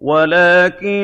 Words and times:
وَلَٰكِن 0.00 1.02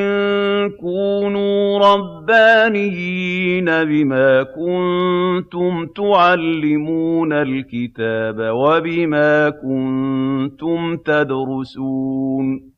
كُونُوا 0.80 1.78
رَبَّانِيِّينَ 1.78 3.64
بِمَا 3.64 4.42
كُنتُمْ 4.42 5.86
تُعَلِّمُونَ 5.96 7.32
الْكِتَابَ 7.32 8.36
وَبِمَا 8.38 9.50
كُنتُمْ 9.50 10.96
تَدْرُسُونَ. 10.96 12.70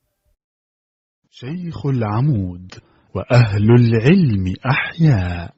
شيخ 1.31 1.87
العمود 1.87 2.71
وأهل 3.15 3.71
العلم 3.71 4.55
أحياء. 4.67 5.55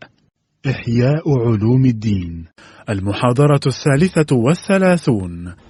إحياء 0.66 1.22
علوم 1.38 1.84
الدين. 1.84 2.46
المحاضرة 2.88 3.61
الثالثة 3.66 4.36
والثلاثون. 4.36 5.70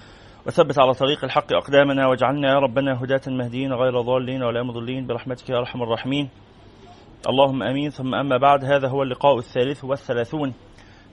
وثبت 0.47 0.79
على 0.79 0.93
طريق 0.93 1.23
الحق 1.23 1.53
أقدامنا 1.53 2.07
واجعلنا 2.07 2.49
يا 2.49 2.59
ربنا 2.59 3.03
هداة 3.03 3.21
مهديين 3.27 3.73
غير 3.73 4.01
ضالين 4.01 4.43
ولا 4.43 4.63
مضلين 4.63 5.07
برحمتك 5.07 5.49
يا 5.49 5.57
أرحم 5.57 5.83
الراحمين. 5.83 6.29
اللهم 7.29 7.63
أمين. 7.63 7.89
ثم 7.89 8.15
أما 8.15 8.37
بعد 8.37 8.65
هذا 8.65 8.87
هو 8.87 9.03
اللقاء 9.03 9.37
الثالث 9.37 9.83
والثلاثون 9.83 10.53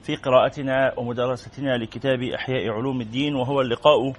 في 0.03 0.15
قراءتنا 0.15 0.93
ومدرستنا 0.97 1.77
لكتاب 1.77 2.23
إحياء 2.23 2.69
علوم 2.69 3.01
الدين 3.01 3.35
وهو 3.35 3.61
اللقاء 3.61 4.13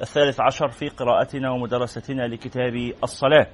الثالث 0.00 0.40
عشر 0.40 0.68
في 0.68 0.88
قراءتنا 0.88 1.50
ومدرستنا 1.50 2.22
لكتاب 2.22 2.92
الصلاة. 3.02 3.46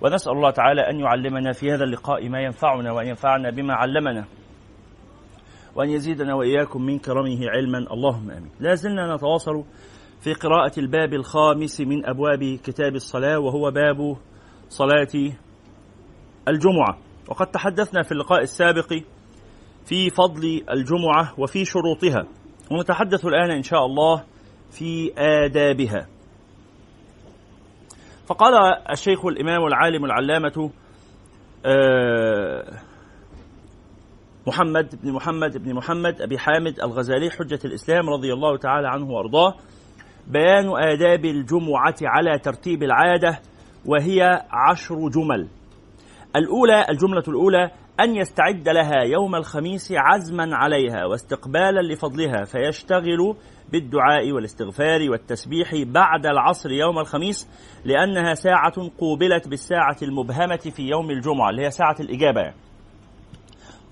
ونسأل 0.00 0.32
الله 0.32 0.50
تعالى 0.50 0.80
أن 0.90 1.00
يعلمنا 1.00 1.52
في 1.52 1.72
هذا 1.72 1.84
اللقاء 1.84 2.28
ما 2.28 2.40
ينفعنا 2.40 2.92
وأن 2.92 3.06
ينفعنا 3.06 3.50
بما 3.50 3.74
علمنا. 3.74 4.24
وأن 5.74 5.90
يزيدنا 5.90 6.34
وإياكم 6.34 6.82
من 6.82 6.98
كرمه 6.98 7.38
علما. 7.48 7.78
اللهم 7.78 8.30
آمين. 8.30 8.50
لا 8.60 8.74
زلنا 8.74 9.14
نتواصل 9.14 9.64
في 10.24 10.32
قراءة 10.32 10.80
الباب 10.80 11.14
الخامس 11.14 11.80
من 11.80 12.06
أبواب 12.06 12.58
كتاب 12.64 12.94
الصلاة 12.94 13.38
وهو 13.38 13.70
باب 13.70 14.16
صلاة 14.68 15.32
الجمعة. 16.48 16.98
وقد 17.28 17.46
تحدثنا 17.46 18.02
في 18.02 18.12
اللقاء 18.12 18.42
السابق 18.42 18.92
في 19.84 20.10
فضل 20.10 20.64
الجمعة 20.70 21.34
وفي 21.40 21.64
شروطها 21.64 22.26
ونتحدث 22.70 23.24
الآن 23.24 23.50
إن 23.50 23.62
شاء 23.62 23.86
الله 23.86 24.24
في 24.70 25.12
آدابها. 25.18 26.06
فقال 28.26 28.54
الشيخ 28.90 29.26
الإمام 29.26 29.66
العالم 29.66 30.04
العلامة 30.04 30.70
محمد 34.46 35.02
بن 35.02 35.12
محمد 35.12 35.58
بن 35.58 35.74
محمد 35.74 36.22
أبي 36.22 36.38
حامد 36.38 36.80
الغزالي 36.80 37.30
حجة 37.30 37.58
الإسلام 37.64 38.10
رضي 38.10 38.32
الله 38.32 38.56
تعالى 38.56 38.88
عنه 38.88 39.10
وأرضاه 39.10 39.54
بيان 40.26 40.68
آداب 40.76 41.24
الجمعة 41.24 41.96
على 42.02 42.38
ترتيب 42.38 42.82
العادة 42.82 43.40
وهي 43.86 44.42
عشر 44.50 45.08
جمل. 45.08 45.48
الأولى 46.36 46.86
الجملة 46.90 47.22
الأولى 47.28 47.70
أن 48.00 48.16
يستعد 48.16 48.68
لها 48.68 49.02
يوم 49.02 49.34
الخميس 49.34 49.92
عزما 49.96 50.56
عليها 50.56 51.04
واستقبالا 51.06 51.92
لفضلها 51.92 52.44
فيشتغل 52.44 53.36
بالدعاء 53.72 54.32
والاستغفار 54.32 55.10
والتسبيح 55.10 55.74
بعد 55.86 56.26
العصر 56.26 56.70
يوم 56.70 56.98
الخميس 56.98 57.48
لأنها 57.84 58.34
ساعة 58.34 58.90
قوبلت 58.98 59.48
بالساعة 59.48 59.96
المبهمة 60.02 60.56
في 60.56 60.82
يوم 60.82 61.10
الجمعة 61.10 61.50
اللي 61.50 61.62
هي 61.66 61.70
ساعة 61.70 61.96
الإجابة. 62.00 62.52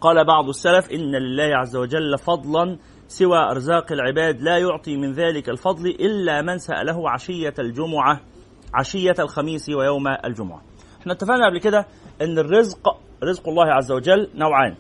قال 0.01 0.25
بعض 0.25 0.49
السلف 0.49 0.91
إن 0.93 1.17
لله 1.17 1.57
عز 1.57 1.77
وجل 1.77 2.19
فضلا 2.19 2.79
سوى 3.13 3.39
أرزاق 3.39 3.93
العباد 3.93 4.43
لا 4.43 4.59
يعطي 4.59 4.97
من 4.97 5.13
ذلك 5.13 5.49
الفضل 5.49 5.87
إلا 5.87 6.43
من 6.43 6.59
سأله 6.59 7.11
عشية 7.11 7.55
الجمعة 7.59 8.21
عشية 8.75 9.15
الخميس 9.19 9.69
ويوم 9.69 10.09
الجمعة. 10.09 10.63
إحنا 11.01 11.13
اتفقنا 11.13 11.47
قبل 11.47 11.61
كده 11.61 11.87
إن 12.23 12.39
الرزق 12.39 12.97
رزق 13.25 13.49
الله 13.49 13.73
عز 13.73 13.93
وجل 13.93 14.31
نوعان. 14.35 14.75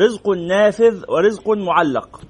رزق 0.00 0.28
نافذ 0.28 1.04
ورزق 1.08 1.48
معلق. 1.48 2.20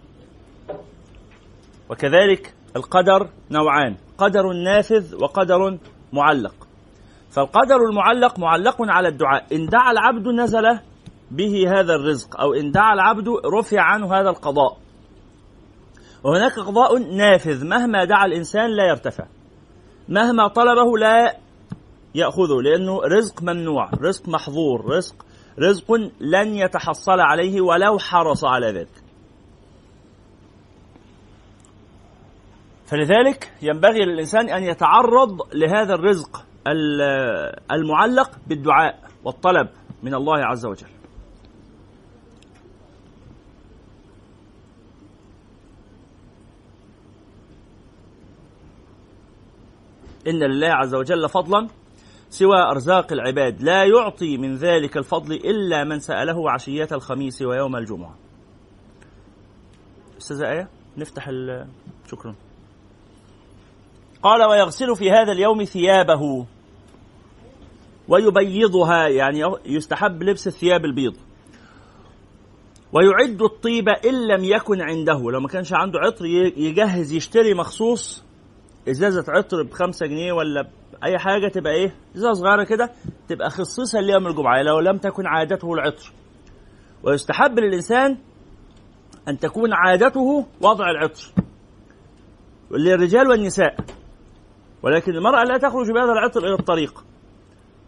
وكذلك 1.91 2.55
القدر 2.77 3.29
نوعان 3.51 3.97
قدر 4.19 4.53
نافذ 4.53 5.15
وقدر 5.23 5.79
معلق. 6.13 6.55
فالقدر 7.31 7.77
المعلق 7.77 8.39
معلق 8.39 8.77
على 8.81 9.09
الدعاء. 9.09 9.47
إن 9.55 9.67
دعا 9.67 9.91
العبد 9.91 10.29
نزل 10.29 10.79
به 11.37 11.65
هذا 11.69 11.95
الرزق 11.95 12.41
أو 12.41 12.55
إن 12.55 12.71
دعا 12.71 12.95
العبد 12.95 13.28
رفع 13.59 13.81
عنه 13.81 14.15
هذا 14.15 14.31
القضاء. 14.31 14.77
وهناك 16.25 16.59
قضاء 16.59 16.99
نافذ 16.99 17.65
مهما 17.67 18.05
دعا 18.05 18.27
الإنسان 18.27 18.71
لا 18.77 18.89
يرتفع. 18.89 19.27
مهما 20.09 20.49
طلبه 20.49 20.99
لا 20.99 21.37
يأخذه 22.15 22.62
لأنه 22.62 23.00
رزق 23.00 23.43
ممنوع 23.43 23.91
رزق 24.03 24.28
محظور 24.28 24.84
رزق 24.87 25.27
رزق 25.59 25.93
لن 26.21 26.55
يتحصل 26.55 27.21
عليه 27.21 27.61
ولو 27.61 27.99
حرص 27.99 28.44
على 28.44 28.67
ذلك. 28.67 29.03
فلذلك 32.87 33.53
ينبغي 33.62 34.05
للإنسان 34.05 34.49
أن 34.49 34.62
يتعرض 34.62 35.55
لهذا 35.55 35.94
الرزق 35.94 36.44
المعلق 37.73 38.31
بالدعاء 38.47 38.99
والطلب 39.25 39.69
من 40.03 40.15
الله 40.15 40.44
عز 40.44 40.67
وجل. 40.67 40.87
إن 50.29 50.43
لله 50.43 50.69
عز 50.69 50.95
وجل 50.95 51.29
فضلا 51.29 51.69
سوى 52.31 52.59
أرزاق 52.71 53.12
العباد. 53.12 53.62
لا 53.62 53.85
يعطي 53.85 54.37
من 54.37 54.57
ذلك 54.57 54.97
الفضل 54.97 55.33
إلا 55.33 55.85
من 55.85 56.01
سأله 56.01 56.51
عشية 56.51 56.89
الخميس 56.93 57.43
ويوم 57.43 57.77
الجمعة. 57.77 58.15
أستاذة 60.19 60.51
آية 60.51 60.69
نفتح 60.97 61.31
شكرا. 62.11 62.35
قال 64.23 64.45
ويغسل 64.45 64.97
في 64.97 65.11
هذا 65.11 65.33
اليوم 65.33 65.65
ثيابه 65.65 66.47
ويبيضها 68.09 69.09
يعني 69.09 69.43
يستحب 69.67 70.23
لبس 70.23 70.47
الثياب 70.47 70.85
البيض. 70.85 71.17
ويعد 72.93 73.43
الطيب 73.43 73.89
إن 73.89 74.29
لم 74.29 74.45
يكن 74.45 74.81
عنده. 74.81 75.31
لو 75.31 75.41
ما 75.41 75.49
كانش 75.49 75.73
عنده 75.73 75.99
عطر 75.99 76.27
يجهز 76.56 77.12
يشتري 77.12 77.55
مخصوص 77.55 78.24
ازازة 78.91 79.25
عطر 79.28 79.62
بخمسة 79.62 80.06
جنيه 80.06 80.33
ولا 80.33 80.69
أي 81.05 81.19
حاجة 81.19 81.49
تبقى 81.49 81.72
إيه؟ 81.72 81.95
ازازة 82.17 82.33
صغيرة 82.33 82.65
كده 82.65 82.91
تبقى 83.28 83.50
خصيصا 83.50 84.00
ليوم 84.00 84.27
الجمعة 84.27 84.62
لو 84.62 84.81
لم 84.81 84.99
تكن 84.99 85.27
عادته 85.27 85.72
العطر. 85.72 86.12
ويستحب 87.03 87.59
للإنسان 87.59 88.19
أن 89.28 89.39
تكون 89.39 89.71
عادته 89.73 90.47
وضع 90.61 90.91
العطر. 90.91 91.23
للرجال 92.71 93.28
والنساء. 93.28 93.77
ولكن 94.83 95.12
المرأة 95.12 95.43
لا 95.44 95.59
تخرج 95.59 95.91
بهذا 95.91 96.12
العطر 96.12 96.44
إلى 96.47 96.55
الطريق. 96.55 97.05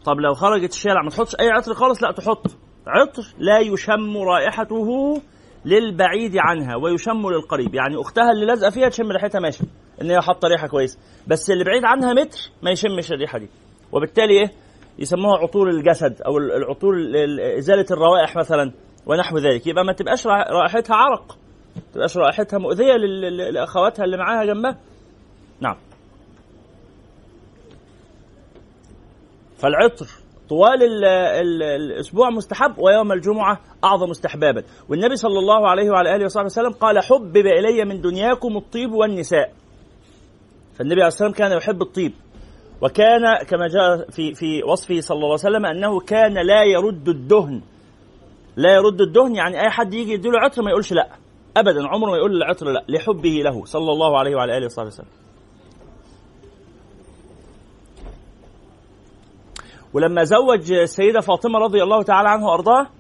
طب 0.05 0.21
لو 0.21 0.35
خرجت 0.35 0.71
الشارع 0.73 1.03
ما 1.03 1.11
تحطش 1.11 1.35
أي 1.41 1.51
عطر 1.51 1.75
خالص؟ 1.75 2.03
لا 2.03 2.13
تحط. 2.13 2.47
عطر 2.87 3.23
لا 3.39 3.59
يشم 3.59 4.17
رائحته 4.17 5.21
للبعيد 5.67 6.37
عنها 6.37 6.77
ويشم 6.77 7.29
للقريب. 7.31 7.75
يعني 7.75 8.01
أختها 8.01 8.31
اللي 8.33 8.47
لازقة 8.47 8.71
فيها 8.71 8.89
تشم 8.89 9.13
ريحتها 9.13 9.41
ماشي. 9.41 9.65
إن 10.03 10.11
هي 10.11 10.21
حاطة 10.21 10.49
ريحة 10.49 10.67
كويسه 10.67 10.99
بس 11.27 11.51
اللي 11.51 11.65
بعيد 11.65 11.85
عنها 11.85 12.13
متر 12.13 12.39
ما 12.63 12.71
يشمش 12.71 13.13
الريحة 13.13 13.39
دي. 13.39 13.49
وبالتالي 13.93 14.41
إيه؟ 14.41 14.51
يسموها 14.99 15.39
عطور 15.39 15.71
الجسد 15.71 16.23
أو 16.23 16.39
العطور 16.39 16.95
إزالة 17.59 17.87
الروائح 17.91 18.37
مثلا 18.37 18.73
ونحو 19.07 19.39
ذلك. 19.39 19.67
يبقى 19.67 19.85
ما 19.85 19.93
تبقاش 19.93 20.27
رائحتها 20.27 20.97
عرق. 20.97 21.39
ما 21.77 21.83
تبقاش 21.95 22.17
رائحتها 22.17 22.59
مؤذية 22.59 22.93
لأخواتها 23.53 24.05
اللي 24.05 24.17
معاها 24.17 24.45
جنبها. 24.45 24.79
نعم. 25.61 25.77
فالعطر 29.59 30.07
طوال 30.49 30.83
ال 30.83 31.05
ال 31.05 31.63
الأسبوع 31.63 32.31
مستحب 32.31 32.79
ويوم 32.79 33.13
الجمعة 33.13 33.61
أعظم 33.85 34.11
استحبابا. 34.11 34.63
والنبي 34.89 35.17
صلى 35.17 35.39
الله 35.39 35.69
عليه 35.69 35.91
وعلى 35.91 36.17
آله 36.17 36.25
وصحبه 36.25 36.47
وسلم 36.47 36.73
قال 36.73 36.99
حبب 37.05 37.37
إلي 37.37 37.85
من 37.85 38.01
دنياكم 38.01 38.57
الطيب 38.57 38.93
والنساء. 38.93 39.53
فالنبي 40.75 40.95
عليه 40.95 41.07
الصلاة 41.07 41.29
والسلام 41.29 41.49
كان 41.49 41.59
يحب 41.59 41.83
الطيب. 41.83 42.13
وكان 42.83 43.45
كما 43.49 43.69
جاء 43.69 44.11
في 44.11 44.35
في 44.35 44.63
وصفه 44.63 45.01
صلى 45.01 45.17
الله 45.17 45.27
عليه 45.27 45.35
وسلم 45.35 45.67
أنه 45.67 46.01
كان 46.01 46.35
لا 46.47 46.63
يرد 46.65 47.09
الدهن. 47.09 47.63
لا 48.57 48.75
يرد 48.75 49.01
الدهن 49.01 49.35
يعني 49.35 49.61
أي 49.61 49.71
حد 49.71 49.95
يجي 49.95 50.13
يديله 50.13 50.41
عطر 50.41 50.63
ما 50.63 50.71
يقولش 50.71 50.93
لا. 50.93 51.09
ابدا 51.57 51.89
عمره 51.89 52.11
ما 52.11 52.17
يقول 52.17 52.37
العطر 52.37 52.67
لا 52.67 52.85
لحبه 52.89 53.43
له 53.45 53.65
صلى 53.65 53.93
الله 53.93 54.19
عليه 54.19 54.37
وعلى 54.37 54.57
آله 54.59 54.67
وصحبه 54.67 54.87
وسلم. 54.89 55.07
ولما 59.97 60.25
زوج 60.25 60.73
السيدة 60.73 61.21
فاطمة 61.21 61.59
رضي 61.59 61.83
الله 61.83 62.03
تعالى 62.03 62.29
عنها 62.29 62.51
وارضاها 62.51 62.91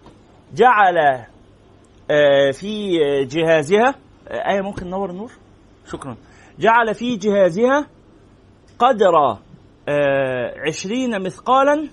جعل 0.55 0.99
آه، 2.11 2.51
في 2.53 2.99
جهازها 3.25 3.95
آه، 4.29 4.51
آية 4.51 4.61
ممكن 4.61 4.91
نور 4.91 5.11
النور؟ 5.11 5.33
شكرا. 5.87 6.17
جعل 6.59 6.95
في 6.95 7.17
جهازها 7.17 7.87
قدر 8.79 9.39
آه، 9.89 10.55
عشرين 10.67 11.23
مثقالا 11.23 11.89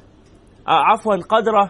عفوا 0.68 1.16
قدر 1.16 1.70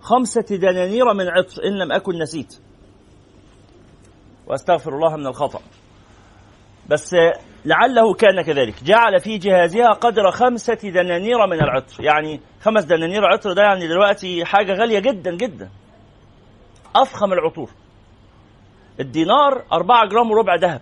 خمسة 0.00 0.56
دنانير 0.56 1.14
من 1.14 1.28
عطر 1.28 1.64
إن 1.64 1.78
لم 1.78 1.92
أكن 1.92 2.18
نسيت. 2.18 2.58
وأستغفر 4.46 4.94
الله 4.94 5.16
من 5.16 5.26
الخطأ. 5.26 5.60
بس 6.88 7.16
لعله 7.64 8.14
كان 8.14 8.42
كذلك. 8.42 8.84
جعل 8.84 9.20
في 9.20 9.38
جهازها 9.38 9.90
قدر 9.90 10.30
خمسة 10.30 10.74
دنانير 10.74 11.46
من 11.46 11.60
العطر. 11.62 12.04
يعني 12.04 12.40
خمس 12.60 12.84
دنانير 12.84 13.26
عطر 13.26 13.52
ده 13.52 13.62
يعني 13.62 13.88
دلوقتي 13.88 14.44
حاجة 14.44 14.72
غالية 14.72 14.98
جدا 14.98 15.36
جدا. 15.36 15.70
أفخم 16.96 17.32
العطور. 17.32 17.70
الدينار 19.00 19.64
أربعة 19.72 20.08
جرام 20.08 20.30
وربع 20.30 20.54
ذهب. 20.54 20.80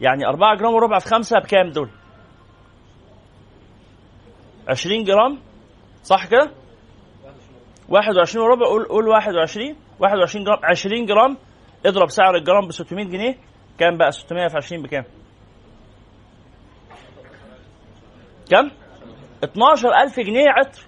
يعني 0.00 0.26
أربعة 0.26 0.56
جرام 0.56 0.74
وربع 0.74 0.98
في 0.98 1.06
خمسة 1.08 1.38
بكام 1.38 1.70
دول؟ 1.70 1.88
عشرين 4.68 5.04
جرام؟ 5.04 5.38
صح 6.02 6.26
كده؟ 6.26 6.50
واحد 7.88 8.16
وعشرين 8.16 8.44
وربع 8.44 8.66
قول 8.66 8.84
قول 8.84 9.08
واحد 9.08 9.34
وعشرين. 9.34 9.76
واحد 10.00 10.18
وعشرين 10.18 10.44
جرام 10.44 10.58
عشرين 10.64 11.06
جرام. 11.06 11.36
اضرب 11.86 12.10
سعر 12.10 12.36
الجرام 12.36 12.68
ب 12.68 12.72
600 12.72 13.04
جنيه. 13.04 13.34
كام 13.78 13.96
بقى؟ 13.98 14.10
600 14.12 14.48
في 14.48 14.56
20 14.56 14.82
بكام؟ 14.82 15.04
كم؟ 18.50 18.70
12000 19.44 20.20
جنيه 20.20 20.48
عطر. 20.50 20.82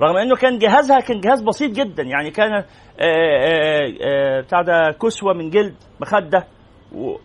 رغم 0.00 0.16
إنه 0.16 0.36
كان 0.36 0.58
جهازها 0.58 1.00
كان 1.00 1.20
جهاز 1.20 1.42
بسيط 1.42 1.70
جدا 1.72 2.02
يعني 2.02 2.30
كان 2.30 2.52
آه، 2.52 2.64
آه، 3.00 3.92
آه، 4.02 4.40
بتاع 4.40 4.62
ده 4.62 4.96
كسوة 5.02 5.32
من 5.32 5.50
جلد 5.50 5.74
مخدة. 6.00 6.46
و 6.92 7.16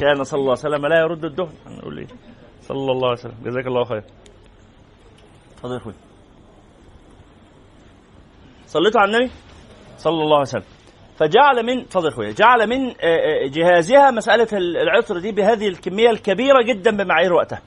كان 0.00 0.24
صلى 0.24 0.38
الله 0.40 0.50
عليه 0.58 0.60
وسلم 0.76 0.86
لا 0.86 1.00
يرد 1.00 1.24
الدهن. 1.24 1.52
نقول 1.66 1.98
إيه؟ 1.98 2.06
صلى 2.62 2.92
الله 2.92 3.08
عليه 3.08 3.18
وسلم. 3.18 3.34
جزاك 3.44 3.66
الله 3.66 3.84
خير. 3.84 4.02
اتفضل 5.52 5.72
يا 5.72 5.78
إخوي. 5.78 5.94
صليتوا 8.66 9.00
على 9.00 9.16
النبي؟ 9.16 9.32
صلى 9.96 10.22
الله 10.22 10.36
عليه 10.36 10.40
وسلم. 10.48 10.79
فجعل 11.20 11.66
من 11.66 11.84
فضل 11.84 12.08
أخويا 12.08 12.32
جعل 12.32 12.68
من 12.68 12.94
جهازها 13.50 14.10
مسألة 14.10 14.48
العطر 14.52 15.18
دي 15.18 15.32
بهذه 15.32 15.68
الكمية 15.68 16.10
الكبيرة 16.10 16.62
جدا 16.62 16.96
بمعايير 16.96 17.32
وقتها. 17.32 17.62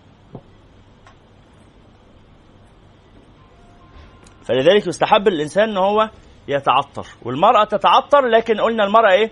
فلذلك 4.43 4.87
يستحب 4.87 5.27
الإنسان 5.27 5.69
إن 5.69 5.77
هو 5.77 6.09
يتعطر 6.47 7.07
والمرأة 7.25 7.63
تتعطر 7.63 8.27
لكن 8.27 8.61
قلنا 8.61 8.83
المرأة 8.83 9.11
إيه؟ 9.11 9.31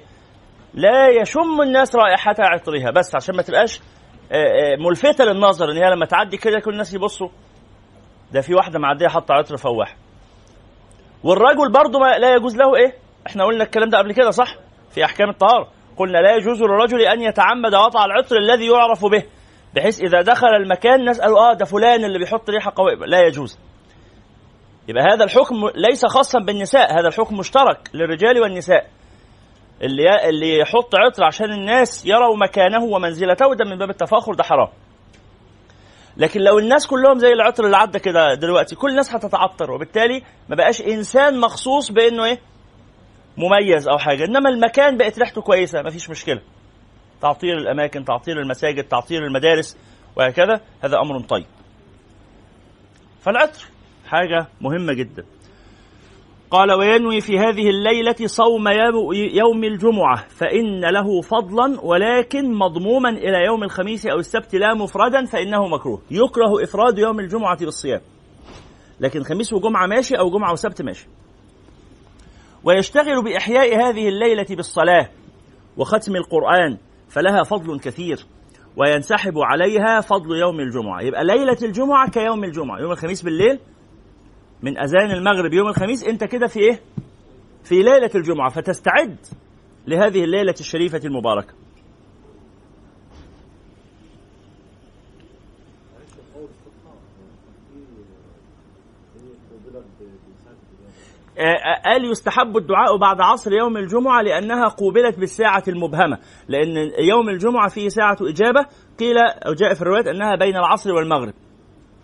لا 0.74 1.10
يشم 1.22 1.62
الناس 1.62 1.96
رائحة 1.96 2.36
عطرها 2.40 2.92
بس 2.92 3.16
عشان 3.16 3.36
ما 3.36 3.42
تبقاش 3.42 3.80
آه، 4.32 4.36
آه، 4.36 4.76
ملفتة 4.90 5.26
للنظر 5.26 5.72
إن 5.72 5.78
هي 5.78 5.90
لما 5.90 6.06
تعدي 6.06 6.38
كده 6.38 6.60
كل 6.60 6.72
الناس 6.72 6.94
يبصوا. 6.94 7.30
ده 8.32 8.42
في 8.42 8.54
واحدة 8.54 8.80
معدية 8.80 9.08
حاطة 9.08 9.34
عطر 9.34 9.58
فواح. 9.58 9.96
والرجل 11.24 11.72
برضه 11.72 12.00
لا 12.00 12.36
يجوز 12.36 12.58
له 12.58 12.76
إيه؟ 12.76 12.94
إحنا 13.28 13.46
قلنا 13.46 13.64
الكلام 13.64 13.90
ده 13.90 13.98
قبل 13.98 14.14
كده 14.14 14.32
صح؟ 14.32 14.56
في 14.92 15.06
أحكام 15.06 15.30
الطهارة. 15.30 15.68
قلنا 15.98 16.18
لا 16.18 16.36
يجوز 16.36 16.62
للرجل 16.62 17.02
أن 17.02 17.22
يتعمد 17.22 17.76
وضع 17.76 18.06
العطر 18.06 18.38
الذي 18.38 18.66
يعرف 18.68 19.06
به 19.06 19.24
بحيث 19.76 20.02
إذا 20.02 20.22
دخل 20.22 20.48
المكان 20.48 21.10
نسأل 21.10 21.38
آه 21.38 21.54
ده 21.54 21.66
فلان 21.66 22.06
اللي 22.06 22.20
بيحط 22.20 22.50
ريحة 22.50 22.74
قوية. 22.76 22.96
لا 22.96 23.20
يجوز. 23.28 23.60
يبقى 24.88 25.04
هذا 25.04 25.24
الحكم 25.24 25.56
ليس 25.76 26.06
خاصا 26.06 26.40
بالنساء 26.40 27.00
هذا 27.00 27.08
الحكم 27.08 27.38
مشترك 27.38 27.90
للرجال 27.94 28.42
والنساء. 28.42 28.88
اللي 29.82 30.30
اللي 30.30 30.58
يحط 30.60 30.96
عطر 30.96 31.24
عشان 31.24 31.52
الناس 31.54 32.06
يروا 32.06 32.38
مكانه 32.38 32.84
ومنزلته 32.84 33.56
ده 33.56 33.66
من 33.66 33.78
باب 33.78 33.90
التفاخر 33.90 34.34
ده 34.34 34.44
حرام. 34.44 34.68
لكن 36.18 36.42
لو 36.42 36.60
الناس 36.60 36.88
كلهم 36.88 37.20
زي 37.20 37.34
العطر 37.34 37.66
اللي 37.66 37.78
عدى 37.78 38.00
كده 38.00 38.34
دلوقتي 38.34 38.76
كل 38.76 38.90
الناس 38.90 39.16
هتتعطر 39.16 39.72
وبالتالي 39.72 40.24
ما 40.50 40.56
بقاش 40.56 40.82
إنسان 40.82 41.40
مخصوص 41.40 41.92
بإنه 41.92 42.26
إيه؟ 42.26 42.40
مميز 43.38 43.88
أو 43.88 43.98
حاجة. 43.98 44.26
إنما 44.26 44.50
المكان 44.50 44.98
بقت 44.98 45.20
ريحته 45.20 45.42
كويسة 45.42 45.82
ما 45.82 45.90
فيش 45.90 46.10
مشكلة. 46.10 46.42
تعطير 47.22 47.58
الأماكن 47.58 48.06
تعطير 48.06 48.40
المساجد 48.40 48.84
تعطير 48.84 49.26
المدارس 49.26 49.78
وهكذا 50.16 50.62
هذا 50.84 50.98
أمر 50.98 51.20
طيب. 51.20 51.46
فالعطر 53.22 53.66
حاجة 54.08 54.48
مهمة 54.62 54.94
جدا. 54.94 55.26
قال 56.52 56.72
وينوي 56.72 57.22
في 57.22 57.40
هذه 57.40 57.70
الليلة 57.70 58.16
صوم 58.26 58.68
يوم 59.14 59.64
الجمعة 59.64 60.28
فإن 60.30 60.82
له 60.82 61.22
فضلا 61.22 61.82
ولكن 61.82 62.54
مضموما 62.54 63.10
إلى 63.10 63.46
يوم 63.46 63.64
الخميس 63.64 64.06
أو 64.06 64.20
السبت 64.20 64.56
لا 64.56 64.74
مفردا 64.74 65.26
فإنه 65.26 65.68
مكروه. 65.68 66.02
يكره 66.12 66.64
إفراد 66.64 66.98
يوم 66.98 67.20
الجمعة 67.20 67.58
بالصيام. 67.58 68.02
لكن 69.00 69.24
خميس 69.24 69.54
وجمعة 69.54 69.88
ماشي 69.88 70.16
أو 70.16 70.30
جمعة 70.30 70.52
وسبت 70.52 70.82
ماشي. 70.82 71.08
ويشتغل 72.64 73.24
بإحياء 73.24 73.76
هذه 73.76 74.08
الليلة 74.08 74.46
بالصلاة 74.50 75.10
وختم 75.78 76.16
القرآن 76.16 76.78
فلها 77.10 77.44
فضل 77.44 77.80
كثير 77.80 78.26
وينسحب 78.78 79.38
عليها 79.38 80.02
فضل 80.02 80.38
يوم 80.38 80.60
الجمعة. 80.60 81.02
يبقى 81.02 81.24
ليلة 81.24 81.58
الجمعة 81.64 82.10
كيوم 82.10 82.44
الجمعة. 82.44 82.80
يوم 82.80 82.92
الخميس 82.92 83.22
بالليل 83.22 83.60
من 84.62 84.78
أذان 84.78 85.12
المغرب 85.12 85.54
يوم 85.54 85.68
الخميس 85.68 86.04
أنت 86.04 86.24
كده 86.24 86.48
في 86.48 86.60
إيه؟ 86.60 86.80
في 87.64 87.76
ليلة 87.76 88.10
الجمعة 88.16 88.50
فتستعد 88.50 89.18
لهذه 89.88 90.24
الليلة 90.24 90.56
الشريفة 90.60 91.02
المباركة. 91.06 91.54
قال 101.86 102.12
يستحب 102.12 102.58
الدعاء 102.58 102.98
بعد 102.98 103.22
عصر 103.22 103.54
يوم 103.54 103.78
الجمعة 103.78 104.22
لأنها 104.22 104.68
قوبلت 104.68 105.20
بالساعة 105.20 105.64
المبهمة. 105.68 106.18
لأن 106.48 106.92
يوم 107.00 107.30
الجمعة 107.30 107.70
فيه 107.70 107.90
ساعة 107.90 108.18
إجابة. 108.22 108.66
قيل 109.00 109.18
أو 109.18 109.54
جاء 109.54 109.74
في 109.74 109.82
الروايات 109.82 110.08
أنها 110.08 110.36
بين 110.36 110.56
العصر 110.56 110.94
والمغرب. 110.94 111.34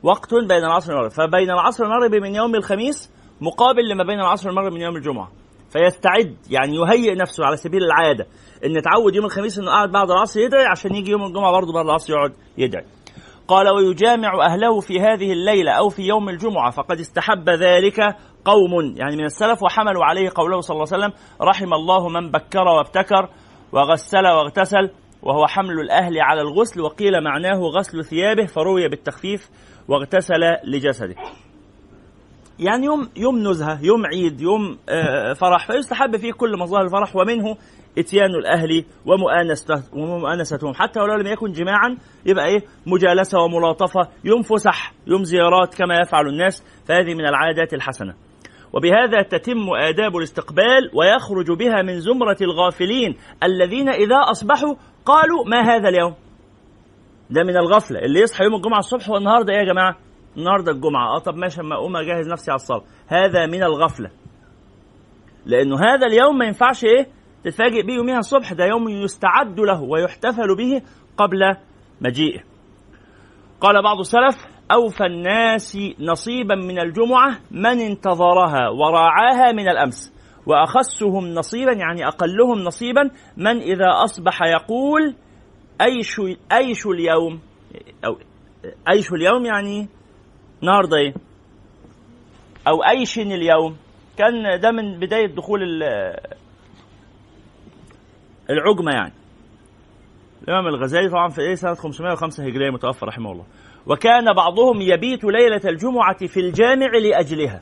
وقت 0.04 0.34
بين 0.34 0.64
العصر 0.64 0.92
والمغرب. 0.92 1.12
فبين 1.12 1.52
العصر 1.52 1.84
والمغرب 1.84 2.16
من 2.16 2.36
يوم 2.36 2.56
الخميس 2.56 3.12
مقابل 3.42 3.90
لما 3.90 4.04
بين 4.04 4.20
العصر 4.20 4.48
والمغرب 4.48 4.74
من 4.74 4.82
يوم 4.82 4.96
الجمعة. 4.96 5.32
فيستعد 5.70 6.36
يعني 6.50 6.76
يهيئ 6.76 7.16
نفسه 7.16 7.46
على 7.46 7.58
سبيل 7.58 7.84
العادة 7.84 8.28
إن 8.66 8.82
تعود 8.82 9.16
يوم 9.16 9.26
الخميس 9.26 9.60
إنه 9.60 9.72
قاعد 9.72 9.92
بعد 9.92 10.12
العصر 10.12 10.40
يدعي 10.40 10.66
عشان 10.66 10.96
يجي 10.96 11.12
يوم 11.12 11.24
الجمعة 11.24 11.52
برضه 11.52 11.74
بعد 11.74 11.86
العصر 11.86 12.14
يقعد 12.14 12.34
يدعي. 12.58 12.86
قال 13.48 13.70
ويجامع 13.70 14.46
أهله 14.46 14.80
في 14.80 15.00
هذه 15.00 15.32
الليلة 15.32 15.72
أو 15.72 15.90
في 15.90 16.02
يوم 16.02 16.30
الجمعة 16.30 16.72
فقد 16.72 17.00
استحب 17.00 17.50
ذلك 17.50 18.16
قوم 18.48 18.94
يعني 18.96 19.16
من 19.16 19.26
السلف 19.26 19.64
وحملوا 19.64 20.06
عليه 20.06 20.30
قوله 20.36 20.62
صلى 20.62 20.76
الله 20.76 20.88
عليه 20.94 21.06
وسلم 21.06 21.14
رحم 21.42 21.74
الله 21.74 22.10
من 22.10 22.32
بكر 22.32 22.68
وابتكر 22.68 23.30
وغسل 23.72 24.28
واغتسل 24.28 24.90
وهو 25.24 25.48
حمل 25.48 25.80
الأهل 25.80 26.22
على 26.22 26.42
الغسل 26.42 26.82
وقيل 26.82 27.24
معناه 27.24 27.60
غسل 27.78 28.04
ثيابه 28.06 28.46
فروي 28.46 28.88
بالتخفيف 28.88 29.50
واغتسل 29.88 30.42
لجسده. 30.64 31.16
يعني 32.60 32.86
يوم 32.86 33.10
يوم 33.18 33.48
نزهة 33.48 33.80
يوم 33.84 34.06
عيد 34.06 34.42
يوم 34.42 34.78
آه، 34.90 35.34
فرح 35.34 35.68
فيستحب 35.68 36.18
فيه 36.18 36.32
كل 36.32 36.58
مظاهر 36.60 36.84
الفرح 36.84 37.16
ومنه 37.16 37.56
إتيان 37.98 38.36
الأهل 38.36 38.86
ومؤانستهم 39.94 40.74
حتى 40.74 41.00
ولو 41.00 41.16
لم 41.16 41.28
يكن 41.28 41.52
جماعا 41.52 41.98
يبقى 42.26 42.46
إيه؟ 42.46 42.60
مجالسة 42.86 43.40
وملاطفة 43.40 44.08
يوم 44.24 44.42
فسح 44.42 44.94
يوم 45.08 45.24
زيارات 45.24 45.76
كما 45.76 45.96
يفعل 46.02 46.28
الناس 46.28 46.64
فهذه 46.86 47.14
من 47.14 47.26
العادات 47.26 47.74
الحسنة. 47.74 48.14
وبهذا 48.74 49.22
تتم 49.22 49.70
آداب 49.90 50.18
الاستقبال 50.18 50.92
ويخرج 50.94 51.52
بها 51.52 51.82
من 51.82 52.00
زمرة 52.00 52.38
الغافلين 52.42 53.18
الذين 53.44 53.90
إذا 53.90 54.16
أصبحوا 54.32 54.76
قالوا 55.06 55.46
ما 55.46 55.62
هذا 55.62 55.90
اليوم؟ 55.90 56.16
ده 57.30 57.44
من 57.44 57.58
الغفلة 57.58 58.00
اللي 58.00 58.20
يصحى 58.20 58.44
يوم 58.44 58.56
الجمعة 58.56 58.80
الصبح 58.80 59.10
والنهاردة 59.10 59.54
إيه 59.54 59.60
يا 59.60 59.74
جماعة؟ 59.74 59.96
النهارده 60.38 60.72
الجمعة. 60.72 61.16
آه 61.16 61.20
طب 61.20 61.36
ماشي 61.36 61.62
أما 61.62 61.76
أقوم 61.76 61.98
أجهز 61.98 62.30
نفسي 62.30 62.52
على 62.52 62.56
الصلاة. 62.56 62.84
هذا 63.08 63.46
من 63.46 63.64
الغفلة. 63.64 64.12
لأنه 65.46 65.76
هذا 65.76 66.08
اليوم 66.08 66.38
ما 66.38 66.46
ينفعش 66.46 66.84
إيه؟ 66.84 67.08
تتفاجئ 67.44 67.82
به 67.82 67.94
يوميها 67.94 68.20
الصبح. 68.20 68.54
ده 68.54 68.66
يوم 68.66 68.90
يستعد 68.90 69.60
له 69.60 69.82
ويحتفل 69.82 70.56
به 70.58 70.82
قبل 71.18 71.56
مجيئه. 72.02 72.40
قال 73.62 73.84
بعض 73.84 74.00
السلف 74.00 74.57
أوفى 74.72 75.06
الناس 75.06 75.78
نصيبا 76.00 76.56
من 76.56 76.80
الجمعة 76.80 77.40
من 77.52 77.80
انتظرها 77.82 78.70
وراعاها 78.70 79.52
من 79.52 79.70
الأمس 79.70 80.14
وأخسهم 80.46 81.28
نصيبا 81.28 81.72
يعني 81.72 82.08
أقلهم 82.08 82.60
نصيبا 82.60 83.10
من 83.38 83.58
إذا 83.58 84.04
أصبح 84.04 84.42
يقول 84.44 85.16
أيش 85.82 86.22
أيش 86.52 86.88
اليوم؟ 86.88 87.40
أو 88.06 88.18
أيش 88.90 89.12
اليوم 89.12 89.46
يعني 89.46 89.88
النهارده 90.62 90.98
إيه؟ 90.98 91.14
أو 92.68 92.84
أيش 92.84 93.20
اليوم؟ 93.20 93.78
كان 94.18 94.60
ده 94.60 94.72
من 94.72 95.00
بداية 95.00 95.28
دخول 95.36 95.60
العجمة 98.50 98.92
يعني. 98.92 99.14
الإمام 100.44 100.68
الغزالي 100.68 101.10
طبعا 101.10 101.30
في 101.30 101.42
إيه؟ 101.42 101.56
سنة 101.56 101.74
505 101.74 102.44
هجرية 102.44 102.70
متوفى 102.70 103.06
رحمه 103.06 103.32
الله. 103.32 103.46
وكان 103.90 104.34
بعضهم 104.34 104.82
يبيت 104.82 105.24
ليلة 105.24 105.62
الجمعة 105.66 106.28
في 106.28 106.40
الجامع 106.40 106.88
لأجلها. 106.88 107.62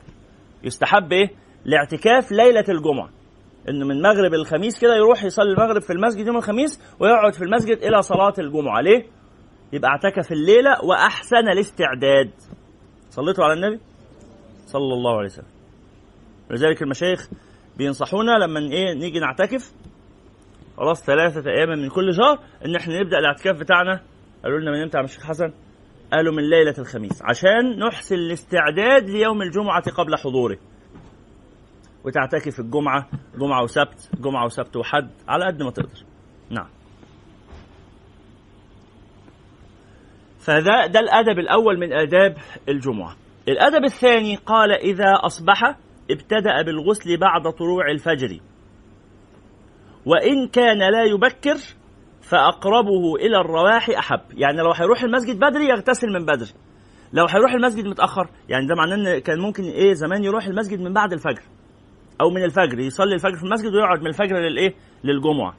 يستحب 0.64 1.12
إيه؟ 1.12 1.30
الاعتكاف 1.66 2.32
ليلة 2.32 2.64
الجمعة. 2.68 3.10
إنه 3.68 3.86
من 3.86 4.02
مغرب 4.02 4.34
الخميس 4.34 4.80
كده 4.80 4.96
يروح 4.96 5.24
يصلي 5.24 5.52
المغرب 5.52 5.82
في 5.82 5.92
المسجد 5.92 6.26
يوم 6.26 6.36
الخميس 6.36 6.80
ويقعد 7.00 7.34
في 7.34 7.44
المسجد 7.44 7.78
إلى 7.78 8.02
صلاة 8.02 8.34
الجمعة. 8.38 8.80
ليه؟ 8.80 9.06
يبقى 9.72 9.90
اعتكف 9.90 10.32
الليلة 10.32 10.84
وأحسن 10.84 11.48
الاستعداد. 11.48 12.30
صليتوا 13.10 13.44
على 13.44 13.52
النبي؟ 13.52 13.80
صلى 14.66 14.94
الله 14.94 15.16
عليه 15.16 15.26
وسلم. 15.26 15.46
ولذلك 16.50 16.82
المشايخ 16.82 17.28
بينصحونا 17.76 18.32
لما 18.32 18.60
إيه 18.60 18.94
نيجي 18.94 19.18
نعتكف. 19.20 19.72
خلاص 20.76 21.04
ثلاثة 21.04 21.50
أيام 21.50 21.68
من 21.68 21.88
كل 21.88 22.14
شهر 22.14 22.38
إن 22.64 22.76
إحنا 22.76 23.00
نبدأ 23.00 23.18
الاعتكاف 23.18 23.56
بتاعنا. 23.56 24.00
قالوا 24.44 24.58
لنا 24.60 24.70
من 24.70 24.82
إمتى 24.82 24.98
يا 24.98 25.26
حسن؟ 25.26 25.52
قالوا 26.12 26.34
من 26.34 26.50
ليلة 26.50 26.74
الخميس 26.78 27.22
عشان 27.22 27.78
نحسن 27.78 28.14
الاستعداد 28.14 29.10
ليوم 29.10 29.42
الجمعة 29.42 29.82
قبل 29.90 30.16
حضوره. 30.16 30.58
وتعتكف 32.04 32.60
الجمعة 32.60 33.08
جمعة 33.38 33.62
وسبت 33.62 34.10
جمعة 34.20 34.44
وسبت 34.44 34.76
وحد 34.76 35.10
على 35.28 35.46
قد 35.46 35.62
ما 35.62 35.70
تقدر. 35.70 36.04
نعم. 36.50 36.68
فده 40.38 40.86
ده 40.86 41.00
الأدب 41.00 41.38
الأول 41.38 41.78
من 41.78 41.92
آداب 41.92 42.36
الجمعة. 42.68 43.16
الأدب 43.48 43.84
الثاني 43.84 44.36
قال 44.36 44.72
إذا 44.72 45.14
أصبح 45.20 45.76
ابتدأ 46.10 46.62
بالغسل 46.62 47.16
بعد 47.16 47.52
طلوع 47.52 47.90
الفجر. 47.90 48.40
وإن 50.06 50.48
كان 50.48 50.78
لا 50.78 51.04
يبكر 51.04 51.56
فأقربه 52.28 53.16
إلى 53.16 53.40
الرواح 53.40 53.90
أحب. 53.90 54.20
يعني 54.34 54.58
لو 54.58 54.72
هيروح 54.72 55.02
المسجد 55.02 55.38
بدري 55.38 55.68
يغتسل 55.68 56.12
من 56.12 56.24
بدري. 56.24 56.50
لو 57.12 57.26
هيروح 57.26 57.52
المسجد 57.52 57.86
متأخر 57.86 58.28
يعني 58.48 58.66
ده 58.66 58.74
معناه 58.74 58.96
إن 58.96 59.18
كان 59.18 59.40
ممكن 59.40 59.62
إيه 59.62 59.92
زمان 59.92 60.24
يروح 60.24 60.46
المسجد 60.46 60.80
من 60.80 60.92
بعد 60.92 61.12
الفجر 61.12 61.42
أو 62.20 62.30
من 62.30 62.44
الفجر 62.44 62.78
يصلي 62.78 63.14
الفجر 63.14 63.36
في 63.36 63.44
المسجد 63.44 63.74
ويقعد 63.74 64.00
من 64.00 64.06
الفجر 64.06 64.36
للإيه؟ 64.36 64.74
للجمعة. 65.04 65.54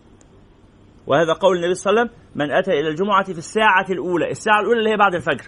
وهذا 1.08 1.34
قول 1.34 1.58
النبي 1.58 1.74
صلى 1.74 1.92
الله 1.92 2.02
عليه 2.02 2.12
وسلم 2.12 2.22
من 2.36 2.52
أتى 2.52 2.72
إلى 2.72 2.90
الجمعة 2.90 3.24
في 3.24 3.38
الساعة 3.38 3.86
الأولى. 3.90 4.32
الساعة 4.32 4.60
الأولى 4.60 4.80
اللي 4.80 4.90
هي 4.90 4.98
بعد 4.98 5.16
الفجر. 5.16 5.46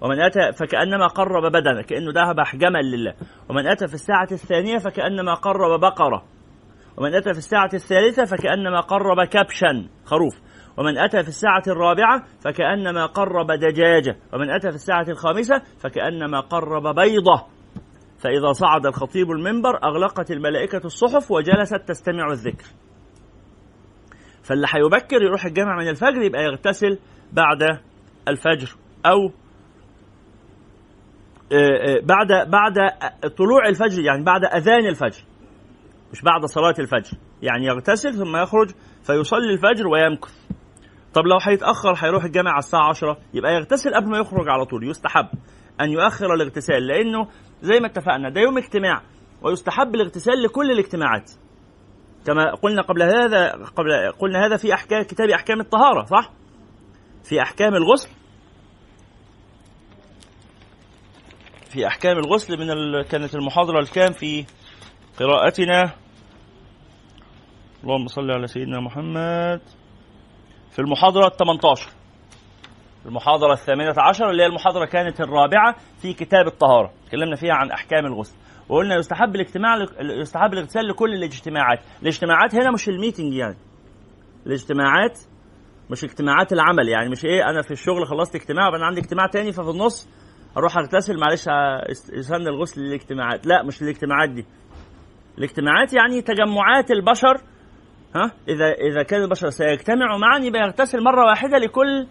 ومن 0.00 0.20
أتى 0.20 0.52
فكأنما 0.52 1.06
قرب 1.06 1.52
بدنه. 1.52 1.82
كأنه 1.82 2.12
ذهب 2.12 2.36
جمل 2.54 2.90
لله. 2.90 3.14
ومن 3.48 3.66
أتى 3.66 3.88
في 3.88 3.94
الساعة 3.94 4.28
الثانية 4.32 4.78
فكأنما 4.78 5.34
قرب 5.34 5.80
بقرة. 5.80 6.24
ومن 6.98 7.14
أتى 7.14 7.32
في 7.32 7.38
الساعة 7.38 7.70
الثالثة 7.74 8.24
فكأنما 8.24 8.80
قرب 8.80 9.24
كبشا 9.26 9.88
خروف. 10.04 10.34
ومن 10.76 10.98
أتى 10.98 11.22
في 11.22 11.28
الساعة 11.28 11.62
الرابعة 11.66 12.24
فكأنما 12.44 13.06
قرب 13.06 13.46
دجاجة. 13.52 14.16
ومن 14.32 14.50
أتى 14.50 14.68
في 14.70 14.74
الساعة 14.74 15.06
الخامسة 15.08 15.62
فكأنما 15.78 16.40
قرب 16.40 16.94
بيضة. 16.94 17.46
فإذا 18.18 18.52
صعد 18.52 18.86
الخطيب 18.86 19.30
المنبر 19.30 19.84
أغلقت 19.84 20.30
الملائكة 20.30 20.80
الصحف 20.84 21.30
وجلست 21.30 21.88
تستمع 21.88 22.32
الذكر. 22.32 22.64
فاللي 24.42 24.66
هيبكر 24.70 25.22
يروح 25.22 25.44
الجامع 25.44 25.76
من 25.76 25.88
الفجر 25.88 26.22
يبقى 26.22 26.44
يغتسل 26.44 26.98
بعد 27.32 27.78
الفجر 28.28 28.76
أو 29.06 29.30
آه، 31.52 31.56
آه، 31.56 32.00
بعد 32.02 32.50
بعد 32.50 32.74
طلوع 33.36 33.68
الفجر 33.68 34.02
يعني 34.02 34.24
بعد 34.24 34.44
أذان 34.44 34.86
الفجر. 34.86 35.22
مش 36.12 36.22
بعد 36.22 36.44
صلاة 36.44 36.74
الفجر. 36.78 37.18
يعني 37.42 37.66
يغتسل 37.66 38.14
ثم 38.14 38.36
يخرج 38.36 38.70
فيصلي 39.02 39.52
الفجر 39.52 39.86
ويمكث. 39.86 40.34
طب 41.14 41.22
لو 41.26 41.38
هيتأخر 41.42 41.94
هيروح 41.96 42.24
الجامع 42.24 42.50
على 42.50 42.58
الساعة 42.58 42.88
10 42.88 43.18
يبقى 43.34 43.54
يغتسل 43.54 43.94
قبل 43.94 44.08
ما 44.10 44.18
يخرج 44.18 44.48
على 44.48 44.64
طول 44.64 44.90
يستحب 44.90 45.26
أن 45.80 45.90
يؤخر 45.90 46.34
الاغتسال 46.34 46.86
لأنه 46.86 47.28
زي 47.62 47.80
ما 47.80 47.86
اتفقنا 47.86 48.30
ده 48.30 48.40
يوم 48.40 48.58
اجتماع 48.58 49.02
ويستحب 49.42 49.94
الاغتسال 49.94 50.42
لكل 50.42 50.70
الاجتماعات. 50.70 51.30
كما 52.26 52.54
قلنا 52.54 52.82
قبل 52.82 53.02
هذا 53.02 53.50
قبل 53.52 54.12
قلنا 54.18 54.46
هذا 54.46 54.56
في 54.56 54.74
أحكام 54.74 55.02
كتاب 55.02 55.28
أحكام 55.28 55.60
الطهارة 55.60 56.04
صح؟ 56.04 56.30
في 57.24 57.42
أحكام 57.42 57.74
الغسل. 57.74 58.08
في 61.70 61.86
أحكام 61.86 62.18
الغسل 62.18 62.58
من 62.58 62.70
ال... 62.70 63.02
كانت 63.08 63.34
المحاضرة 63.34 63.80
الكام؟ 63.80 64.12
في 64.12 64.44
قراءتنا. 65.20 65.90
اللهم 67.84 68.06
صل 68.06 68.30
على 68.30 68.46
سيدنا 68.46 68.80
محمد. 68.80 69.60
في 70.70 70.78
المحاضرة 70.78 71.28
18 71.28 71.90
المحاضرة 73.06 73.52
الثامنة 73.52 73.94
عشر 73.98 74.30
اللي 74.30 74.42
هي 74.42 74.46
المحاضرة 74.46 74.84
كانت 74.84 75.20
الرابعة 75.20 75.76
في 76.02 76.12
كتاب 76.12 76.46
الطهارة. 76.46 76.92
تكلمنا 77.06 77.36
فيها 77.36 77.52
عن 77.52 77.70
أحكام 77.70 78.06
الغسل. 78.06 78.36
وقلنا 78.68 78.96
يستحب 78.96 79.34
الاجتماع 79.34 79.76
يستحب 80.00 80.52
الاغتسال 80.52 80.88
لكل 80.88 81.14
الاجتماعات. 81.14 81.80
الاجتماعات 82.02 82.54
هنا 82.54 82.70
مش 82.70 82.88
الميتنج 82.88 83.34
يعني. 83.34 83.56
الاجتماعات 84.46 85.18
مش 85.90 86.04
اجتماعات 86.04 86.52
العمل 86.52 86.88
يعني. 86.88 87.08
مش 87.10 87.24
إيه 87.24 87.50
أنا 87.50 87.62
في 87.62 87.70
الشغل 87.70 88.06
خلصت 88.06 88.34
اجتماع 88.34 88.68
وأنا 88.68 88.86
عندي 88.86 89.00
اجتماع 89.00 89.26
تاني 89.26 89.52
ففي 89.52 89.70
النص 89.70 90.08
أروح 90.56 90.78
اغتسل 90.78 91.20
معلش 91.20 91.48
استنى 92.18 92.48
الغسل 92.48 92.80
للاجتماعات. 92.80 93.46
لا 93.46 93.62
مش 93.62 93.82
الاجتماعات 93.82 94.30
دي. 94.30 94.46
الاجتماعات 95.38 95.92
يعني 95.92 96.22
تجمعات 96.22 96.90
البشر 96.90 97.40
ها؟ 98.14 98.30
إذا 98.48 98.72
إذا 98.72 99.02
كان 99.02 99.22
البشر 99.22 99.50
سيجتمعوا 99.50 100.18
معا 100.18 100.38
يبقى 100.38 100.60
يغتسل 100.60 101.04
مرة 101.04 101.26
واحدة 101.26 101.58
لكل 101.58 102.06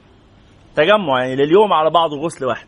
تجمع 0.75 1.19
يعني 1.23 1.35
لليوم 1.35 1.73
على 1.73 1.89
بعض 1.89 2.13
غسل 2.13 2.45
واحد. 2.45 2.67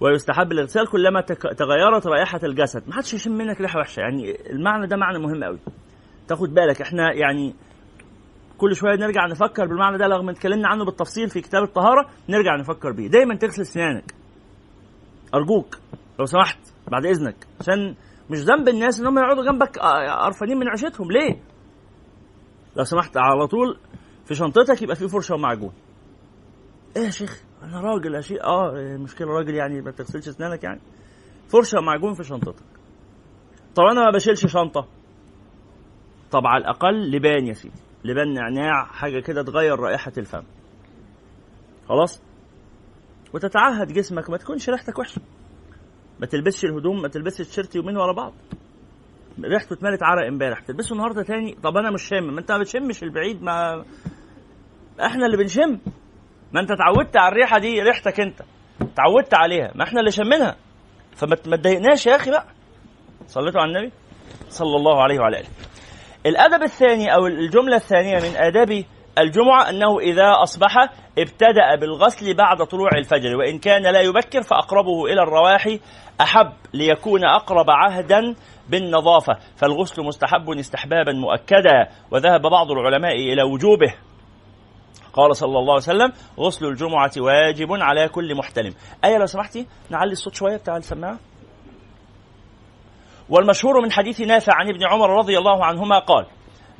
ويستحب 0.00 0.52
الاغتسال 0.52 0.86
كلما 0.86 1.20
تغيرت 1.58 2.06
رائحة 2.06 2.40
الجسد. 2.44 2.88
ما 2.88 2.94
حدش 2.94 3.14
يشم 3.14 3.32
منك 3.32 3.60
ريحة 3.60 3.78
وحشة 3.78 4.00
يعني 4.00 4.50
المعنى 4.50 4.86
ده 4.86 4.96
معنى 4.96 5.18
مهم 5.18 5.44
قوي 5.44 5.58
تاخد 6.28 6.54
بالك 6.54 6.80
إحنا 6.82 7.12
يعني 7.12 7.54
كل 8.58 8.76
شوية 8.76 8.94
نرجع 8.96 9.26
نفكر 9.26 9.66
بالمعنى 9.66 9.98
ده 9.98 10.06
رغم 10.06 10.28
اتكلمنا 10.28 10.68
عنه 10.68 10.84
بالتفصيل 10.84 11.28
في 11.28 11.40
كتاب 11.40 11.62
الطهارة 11.62 12.08
نرجع 12.28 12.56
نفكر 12.56 12.92
بيه. 12.92 13.08
دايما 13.08 13.34
تغسل 13.36 13.62
أسنانك. 13.62 14.14
أرجوك 15.34 15.78
لو 16.18 16.24
سمحت. 16.26 16.71
بعد 16.92 17.06
إذنك. 17.06 17.36
عشان 17.60 17.94
مش 18.30 18.38
ذنب 18.38 18.68
الناس 18.68 19.00
إن 19.00 19.06
هم 19.06 19.18
يقعدوا 19.18 19.44
جنبك 19.44 19.78
آه، 19.78 20.24
قرفانين 20.24 20.58
من 20.58 20.68
عيشتهم. 20.68 21.12
ليه؟ 21.12 21.42
لو 22.76 22.84
سمحت 22.84 23.16
على 23.16 23.46
طول 23.46 23.78
في 24.24 24.34
شنطتك 24.34 24.82
يبقى 24.82 24.96
في 24.96 25.08
فرشة 25.08 25.34
ومعجون. 25.34 25.72
إيه 26.96 27.02
يا 27.02 27.10
شيخ؟ 27.10 27.42
أنا 27.62 27.80
راجل 27.80 28.14
يا 28.14 28.20
شيخ. 28.20 28.42
آه 28.44 28.70
المشكلة 28.70 29.28
راجل 29.28 29.54
يعني 29.54 29.80
ما 29.80 29.90
تغسلش 29.90 30.28
أسنانك 30.28 30.64
يعني. 30.64 30.80
فرشة 31.48 31.78
ومعجون 31.78 32.14
في 32.14 32.24
شنطتك. 32.24 32.64
طب 33.74 33.82
أنا 33.92 34.00
ما 34.04 34.10
بشيلش 34.10 34.46
شنطة. 34.46 34.86
طب 36.30 36.46
على 36.46 36.64
الأقل 36.64 37.10
لبان 37.10 37.46
يا 37.46 37.52
سيدي. 37.52 37.80
لبان 38.04 38.34
نعناع 38.34 38.84
حاجة 38.84 39.20
كده 39.20 39.42
تغير 39.42 39.80
رائحة 39.80 40.12
الفم. 40.18 40.42
خلاص؟ 41.88 42.22
وتتعهد 43.34 43.92
جسمك 43.92 44.30
ما 44.30 44.36
تكونش 44.36 44.70
ريحتك 44.70 44.98
وحشة. 44.98 45.22
ما 46.22 46.28
تلبسش 46.28 46.64
الهدوم 46.64 47.02
ما 47.02 47.08
تلبسش 47.08 47.40
التيشيرت 47.40 47.74
يومين 47.74 47.96
ورا 47.96 48.12
بعض. 48.12 48.32
ريحته 49.44 49.74
اتملت 49.74 50.02
عرق 50.02 50.26
امبارح. 50.26 50.60
تلبسه 50.60 50.92
النهارده 50.92 51.22
تاني؟ 51.22 51.56
طب 51.62 51.76
أنا 51.76 51.90
مش 51.90 52.02
شامم. 52.02 52.34
ما 52.34 52.40
أنت 52.40 52.52
ما 52.52 52.58
بتشمش 52.58 53.02
البعيد 53.02 53.42
ما 53.42 53.84
إحنا 55.00 55.26
اللي 55.26 55.36
بنشم. 55.36 55.78
ما 56.52 56.60
أنت 56.60 56.70
اتعودت 56.70 57.16
على 57.16 57.32
الريحة 57.32 57.58
دي 57.58 57.82
ريحتك 57.82 58.20
أنت. 58.20 58.40
اتعودت 58.80 59.34
عليها. 59.34 59.72
ما 59.74 59.84
إحنا 59.84 60.00
اللي 60.00 60.10
شمينها. 60.10 60.56
فما 61.16 61.36
تضايقناش 61.36 62.06
يا 62.06 62.16
أخي 62.16 62.30
بقى. 62.30 62.46
صليتوا 63.26 63.60
على 63.60 63.70
النبي 63.70 63.92
صلى 64.48 64.76
الله 64.76 65.02
عليه 65.02 65.18
وعلى 65.20 65.38
آله. 65.40 65.48
الأدب 66.26 66.62
الثاني 66.62 67.14
أو 67.14 67.26
الجملة 67.26 67.76
الثانية 67.76 68.16
من 68.16 68.36
آداب 68.36 68.84
الجمعة 69.18 69.70
أنه 69.70 69.98
إذا 69.98 70.42
أصبح 70.42 70.76
ابتدأ 71.18 71.74
بالغسل 71.80 72.34
بعد 72.34 72.66
طلوع 72.66 72.90
الفجر 72.94 73.36
وإن 73.36 73.58
كان 73.58 73.82
لا 73.82 74.00
يبكر 74.00 74.42
فأقربه 74.42 75.06
إلى 75.06 75.22
الرواح 75.22 75.76
أحب 76.20 76.52
ليكون 76.74 77.24
أقرب 77.24 77.70
عهدا 77.70 78.34
بالنظافة. 78.68 79.36
فالغسل 79.56 80.02
مستحب 80.02 80.50
استحبابا 80.50 81.12
مؤكدا. 81.12 81.88
وذهب 82.10 82.42
بعض 82.42 82.70
العلماء 82.70 83.12
إلى 83.12 83.42
وجوبه. 83.42 83.94
قال 85.12 85.36
صلى 85.36 85.58
الله 85.58 85.72
عليه 85.72 85.82
وسلم 85.82 86.12
غسل 86.38 86.66
الجمعة 86.66 87.12
واجب 87.18 87.68
على 87.72 88.08
كل 88.08 88.34
محتلم. 88.34 88.74
آية 89.04 89.18
لو 89.18 89.26
سمحتي 89.26 89.66
نعلي 89.90 90.12
الصوت 90.12 90.34
شوية 90.34 90.56
بتاع 90.56 90.76
السماعة 90.76 91.18
والمشهور 93.28 93.80
من 93.82 93.92
حديث 93.92 94.20
نافع 94.20 94.54
عن 94.54 94.68
ابن 94.68 94.86
عمر 94.86 95.10
رضي 95.10 95.38
الله 95.38 95.64
عنهما 95.64 95.98
قال 95.98 96.26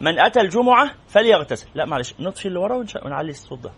من 0.02 0.18
أتى 0.18 0.40
الجمعة 0.40 0.90
فليغتسل. 1.08 1.68
لا 1.74 1.84
معلش 1.84 2.14
نطفي 2.20 2.48
اللي 2.48 2.58
ورا 2.58 2.84
ونعلي 3.04 3.30
الصوت 3.30 3.58
ده. 3.58 3.72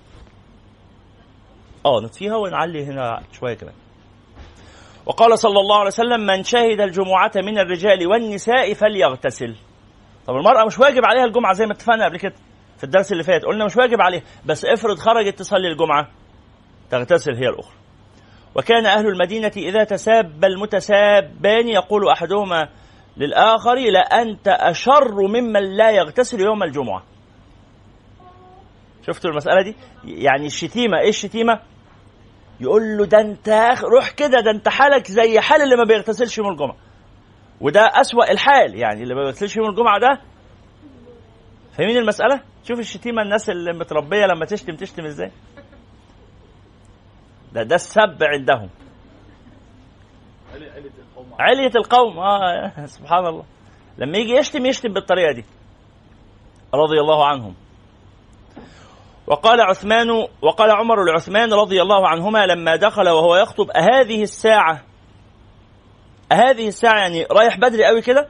آه 1.87 2.01
نطفيها 2.01 2.37
ونعلي 2.37 2.85
هنا 2.85 3.23
شوية 3.33 3.55
كمان. 3.55 3.75
وقال 5.07 5.39
صلى 5.39 5.61
الله 5.61 5.77
عليه 5.77 5.87
وسلم 5.87 6.21
من 6.27 6.45
شهد 6.45 6.81
الجمعة 6.81 7.33
من 7.37 7.59
الرجال 7.59 8.07
والنساء 8.07 8.75
فليغتسل. 8.75 9.55
طب 10.27 10.37
المرأة 10.37 10.65
مش 10.65 10.79
واجب 10.79 11.05
عليها 11.05 11.25
الجمعة 11.25 11.53
زي 11.53 11.67
ما 11.67 11.73
اتفقنا 11.73 12.05
قبل 12.05 12.19
كده 12.19 12.35
في 12.79 12.85
الدرس 12.85 13.13
اللي 13.13 13.23
فات. 13.23 13.45
قلنا 13.45 13.65
مش 13.65 13.77
واجب 13.77 14.01
عليها 14.01 14.23
بس 14.47 14.65
افرض 14.65 14.99
خرجت 14.99 15.39
تصلي 15.39 15.73
الجمعة 15.73 16.09
تغتسل 16.91 17.35
هي 17.35 17.49
الأخرى. 17.49 17.75
وكان 18.55 18.87
أهل 18.87 19.07
المدينة 19.07 19.53
إذا 19.57 19.85
تساب 19.85 20.45
المتسابان 20.45 21.69
يقول 21.69 22.09
أحدهما 22.09 22.69
للآخر 23.17 23.75
لأنت 23.75 24.49
أشر 24.49 25.23
ممن 25.29 25.77
لا 25.77 25.91
يغتسل 25.91 26.41
يوم 26.41 26.63
الجمعة. 26.63 27.03
شفتوا 29.07 29.31
المسألة 29.31 29.63
دي؟ 29.63 29.77
يعني 30.05 30.47
الشتيمة 30.47 30.99
إيه 30.99 31.09
الشتيمة؟ 31.09 31.61
يقول 32.61 32.83
له 32.97 33.07
ده 33.07 33.21
أنت 33.21 33.49
روح 33.83 34.11
كده 34.11 34.41
ده 34.41 34.51
أنت 34.51 34.69
حالك 34.69 35.07
زي 35.11 35.41
حال 35.41 35.63
اللي 35.63 35.77
ما 35.77 35.85
بيغتسلش 35.85 36.39
يوم 36.39 36.49
الجمعة. 36.49 36.77
وده 37.61 37.81
أسوأ 37.81 38.31
الحال 38.31 38.75
يعني 38.75 39.03
اللي 39.03 39.15
ما 39.15 39.23
بيغتسلش 39.23 39.57
يوم 39.57 39.69
الجمعة 39.71 40.01
ده. 40.01 40.21
فاهمين 41.73 41.97
المسألة؟ 41.97 42.41
شوف 42.69 42.79
الشتيمة 42.79 43.23
الناس 43.23 43.51
اللي 43.51 43.73
متربية 43.73 44.27
لما 44.27 44.45
تشتم 44.45 44.77
تشتم 44.77 45.05
إزاي؟ 45.05 45.31
ده 47.53 47.63
ده 47.63 47.75
السب 47.75 48.19
عندهم. 48.23 48.69
علية 51.39 51.73
القوم. 51.77 52.19
آه 52.19 52.87
سبحان 52.87 53.27
الله. 53.27 53.45
لما 53.99 54.19
يجي 54.19 54.33
يشتم 54.33 54.67
يشتم 54.67 54.93
بالطريقة 54.93 55.33
دي. 55.33 55.45
رضي 56.75 57.01
الله 57.01 57.27
عنهم. 57.27 57.55
وقال 59.27 59.61
عثمان 59.61 60.11
وقال 60.43 60.71
عمر 60.71 61.05
لعثمان 61.05 61.53
رضي 61.53 61.83
الله 61.83 62.09
عنهما 62.09 62.47
لما 62.47 62.77
دخل 62.77 63.09
وهو 63.09 63.37
يخطب 63.37 63.71
أهذه 63.71 64.23
الساعة 64.23 64.83
أهذه 66.33 66.69
الساعة 66.69 66.99
يعني 66.99 67.27
رايح 67.31 67.59
بدري 67.59 67.85
قوي 67.85 68.03
كده؟ 68.03 68.29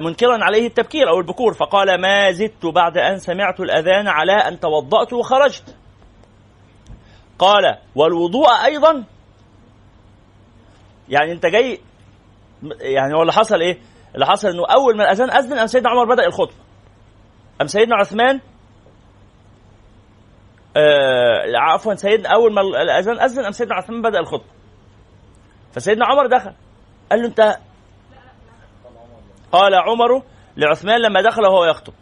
منكرا 0.00 0.44
عليه 0.44 0.66
التبكير 0.66 1.08
أو 1.08 1.18
البكور. 1.18 1.54
فقال 1.54 2.00
ما 2.00 2.32
زدت 2.32 2.66
بعد 2.66 2.98
أن 2.98 3.18
سمعت 3.18 3.60
الأذان 3.60 4.08
على 4.08 4.32
أن 4.32 4.60
توضأت 4.60 5.12
وخرجت. 5.12 5.76
قال 7.38 7.78
والوضوء 7.94 8.48
أيضا 8.64 9.04
يعني 11.10 11.32
أنت 11.32 11.46
جاي 11.46 11.80
يعني 12.80 13.14
هو 13.14 13.22
اللي 13.22 13.32
حصل 13.32 13.60
إيه؟ 13.60 13.78
اللي 14.14 14.26
حصل 14.26 14.48
إنه 14.48 14.66
أول 14.66 14.96
ما 14.96 15.04
الأذان 15.04 15.30
أذن 15.30 15.58
أم 15.58 15.66
سيدنا 15.66 15.90
عمر 15.90 16.14
بدأ 16.14 16.26
الخطبة. 16.26 16.54
أم 17.60 17.66
سيدنا 17.66 17.96
عثمان 17.96 18.40
آه 20.76 21.56
عفوا 21.56 21.94
سيدنا 21.94 22.28
أول 22.28 22.54
ما 22.54 22.60
الأذان 22.60 23.20
أذن 23.20 23.44
أم 23.44 23.52
سيدنا 23.52 23.74
عثمان 23.74 24.02
بدأ 24.02 24.18
الخطبة. 24.18 24.50
فسيدنا 25.72 26.06
عمر 26.06 26.26
دخل. 26.26 26.52
قال 27.10 27.20
له 27.20 27.26
أنت 27.26 27.56
قال 29.52 29.74
عمر 29.74 30.22
لعثمان 30.56 31.00
لما 31.00 31.22
دخل 31.22 31.42
وهو 31.42 31.64
يخطب. 31.64 31.92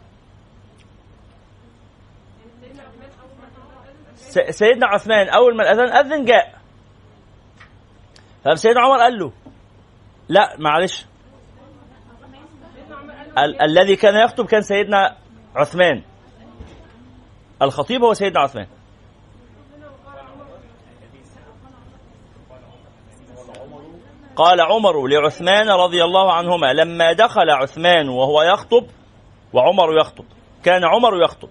سيدنا 4.49 4.87
عثمان 4.87 5.29
أول 5.29 5.57
ما 5.57 5.63
الأذان 5.63 6.05
أذن 6.05 6.25
جاء. 6.25 6.58
فسيدنا 8.45 8.81
عمر 8.81 8.97
قال 8.99 9.19
له 9.19 9.31
لا 10.29 10.55
معلش. 10.59 11.05
ال- 13.37 13.61
الذي 13.61 13.95
كان 13.95 14.15
يخطب 14.25 14.45
كان 14.45 14.61
سيدنا 14.61 15.15
عثمان. 15.55 16.01
الخطيب 17.61 18.03
هو 18.03 18.13
سيدنا 18.13 18.39
عثمان. 18.39 18.67
قال 24.35 24.61
عمر 24.61 25.07
لعثمان 25.07 25.69
رضي 25.69 26.03
الله 26.03 26.33
عنهما 26.33 26.73
لما 26.73 27.13
دخل 27.13 27.49
عثمان 27.49 28.09
وهو 28.09 28.41
يخطب 28.41 28.85
وعمر 29.53 29.99
يخطب. 29.99 30.25
كان 30.63 30.85
عمر 30.85 31.23
يخطب. 31.23 31.49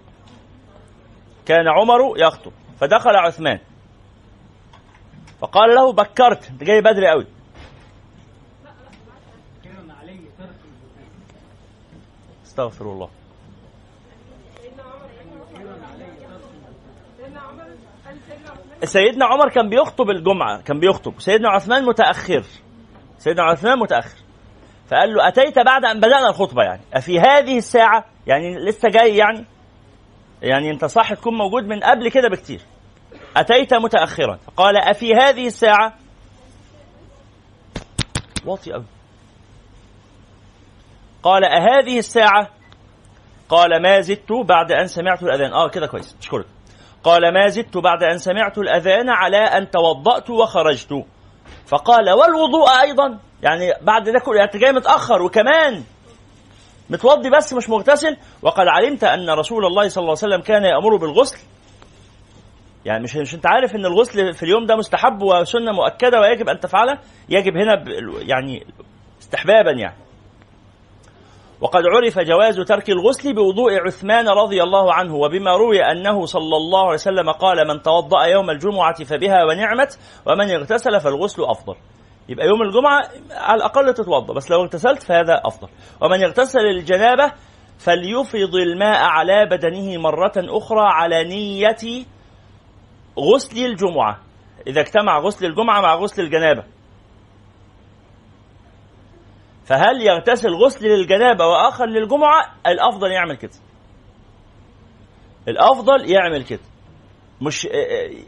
كان 1.45 1.67
عمر 1.67 2.13
يخطب. 2.17 2.51
فدخل 2.79 3.15
عثمان. 3.15 3.59
فقال 5.39 5.75
له 5.75 5.93
بكرت 5.93 6.49
انت 6.49 6.63
جاي 6.63 6.81
بدري 6.81 7.07
قوي. 7.07 7.25
استغفر 12.45 12.85
الله. 12.85 13.09
سيدنا 18.83 19.25
عمر 19.25 19.49
كان 19.49 19.69
بيخطب 19.69 20.09
الجمعة 20.09 20.61
كان 20.61 20.79
بيخطب. 20.79 21.13
سيدنا 21.19 21.49
عثمان 21.49 21.85
متأخر. 21.85 22.43
سيدنا 23.17 23.43
عثمان 23.43 23.79
متأخر. 23.79 24.17
فقال 24.87 25.13
له 25.13 25.27
أتيت 25.27 25.59
بعد 25.59 25.85
أن 25.85 25.97
بدأنا 25.99 26.29
الخطبة 26.29 26.63
يعني؟ 26.63 26.81
أفي 26.93 27.19
هذه 27.19 27.57
الساعة؟ 27.57 28.05
يعني 28.27 28.55
لسه 28.55 28.89
جاي 28.89 29.17
يعني؟ 29.17 29.45
يعني 30.41 30.71
أنت 30.71 30.85
صح 30.85 31.13
تكون 31.13 31.37
موجود 31.37 31.63
من 31.63 31.79
قبل 31.79 32.09
كده 32.09 32.29
بكتير. 32.29 32.61
أتيت 33.37 33.73
متأخرا؟ 33.73 34.39
فقال 34.47 34.77
أفي 34.77 35.13
هذه 35.13 35.47
الساعة؟ 35.47 35.93
واطي 38.45 38.73
أوي. 38.73 38.85
قال 41.23 41.43
أهذه 41.43 41.99
الساعة؟ 41.99 42.49
قال 43.49 43.81
ما 43.81 44.01
زدت 44.01 44.31
بعد 44.31 44.71
أن 44.71 44.87
سمعت 44.87 45.23
الأذان. 45.23 45.53
آه 45.53 45.69
كده 45.69 45.87
كويس. 45.87 46.15
أشكرك 46.21 46.45
قال 47.03 47.33
ما 47.33 47.47
زدت 47.47 47.77
بعد 47.77 48.03
أن 48.03 48.17
سمعت 48.17 48.57
الأذان 48.57 49.09
على 49.09 49.37
أن 49.37 49.71
توضأت 49.71 50.29
وخرجت. 50.29 51.05
فقال 51.65 52.09
والوضوء 52.09 52.81
أيضا. 52.81 53.19
يعني 53.43 53.73
بعد 53.81 54.09
ده 54.09 54.19
كله 54.19 54.37
يعني 54.37 54.51
جاي 54.59 54.71
متأخر 54.71 55.21
وكمان 55.21 55.83
متوضي 56.89 57.29
بس 57.29 57.53
مش 57.53 57.69
مغتسل. 57.69 58.17
وقد 58.41 58.65
علمت 58.67 59.03
أن 59.03 59.29
رسول 59.29 59.65
الله 59.65 59.87
صلى 59.87 60.01
الله 60.01 60.15
عليه 60.23 60.27
وسلم 60.35 60.41
كان 60.41 60.63
يأمر 60.63 60.95
بالغسل. 60.95 61.37
يعني 62.85 63.03
مش 63.03 63.15
مش 63.15 63.35
انت 63.35 63.45
عارف 63.45 63.75
ان 63.75 63.85
الغسل 63.85 64.33
في 64.33 64.43
اليوم 64.43 64.65
ده 64.65 64.75
مستحب 64.75 65.21
وسنة 65.21 65.71
مؤكدة 65.71 66.19
ويجب 66.19 66.49
أن 66.49 66.59
تفعله؟ 66.59 66.97
يجب 67.29 67.57
هنا 67.57 67.83
يعني 68.21 68.65
استحبابا 69.21 69.71
يعني. 69.71 69.95
وقد 71.61 71.83
عرف 71.85 72.19
جواز 72.19 72.59
ترك 72.59 72.89
الغسل 72.89 73.33
بوضوء 73.33 73.73
عثمان 73.87 74.29
رضي 74.29 74.63
الله 74.63 74.93
عنه 74.93 75.15
وبما 75.15 75.55
روي 75.55 75.83
أنه 75.83 76.25
صلى 76.25 76.55
الله 76.55 76.83
عليه 76.83 76.93
وسلم 76.93 77.31
قال 77.31 77.67
من 77.67 77.81
توضأ 77.81 78.23
يوم 78.25 78.49
الجمعة 78.49 79.03
فبها 79.03 79.43
ونعمت 79.43 79.99
ومن 80.25 80.51
اغتسل 80.51 80.99
فالغسل 80.99 81.43
أفضل. 81.43 81.75
يبقى 82.29 82.47
يوم 82.47 82.61
الجمعة 82.61 83.03
على 83.31 83.57
الأقل 83.57 83.93
تتوضأ 83.93 84.33
بس 84.33 84.51
لو 84.51 84.61
اغتسلت 84.61 85.03
فهذا 85.03 85.41
أفضل. 85.45 85.67
ومن 86.01 86.23
اغتسل 86.23 86.59
الجنابة 86.59 87.31
فليفض 87.79 88.55
الماء 88.55 88.97
على 89.03 89.45
بدنه 89.45 89.97
مرة 89.97 90.33
أخرى 90.37 90.81
على 90.81 91.23
نية 91.23 92.05
غسل 93.19 93.65
الجمعة. 93.65 94.19
إذا 94.67 94.81
اجتمع 94.81 95.19
غسل 95.19 95.45
الجمعة 95.45 95.81
مع 95.81 95.95
غسل 95.95 96.21
الجنابة. 96.21 96.63
فهل 99.65 100.01
يغتسل 100.01 100.49
غسل 100.53 100.85
للجنابة 100.85 101.47
وآخر 101.47 101.85
للجمعة؟ 101.85 102.55
الأفضل 102.67 103.11
يعمل 103.11 103.35
كده. 103.37 103.51
الأفضل 105.47 106.11
يعمل 106.11 106.43
كده. 106.43 106.59
مش 107.41 107.67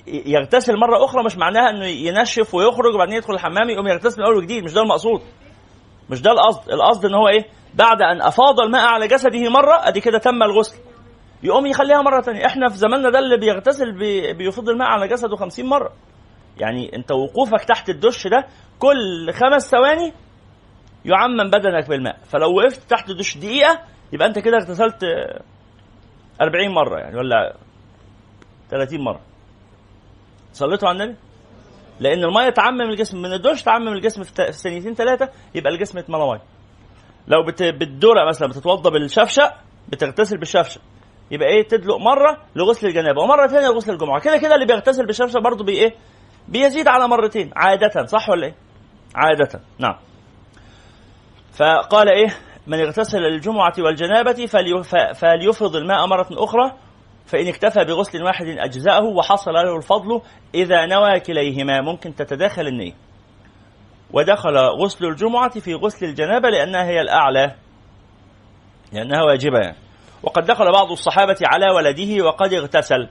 يغتسل 0.08 0.78
مرة 0.78 1.06
أخرى 1.06 1.24
مش 1.24 1.38
معناها 1.38 1.70
إنه 1.70 1.86
ينشف 1.86 2.56
ويخرج 2.56 2.96
وبعدين 2.96 3.16
يدخل 3.16 3.34
الحمام 3.34 3.70
يقوم 3.70 3.88
يغتسل 3.88 4.22
من 4.22 4.28
أول 4.28 4.38
وجديد. 4.38 4.64
مش 4.64 4.74
ده 4.74 4.82
المقصود. 4.82 5.22
مش 6.10 6.22
ده 6.22 6.32
القصد. 6.32 6.70
القصد 6.70 7.06
إن 7.06 7.14
هو 7.14 7.28
إيه؟ 7.28 7.46
بعد 7.74 8.02
أن 8.02 8.22
أفاض 8.22 8.60
الماء 8.60 8.88
على 8.88 9.08
جسده 9.08 9.50
مرة 9.50 9.88
أدي 9.88 10.02
كده 10.02 10.18
تم 10.18 10.44
الغسل. 10.44 10.78
يقوم 11.44 11.66
يخليها 11.66 12.02
مرة 12.02 12.22
ثانية 12.22 12.46
إحنا 12.46 12.70
في 12.70 12.78
زماننا 12.78 13.10
ده 13.10 13.20
اللي 13.20 13.38
بيغتسل 13.38 13.92
بي 13.92 14.34
بيفض 14.34 14.70
الماء 14.70 14.88
على 14.88 15.08
جسده 15.08 15.36
خمسين 15.36 15.66
مرة. 15.66 15.94
يعني 16.58 16.96
أنت 16.96 17.12
وقوفك 17.12 17.64
تحت 17.64 17.90
الدش 17.90 18.28
ده 18.28 18.46
كل 18.80 19.34
خمس 19.34 19.70
ثواني 19.72 20.14
يعمم 21.06 21.50
بدنك 21.50 21.90
بالماء. 21.90 22.18
فلو 22.26 22.58
وقفت 22.58 22.90
تحت 22.90 23.10
الدش 23.10 23.38
دقيقة 23.38 23.80
يبقى 24.14 24.28
أنت 24.28 24.40
كده 24.40 24.58
اغتسلت 24.58 25.04
40 26.42 26.70
مرة 26.74 27.00
يعني 27.00 27.18
ولا 27.18 27.56
30 28.70 29.02
مرة. 29.02 29.22
صليتوا 30.54 30.90
على 30.90 31.04
النبي؟ 31.04 31.18
لأن 32.00 32.24
المية 32.24 32.50
تعمم 32.50 32.82
الجسم. 32.82 33.22
من 33.22 33.34
الدش 33.34 33.64
تعمم 33.64 33.88
الجسم 33.88 34.24
في 34.24 34.52
ثانيتين 34.52 34.94
ثلاثة 34.96 35.30
يبقى 35.56 35.74
الجسم 35.74 35.98
اتملى 35.98 36.28
مية. 36.32 36.42
لو 37.28 37.44
بت... 37.46 37.64
بالدرة 37.64 38.28
مثلا 38.30 38.48
بتتوضى 38.48 38.90
بالشفشق 38.90 39.54
بتغتسل 39.90 40.38
بالشفشق. 40.38 40.82
يبقى 41.32 41.48
إيه 41.48 41.68
تدلق 41.68 41.98
مرة 41.98 42.38
لغسل 42.56 42.88
الجنابة 42.88 43.22
ومرة 43.22 43.48
ثانية 43.48 43.68
لغسل 43.68 43.94
الجمعة. 43.94 44.20
كده 44.20 44.38
كده 44.38 44.56
اللي 44.56 44.66
بيغتسل 44.66 45.06
بالشمس 45.06 45.38
برضه 45.38 45.64
بي 45.64 45.72
إيه 45.72 45.96
بيزيد 46.48 46.88
على 46.88 47.08
مرتين 47.08 47.52
عادة 47.56 48.06
صح 48.06 48.30
ولا 48.30 48.46
إيه؟ 48.46 48.56
عادة 49.16 49.60
نعم. 49.80 49.96
فقال 51.54 52.10
إيه 52.10 52.36
من 52.68 52.80
اغتسل 52.80 53.18
للجمعة 53.20 53.74
والجنابة 53.80 54.46
فليفرض 55.14 55.76
الماء 55.76 56.08
مرة 56.08 56.28
أخرى 56.32 56.72
فإن 57.26 57.48
اكتفى 57.48 57.84
بغسل 57.86 58.24
واحد 58.24 58.46
أجزأه 58.46 59.04
وحصل 59.04 59.52
له 59.52 59.76
الفضل 59.78 60.22
إذا 60.56 60.86
نوى 60.86 61.20
كليهما. 61.20 61.82
ممكن 61.82 62.16
تتداخل 62.16 62.68
النية 62.68 62.94
ودخل 64.14 64.58
غسل 64.58 65.06
الجمعة 65.06 65.60
في 65.60 65.74
غسل 65.74 66.06
الجنابة 66.06 66.50
لأنها 66.50 66.84
هي 66.84 67.02
الأعلى 67.02 67.56
لأنها 68.94 69.24
واجبة 69.24 69.60
يعني. 69.60 69.78
وقد 70.24 70.46
دخل 70.46 70.72
بعض 70.72 70.92
الصحابة 70.92 71.38
على 71.44 71.72
ولده 71.72 72.26
وقد 72.26 72.54
اغتسل. 72.54 73.10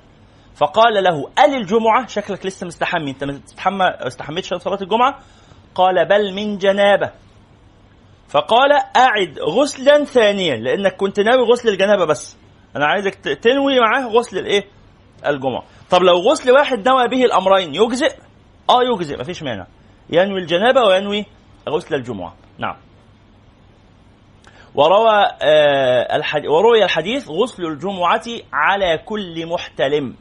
فقال 0.54 1.04
له 1.04 1.30
أل 1.38 1.54
الجمعة؟ 1.54 2.06
شكلك 2.06 2.46
لسه 2.46 2.66
مستحمي. 2.66 3.10
أنت 3.10 3.24
مستحمى 3.24 3.84
استحميتش 3.84 4.54
صلاة 4.54 4.78
الجمعة؟ 4.82 5.18
قال 5.74 6.08
بل 6.08 6.34
من 6.34 6.58
جنابة. 6.58 7.10
فقال 8.28 8.72
أعد 8.96 9.38
غسلا 9.38 10.04
ثانيا 10.04 10.56
لأنك 10.56 10.96
كنت 10.96 11.20
ناوي 11.20 11.42
غسل 11.42 11.68
الجنابة 11.68 12.04
بس. 12.04 12.36
أنا 12.76 12.86
عايزك 12.86 13.14
تنوي 13.14 13.80
معاه 13.80 14.06
غسل 14.08 14.38
الإيه؟ 14.38 14.64
الجمعة. 15.26 15.62
طب 15.90 16.02
لو 16.02 16.14
غسل 16.14 16.50
واحد 16.50 16.88
نوى 16.88 17.08
به 17.08 17.24
الأمرين 17.24 17.74
يجزئ؟ 17.74 18.16
آه 18.70 18.82
يجزئ 18.94 19.20
مفيش 19.20 19.42
مانع. 19.42 19.66
ينوي 20.10 20.40
الجنابة 20.40 20.80
وينوي 20.80 21.26
غسل 21.68 21.94
الجمعة. 21.94 22.34
نعم. 22.58 22.76
وروى 24.74 25.26
آه 25.42 26.22
وروي 26.48 26.84
الحديث 26.84 27.28
غسل 27.28 27.66
الجمعة 27.66 28.24
على 28.52 28.98
كل 28.98 29.46
محتلم. 29.46 30.16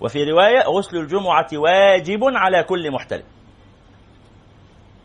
وفي 0.00 0.24
رواية 0.24 0.60
غسل 0.60 0.96
الجمعة 0.96 1.48
واجب 1.54 2.20
على 2.24 2.62
كل 2.62 2.90
محتلم. 2.90 3.24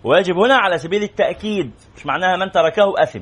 واجب 0.04 0.38
هنا 0.38 0.56
على 0.56 0.78
سبيل 0.78 1.04
التأكيد 1.04 1.72
مش 1.96 2.06
معناها 2.06 2.38
من 2.38 2.52
تركه 2.52 2.94
أثم. 3.04 3.22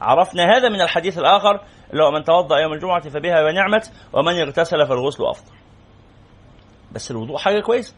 عرفنا 0.00 0.56
هذا 0.56 0.68
من 0.68 0.80
الحديث 0.80 1.18
الآخر 1.18 1.60
اللي 1.92 2.04
هو 2.04 2.10
من 2.10 2.24
توضأ 2.24 2.58
يوم 2.58 2.72
الجمعة 2.72 3.08
فبها 3.08 3.44
ونعمت 3.44 3.92
ومن 4.12 4.40
اغتسل 4.40 4.86
فالغسل 4.86 5.24
أفضل. 5.24 5.52
بس 6.92 7.10
الوضوء 7.10 7.38
حاجة 7.38 7.60
كويسة. 7.60 7.94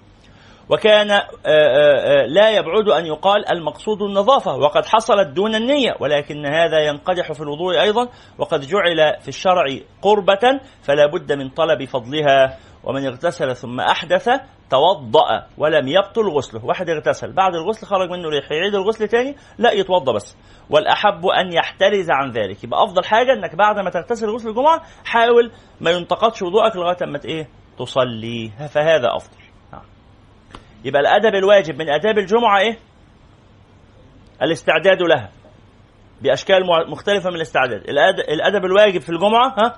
وكان 0.68 1.10
آه، 1.10 1.22
آه، 1.46 2.22
آه، 2.22 2.26
لا 2.26 2.50
يبعد 2.50 2.88
أن 2.88 3.06
يقال 3.06 3.48
المقصود 3.52 4.02
النظافة 4.02 4.56
وقد 4.56 4.86
حصلت 4.86 5.28
دون 5.28 5.54
النية 5.54 5.96
ولكن 6.00 6.46
هذا 6.46 6.80
ينقدح 6.80 7.32
في 7.32 7.40
الوضوء 7.40 7.80
أيضا 7.80 8.08
وقد 8.38 8.60
جعل 8.60 9.20
في 9.20 9.28
الشرع 9.28 9.64
قربة 10.02 10.60
فلا 10.82 11.06
بد 11.06 11.32
من 11.32 11.48
طلب 11.48 11.84
فضلها 11.84 12.58
ومن 12.84 13.06
اغتسل 13.06 13.56
ثم 13.56 13.80
أحدث 13.80 14.28
توضأ 14.70 15.46
ولم 15.58 15.88
يبطل 15.88 16.28
غسله. 16.28 16.64
واحد 16.64 16.90
اغتسل 16.90 17.32
بعد 17.32 17.54
الغسل 17.54 17.86
خرج 17.86 18.10
منه 18.10 18.28
ريح 18.28 18.52
يعيد 18.52 18.74
الغسل 18.74 19.08
تاني 19.08 19.36
لا 19.58 19.72
يتوضأ 19.72 20.12
بس. 20.12 20.36
والأحب 20.70 21.26
أن 21.26 21.52
يحترز 21.52 22.10
عن 22.10 22.30
ذلك. 22.30 22.64
يبقى 22.64 22.84
أفضل 22.84 23.04
حاجة 23.04 23.32
أنك 23.32 23.54
بعد 23.56 23.78
ما 23.78 23.90
تغتسل 23.90 24.30
غسل 24.30 24.48
الجمعة 24.48 24.82
حاول 25.04 25.52
ما 25.80 25.90
ينتقدش 25.90 26.42
وضوءك 26.42 26.76
لغاية 26.76 27.06
ما 27.06 27.20
إيه؟ 27.24 27.48
تصلي. 27.78 28.50
فهذا 28.68 29.16
أفضل. 29.16 29.45
يبقى 30.86 31.00
الأدب 31.00 31.34
الواجب 31.34 31.78
من 31.78 31.88
آداب 31.88 32.18
الجمعة 32.18 32.58
إيه؟ 32.60 32.78
الاستعداد 34.42 35.02
لها. 35.02 35.30
بأشكال 36.22 36.60
مختلفة 36.90 37.30
من 37.30 37.36
الاستعداد. 37.36 37.82
الأدب 38.28 38.64
الواجب 38.64 39.00
في 39.00 39.08
الجمعة 39.08 39.48
ها؟ 39.58 39.76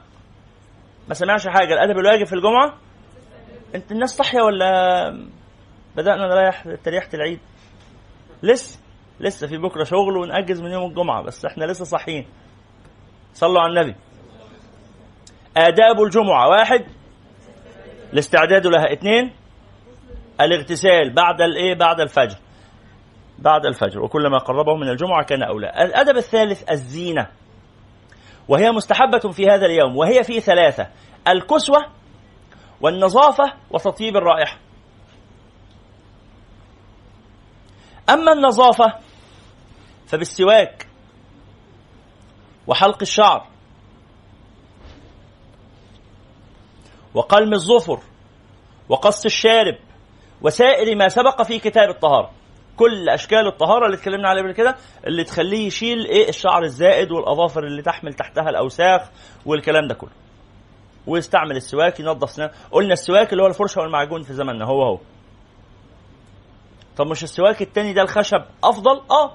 ما 1.08 1.14
سمعش 1.14 1.48
حاجة. 1.48 1.74
الأدب 1.74 1.98
الواجب 1.98 2.24
في 2.26 2.32
الجمعة؟ 2.32 2.74
انت 3.74 3.92
الناس 3.92 4.10
صاحية 4.16 4.40
ولا 4.42 5.10
بدأنا 5.96 6.26
نريح 6.26 6.64
تريحة 6.84 7.08
العيد؟ 7.14 7.40
لسه 8.42 8.80
لسه 9.20 9.46
في 9.46 9.56
بكرة 9.58 9.84
شغل 9.84 10.16
ونأجز 10.16 10.60
من 10.62 10.70
يوم 10.70 10.90
الجمعة 10.90 11.22
بس 11.22 11.44
إحنا 11.44 11.64
لسه 11.64 11.84
صاحيين. 11.84 12.26
صلوا 13.34 13.60
على 13.60 13.80
النبي. 13.80 13.96
آداب 15.56 16.02
الجمعة. 16.02 16.48
واحد 16.48 16.84
الاستعداد 18.12 18.66
لها. 18.66 18.92
اثنين 18.92 19.32
الاغتسال 20.40 21.14
بعد 21.14 21.40
الايه؟ 21.40 21.74
بعد 21.74 22.00
الفجر. 22.00 22.36
بعد 23.38 23.66
الفجر. 23.66 24.00
وكلما 24.00 24.38
قربه 24.38 24.76
من 24.76 24.88
الجمعة 24.88 25.24
كان 25.24 25.42
أولى. 25.42 25.66
الأدب 25.66 26.16
الثالث 26.16 26.70
الزينة. 26.70 27.26
وهي 28.48 28.70
مستحبة 28.70 29.18
في 29.18 29.46
هذا 29.46 29.66
اليوم. 29.66 29.96
وهي 29.96 30.24
في 30.24 30.40
ثلاثة. 30.40 30.86
الكسوة 31.28 31.86
والنظافة 32.80 33.52
وتطيب 33.70 34.16
الرائحة. 34.16 34.58
أما 38.10 38.32
النظافة 38.32 38.92
فبالسواك 40.06 40.88
وحلق 42.66 42.98
الشعر 43.02 43.46
وقلم 47.14 47.52
الظفر 47.54 48.00
وقص 48.88 49.24
الشارب 49.24 49.78
وسائر 50.42 50.96
ما 50.96 51.08
سبق 51.08 51.42
في 51.42 51.58
كتاب 51.58 51.88
الطهارة. 51.88 52.30
كل 52.76 53.08
أشكال 53.08 53.46
الطهارة 53.46 53.86
اللي 53.86 53.96
اتكلمنا 53.96 54.28
عليها 54.28 54.42
قبل 54.42 54.52
كده 54.52 54.76
اللي 55.06 55.24
تخليه 55.24 55.66
يشيل 55.66 56.06
إيه؟ 56.06 56.28
الشعر 56.28 56.62
الزائد 56.62 57.12
والأظافر 57.12 57.64
اللي 57.64 57.82
تحمل 57.82 58.14
تحتها 58.14 58.50
الأوساخ 58.50 59.10
والكلام 59.46 59.88
ده 59.88 59.94
كله. 59.94 60.10
ويستعمل 61.06 61.56
السواك 61.56 62.00
ينظف 62.00 62.30
سنان. 62.30 62.50
قلنا 62.70 62.92
السواك 62.92 63.32
اللي 63.32 63.42
هو 63.42 63.46
الفرشة 63.46 63.80
والمعجون 63.80 64.22
في 64.22 64.32
زماننا 64.32 64.64
هو 64.64 64.82
هو. 64.82 64.98
طب 66.96 67.06
مش 67.06 67.22
السواك 67.24 67.62
التاني 67.62 67.92
ده 67.92 68.02
الخشب 68.02 68.42
أفضل؟ 68.64 69.00
آه. 69.10 69.34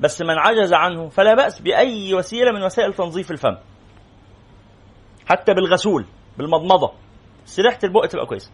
بس 0.00 0.22
من 0.22 0.38
عجز 0.38 0.72
عنه 0.72 1.08
فلا 1.08 1.34
بأس 1.34 1.60
بأي 1.60 2.14
وسيلة 2.14 2.52
من 2.52 2.62
وسائل 2.62 2.94
تنظيف 2.94 3.30
الفم. 3.30 3.56
حتى 5.26 5.54
بالغسول 5.54 6.06
بالمضمضة. 6.38 6.92
سريحة 7.46 7.78
البق 7.84 8.06
تبقى 8.06 8.26
كويسة. 8.26 8.50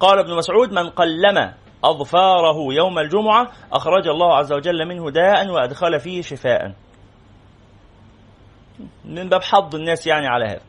قال 0.00 0.18
ابن 0.18 0.36
مسعود 0.36 0.72
من 0.72 0.88
قلم 0.90 1.52
أظفاره 1.84 2.56
يوم 2.72 2.98
الجمعة 2.98 3.48
أخرج 3.72 4.08
الله 4.08 4.36
عز 4.36 4.52
وجل 4.52 4.88
منه 4.88 5.10
داء 5.10 5.48
وأدخل 5.48 6.00
فيه 6.00 6.22
شفاء. 6.22 6.72
من 9.04 9.28
باب 9.28 9.42
حظ 9.42 9.74
الناس 9.74 10.06
يعني 10.06 10.26
على 10.26 10.44
هذا. 10.44 10.60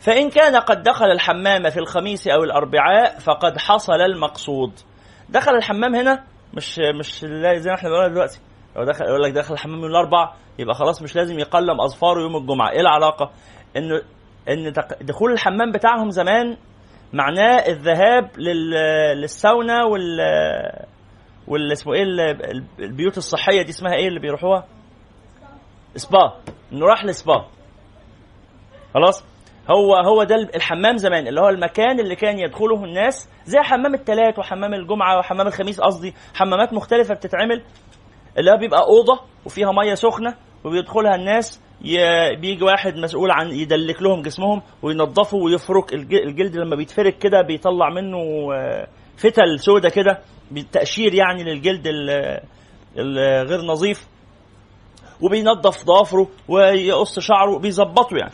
فإن 0.00 0.30
كان 0.30 0.56
قد 0.56 0.82
دخل 0.82 1.04
الحمام 1.06 1.70
في 1.70 1.78
الخميس 1.78 2.28
أو 2.28 2.44
الأربعاء 2.44 3.18
فقد 3.18 3.58
حصل 3.58 4.00
المقصود. 4.00 4.72
دخل 5.28 5.52
الحمام 5.56 5.94
هنا؟ 5.94 6.24
مش 6.54 6.78
مش 6.98 7.20
زي 7.24 7.70
ما 7.70 7.74
إحنا 7.74 7.88
بنقول 7.90 8.10
دلوقتي. 8.10 8.40
لو 8.76 8.84
دخل 8.84 9.04
يقول 9.04 9.22
لك 9.22 9.32
دخل 9.32 9.54
الحمام 9.54 9.78
من 9.78 9.88
الأربع 9.90 10.32
يبقى 10.58 10.74
خلاص 10.74 11.02
مش 11.02 11.16
لازم 11.16 11.38
يقلم 11.38 11.80
أظفاره 11.80 12.20
يوم 12.20 12.36
الجمعة. 12.36 12.70
إيه 12.70 12.80
العلاقة؟ 12.80 13.30
إنه 13.76 14.02
إن 14.48 14.72
دخول 15.00 15.32
الحمام 15.32 15.72
بتاعهم 15.72 16.10
زمان 16.10 16.56
معناه 17.12 17.56
الذهاب 17.68 18.30
للساونا 19.16 19.84
وال 19.84 20.20
وال 21.48 21.72
اسمه 21.72 21.94
إيه 21.94 22.02
البيوت 22.78 23.18
الصحية 23.18 23.62
دي 23.62 23.70
اسمها 23.70 23.94
إيه 23.94 24.08
اللي 24.08 24.20
بيروحوها؟ 24.20 24.64
سبا. 25.96 26.32
انه 26.72 26.86
راح 26.86 27.04
لسبا. 27.04 27.46
خلاص؟ 28.94 29.24
هو 29.70 29.94
هو 29.96 30.22
ده 30.22 30.34
الحمام 30.54 30.96
زمان 30.96 31.26
اللي 31.26 31.40
هو 31.40 31.48
المكان 31.48 32.00
اللي 32.00 32.16
كان 32.16 32.38
يدخله 32.38 32.84
الناس 32.84 33.28
زي 33.44 33.58
حمام 33.58 33.94
الثلاث 33.94 34.38
وحمام 34.38 34.74
الجمعة 34.74 35.18
وحمام 35.18 35.46
الخميس 35.46 35.80
قصدي 35.80 36.14
حمامات 36.34 36.72
مختلفة 36.72 37.14
بتتعمل 37.14 37.62
اللي 38.38 38.50
هو 38.50 38.56
بيبقى 38.56 38.80
أوضة 38.80 39.20
وفيها 39.46 39.72
مية 39.72 39.94
سخنة 39.94 40.34
وبيدخلها 40.64 41.14
الناس 41.14 41.60
بيجي 42.40 42.64
واحد 42.64 42.96
مسؤول 42.96 43.30
عن 43.30 43.50
يدلك 43.50 44.02
لهم 44.02 44.22
جسمهم 44.22 44.62
وينظفوا 44.82 45.44
ويفرك 45.44 45.94
الجلد 45.94 46.56
لما 46.56 46.76
بيتفرك 46.76 47.18
كده 47.18 47.42
بيطلع 47.42 47.90
منه 47.90 48.18
آه، 48.54 48.88
فتل 49.16 49.60
سودة 49.60 49.88
كده 49.88 50.18
بالتأشير 50.50 51.14
يعني 51.14 51.44
للجلد 51.44 51.86
الغير 52.96 53.60
نظيف 53.60 54.08
وبينظف 55.20 55.84
ضوافره 55.84 56.28
ويقص 56.48 57.18
شعره 57.18 57.58
بيظبطه 57.58 58.16
يعني. 58.16 58.32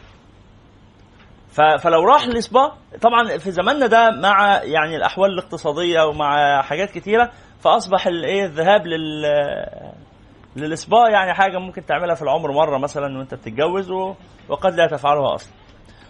فلو 1.79 2.05
راح 2.05 2.27
للسبا 2.27 2.73
طبعا 3.01 3.39
في 3.39 3.51
زماننا 3.51 3.87
ده 3.87 4.11
مع 4.11 4.63
يعني 4.63 4.97
الأحوال 4.97 5.31
الاقتصادية 5.31 6.03
ومع 6.03 6.63
حاجات 6.63 6.91
كتيرة 6.91 7.31
فأصبح 7.61 8.07
الايه 8.07 8.45
الذهاب 8.45 8.87
لل 8.87 9.25
للسبا 10.57 11.09
يعني 11.09 11.35
حاجة 11.35 11.59
ممكن 11.59 11.87
تعملها 11.87 12.15
في 12.15 12.23
العمر 12.23 12.53
مرة 12.53 12.79
مثلا 12.79 13.19
وأنت 13.19 13.35
بتتجوز 13.35 13.91
وقد 14.49 14.75
لا 14.75 14.87
تفعلها 14.87 15.35
أصلا. 15.35 15.53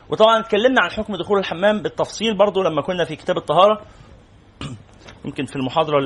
وطبعا 0.09 0.41
اتكلمنا 0.41 0.81
عن 0.81 0.91
حكم 0.91 1.17
دخول 1.17 1.39
الحمام 1.39 1.83
بالتفصيل 1.83 2.37
برضو 2.37 2.63
لما 2.63 2.83
كنا 2.83 3.05
في 3.05 3.17
كتاب 3.17 3.37
الطهارة. 3.37 3.83
يمكن 5.25 5.45
في 5.45 5.57
المحاضرة 5.57 5.99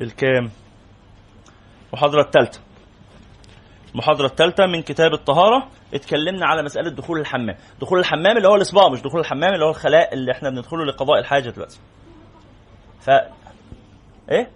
الكام؟ 0.00 0.50
المحاضرة 1.92 2.22
الثالثة. 2.22 2.60
المحاضرة 3.92 4.26
الثالثة 4.26 4.66
من 4.66 4.82
كتاب 4.82 5.12
الطهارة 5.12 5.68
اتكلمنا 5.94 6.46
على 6.46 6.62
مسألة 6.62 6.90
دخول 6.90 7.20
الحمام. 7.20 7.56
دخول 7.80 7.98
الحمام 7.98 8.36
اللي 8.36 8.48
هو 8.48 8.54
الإصباع 8.54 8.88
مش 8.88 9.02
دخول 9.02 9.20
الحمام 9.20 9.54
اللي 9.54 9.64
هو 9.64 9.70
الخلاء 9.70 10.14
اللي 10.14 10.32
إحنا 10.32 10.50
بندخله 10.50 10.84
لقضاء 10.84 11.18
الحاجة 11.18 11.50
دلوقتي. 11.50 11.78
ف 13.00 13.10
إيه؟ 14.30 14.50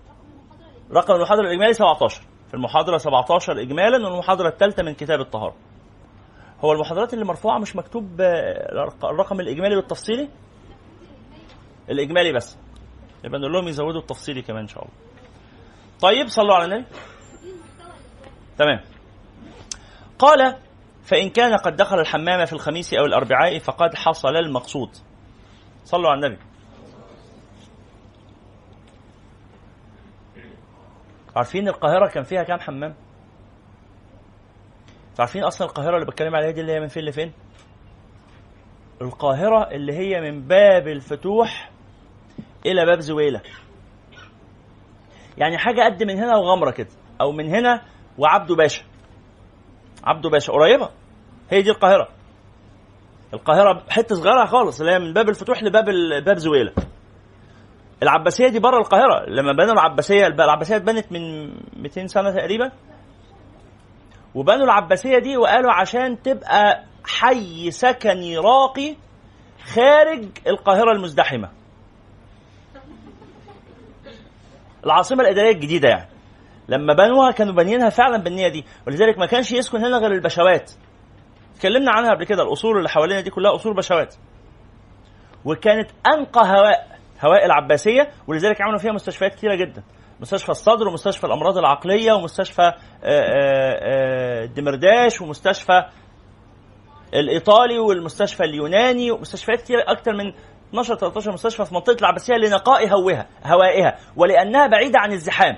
رقم 0.92 1.14
المحاضرة 1.14 1.44
الإجمالي 1.46 1.72
17 1.72 2.22
في 2.48 2.55
المحاضرة 2.55 2.98
17 2.98 3.61
إجمالا 3.61 4.09
والمحاضرة 4.09 4.48
الثالثة 4.48 4.83
من 4.83 4.94
كتاب 4.94 5.20
الطهارة. 5.20 5.55
هو 6.64 6.72
المحاضرات 6.72 7.14
اللي 7.14 7.24
مرفوعة 7.24 7.59
مش 7.59 7.76
مكتوب 7.76 8.20
آه، 8.20 8.92
الرقم 9.05 9.40
الإجمالي 9.40 9.76
والتفصيلي؟ 9.76 10.29
الإجمالي 11.90 12.33
بس. 12.33 12.59
يبقى 13.24 13.40
نقول 13.40 13.53
لهم 13.53 13.68
يزودوا 13.68 14.00
التفصيلي 14.00 14.42
كمان 14.42 14.61
إن 14.61 14.68
شاء 14.68 14.83
الله. 14.83 14.94
طيب 16.00 16.29
صلوا 16.29 16.55
على 16.55 16.64
النبي. 16.64 16.87
تمام. 18.59 18.81
قال 20.18 20.57
فإن 21.05 21.31
كان 21.31 21.57
قد 21.57 21.76
دخل 21.76 22.00
الحمام 22.00 22.44
في 22.44 22.53
الخميس 22.53 22.94
أو 22.94 23.05
الأربعاء 23.05 23.59
فقد 23.59 23.94
حصل 23.94 24.37
المقصود. 24.37 24.90
صلوا 25.85 26.11
على 26.11 26.26
النبي. 26.26 26.50
عارفين 31.40 31.68
القاهرة 31.68 32.09
كان 32.09 32.22
فيها 32.22 32.42
كام 32.42 32.61
حمام؟ 32.61 32.94
عارفين 35.18 35.44
أصلا 35.44 35.66
القاهرة 35.68 35.94
اللي 35.94 36.07
بتكلم 36.07 36.35
عليها 36.37 36.50
دي 36.50 36.61
اللي 36.61 36.72
هي 36.72 36.81
من 36.81 36.88
فين 36.88 37.05
لفين؟ 37.05 37.33
القاهرة 39.03 39.70
اللي 39.70 39.92
هي 39.92 40.20
من 40.20 40.42
باب 40.46 40.88
الفتوح 40.88 41.70
إلى 42.66 42.87
باب 42.87 43.00
زويلة. 43.00 43.40
يعني 45.38 45.59
حاجة 45.59 45.85
قد 45.85 46.03
من 46.03 46.18
هنا 46.18 46.37
وغمرة 46.37 46.70
كده 46.70 46.88
أو 47.20 47.33
من 47.33 47.48
هنا 47.48 47.83
وعبده 48.18 48.55
باشا. 48.55 48.85
عبده 50.05 50.31
باشا 50.31 50.53
قريبة. 50.53 50.90
هي 51.50 51.62
دي 51.62 51.70
القاهرة. 51.70 52.09
القاهرة 53.35 53.85
حتة 53.88 54.14
صغيرة 54.14 54.44
خالص 54.44 54.81
اللي 54.81 54.92
هي 54.92 54.98
من 54.98 55.12
باب 55.12 55.29
الفتوح 55.29 55.62
لباب 55.62 55.85
باب 56.24 56.37
زويلة. 56.37 56.72
العباسية 58.03 58.49
دي 58.49 58.59
بره 58.59 58.79
القاهرة 58.79 59.31
لما 59.31 59.53
بنوا 59.53 59.73
العباسية 59.73 60.27
العباسية 60.27 60.77
اتبنت 60.77 61.13
من 61.13 61.51
200 61.77 62.07
سنة 62.07 62.31
تقريبا. 62.31 62.71
وبنوا 64.35 64.65
العباسية 64.65 65.19
دي 65.19 65.37
وقالوا 65.37 65.73
عشان 65.73 66.23
تبقى 66.23 66.85
حي 67.05 67.71
سكني 67.71 68.39
راقي 68.39 68.97
خارج 69.75 70.27
القاهرة 70.47 70.93
المزدحمة. 70.93 71.51
العاصمة 74.87 75.21
الإدارية 75.23 75.51
الجديدة 75.53 75.89
يعني. 75.89 76.09
لما 76.69 76.95
بنوها 76.95 77.31
كانوا 77.31 77.55
بانيينها 77.55 77.89
فعلا 77.89 78.17
بالنية 78.17 78.49
دي. 78.49 78.65
ولذلك 78.87 79.19
ما 79.19 79.27
كانش 79.27 79.53
يسكن 79.53 79.79
هنا 79.79 79.99
غير 79.99 80.13
البشوات. 80.13 80.73
اتكلمنا 81.57 81.91
عنها 81.93 82.11
قبل 82.11 82.25
كده 82.25 82.43
الأصول 82.43 82.79
اللي 82.79 82.89
حوالينا 82.89 83.21
دي 83.21 83.31
كلها 83.31 83.55
أصول 83.55 83.75
بشوات. 83.75 84.15
وكانت 85.45 85.91
أنقى 86.07 86.41
هواء. 86.49 86.89
هواء 87.25 87.47
العباسية 87.47 88.11
ولذلك 88.27 88.63
عملوا 88.63 88.79
فيها 88.79 88.93
مستشفيات 88.93 89.35
كثيرة 89.35 89.55
جدا. 89.55 89.83
مستشفى 90.21 90.49
الصدر 90.49 90.89
ومستشفى 90.89 91.25
الأمراض 91.25 91.59
العقلية 91.59 92.13
ومستشفى 92.13 92.63
آه، 92.63 92.73
آه، 93.05 93.79
آه، 93.83 94.45
دمرداش 94.45 95.21
ومستشفى 95.21 95.85
الإيطالي 97.15 97.79
والمستشفى 97.79 98.45
اليوناني 98.45 99.11
ومستشفيات 99.11 99.63
كثيرة 99.63 99.85
أكثر 99.89 100.13
من 100.13 100.33
12 100.69 100.95
13 100.95 101.33
مستشفى 101.33 101.65
في 101.65 101.75
منطقة 101.75 101.97
العباسية 102.01 102.35
لنقاء 102.35 102.89
هوها 102.89 103.27
هوائها. 103.45 103.99
ولأنها 104.17 104.67
بعيدة 104.67 104.99
عن 104.99 105.13
الزحام. 105.13 105.57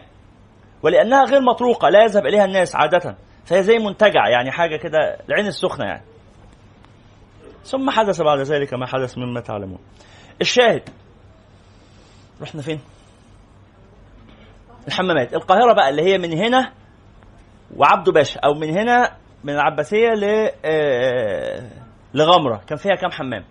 ولأنها 0.83 1.25
غير 1.25 1.41
مطروقة 1.41 1.89
لا 1.89 2.05
يذهب 2.05 2.27
إليها 2.27 2.45
الناس 2.45 2.77
عادة. 2.77 3.17
فهي 3.45 3.63
زي 3.63 3.79
منتجع 3.79 4.29
يعني 4.29 4.51
حاجة 4.51 4.77
كده 4.77 5.19
العين 5.29 5.47
السخنة 5.47 5.85
يعني. 5.85 6.03
ثم 7.65 7.91
حدث 7.91 8.21
بعد 8.23 8.39
ذلك 8.39 8.75
ما 8.75 8.87
حدث 8.87 9.19
مما 9.19 9.41
تعلمون. 9.41 9.79
الشاهد 10.41 10.89
رحنا 12.43 12.63
فين؟ 12.63 12.81
الحمامات. 14.89 15.35
القاهرة 15.35 15.73
بقى 15.73 15.89
اللي 15.89 16.03
هي 16.03 16.19
من 16.19 16.33
هنا 16.33 16.73
وعبده 17.77 18.13
باشا 18.13 18.41
أو 18.41 18.55
من 18.55 18.71
هنا 18.71 19.17
من 19.45 19.53
العباسية 19.55 20.09
ل 20.09 20.51
آه، 20.65 21.71
لغمرة. 22.15 22.57
كان 22.67 22.79
فيها 22.79 22.95
كام 22.95 23.11
حمام؟ 23.11 23.45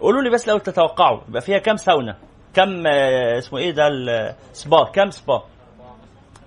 قولوا 0.00 0.22
لي 0.22 0.30
بس 0.30 0.48
لو 0.48 0.58
تتوقعوا. 0.58 1.20
يبقى 1.28 1.40
فيها 1.42 1.58
كام 1.58 1.76
ساونا؟ 1.76 2.18
كم 2.54 2.86
آه، 2.86 3.38
اسمه 3.38 3.58
إيه 3.58 3.70
ده 3.70 3.88
السبا 3.88 4.84
كم 4.84 5.10
سبا؟ 5.10 5.42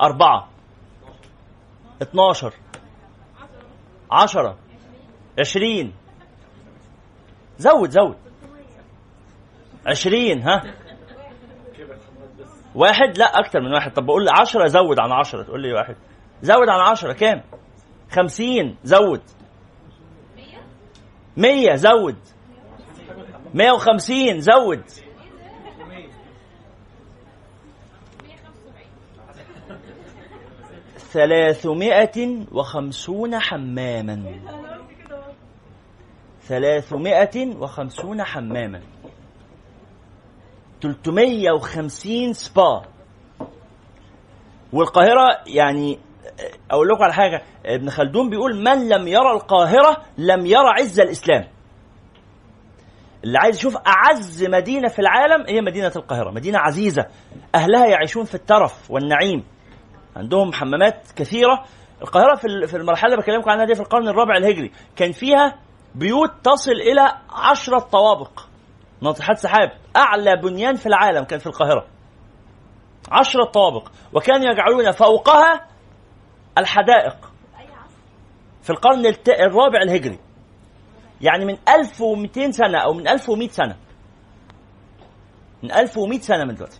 أربعة. 0.01 0.49
12 2.01 2.53
10 4.11 4.57
20 5.39 5.93
زود 7.57 7.89
زود. 7.89 8.15
20 9.87 10.41
ها؟ 10.41 10.61
واحد؟ 12.75 13.17
لا 13.17 13.25
أكتر 13.25 13.61
من 13.61 13.73
واحد. 13.73 13.93
طب 13.93 14.05
بقول 14.05 14.23
لي 14.25 14.31
10 14.31 14.67
زود 14.67 14.99
عن 14.99 15.11
10 15.11 15.43
تقول 15.43 15.61
لي 15.61 15.73
واحد. 15.73 15.95
زود 16.41 16.69
عن 16.69 16.79
10 16.79 17.13
كام؟ 17.13 17.41
50 18.11 18.77
زود. 18.83 19.21
100 21.37 21.75
زود. 21.75 22.15
150 23.53 24.39
زود. 24.41 24.83
ثلاثمائة 30.97 32.45
وخمسون 32.51 33.39
حماما. 33.39 34.39
ثلاثمائة 36.41 37.55
وخمسون 37.55 38.23
حماما. 38.23 38.81
350 40.81 42.33
سبا. 42.33 42.81
والقاهرة 44.73 45.27
يعني 45.47 45.99
أقول 46.71 46.87
لكم 46.87 47.03
على 47.03 47.13
حاجة 47.13 47.41
ابن 47.65 47.89
خلدون 47.89 48.29
بيقول 48.29 48.55
من 48.63 48.89
لم 48.89 49.07
يرى 49.07 49.31
القاهرة 49.31 50.03
لم 50.17 50.45
يرى 50.45 50.69
عز 50.79 50.99
الإسلام. 50.99 51.47
اللي 53.23 53.37
عايز 53.37 53.55
يشوف 53.57 53.77
أعز 53.77 54.43
مدينة 54.43 54.87
في 54.87 54.99
العالم 54.99 55.45
هي 55.47 55.61
مدينة 55.61 55.91
القاهرة 55.95 56.31
مدينة 56.31 56.59
عزيزة. 56.59 57.05
أهلها 57.55 57.85
يعيشون 57.85 58.25
في 58.25 58.35
الترف 58.35 58.91
والنعيم. 58.91 59.43
عندهم 60.15 60.53
حمامات 60.53 61.07
كثيرة. 61.15 61.65
القاهرة 62.01 62.35
في 62.65 62.77
المرحلة 62.77 63.13
اللي 63.13 63.23
بكلمكم 63.23 63.49
عنها 63.49 63.65
دي 63.65 63.75
في 63.75 63.81
القرن 63.81 64.07
الرابع 64.07 64.37
الهجري 64.37 64.71
كان 64.95 65.11
فيها 65.11 65.59
بيوت 65.95 66.31
تصل 66.43 66.71
إلى 66.71 67.11
عشرة 67.29 67.79
طوابق. 67.79 68.39
ناطحات 69.01 69.37
سحاب. 69.37 69.71
أعلى 69.97 70.35
بنيان 70.35 70.75
في 70.75 70.85
العالم 70.85 71.23
كان 71.23 71.39
في 71.39 71.47
القاهرة. 71.47 71.85
عشرة 73.11 73.43
طوابق 73.43 73.91
وكانوا 74.13 74.51
يجعلون 74.51 74.91
فوقها 74.91 75.67
الحدائق. 76.57 77.15
في 78.61 78.69
القرن 78.69 79.05
الرابع 79.27 79.81
الهجري. 79.81 80.19
يعني 81.21 81.45
من 81.45 81.57
1200 81.69 82.51
سنة 82.51 82.77
أو 82.77 82.93
من 82.93 83.07
1100 83.07 83.49
سنة. 83.49 83.75
من 85.63 85.71
1100 85.71 86.19
سنة 86.19 86.45
من 86.45 86.55
دلوقتي. 86.55 86.79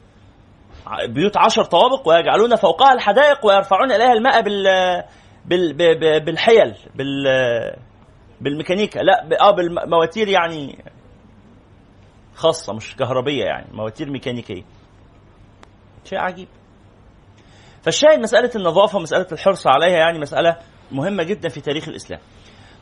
بيوت 1.07 1.37
عشر 1.37 1.63
طوابق 1.63 2.07
ويجعلون 2.07 2.55
فوقها 2.55 2.93
الحدائق 2.93 3.45
ويرفعون 3.45 3.91
إليها 3.91 4.13
الماء 4.13 4.41
بال 4.41 4.63
بال 5.45 5.73
بالحيل 6.25 6.75
بال 6.95 7.25
بالميكانيكا. 8.41 8.99
لا 8.99 9.41
آه 9.41 9.51
بالمواتير 9.51 10.27
يعني 10.27 10.83
خاصة 12.37 12.73
مش 12.73 12.95
كهربية 12.95 13.43
يعني 13.43 13.67
مواتير 13.71 14.09
ميكانيكية. 14.09 14.63
شيء 16.03 16.19
عجيب. 16.19 16.47
فالشاهد 17.83 18.19
مسألة 18.19 18.51
النظافة 18.55 18.99
مسألة 18.99 19.27
الحرص 19.31 19.67
عليها 19.67 19.97
يعني 19.97 20.19
مسألة 20.19 20.57
مهمة 20.91 21.23
جدا 21.23 21.49
في 21.49 21.61
تاريخ 21.61 21.87
الإسلام. 21.87 22.19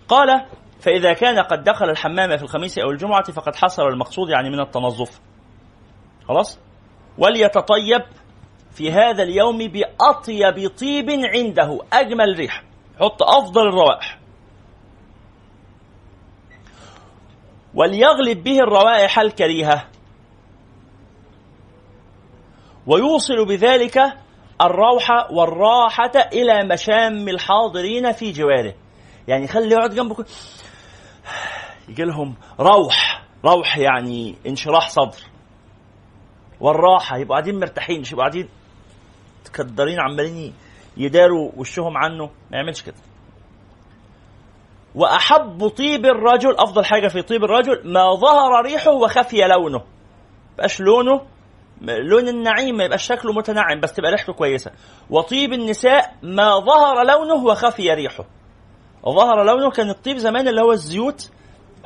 قال 0.08 0.46
فإذا 0.80 1.14
كان 1.14 1.40
قد 1.40 1.64
دخل 1.64 1.90
الحمام 1.90 2.38
في 2.38 2.44
الخميس 2.44 2.78
أو 2.78 2.92
الجمعة 2.92 3.32
فقد 3.32 3.56
حصل 3.56 3.84
المقصود 3.84 4.30
يعني 4.30 4.50
من 4.50 4.60
التنظف. 4.60 5.20
خلاص؟ 6.28 6.60
وليتطيب 7.18 8.02
في 8.72 8.92
هذا 8.92 9.24
اليوم 9.24 9.58
بأطيب 9.58 10.68
طيب 10.80 11.10
عنده 11.10 11.80
أجمل 11.94 12.36
ريح 12.38 12.64
حط 13.00 13.24
أفضل 13.24 13.68
الروائح. 13.68 14.25
وليغلب 17.76 18.44
به 18.44 18.60
الروائح 18.60 19.20
الكريهة. 19.20 19.88
ويوصل 22.88 23.46
بذلك 23.46 23.98
الروح 24.62 25.32
والراحة 25.32 26.12
إلى 26.34 26.68
مشام 26.74 27.30
الحاضرين 27.30 28.12
في 28.12 28.32
جواره. 28.32 28.74
يعني 29.28 29.48
خلي 29.48 29.72
يقعد 29.72 29.96
جنبك 29.96 30.26
يجي 31.90 32.04
لهم 32.04 32.36
روح 32.60 33.24
روح 33.46 33.78
يعني 33.78 34.36
انشراح 34.48 34.90
صدر. 34.90 35.20
والراحة 36.60 37.18
يبقوا 37.18 37.36
قاعدين 37.36 37.60
مرتاحين 37.60 38.02
مش 38.02 38.12
يبقوا 38.12 38.24
قاعدين 38.24 38.50
متكدرين 39.42 40.00
عمالين 40.00 40.54
يداروا 40.98 41.52
وشهم 41.58 41.98
عنه. 41.98 42.26
ما 42.52 42.58
يعملش 42.58 42.82
كده. 42.82 42.96
وأحب 44.96 45.68
طيب 45.68 46.06
الرجل 46.06 46.56
أفضل 46.60 46.86
حاجة 46.86 47.08
في 47.08 47.22
طيب 47.22 47.44
الرجل 47.44 47.82
ما 47.94 48.16
ظهر 48.16 48.62
ريحه 48.66 48.92
وخفي 48.92 49.38
لونه. 49.48 49.82
بقاش 50.58 50.80
لونه 50.82 51.22
لون 51.82 52.28
النعيم 52.28 52.78
ما 52.78 52.84
يبقاش 52.84 53.08
شكله 53.08 53.34
متنعم 53.34 53.80
بس 53.80 53.94
تبقى 53.94 54.12
ريحته 54.12 54.34
كويسة. 54.34 54.72
وطيب 55.10 55.54
النساء 55.54 56.14
ما 56.24 56.60
ظهر 56.60 57.04
لونه 57.06 57.46
وخفي 57.46 57.94
ريحه. 57.94 58.26
ظهر 59.06 59.44
لونه 59.44 59.72
كان 59.72 59.90
الطيب 59.90 60.18
زمان 60.18 60.48
اللي 60.48 60.62
هو 60.62 60.72
الزيوت 60.72 61.32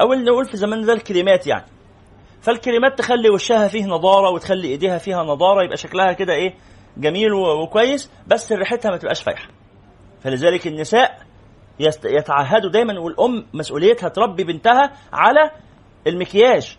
أو 0.02 0.14
اللي 0.14 0.32
نقول 0.32 0.46
في 0.46 0.58
زمان 0.58 0.86
ده 0.86 0.94
الكريمات 0.94 1.48
يعني. 1.48 1.66
فالكريمات 2.42 2.98
تخلي 2.98 3.30
وشها 3.30 3.68
فيه 3.68 3.86
نضارة 3.86 4.30
وتخلي 4.30 4.68
إيديها 4.68 4.98
فيها 4.98 5.24
نضارة 5.24 5.64
يبقى 5.64 5.78
شكلها 5.78 6.14
كده 6.14 6.34
إيه 6.34 6.54
جميل 6.98 7.34
وكويس 7.34 8.12
بس 8.28 8.52
ريحتها 8.52 8.92
ما 8.92 8.98
تبقاش 8.98 9.22
فايحة. 9.24 9.48
فلذلك 10.24 10.68
النساء 10.68 11.29
يتعهدوا 12.06 12.70
دايما 12.72 13.00
والأم 13.00 13.46
مسؤوليتها 13.54 14.10
تربي 14.10 14.44
بنتها 14.44 14.92
على 15.14 15.52
المكياج 16.08 16.78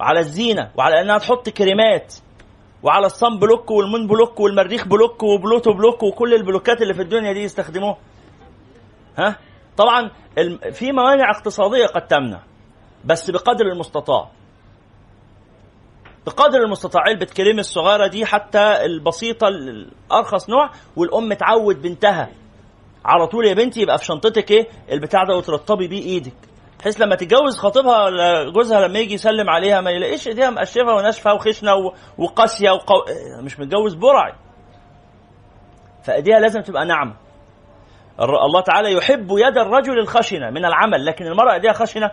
وعلى 0.00 0.20
الزينة 0.20 0.70
وعلى 0.76 1.00
إنها 1.00 1.18
تحط 1.18 1.48
كريمات 1.48 2.14
وعلى 2.82 3.06
ال 3.06 3.14
sun 3.14 3.38
block 3.38 3.70
وال 3.70 3.82
moon 3.82 4.06
block 4.06 4.40
والمريخ 4.40 4.86
block 4.88 5.22
وبلوتو 5.22 5.72
block 5.72 6.02
وكل 6.02 6.34
ال 6.34 6.41
block 6.41 6.75
ات 6.75 6.82
اللي 6.82 6.94
في 6.94 7.02
الدنيا 7.02 7.32
دي 7.32 7.42
يستخدموها. 7.42 7.98
ها؟ 9.18 9.36
طبعا 9.76 10.10
في 10.72 10.92
موانع 10.92 11.30
اقتصادية 11.30 11.86
قد 11.86 12.06
تمنع 12.06 12.42
بس 13.04 13.30
بقدر 13.30 13.66
المستطاع. 13.72 14.30
بقدر 16.26 16.58
المستطاع 16.58 17.02
علبة 17.02 17.26
كريم 17.26 17.58
الصغيرة 17.58 18.06
دي 18.06 18.26
حتى 18.26 18.84
البسيطة 18.84 19.48
الأرخص 19.48 20.50
نوع 20.50 20.70
والأم 20.96 21.32
تعود 21.32 21.82
بنتها 21.82 22.28
على 23.04 23.26
طول 23.26 23.46
يا 23.46 23.54
بنتي 23.54 23.80
يبقى 23.80 23.98
في 23.98 24.04
شنطتك 24.04 24.50
إيه؟ 24.50 24.68
البتاع 24.92 25.24
ده 25.24 25.36
وترطبي 25.36 25.88
بيه 25.88 26.04
إيدك. 26.04 26.32
بحيث 26.78 27.00
لما 27.00 27.14
تتجوز 27.16 27.58
خطيبها 27.58 28.04
ولا 28.04 28.50
جوزها 28.50 28.88
لما 28.88 28.98
يجي 28.98 29.14
يسلم 29.14 29.50
عليها 29.50 29.80
ما 29.80 29.90
يلاقيش 29.90 30.28
إيديها 30.28 30.50
مقشفة 30.50 30.94
وناشفة 30.94 31.34
وخشنة 31.34 31.72
وقاسية 32.18 32.70
وقو... 32.70 32.94
مش 33.42 33.60
متجوز 33.60 33.94
برعي. 33.94 34.32
فإيديها 36.02 36.38
لازم 36.40 36.60
تبقى 36.60 36.84
ناعمة. 36.86 37.14
الله 38.20 38.60
تعالى 38.60 38.92
يحب 38.92 39.28
يد 39.30 39.58
الرجل 39.58 39.98
الخشنة 39.98 40.50
من 40.50 40.64
العمل 40.64 41.06
لكن 41.06 41.26
المرأة 41.26 41.54
إيديها 41.54 41.72
خشنة. 41.72 42.10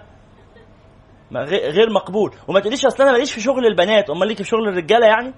غير 1.48 1.90
مقبول. 1.90 2.34
وما 2.48 2.60
تقوليش 2.60 2.86
أصل 2.86 3.04
أنا 3.04 3.12
ماليش 3.12 3.34
في 3.34 3.42
شغل 3.42 3.66
البنات. 3.66 4.10
أمال 4.10 4.28
ليكي 4.28 4.44
في 4.44 4.50
شغل 4.50 4.68
الرجالة 4.68 5.06
يعني؟ 5.06 5.34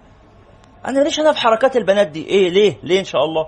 أنا 0.88 0.98
ماليش 0.98 1.20
أنا 1.20 1.32
في 1.32 1.40
حركات 1.40 1.76
البنات 1.76 2.08
دي. 2.08 2.26
إيه 2.28 2.50
ليه؟ 2.50 2.78
ليه 2.84 3.00
إن 3.00 3.06
شاء 3.06 3.26
الله؟ 3.26 3.48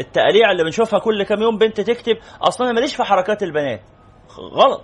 التقليع 0.00 0.50
اللي 0.50 0.64
بنشوفها 0.64 0.98
كل 0.98 1.22
كام 1.22 1.42
يوم 1.42 1.58
بنت 1.58 1.80
تكتب 1.80 2.16
أصلا 2.42 2.66
أنا 2.66 2.74
ماليش 2.74 2.96
في 2.96 3.02
حركات 3.04 3.42
البنات. 3.42 3.80
غلط. 4.52 4.82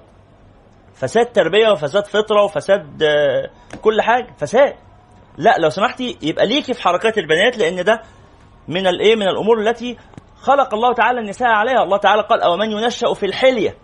فساد 0.94 1.26
تربية 1.32 1.68
وفساد 1.68 2.06
فطرة 2.06 2.44
وفساد 2.44 3.02
آه، 3.02 3.50
كل 3.82 4.02
حاجة. 4.02 4.34
فساد. 4.38 4.74
لا 5.38 5.58
لو 5.58 5.68
سمحتي 5.70 6.18
يبقى 6.22 6.46
ليكي 6.46 6.74
في 6.74 6.82
حركات 6.82 7.18
البنات 7.18 7.58
لأن 7.58 7.84
ده 7.84 8.02
من 8.68 8.86
الايه 8.86 9.16
من 9.16 9.28
الأمور 9.28 9.60
التي 9.60 9.96
خلق 10.40 10.74
الله 10.74 10.94
تعالى 10.94 11.20
النساء 11.20 11.48
عليها. 11.48 11.82
الله 11.82 11.96
تعالى 11.96 12.22
قال 12.22 12.40
أو 12.42 12.56
من 12.56 12.70
ينشأ 12.70 13.14
في 13.14 13.26
الحلية 13.26 13.76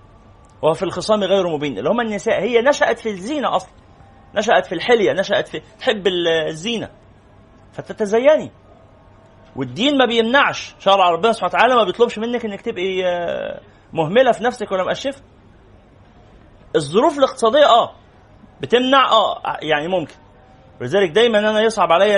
وفي 0.63 0.83
الخصام 0.83 1.25
غير 1.25 1.49
مبين. 1.49 1.79
اللي 1.79 1.91
هم 1.91 2.01
النساء 2.01 2.41
هي 2.43 2.61
نشأت 2.63 2.99
في 2.99 3.09
الزينة 3.09 3.57
أصلا. 3.57 3.73
نشأت 4.35 4.67
في 4.67 4.75
الحلية 4.75 5.13
نشأت 5.13 5.49
في 5.49 5.63
تحب 5.81 6.07
الزينة. 6.49 6.89
فتتزيني. 7.73 8.51
والدين 9.57 9.99
ما 9.99 10.07
بيمنعش. 10.07 10.75
شرع 10.79 11.11
ربنا 11.11 11.33
سبحانه 11.33 11.55
وتعالى 11.55 11.75
ما 11.75 11.85
بيطلبش 11.85 12.19
منك 12.19 12.45
إنك 12.45 12.61
تبقي 12.61 13.07
آه، 13.07 13.61
مهملة 13.93 14.33
في 14.33 14.45
نفسك 14.45 14.73
ولا 14.73 14.85
مقشفة. 14.85 15.23
الظروف 16.77 17.19
الاقتصادية 17.19 17.67
آه 17.67 17.93
بتمنع 18.61 19.05
آه 19.13 19.43
يعني 19.63 19.89
ممكن. 19.89 20.15
ولذلك 20.81 21.11
دايما 21.11 21.39
أنا 21.39 21.61
يصعب 21.61 21.93
عليا 21.93 22.17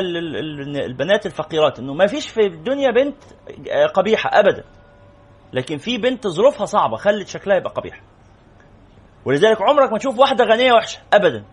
البنات 0.86 1.26
الفقيرات 1.26 1.78
إنه 1.78 1.94
ما 1.94 2.06
فيش 2.06 2.28
في 2.28 2.40
الدنيا 2.46 2.90
بنت 2.90 3.16
آه، 3.70 3.86
قبيحة 3.86 4.30
ابدا. 4.32 4.64
لكن 5.52 5.78
في 5.78 5.98
بنت 5.98 6.26
ظروفها 6.26 6.66
صعبة 6.66 6.96
خلت 6.96 7.28
شكلها 7.28 7.56
يبقى 7.56 7.70
قبيح 7.72 8.00
ولذلك 9.24 9.62
عمرك 9.62 9.92
ما 9.92 9.98
تشوف 9.98 10.18
واحدة 10.18 10.44
غنية 10.44 10.72
وحشة 10.72 11.00
ابدا. 11.12 11.44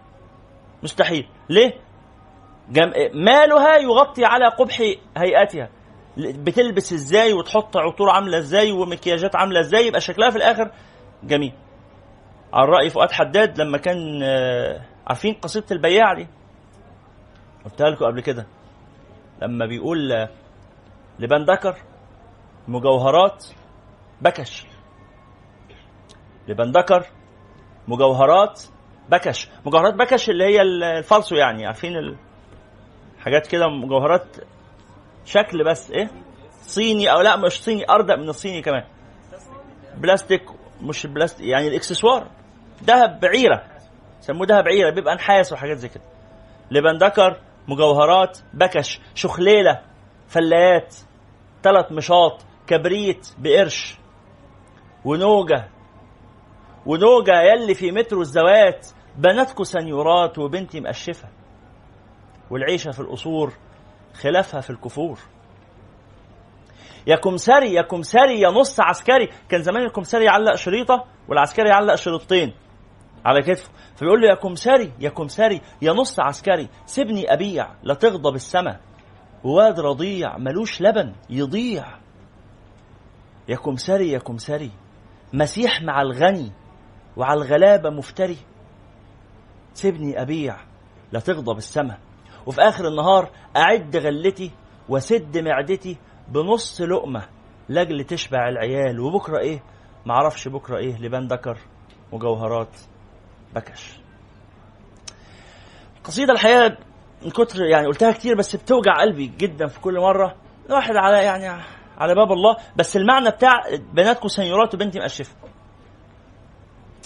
مستحيل. 0.83 1.27
ليه. 1.49 1.73
مالها 3.13 3.77
يغطي 3.77 4.25
على 4.25 4.47
قبح 4.47 4.81
هيئتها 5.17 5.69
بتلبس 6.17 6.93
إزاي 6.93 7.33
وتحط 7.33 7.77
عطور 7.77 8.09
عاملة 8.09 8.37
إزاي 8.37 8.71
ومكياجات 8.71 9.35
عاملة 9.35 9.59
إزاي 9.59 9.87
يبقى 9.87 10.01
شكلها 10.01 10.29
في 10.29 10.35
الآخر 10.35 10.71
جميل. 11.23 11.53
على 12.53 12.69
رأي 12.69 12.89
فؤاد 12.89 13.11
حداد 13.11 13.61
لما 13.61 13.77
كان 13.77 14.19
آه، 14.23 14.81
عارفين 15.07 15.33
قصيدة 15.33 15.65
البياع 15.71 16.13
دي؟ 16.13 16.27
قلتها 17.65 17.89
لكم 17.89 18.05
قبل 18.05 18.21
كده. 18.21 18.47
لما 19.41 19.65
بيقول 19.65 20.11
آه، 20.11 20.29
لبان 21.19 21.45
دكر 21.45 21.75
مجوهرات 22.67 23.45
بكش. 24.21 24.65
لبان 26.47 26.71
دكر 26.71 27.05
مجوهرات 27.87 28.61
بكش. 29.09 29.49
مجوهرات 29.65 29.93
بكش 29.93 30.29
اللي 30.29 30.43
هي 30.43 30.61
الفالسو 30.61 31.35
يعني 31.35 31.65
عارفين 31.65 31.91
حاجات 33.21 33.47
كده 33.47 33.67
مجوهرات 33.67 34.37
شكل 35.25 35.63
بس 35.63 35.91
إيه؟ 35.91 36.09
صيني 36.61 37.11
أو 37.11 37.21
لأ 37.21 37.35
مش 37.35 37.63
صيني 37.63 37.89
أردأ 37.89 38.15
من 38.15 38.29
الصيني 38.29 38.61
كمان. 38.61 38.83
بلاستيك 39.97 40.43
مش 40.81 41.05
بلاستيك 41.07 41.47
يعني 41.47 41.67
الإكسسوار. 41.67 42.27
ذهب 42.83 43.19
بعيرة 43.19 43.63
سموه 44.19 44.47
ذهب 44.47 44.63
بعيره 44.63 44.89
بيبقى 44.89 45.15
نحاس 45.15 45.53
وحاجات 45.53 45.77
زي 45.77 45.89
كده. 45.89 46.03
لبن 46.71 46.97
دكر 46.97 47.39
مجوهرات 47.67 48.39
بكش 48.53 48.99
شخليلة 49.15 49.81
فلايات 50.27 50.95
ثلاث 51.63 51.91
مشاط 51.91 52.41
كبريت 52.67 53.27
بقرش 53.37 53.97
ونوجة. 55.05 55.69
ونوجة 56.85 57.41
يلي 57.41 57.75
في 57.75 57.91
مترو 57.91 58.21
الزوات 58.21 58.87
بناتكو 59.17 59.63
سنيورات 59.63 60.37
وبنتي 60.37 60.79
مقشفة. 60.79 61.27
والعيشة 62.51 62.91
في 62.91 62.99
الأصول 62.99 63.51
خلافها 64.13 64.61
في 64.61 64.69
الكفور. 64.69 65.19
يا 67.07 67.15
كمساري 67.15 67.73
يا 67.73 67.81
كمساري 67.81 68.39
يا 68.39 68.49
نص 68.49 68.79
عسكري. 68.79 69.29
كان 69.49 69.61
زمان 69.61 69.83
الكمساري 69.83 70.25
يعلق 70.25 70.55
شريطة 70.55 71.05
والعسكري 71.27 71.69
يعلق 71.69 71.95
شريطتين. 71.95 72.53
على 73.25 73.41
كتفه. 73.41 73.71
فبيقول 73.95 74.21
له 74.21 74.29
يا 74.29 74.35
كمساري 74.35 74.93
يا 74.99 75.09
كمساري 75.09 75.61
يا 75.81 75.93
نص 75.93 76.19
عسكري 76.19 76.69
سيبني 76.85 77.33
أبيع 77.33 77.67
لا 77.83 77.93
تغضب 77.93 78.35
السما 78.35 78.79
واد 79.43 79.79
رضيع 79.79 80.37
ملوش 80.37 80.81
لبن 80.81 81.13
يضيع. 81.29 81.85
يا 83.47 83.55
كمساري 83.55 84.11
يا 84.11 84.19
كمساري 84.19 84.71
مسيح 85.33 85.81
مع 85.81 86.01
الغني 86.01 86.51
وعلى 87.17 87.41
الغلابة 87.41 87.89
مفتري. 87.89 88.37
سيبني 89.73 90.21
أبيع 90.21 90.57
لا 91.11 91.19
تغضب 91.19 91.57
السما 91.57 91.97
وفي 92.45 92.61
آخر 92.61 92.87
النهار 92.87 93.29
أعد 93.57 93.97
غلتي 93.97 94.51
وسد 94.89 95.37
معدتي 95.37 95.97
بنص 96.27 96.81
لقمة 96.81 97.25
لأجل 97.69 98.03
تشبع 98.03 98.49
العيال. 98.49 98.99
وبكرة 98.99 99.39
إيه؟ 99.39 99.63
معرفش 100.05 100.47
بكرة 100.47 100.77
إيه 100.77 100.97
لبان 100.97 101.27
دكر 101.27 101.57
مجوهرات 102.13 102.75
بكش. 103.55 103.99
القصيدة 105.97 106.33
الحقيقة 106.33 106.77
من 107.21 107.29
كتر 107.29 107.65
يعني 107.65 107.87
قلتها 107.87 108.11
كتير 108.11 108.35
بس 108.35 108.55
بتوجع 108.55 109.01
قلبي 109.01 109.31
جدا 109.37 109.67
في 109.67 109.79
كل 109.79 109.99
مرة. 109.99 110.35
الواحد 110.69 110.95
على 110.95 111.23
يعني 111.23 111.63
على 111.97 112.15
باب 112.15 112.31
الله. 112.31 112.57
بس 112.75 112.97
المعنى 112.97 113.29
بتاع 113.29 113.51
بناتكم 113.93 114.27
سنيورات 114.27 114.73
وبنتي 114.73 114.99
مقشفة. 114.99 115.35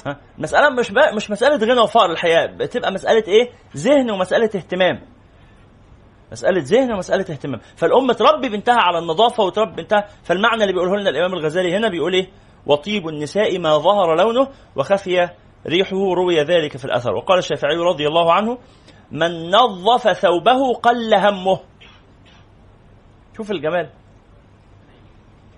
ها؟ 0.05 0.17
مسألة 0.37 0.69
مش 0.69 0.91
مش 1.15 1.31
مسألة 1.31 1.55
غنى 1.55 1.79
وفقر 1.81 2.11
الحقيقة 2.11 2.45
بتبقى 2.45 2.91
مسألة 2.91 3.23
إيه؟ 3.27 3.49
ذهن 3.77 4.11
ومسألة 4.11 4.49
اهتمام. 4.55 5.01
مسألة 6.31 6.61
ذهن 6.61 6.93
ومسألة 6.93 7.25
اهتمام. 7.29 7.59
فالأم 7.75 8.11
تربي 8.11 8.49
بنتها 8.49 8.77
على 8.77 8.99
النظافة 8.99 9.43
وتربي 9.43 9.75
بنتها. 9.81 10.07
فالمعنى 10.23 10.61
اللي 10.61 10.73
بيقوله 10.73 10.95
لنا 10.97 11.09
الإمام 11.09 11.33
الغزالي 11.33 11.77
هنا 11.77 11.89
بيقول 11.89 12.13
إيه؟ 12.13 12.29
وطيب 12.65 13.07
النساء 13.07 13.59
ما 13.59 13.77
ظهر 13.77 14.15
لونه 14.15 14.47
وخفي 14.75 15.29
ريحه 15.67 16.13
روي 16.15 16.41
ذلك 16.41 16.77
في 16.77 16.85
الأثر. 16.85 17.13
وقال 17.13 17.37
الشافعي 17.37 17.75
رضي 17.75 18.07
الله 18.07 18.33
عنه 18.33 18.57
من 19.11 19.49
نظف 19.49 20.11
ثوبه 20.11 20.73
قل 20.73 21.13
همه. 21.13 21.59
شوف 23.37 23.51
الجمال. 23.51 23.89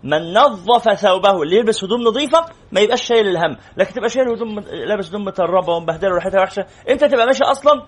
من 0.04 0.34
نظف 0.34 0.94
ثوبه. 0.94 1.44
اللي 1.44 1.56
يلبس 1.56 1.84
هدوم 1.84 2.02
نظيفة 2.02 2.46
ما 2.72 2.82
يبقاش 2.82 3.04
شايل 3.04 3.28
الهم. 3.28 3.58
لكن 3.78 3.94
تبقى 3.94 4.10
شايل 4.10 4.30
هدوم 4.30 4.60
لابس 4.60 5.10
هدوم 5.10 5.26
متربة 5.26 5.74
ومبهدلة 5.74 6.12
وريحتها 6.12 6.42
وحشة 6.42 6.66
أنت 6.90 7.04
تبقى 7.04 7.26
ماشي 7.26 7.44
أصلا 7.44 7.86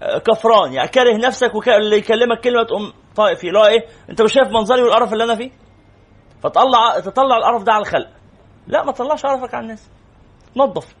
كفران 0.00 0.72
يعني 0.72 0.88
كاره 0.88 1.16
نفسك 1.16 1.54
واللي 1.54 1.96
يكلمك 1.96 2.40
كلمة 2.40 2.62
تقوم 2.62 2.92
طائفي 3.16 3.48
اللي 3.48 3.58
هو 3.58 3.64
إيه؟ 3.64 3.86
أنت 4.10 4.22
مش 4.22 4.32
شايف 4.32 4.48
منظري 4.48 4.82
والقرف 4.82 5.12
اللي 5.12 5.24
أنا 5.24 5.34
فيه؟ 5.34 5.50
فطلع 6.42 7.00
تطلع 7.00 7.36
القرف 7.36 7.62
ده 7.62 7.72
على 7.72 7.82
الخلق. 7.82 8.08
لا 8.66 8.84
ما 8.84 8.92
تطلعش 8.92 9.26
قرفك 9.26 9.54
على 9.54 9.62
الناس. 9.62 9.90
نظف. 10.56 10.94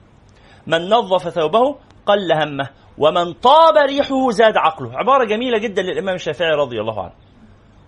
من 0.66 0.88
نظف 0.88 1.28
ثوبه 1.28 1.76
قل 2.06 2.32
همه 2.32 2.70
ومن 2.98 3.32
طاب 3.32 3.76
ريحه 3.76 4.30
زاد 4.30 4.56
عقله. 4.56 4.98
عبارة 4.98 5.24
جميلة 5.24 5.58
جدا 5.58 5.82
للإمام 5.82 6.14
الشافعي 6.14 6.50
رضي 6.50 6.80
الله 6.80 7.02
عنه. 7.02 7.14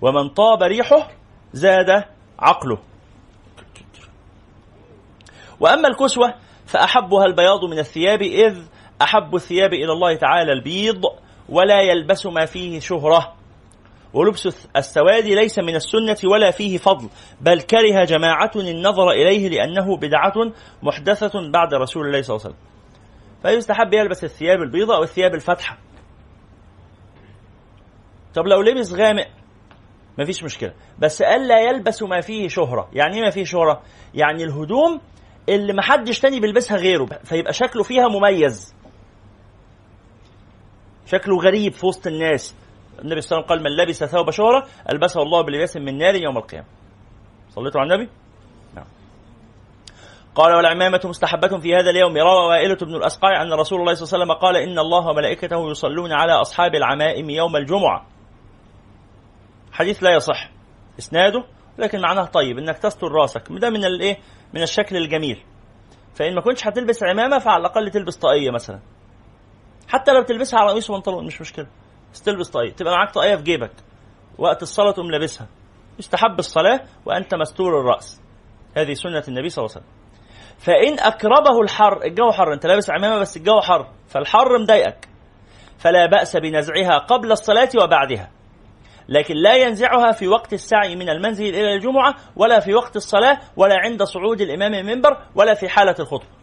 ومن 0.03 0.29
طاب 0.29 0.63
ريحه 0.63 1.09
زاد 1.53 2.05
عقله. 2.39 2.79
وأما 5.61 5.89
الكسوة 5.89 6.35
فأحبها 6.67 7.25
البياض 7.25 7.65
من 7.65 7.79
الثياب 7.79 8.23
إذ 8.23 8.63
أحب 9.03 9.35
الثياب 9.35 9.73
إلى 9.73 9.93
الله 9.93 10.15
تعالى 10.15 10.53
البيض 10.53 11.03
ولا 11.49 11.81
يلبس 11.81 12.27
ما 12.27 12.47
فيه 12.47 12.81
شهرة. 12.81 13.35
ولبس 14.15 14.69
السواد 14.77 15.25
ليس 15.25 15.59
من 15.59 15.77
السنة 15.77 16.17
ولا 16.25 16.51
فيه 16.51 16.79
فضل 16.79 17.09
بل 17.41 17.61
كره 17.61 18.05
جماعة 18.05 18.51
النظر 18.57 19.11
إليه 19.11 19.49
لأنه 19.49 19.97
بدعة 19.97 20.35
محدثة 20.83 21.51
بعد 21.51 21.75
رسول 21.75 22.07
الله 22.07 22.23
صلى 22.23 22.37
الله 22.37 22.47
عليه 22.47 22.57
وسلم. 22.57 22.71
فيستحب 23.43 23.95
يلبس 23.95 24.25
الثياب 24.25 24.63
البيضاء 24.63 24.97
أو 24.97 25.03
الثياب 25.03 25.35
الفاتحة. 25.35 25.79
طب 28.35 28.47
لو 28.47 28.63
لبس 28.63 28.93
غامق 28.93 29.27
مفيش 30.19 30.43
مشكلة. 30.45 30.73
بس 30.99 31.23
ألا 31.23 31.61
يلبس 31.61 32.03
ما 32.03 32.21
فيه 32.21 32.49
شهرة. 32.49 32.89
يعني 32.93 33.17
إيه 33.17 33.23
ما 33.23 33.31
فيه 33.31 33.45
شهرة؟ 33.45 33.83
يعني 34.15 34.45
الهدوم 34.45 35.01
اللي 35.49 35.73
محدش 35.73 36.21
تاني 36.21 36.41
بيلبسها 36.41 36.77
غيره 36.77 37.09
فيبقى 37.25 37.53
شكله 37.53 37.83
فيها 37.83 38.09
مميز. 38.09 38.75
شكله 41.13 41.37
غريب 41.37 41.73
في 41.73 41.87
وسط 41.87 42.07
الناس. 42.07 42.57
النبي 43.03 43.21
صلى 43.21 43.39
الله 43.39 43.51
عليه 43.51 43.61
وسلم 43.61 43.63
قال 43.63 43.63
من 43.63 43.85
لبس 43.85 44.05
ثوب 44.05 44.31
شهرة 44.31 44.67
ألبسه 44.91 45.23
الله 45.23 45.43
بلباس 45.43 45.77
من 45.77 45.99
نار 45.99 46.15
يوم 46.15 46.39
القيامة. 46.39 46.67
صليتوا 47.51 47.81
على 47.81 47.95
النبي؟ 47.95 48.11
نعم. 48.75 48.85
قال 50.35 50.55
والعمامة 50.55 51.01
مستحبة 51.05 51.59
في 51.59 51.75
هذا 51.75 51.91
اليوم. 51.91 52.17
روى 52.17 52.49
وائلة 52.49 52.77
بن 52.83 52.95
الأسقاع 52.95 53.43
أن 53.43 53.53
رسول 53.53 53.81
الله 53.81 53.95
صلى 53.95 54.07
الله 54.07 54.15
عليه 54.15 54.25
وسلم 54.25 54.33
قال 54.33 54.57
إن 54.57 54.79
الله 54.79 55.09
وملائكته 55.09 55.71
يصلون 55.71 56.13
على 56.13 56.33
أصحاب 56.33 56.75
العمائم 56.75 57.31
يوم 57.31 57.57
الجمعة. 57.57 58.07
حديث 59.73 60.03
لا 60.03 60.15
يصح. 60.15 60.51
إسناده 60.99 61.45
لكن 61.79 62.01
معناه 62.01 62.25
طيب 62.25 62.59
إنك 62.59 62.79
تستر 62.79 63.13
راسك. 63.13 63.43
ده 63.51 63.71
من 63.71 63.85
الإيه 63.85 64.19
من 64.55 64.63
الشكل 64.63 64.97
الجميل. 64.97 65.43
فإن 66.15 66.35
ما 66.35 66.41
كنتش 66.41 66.67
هتلبس 66.67 67.03
عمامة 67.03 67.39
فعلى 67.39 67.61
الأقل 67.61 67.91
تلبس 67.91 68.17
طاقية 68.17 68.51
مثلا. 68.51 68.81
حتى 69.91 70.13
لو 70.13 70.23
تلبسها 70.23 70.61
على 70.61 70.71
قميص 70.71 70.91
وبنطلون 70.91 71.27
مش 71.27 71.41
مشكلة. 71.41 71.67
بس 72.13 72.23
تلبس 72.23 72.49
طاقية. 72.49 72.73
تبقى 72.73 72.93
معاك 72.93 73.15
طاقية 73.15 73.37
في 73.37 73.43
جيبك. 73.43 73.73
وقت 74.39 74.63
الصلاة 74.63 74.91
تقوم 74.91 75.11
لابسها. 75.11 75.47
يستحب 75.99 76.39
الصلاة 76.39 76.81
وأنت 77.07 77.35
مستور 77.35 77.81
الرأس. 77.81 78.21
هذه 78.77 78.95
سنة 78.95 79.25
النبي 79.29 79.49
صلى 79.49 79.65
الله 79.65 79.77
عليه 79.77 79.87
وسلم. 79.87 80.01
فإن 80.59 80.99
أكربه 80.99 81.61
الحر 81.61 82.03
الجو 82.05 82.31
حر 82.31 82.53
أنت 82.53 82.67
لابس 82.67 82.91
عمامة 82.91 83.19
بس 83.19 83.37
الجو 83.37 83.61
حر 83.61 83.87
فالحر 84.09 84.59
مضايقك. 84.59 85.09
فلا 85.79 86.07
بأس 86.07 86.37
بنزعها 86.37 86.99
قبل 86.99 87.33
الصلاة 87.33 87.69
وبعدها. 87.83 88.31
لكن 89.09 89.35
لا 89.35 89.55
ينزعها 89.55 90.13
في 90.13 90.29
وقت 90.29 90.53
السعي 90.53 90.97
من 90.97 91.09
المنزل 91.09 91.45
إلى 91.45 91.75
الجمعة 91.75 92.15
ولا 92.37 92.61
في 92.61 92.75
وقت 92.75 92.97
الصلاة 92.97 93.39
ولا 93.57 93.77
عند 93.79 94.03
صعود 94.03 94.41
الإمام 94.41 94.75
المنبر 94.75 95.17
ولا 95.35 95.55
في 95.55 95.69
حالة 95.69 95.95
الخطبة. 96.01 96.40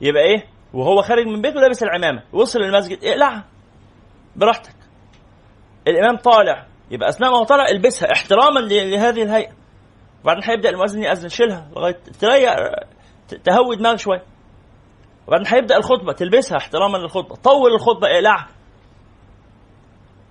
يبقى 0.00 0.22
إيه؟ 0.22 0.46
وهو 0.72 1.02
خارج 1.02 1.26
من 1.26 1.42
بيته 1.42 1.60
لابس 1.60 1.82
العمامة. 1.82 2.22
وصل 2.32 2.58
المسجد 2.58 3.04
اقلعها 3.04 3.44
براحتك. 4.36 4.74
الإمام 5.88 6.16
طالع. 6.16 6.66
يبقى 6.90 7.08
أثناء 7.08 7.30
ما 7.30 7.38
هو 7.38 7.44
طالع 7.44 7.68
البسها. 7.68 8.12
احتراما 8.12 8.60
لهذه 8.60 9.22
الهيئة. 9.22 9.52
وبعدين 10.24 10.44
هيبدأ 10.44 10.70
المؤذن 10.70 11.02
يأذن. 11.02 11.28
شيلها 11.28 11.68
لغاية 11.76 11.98
تريح 12.20 12.56
تهوي 13.44 13.76
دماغك 13.76 13.98
شوية. 13.98 14.22
وبعدين 15.26 15.46
هيبدأ 15.46 15.76
الخطبة. 15.76 16.12
تلبسها 16.12 16.58
احتراما 16.58 16.98
للخطبة. 16.98 17.34
طول 17.36 17.72
الخطبة 17.74 18.08
اقلعها. 18.08 18.48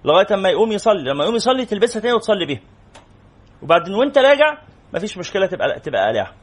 لغاية 0.05 0.27
أما 0.33 0.49
يقوم 0.49 0.71
يصلي. 0.71 1.11
لما 1.11 1.23
يقوم 1.23 1.35
يصلي 1.35 1.65
تلبسها 1.65 1.99
تاني 1.99 2.13
وتصلي 2.13 2.45
بيها. 2.45 2.61
وبعدين 3.61 3.93
وانت 3.93 4.17
راجع 4.17 4.57
مفيش 4.93 5.17
مشكلة 5.17 5.45
تبقى 5.45 5.79
تبقى 5.79 6.07
قلعها 6.07 6.33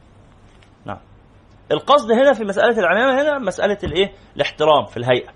القصد 1.71 2.11
هنا 2.11 2.33
في 2.33 2.43
مسألة 2.43 2.79
العمامة 2.79 3.21
هنا 3.21 3.39
مسألة 3.39 3.77
الإيه 3.83 4.11
الاحترام 4.35 4.85
في 4.85 4.97
الهيئة 4.97 5.29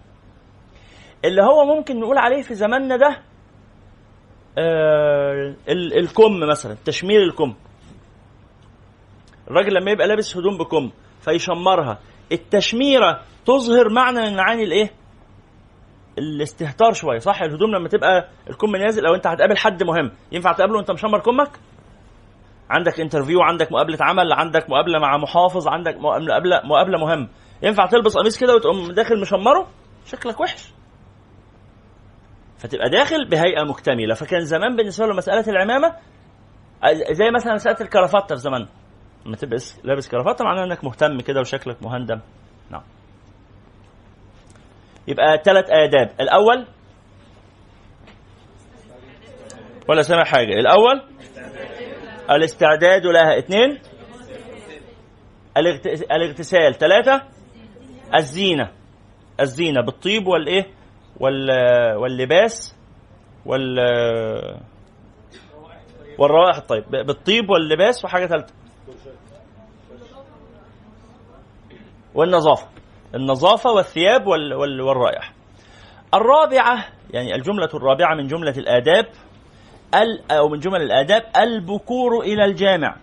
اللي 1.25 1.41
هو 1.41 1.65
ممكن 1.75 1.99
نقول 1.99 2.17
عليه 2.17 2.41
في 2.41 2.53
زماننا 2.55 2.95
ده 2.97 3.17
آه 4.57 5.55
الكم 5.69 6.39
مثلا 6.49 6.75
تشمير 6.85 7.23
الكم 7.23 7.55
الراجل 9.47 9.73
لما 9.73 9.91
يبقى 9.91 10.07
لابس 10.07 10.37
هدوم 10.37 10.57
بكم 10.57 10.91
فيشمرها 11.21 11.99
التشميرة 12.31 13.21
تظهر 13.45 13.89
معنى 13.89 14.19
من 14.21 14.35
معاني 14.35 14.63
الإيه؟ 14.63 14.91
الاستهتار 16.17 16.93
شوية 16.93 17.19
صح 17.19 17.41
الهدوم 17.41 17.71
لما 17.71 17.89
تبقى 17.89 18.29
الكم 18.49 18.75
نازل 18.75 19.05
أو 19.05 19.15
أنت 19.15 19.27
هتقابل 19.27 19.57
حد 19.57 19.83
مهم 19.83 20.11
ينفع 20.31 20.51
تقابله 20.51 20.77
وأنت 20.77 20.91
مشمر 20.91 21.19
كمك؟ 21.19 21.59
عندك 22.69 22.99
انترفيو 22.99 23.41
عندك 23.41 23.71
مقابلة 23.71 23.97
عمل 24.01 24.33
عندك 24.33 24.69
مقابلة 24.69 24.99
مع 24.99 25.17
محافظ 25.17 25.67
عندك 25.67 25.97
مقابلة 25.97 26.61
مقابلة 26.65 26.97
مهم. 26.97 27.29
ينفع 27.63 27.85
تلبس 27.85 28.17
قميص 28.17 28.39
كده 28.39 28.55
وتقوم 28.55 28.91
داخل 28.91 29.21
مشمره؟ 29.21 29.67
شكلك 30.05 30.39
وحش. 30.39 30.69
فتبقى 32.57 32.89
داخل 32.89 33.29
بهيئة 33.29 33.63
مكتملة. 33.63 34.13
فكان 34.13 34.41
زمان 34.41 34.75
بالنسبة 34.75 35.05
له 35.05 35.13
مسألة 35.13 35.45
العمامة 35.47 35.95
زي 37.11 37.31
مثلا 37.31 37.53
مسألة 37.53 37.77
الكرافتة 37.81 38.35
في 38.35 38.41
زمان. 38.41 38.67
لما 39.25 39.35
تلبس 39.35 39.79
لابس 39.83 40.09
كرافتة 40.09 40.45
معناه 40.45 40.63
إنك 40.63 40.83
مهتم 40.83 41.21
كده 41.21 41.39
وشكلك 41.39 41.83
مهندم. 41.83 42.19
نعم. 42.71 42.83
يبقى 45.07 45.41
ثلاث 45.45 45.65
آداب. 45.69 46.09
الأول 46.19 46.65
ولا 49.89 50.01
سامع 50.01 50.23
حاجة؟ 50.23 50.53
الأول 50.53 51.01
الاستعداد 52.29 53.05
لها. 53.05 53.37
اثنين. 53.37 53.79
الاغتسال. 56.11 56.73
ثلاثة. 56.73 57.21
الزينة. 58.15 58.71
الزينة 59.39 59.81
بالطيب 59.81 60.27
والإيه؟ 60.27 60.65
وال 61.19 61.49
واللباس. 61.95 62.75
وال 63.45 63.79
والروائح 66.17 66.57
الطيب. 66.57 66.83
بالطيب 66.91 67.49
واللباس 67.49 68.05
وحاجة 68.05 68.25
ثالثة. 68.25 68.53
والنظافة. 72.15 72.67
النظافة 73.15 73.71
والثياب 73.71 74.27
وال 74.27 74.53
وال 74.53 74.81
والرائحة. 74.81 75.33
الرابعة 76.13 76.85
يعني 77.13 77.35
الجملة 77.35 77.69
الرابعة 77.73 78.15
من 78.15 78.27
جملة 78.27 78.53
الآداب 78.57 79.05
أو 80.31 80.49
من 80.49 80.59
جمل 80.59 80.81
الآداب 80.81 81.23
البكور 81.37 82.21
إلى 82.21 82.45
الجامع. 82.45 82.95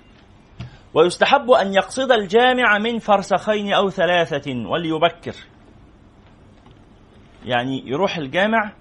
ويستحب 0.95 1.51
أن 1.51 1.75
يقصد 1.75 2.13
الجامع 2.13 2.79
من 2.79 2.99
فرسخين 2.99 3.73
أو 3.73 3.91
ثلاثة 3.91 4.53
وليبكر. 4.69 5.35
يعني 7.45 7.83
يروح 7.89 8.17
الجامع 8.17 8.73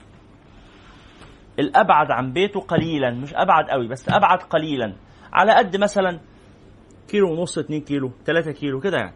الأبعد 1.59 2.11
عن 2.11 2.33
بيته 2.33 2.59
قليلا 2.59 3.11
مش 3.11 3.33
أبعد 3.33 3.69
قوي 3.69 3.87
بس 3.87 4.09
أبعد 4.09 4.39
قليلا. 4.39 4.93
على 5.33 5.51
قد 5.53 5.77
مثلا 5.77 6.19
كيلو 7.07 7.31
ونص 7.31 7.57
2 7.57 7.81
كيلو 7.81 8.11
3 8.25 8.51
كيلو 8.51 8.79
كده 8.79 8.97
يعني. 8.97 9.13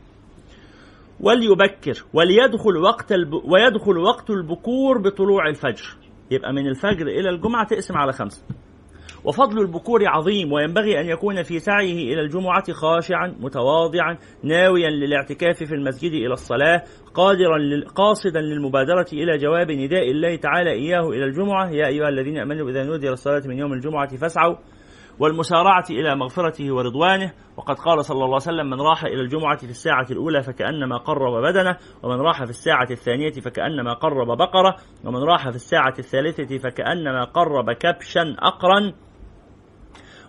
وليبكر 1.19 2.05
وليدخل 2.13 2.77
وقت 2.77 3.11
الب... 3.11 3.33
ويدخل 3.33 3.97
وقت 3.97 4.29
البكور 4.29 4.97
بطلوع 4.97 5.47
الفجر. 5.49 5.95
يبقى 6.31 6.53
من 6.53 6.67
الفجر 6.67 7.07
إلى 7.07 7.29
الجمعة 7.29 7.67
تقسم 7.67 7.97
على 7.97 8.13
خمسة. 8.13 8.43
وفضل 9.23 9.61
البكور 9.61 10.07
عظيم 10.07 10.53
وينبغي 10.53 10.99
أن 10.99 11.05
يكون 11.05 11.43
في 11.43 11.59
سعيه 11.59 12.13
إلى 12.13 12.21
الجمعة 12.21 12.73
خاشعا 12.73 13.35
متواضعا 13.39 14.17
ناويا 14.43 14.89
للاعتكاف 14.89 15.63
في 15.63 15.75
المسجد 15.75 16.11
إلى 16.11 16.33
الصلاة 16.33 16.83
قادرا. 17.13 17.57
قاصدا 17.95 18.41
للمبادرة 18.41 19.05
إلى 19.13 19.37
جواب 19.37 19.71
نداء 19.71 20.11
الله 20.11 20.35
تعالى 20.35 20.71
إياه 20.71 21.09
إلى 21.09 21.25
الجمعة 21.25 21.69
يا 21.71 21.87
أيها 21.87 22.09
الذين 22.09 22.37
آمنوا 22.37 22.69
إذا 22.69 22.83
نودي 22.83 23.07
للصلاة 23.07 23.41
من 23.45 23.57
يوم 23.57 23.73
الجمعة 23.73 24.17
فاسعوا 24.17 24.55
والمسارعة 25.19 25.85
إلى 25.89 26.15
مغفرته 26.15 26.73
ورضوانه 26.73 27.33
وقد 27.57 27.75
قال 27.75 28.05
صلى 28.05 28.15
الله 28.15 28.25
عليه 28.25 28.35
وسلم 28.35 28.69
من 28.69 28.81
راح 28.81 29.03
إلى 29.03 29.21
الجمعة 29.21 29.57
في 29.57 29.63
الساعة 29.63 30.07
الأولى 30.11 30.43
فكأنما 30.43 30.97
قرب 30.97 31.43
بدنه 31.43 31.77
ومن 32.03 32.21
راح 32.21 32.43
في 32.43 32.49
الساعة 32.49 32.87
الثانية 32.91 33.31
فكأنما 33.31 33.93
قرب 33.93 34.37
بقرة 34.37 34.75
ومن 35.05 35.23
راح 35.23 35.49
في 35.49 35.55
الساعة 35.55 35.93
الثالثة 35.99 36.57
فكأنما 36.57 37.23
قرب 37.23 37.71
كبشا 37.71 38.35
أقرا 38.39 38.93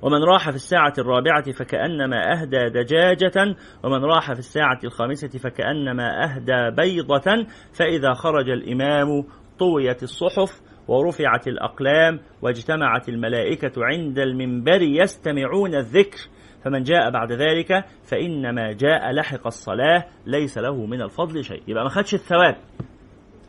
ومن 0.03 0.25
راح 0.25 0.51
في 0.51 0.57
الساعة 0.57 0.93
الرابعة 0.99 1.53
فكأنما 1.53 2.33
أهدى 2.33 2.69
دجاجة 2.69 3.57
ومن 3.85 4.05
راح 4.05 4.33
في 4.33 4.39
الساعة 4.39 4.79
الخامسة 4.85 5.29
فكأنما 5.29 6.25
أهدى 6.25 6.71
بيضة 6.77 7.47
فإذا 7.73 8.15
خرج 8.15 8.51
الإمام 8.51 9.25
طويت 9.59 10.03
الصحف 10.03 10.61
ورفعت 10.91 11.49
الأقلام 11.49 12.21
واجتمعت 12.43 13.09
الملائكة 13.09 13.73
عند 13.77 14.19
المنبر 14.19 14.83
يستمعون 14.83 15.75
الذكر. 15.75 16.19
فمن 16.65 16.83
جاء 16.83 17.11
بعد 17.11 17.33
ذلك 17.33 17.85
فإنما 18.05 18.73
جاء 18.73 19.13
لحق 19.13 19.47
الصلاة 19.47 20.05
ليس 20.27 20.59
له 20.59 20.87
من 20.87 21.03
الفضل 21.03 21.45
شيء. 21.45 21.63
يبقى 21.69 21.85
ما 21.85 21.91
خدش 21.91 22.15
الثواب. 22.15 22.57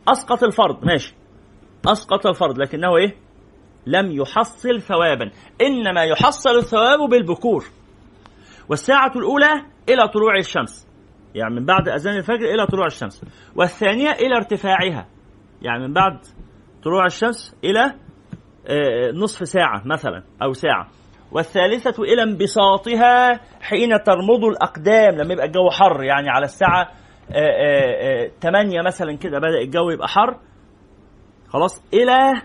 أسقط 0.08 0.44
الفرض 0.44 0.84
ماشي. 0.84 1.14
أسقط 1.86 2.26
الفرض 2.26 2.58
لكنه 2.58 2.96
إيه؟ 2.96 3.14
لم 3.86 4.12
يحصل 4.12 4.80
ثوابا. 4.80 5.30
إنما 5.62 6.02
يحصل 6.02 6.56
الثواب 6.56 7.10
بالبكور. 7.10 7.64
والساعة 8.68 9.12
الأولى 9.16 9.52
إلى 9.88 10.08
طلوع 10.08 10.36
الشمس. 10.38 10.88
يعني 11.34 11.54
من 11.54 11.64
بعد 11.64 11.88
أذان 11.88 12.16
الفجر 12.16 12.54
إلى 12.54 12.66
طلوع 12.66 12.86
الشمس. 12.86 13.24
والثانية 13.56 14.10
إلى 14.10 14.36
ارتفاعها. 14.36 15.06
يعني 15.62 15.86
من 15.88 15.92
بعد 15.92 16.18
طلوع 16.82 17.06
الشمس 17.06 17.56
إلى 17.64 17.94
آه، 18.66 19.10
نصف 19.14 19.48
ساعة 19.48 19.82
مثلا 19.86 20.22
أو 20.42 20.52
ساعة. 20.52 20.88
والثالثة 21.32 22.02
إلى 22.02 22.22
انبساطها 22.22 23.40
حين 23.60 24.02
ترمض 24.02 24.44
الأقدام 24.44 25.14
لما 25.16 25.32
يبقى 25.32 25.46
الجو 25.46 25.70
حر 25.70 26.02
يعني 26.02 26.30
على 26.30 26.44
الساعة 26.44 26.88
8 28.40 28.78
آه، 28.78 28.80
آه، 28.80 28.86
مثلا 28.86 29.16
كده 29.16 29.38
بدأ 29.38 29.58
الجو 29.60 29.90
يبقى 29.90 30.08
حر. 30.08 30.38
خلاص 31.48 31.84
إلى 31.94 32.42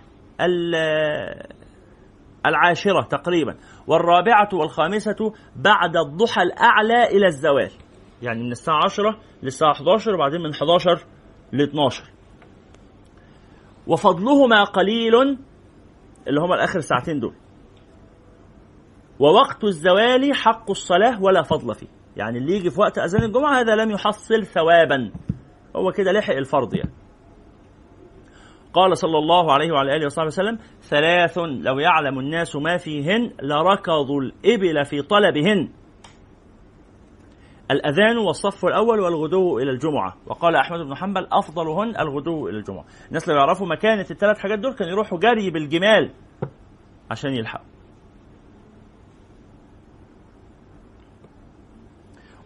العاشرة 2.46 3.02
تقريبا. 3.02 3.56
والرابعة 3.88 4.50
والخامسة 4.54 5.34
بعد 5.56 5.98
الضحى 5.98 6.42
الأعلى 6.42 7.04
إلى 7.04 7.26
الزوال. 7.26 7.72
يعني 8.22 8.44
من 8.44 8.52
الساعة 8.52 8.84
10 8.84 9.20
للساعة 9.44 9.72
11 9.72 10.14
وبعدين 10.14 10.42
من 10.42 10.50
11 10.50 11.06
ل 11.54 11.62
12 11.62 12.04
وفضلهما 13.88 14.64
قليل 14.64 15.38
اللي 16.28 16.42
هما 16.42 16.56
الآخر 16.56 16.80
ساعتين 16.80 17.20
دول. 17.20 17.34
ووقت 19.20 19.64
الزوال 19.64 20.34
حق 20.34 20.70
الصلاة 20.70 21.24
ولا 21.24 21.42
فضل 21.44 21.76
فيه. 21.76 21.88
يعني 22.18 22.38
اللي 22.38 22.56
يجي 22.56 22.70
في 22.70 22.82
وقت 22.82 22.98
أذان 22.98 23.24
الجمعة 23.24 23.60
هذا 23.60 23.76
لم 23.76 23.92
يحصل 23.92 24.46
ثوابا. 24.46 25.12
هو 25.76 25.92
كده 25.92 26.12
لحق 26.12 26.34
الفرض 26.34 26.76
يعني. 26.76 26.92
قال 28.74 28.98
صلى 28.98 29.18
الله 29.18 29.54
عليه 29.54 29.72
وعلى 29.72 29.96
آله 29.96 30.06
وصحبه 30.06 30.28
وسلم 30.28 30.60
ثلاث 30.82 31.38
لو 31.38 31.80
يعلم 31.80 32.20
الناس 32.20 32.56
ما 32.56 32.78
فيهن 32.78 33.32
لركضوا 33.42 34.22
الإبل 34.22 34.86
في 34.86 35.02
طلبهن. 35.02 35.70
الأذان 37.72 38.18
والصف 38.18 38.66
الأول 38.66 39.00
والغدو 39.00 39.60
إلى 39.60 39.72
الجمعة. 39.72 40.16
وقال 40.28 40.56
أحمد 40.56 40.80
بن 40.80 40.96
حنبل 40.96 41.28
أفضلهن 41.32 42.00
الغدو 42.00 42.50
إلى 42.50 42.58
الجمعة. 42.58 42.86
الناس 43.08 43.30
لو 43.30 43.36
يعرفوا 43.36 43.68
مكانة 43.68 44.06
الثلاث 44.12 44.40
حاجات 44.40 44.60
دول 44.60 44.74
كانوا 44.74 44.94
يروحوا 44.94 45.20
جري 45.20 45.50
بالجمال 45.50 46.14
عشان 47.12 47.34
يلحقوا. 47.34 47.66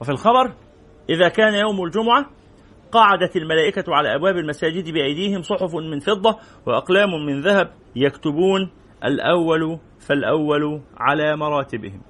وفي 0.01 0.09
الخبر 0.09 0.53
إذا 1.09 1.27
كان 1.27 1.53
يوم 1.53 1.83
الجمعة 1.83 2.25
قعدت 2.91 3.35
الملائكة 3.35 3.83
على 3.87 4.15
أبواب 4.15 4.37
المساجد 4.37 4.89
بأيديهم 4.89 5.41
صحف 5.41 5.75
من 5.75 5.99
فضة 5.99 6.39
وأقلام 6.65 7.09
من 7.25 7.41
ذهب 7.41 7.73
يكتبون 7.95 8.71
الأول 9.03 9.79
فالأول 9.99 10.81
على 10.97 11.35
مراتبهم. 11.35 12.01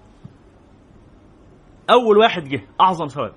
أول 1.89 2.17
واحد 2.17 2.43
جه 2.43 2.61
أعظم 2.81 3.07
ثواب 3.07 3.33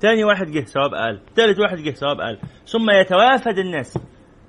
ثاني 0.00 0.24
واحد 0.24 0.46
جه 0.46 0.60
ثواب 0.60 0.94
أقل. 0.94 1.20
ثالث 1.36 1.58
واحد 1.58 1.78
جه 1.78 1.90
ثواب 1.90 2.20
أقل. 2.20 2.38
ثم 2.66 2.90
يتوافد 2.90 3.58
الناس 3.58 3.98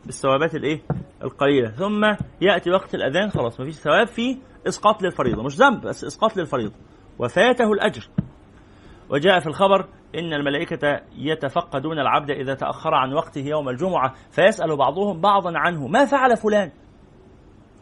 بالثوابات 0.06 0.56
الإيه؟ 0.56 0.82
القليلة. 1.24 1.70
ثم 1.70 2.16
يأتي 2.42 2.72
وقت 2.72 2.96
الأذان 2.96 3.30
خلاص 3.30 3.60
ما 3.60 3.66
فيش 3.66 3.76
ثواب 3.76 4.08
فيه 4.08 4.38
إسقاط 4.68 5.04
للفريضة. 5.04 5.44
مش 5.44 5.56
ذنب 5.56 5.82
بس 5.82 6.04
إسقاط 6.04 6.38
للفريضة. 6.38 6.74
وفاته 7.20 7.72
الأجر. 7.72 8.10
وجاء 9.10 9.40
في 9.40 9.48
الخبر 9.48 9.86
إن 10.16 10.34
الملائكة 10.34 11.02
يتفقدون 11.16 12.00
العبد 12.00 12.32
إذا 12.32 12.54
تأخر 12.54 12.94
عن 12.94 13.14
وقته 13.14 13.42
يوم 13.42 13.70
الجمعة 13.70 14.14
فيسأل 14.32 14.78
بعضهم 14.78 15.22
بعضا 15.22 15.52
عنه 15.56 15.88
ما 15.88 16.06
فعل 16.06 16.38
فلان؟ 16.38 16.72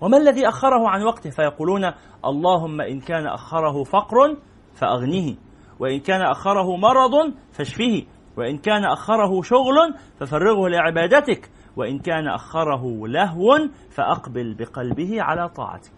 وما 0.02 0.18
الذي 0.18 0.48
أخره 0.48 0.90
عن 0.90 1.04
وقته؟ 1.04 1.30
فيقولون 1.30 1.92
اللهم 2.26 2.82
إن 2.82 3.00
كان 3.00 3.28
أخره 3.28 3.84
فقر 3.84 4.38
فأغنه. 4.84 5.36
وإن 5.80 6.00
كان 6.00 6.22
أخره 6.22 6.78
مرض 6.78 7.34
فاشفه. 7.52 8.04
وإن 8.38 8.58
كان 8.58 8.86
أخره 8.86 9.42
شغل 9.42 9.94
ففرغه 10.20 10.70
لعبادتك. 10.70 11.50
وإن 11.78 12.00
كان 12.00 12.28
أخره 12.28 13.08
لهو 13.08 13.58
فأقبل 13.90 14.54
بقلبه 14.54 15.22
على 15.22 15.50
طاعتك. 15.50 15.94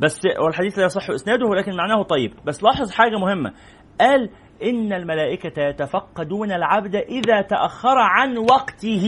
بس 0.00 0.20
والحديث 0.44 0.78
لا 0.78 0.84
يصح 0.84 1.10
إسناده 1.10 1.46
ولكن 1.46 1.76
معناه 1.76 2.02
طيب. 2.02 2.32
بس 2.44 2.62
لاحظ 2.62 2.90
حاجة 2.90 3.16
مهمة. 3.16 3.52
قال 4.00 4.30
إن 4.62 4.92
الملائكة 4.92 5.62
يتفقدون 5.62 6.52
العبد 6.52 6.94
إذا 6.94 7.40
تأخر 7.40 7.98
عن 7.98 8.38
وقته 8.38 9.06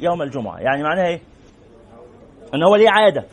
يوم 0.00 0.22
الجمعة. 0.22 0.58
يعني 0.58 0.82
معناها 0.82 1.06
إيه؟ 1.06 1.20
أن 2.54 2.62
هو 2.62 2.76
ليه 2.76 2.90
عادة. 2.90 3.24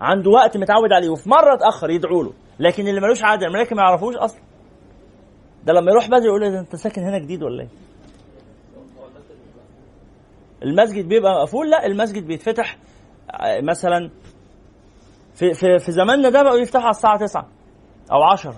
عنده 0.00 0.30
وقت 0.30 0.56
متعود 0.56 0.92
عليه. 0.92 1.08
وفي 1.08 1.28
مرة 1.28 1.54
اتأخر 1.54 1.90
يدعوا 1.90 2.24
له 2.24 2.32
لكن 2.58 2.88
اللي 2.88 3.00
ملوش 3.00 3.24
عادة 3.24 3.46
الملائكة 3.46 3.76
ما 3.76 3.82
يعرفوش 3.82 4.16
أصلا. 4.16 4.40
ده 5.64 5.72
لما 5.72 5.90
يروح 5.90 6.08
بدري 6.08 6.26
يقول 6.26 6.40
له 6.40 6.60
أنت 6.60 6.76
ساكن 6.76 7.02
هنا 7.02 7.18
جديد 7.18 7.42
ولا 7.42 7.62
إيه؟ 7.62 7.68
المسجد 10.62 11.08
بيبقى 11.08 11.32
مقفول؟ 11.34 11.70
لا 11.70 11.86
المسجد 11.86 12.26
بيتفتح 12.26 12.76
آه، 13.30 13.60
مثلا 13.60 14.10
في 15.34 15.54
في 15.54 15.78
في 15.78 15.92
زماننا 15.92 16.28
ده 16.30 16.42
بقوا 16.42 16.56
يفتحوا 16.58 16.84
على 16.84 16.90
الساعة 16.90 17.18
9 17.18 17.48
أو 18.12 18.22
10 18.22 18.54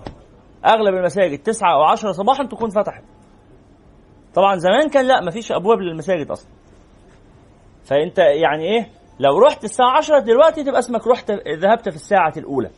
أغلب 0.66 0.94
المساجد 0.94 1.38
تسعة 1.38 1.74
أو 1.74 1.82
عشرة 1.82 2.12
صباحا 2.12 2.44
تكون 2.44 2.70
فتحت. 2.70 3.02
طبعا 4.34 4.56
زمان 4.56 4.88
كان 4.88 5.06
لا 5.06 5.20
مفيش 5.20 5.52
أبواب 5.52 5.80
للمساجد 5.80 6.30
أصلا. 6.30 6.50
فأنت 7.84 8.18
يعني 8.18 8.64
إيه 8.64 8.88
لو 9.20 9.38
رحت 9.38 9.64
الساعة 9.64 9.96
10 9.96 10.18
دلوقتي 10.18 10.64
تبقى 10.64 10.78
اسمك 10.78 11.06
رحت 11.06 11.30
ذهبت 11.30 11.88
في 11.88 11.96
الساعة 11.96 12.32
الأولى. 12.36 12.70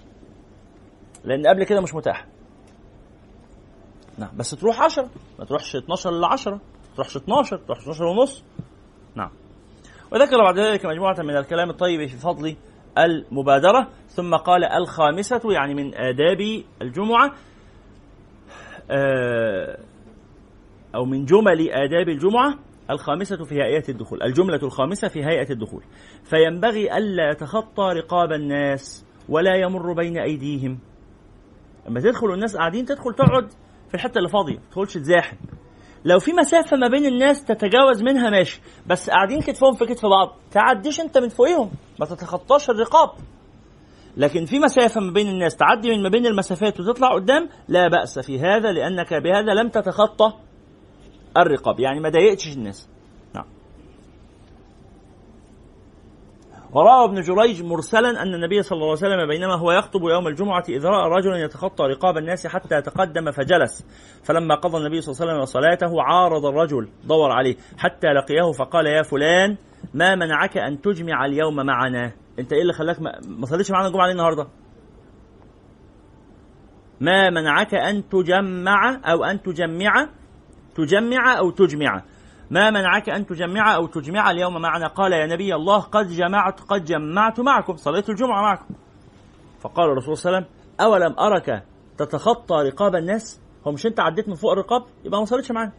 لأن 1.24 1.46
قبل 1.46 1.64
كده 1.64 1.80
مش 1.80 1.94
متاح. 1.94 2.26
نعم 4.18 4.30
بس 4.36 4.50
تروح 4.50 4.82
10 4.82 5.10
ما 5.38 5.44
تروحش 5.44 5.76
12 5.76 6.10
ل 6.10 6.24
10 6.24 6.52
ما 6.52 6.60
تروحش 6.94 7.16
12 7.16 7.56
تروح 7.56 7.78
12 7.78 8.04
ونص 8.04 8.44
نعم. 9.14 9.30
وذكر 10.12 10.36
بعد 10.36 10.58
ذلك 10.58 10.86
مجموعة 10.86 11.16
من 11.22 11.36
الكلام 11.36 11.70
الطيب 11.70 12.06
في 12.06 12.16
فضل 12.16 12.56
المبادرة 12.98 13.88
ثم 14.08 14.34
قال 14.34 14.64
الخامسة 14.64 15.40
يعني 15.52 15.74
من 15.74 15.94
آداب 15.94 16.62
الجمعة 16.82 17.34
آه، 18.90 19.78
أو 20.94 21.04
من 21.04 21.24
جمل 21.24 21.70
آداب 21.70 22.08
الجمعة 22.08 22.58
الخامسة 22.90 23.44
في 23.44 23.54
هيئة 23.54 23.84
الدخول 23.88 24.22
الجملة 24.22 24.60
الخامسة 24.62 25.08
في 25.08 25.24
هيئة 25.24 25.52
الدخول. 25.52 25.82
فينبغي 26.24 26.96
ألا 26.96 27.30
يتخطى 27.30 27.92
رقاب 27.92 28.32
الناس 28.32 29.04
ولا 29.28 29.54
يمر 29.54 29.92
بين 29.92 30.18
أيديهم. 30.18 30.78
لما 31.88 32.00
تدخل 32.00 32.30
والناس 32.30 32.56
قاعدين 32.56 32.84
تدخل 32.84 33.14
تقعد 33.14 33.52
في 33.88 33.94
الحتة 33.94 34.18
اللي 34.18 34.28
فاضية 34.28 34.54
ما 34.54 34.60
تدخلش 34.70 34.94
تزاحم. 34.94 35.36
لو 36.04 36.18
في 36.18 36.32
مسافة 36.32 36.76
ما 36.76 36.88
بين 36.88 37.06
الناس 37.06 37.44
تتجاوز 37.44 38.02
منها 38.02 38.30
ماشي 38.30 38.60
بس 38.86 39.10
قاعدين 39.10 39.40
كتفهم 39.40 39.74
في 39.74 39.86
كتف 39.86 40.06
بعض 40.06 40.36
تعديش 40.50 41.00
انت 41.00 41.18
من 41.18 41.28
فوقيهم 41.28 41.70
ما 42.00 42.06
تتخطاش 42.06 42.70
الرقاب. 42.70 43.10
لكن 44.16 44.44
في 44.44 44.58
مسافة 44.58 45.00
ما 45.00 45.12
بين 45.12 45.28
الناس 45.28 45.56
تعدي 45.56 45.90
من 45.90 46.02
ما 46.02 46.08
بين 46.08 46.26
المسافات 46.26 46.80
وتطلع 46.80 47.14
قدام 47.14 47.48
لا 47.68 47.88
بأس 47.88 48.18
في 48.18 48.40
هذا 48.40 48.72
لأنك 48.72 49.14
بهذا 49.14 49.54
لم 49.54 49.68
تتخطى 49.68 50.32
الرقاب. 51.36 51.80
يعني 51.80 52.00
ما 52.00 52.08
ضايقتش 52.08 52.56
الناس. 52.56 52.88
وروى 56.72 57.04
ابن 57.04 57.20
جريج 57.20 57.62
مرسلا 57.62 58.22
أن 58.22 58.34
النبي 58.34 58.62
صلى 58.62 58.76
الله 58.76 58.86
عليه 58.86 58.92
وسلم 58.98 59.28
بينما 59.28 59.54
هو 59.54 59.72
يخطب 59.72 60.02
يوم 60.02 60.26
الجمعة 60.26 60.64
إذ 60.68 60.84
رأى 60.84 61.10
رجلا 61.10 61.36
يتخطى 61.36 61.84
رقاب 61.84 62.18
الناس 62.18 62.46
حتى 62.46 62.82
تقدم 62.82 63.30
فجلس. 63.30 63.86
فلما 64.24 64.54
قضى 64.54 64.78
النبي 64.78 65.00
صلى 65.00 65.12
الله 65.12 65.22
عليه 65.22 65.42
وسلم 65.42 65.44
صلاته 65.44 66.02
عارض 66.02 66.46
الرجل 66.46 66.88
دور 67.04 67.30
عليه 67.32 67.56
حتى 67.78 68.06
لقيه 68.06 68.52
فقال 68.58 68.86
يا 68.86 69.02
فلان 69.02 69.56
ما 69.94 70.14
منعك 70.14 70.58
أن 70.58 70.80
تجمع 70.80 71.24
اليوم 71.26 71.56
معنا؟ 71.66 72.12
أنت 72.38 72.52
إيه 72.52 72.62
اللي 72.62 72.72
خلاك 72.72 73.00
ما 73.28 73.46
صليتش 73.46 73.70
معانا 73.70 73.88
الجمعة 73.88 74.06
ليه 74.06 74.12
النهارده؟ 74.12 74.46
ما 77.00 77.30
منعك 77.30 77.74
أن 77.74 78.08
تجمع 78.08 79.00
أو 79.04 79.24
أن 79.24 79.42
تجمع 79.42 80.08
تجمع 80.74 81.38
أو 81.38 81.50
تجمع؟ 81.50 82.02
ما 82.50 82.70
منعك 82.70 83.08
أن 83.08 83.26
تجمع 83.26 83.74
أو 83.74 83.86
تجمع 83.86 84.30
اليوم 84.30 84.62
معنا؟ 84.62 84.86
قال 84.86 85.12
يا 85.12 85.26
نبي 85.26 85.54
الله 85.54 85.78
قد 85.80 86.08
جمعت 86.08 86.60
قد 86.60 86.84
جمعت 86.84 87.40
معكم. 87.40 87.76
صليت 87.76 88.10
الجمعة 88.10 88.42
معكم. 88.42 88.74
فقال 89.60 89.90
الرسول 89.90 90.16
صلى 90.16 90.30
الله 90.30 90.36
عليه 90.36 90.46
وسلم 90.46 90.58
أولم 90.80 91.18
أرك 91.18 91.62
تتخطى 91.98 92.54
رقاب 92.54 92.94
الناس؟ 92.94 93.40
هو 93.66 93.72
مش 93.72 93.86
أنت 93.86 94.00
عديت 94.00 94.28
من 94.28 94.34
فوق 94.34 94.52
الرقاب؟ 94.52 94.82
يبقى 95.04 95.20
ما 95.20 95.24
صليتش 95.26 95.50
معانا. 95.50 95.72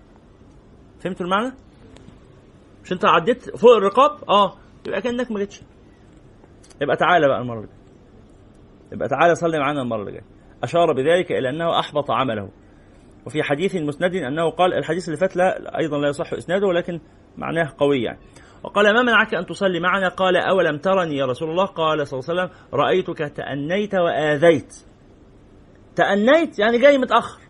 فهمتوا 1.00 1.26
المعنى؟ 1.26 1.54
مش 2.84 2.92
أنت 2.92 3.06
عديت 3.06 3.58
فوق 3.58 3.76
الرقاب؟ 3.76 4.30
آه. 4.30 4.54
يبقى 4.88 5.02
كأنك 5.02 5.32
ما 5.32 5.40
جيتش. 5.40 5.62
يبقى 6.82 6.96
تعالى 6.96 7.28
بقى 7.28 7.42
المرة 7.42 7.60
الجاية. 7.60 7.80
يبقى 8.92 9.08
تعالى 9.10 9.36
صلي 9.36 9.60
معانا 9.60 9.82
المرة 9.82 10.02
الجاية. 10.04 10.24
أشار 10.64 10.94
بذلك 10.94 11.32
إلى 11.32 11.50
أنه 11.50 11.80
أحبط 11.80 12.12
عمله. 12.12 12.50
وفي 13.30 13.44
حديث 13.44 13.76
مسند 13.76 14.16
أنه 14.16 14.50
قال 14.50 14.74
الحديث 14.74 15.08
اللي 15.08 15.18
فات 15.18 15.36
لا 15.36 15.78
أيضا 15.80 15.98
لا 15.98 16.10
يصح 16.10 16.34
إسناده 16.34 16.68
ولكن 16.68 17.00
معناه 17.38 17.74
قوي 17.78 18.02
يعني. 18.02 18.20
وقال 18.64 18.94
ما 18.94 19.02
منعك 19.02 19.34
أن 19.34 19.46
تصلي 19.46 19.80
معنا؟ 19.80 20.08
قال 20.08 20.38
أولم 20.38 20.78
ترني 20.78 21.18
يا 21.18 21.26
رسول 21.26 21.50
الله؟ 21.50 21.66
قال 21.66 22.08
صلى 22.08 22.20
الله 22.20 22.30
عليه 22.30 22.42
وسلم 22.42 22.66
رأيتك 22.74 23.18
تأنيت 23.18 23.96
وآذيت. 23.96 24.74
تأنيت 25.96 26.60
يعني 26.60 26.78
جاي 26.78 26.98
متأخر 26.98 27.42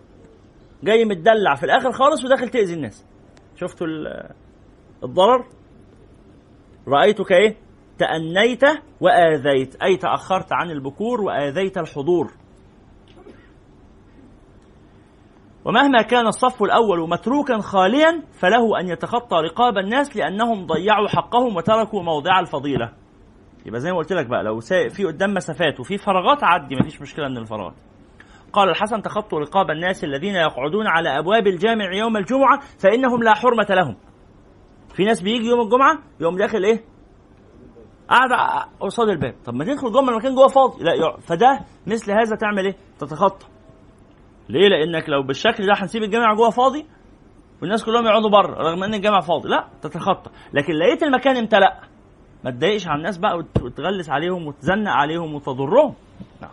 جاي 0.84 1.06
متدلع 1.06 1.56
في 1.56 1.64
الآخر 1.64 1.92
خالص 1.92 2.26
وداخل 2.26 2.50
تأذي 2.50 2.74
الناس. 2.74 3.06
شفتوا 3.56 3.88
الضرر؟ 5.04 5.46
رأيتك 6.88 7.32
إيه؟ 7.32 7.58
تأنيت 7.98 8.64
وآذيت 9.02 9.76
أي 9.84 9.98
تأخرت 9.98 10.54
عن 10.54 10.72
البكور 10.72 11.22
وآذيت 11.22 11.78
الحضور. 11.78 12.39
ومهما 15.66 16.02
كان 16.02 16.28
الصف 16.28 16.64
الأول 16.64 17.10
متروكا 17.10 17.58
خاليا 17.60 18.24
فله 18.34 18.80
أن 18.80 18.88
يتخطى 18.88 19.36
رقاب 19.38 19.78
الناس 19.78 20.18
لأنهم 20.18 20.66
ضيعوا 20.66 21.08
حقهم 21.08 21.56
وتركوا 21.56 22.04
موضع 22.04 22.40
الفضيلة. 22.40 22.94
يبقى 23.66 23.80
زي 23.80 23.92
ما 23.92 23.98
قلت 23.98 24.14
لك 24.14 24.26
بقى 24.26 24.44
لو 24.44 24.60
في 24.90 25.06
قدام 25.06 25.34
مسافات 25.34 25.80
وفي 25.80 25.98
فراغات 25.98 26.44
عدي 26.44 26.76
مفيش 26.76 27.02
مشكلة 27.02 27.28
من 27.28 27.38
الفراغات. 27.38 27.74
قال 28.54 28.70
الحسن 28.70 29.02
تخطوا 29.02 29.40
رقاب 29.40 29.72
الناس 29.72 30.04
الذين 30.04 30.36
يقعدون 30.36 30.88
على 30.88 31.20
أبواب 31.20 31.48
الجامع 31.48 31.94
يوم 31.94 32.18
الجمعة 32.18 32.60
فإنهم 32.80 33.24
لا 33.24 33.34
حرمة 33.34 33.68
لهم. 33.70 33.96
في 34.94 35.04
ناس 35.04 35.22
بيجي 35.22 35.48
يوم 35.48 35.62
الجمعة 35.62 35.98
يوم 36.20 36.38
داخل 36.38 36.64
إيه؟ 36.64 36.84
قاعد 38.10 38.30
قصاد 38.80 39.10
الباب. 39.10 39.36
طب 39.46 39.54
ما 39.54 39.66
تدخل 39.66 39.92
جوه 39.92 40.10
المكان 40.10 40.36
جوه 40.36 40.48
فاضي. 40.48 40.84
لا 40.84 41.18
فده 41.18 41.60
مثل 41.88 42.12
هذا 42.12 42.36
تعمل 42.36 42.66
إيه؟ 42.66 42.76
تتخطى. 43.00 43.46
ليه؟ 44.50 44.68
لأنك 44.68 45.10
لو 45.10 45.24
بالشكل 45.24 45.66
ده 45.66 45.74
هنسيب 45.78 46.04
الجامع 46.04 46.34
جوه 46.34 46.50
فاضي 46.50 46.86
والناس 47.62 47.86
كلهم 47.86 48.06
يقعدوا 48.06 48.30
بره 48.30 48.56
رغم 48.70 48.84
إن 48.84 48.94
الجامع 48.94 49.20
فاضي. 49.20 49.50
لا 49.50 49.68
تتخطى. 49.82 50.32
لكن 50.54 50.74
لقيت 50.74 51.04
المكان 51.04 51.38
امتلأ. 51.38 51.80
ما 52.44 52.52
تضايقش 52.52 52.88
على 52.88 52.98
الناس 52.98 53.18
بقى 53.18 53.38
وتغلس 53.38 54.10
عليهم 54.10 54.48
وتزنق 54.48 54.92
عليهم 54.92 55.36
وتضرهم. 55.36 55.96
نعم. 56.42 56.52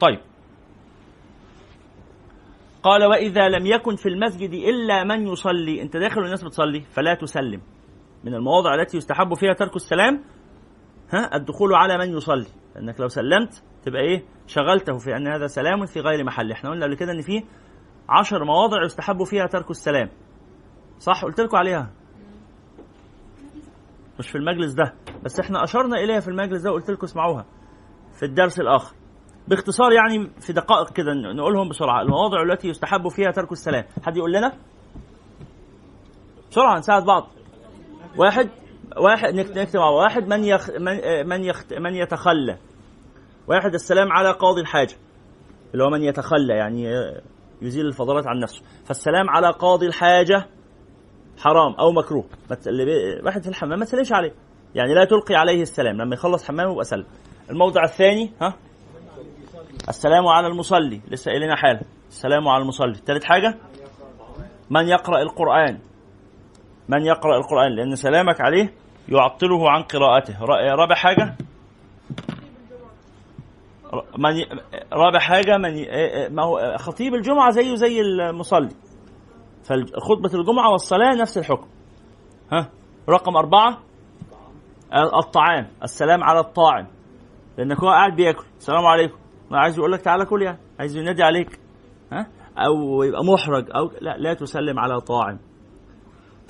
طيب. 0.00 0.18
قال 2.82 3.04
وإذا 3.04 3.48
لم 3.48 3.66
يكن 3.66 3.96
في 3.96 4.08
المسجد 4.08 4.52
إلا 4.52 5.04
من 5.04 5.28
يصلي. 5.28 5.82
أنت 5.82 5.96
داخل 5.96 6.20
والناس 6.20 6.44
بتصلي 6.44 6.80
فلا 6.80 7.14
تسلم. 7.14 7.60
من 8.24 8.34
المواضع 8.34 8.74
التي 8.74 8.96
يستحب 8.96 9.34
فيها 9.34 9.52
ترك 9.52 9.76
السلام 9.76 10.24
ها 11.12 11.36
الدخول 11.36 11.74
على 11.74 11.98
من 11.98 12.16
يصلي. 12.16 12.46
لانك 12.74 13.00
لو 13.00 13.08
سلمت 13.08 13.62
تبقى 13.84 14.00
إيه؟ 14.02 14.24
شغلته 14.46 14.98
في 14.98 15.16
أن 15.16 15.28
هذا 15.28 15.46
سلام 15.46 15.86
في 15.86 16.00
غير 16.00 16.24
محله 16.24 16.52
إحنا 16.54 16.70
قلنا 16.70 16.86
قبل 16.86 16.94
كده 16.94 17.12
إن 17.12 17.22
في 17.22 17.44
عشر 18.08 18.44
مواضع 18.44 18.84
يستحب 18.84 19.24
فيها 19.24 19.46
ترك 19.46 19.70
السلام. 19.70 20.10
صح؟ 20.98 21.24
قلت 21.24 21.40
لكم 21.40 21.56
عليها. 21.56 21.90
مش 24.18 24.30
في 24.30 24.38
المجلس 24.38 24.72
ده. 24.72 24.94
بس 25.24 25.40
إحنا 25.40 25.64
أشرنا 25.64 25.96
إليها 25.96 26.20
في 26.20 26.28
المجلس 26.28 26.62
ده 26.62 26.70
وقلت 26.70 26.90
لكم 26.90 27.04
اسمعوها. 27.04 27.44
في 28.18 28.22
الدرس 28.22 28.60
الآخر. 28.60 28.94
باختصار 29.48 29.92
يعني 29.92 30.30
في 30.40 30.52
دقائق 30.52 30.92
كده 30.92 31.12
نقولهم 31.14 31.68
بسرعة. 31.68 32.02
المواضع 32.02 32.42
التي 32.42 32.68
يستحب 32.68 33.08
فيها 33.08 33.30
ترك 33.30 33.52
السلام. 33.52 33.84
حد 34.06 34.16
يقول 34.16 34.32
لنا؟ 34.32 34.52
بسرعة 36.50 36.78
نساعد 36.78 37.04
بعض. 37.04 37.28
واحد. 38.16 38.48
واحد 38.96 39.34
نكتب 39.34 39.78
مع 39.78 39.88
واحد 39.88 40.28
من 40.28 40.44
يخ 40.44 40.70
من 40.70 41.26
من, 41.28 41.44
يخ 41.44 41.64
من 41.72 41.94
يتخلى. 41.94 42.56
واحد 43.48 43.74
السلام 43.74 44.12
على 44.12 44.30
قاضي 44.30 44.60
الحاجة 44.60 44.94
اللي 45.72 45.84
هو 45.84 45.90
من 45.90 46.02
يتخلى 46.02 46.54
يعني 46.54 46.84
يزيل 47.62 47.86
الفضلات 47.86 48.26
عن 48.26 48.38
نفسه. 48.38 48.62
فالسلام 48.84 49.30
على 49.30 49.50
قاضي 49.50 49.86
الحاجة 49.86 50.46
حرام 51.38 51.74
أو 51.74 51.92
مكروه. 51.92 52.24
واحد 53.24 53.42
في 53.42 53.48
الحمام 53.48 53.78
ما 53.78 53.84
تسلمش 53.84 54.12
عليه. 54.12 54.32
يعني 54.74 54.94
لا 54.94 55.04
تلقي 55.04 55.34
عليه 55.34 55.62
السلام 55.62 55.96
لما 55.96 56.14
يخلص 56.14 56.48
حمامه 56.48 56.72
يبقى 56.72 56.84
سلم. 56.84 57.06
الموضع 57.50 57.84
الثاني 57.84 58.32
ها؟ 58.40 58.54
السلام 59.88 60.26
على 60.26 60.46
المصلي. 60.46 61.00
لسه 61.10 61.30
قايلين 61.30 61.54
حالا. 61.56 61.80
السلام 62.08 62.48
على 62.48 62.62
المصلي. 62.62 62.94
ثالث 62.94 63.24
حاجة 63.24 63.54
من 64.70 64.88
يقرأ 64.88 65.22
القرآن. 65.22 65.78
من 66.88 67.06
يقرأ 67.06 67.36
القرآن 67.36 67.76
لأن 67.76 67.96
سلامك 67.96 68.40
عليه 68.40 68.72
يعطله 69.10 69.70
عن 69.70 69.82
قراءته. 69.82 70.44
رابع 70.74 70.94
حاجة؟ 70.94 71.36
من 74.18 74.30
رابع 74.92 75.18
حاجة 75.18 75.56
من 75.56 75.72
ما 76.34 76.44
هو 76.44 76.76
خطيب 76.78 77.14
الجمعة 77.14 77.50
زيه 77.50 77.74
زي 77.74 78.00
المصلي. 78.00 78.74
فخطبة 79.64 80.34
الجمعة 80.34 80.70
والصلاة 80.70 81.14
نفس 81.14 81.38
الحكم. 81.38 81.66
ها؟ 82.52 82.68
رقم 83.08 83.36
أربعة؟ 83.36 83.78
الطعام. 84.94 85.66
السلام 85.82 86.24
على 86.24 86.40
الطاعم. 86.40 86.86
لأنك 87.58 87.80
هو 87.80 87.88
قاعد 87.88 88.16
بياكل. 88.16 88.44
السلام 88.58 88.86
عليكم. 88.86 89.18
عايز 89.52 89.78
يقول 89.78 89.92
لك 89.92 90.00
تعالى 90.00 90.24
كل 90.24 90.42
يعني. 90.42 90.58
عايز 90.80 90.96
ينادي 90.96 91.22
عليك. 91.22 91.60
ها؟ 92.12 92.26
أو 92.58 93.02
يبقى 93.02 93.24
محرج. 93.24 93.70
أو 93.76 93.90
لا 94.00 94.16
لا 94.18 94.34
تسلم 94.34 94.78
على 94.78 95.00
طاعم. 95.00 95.38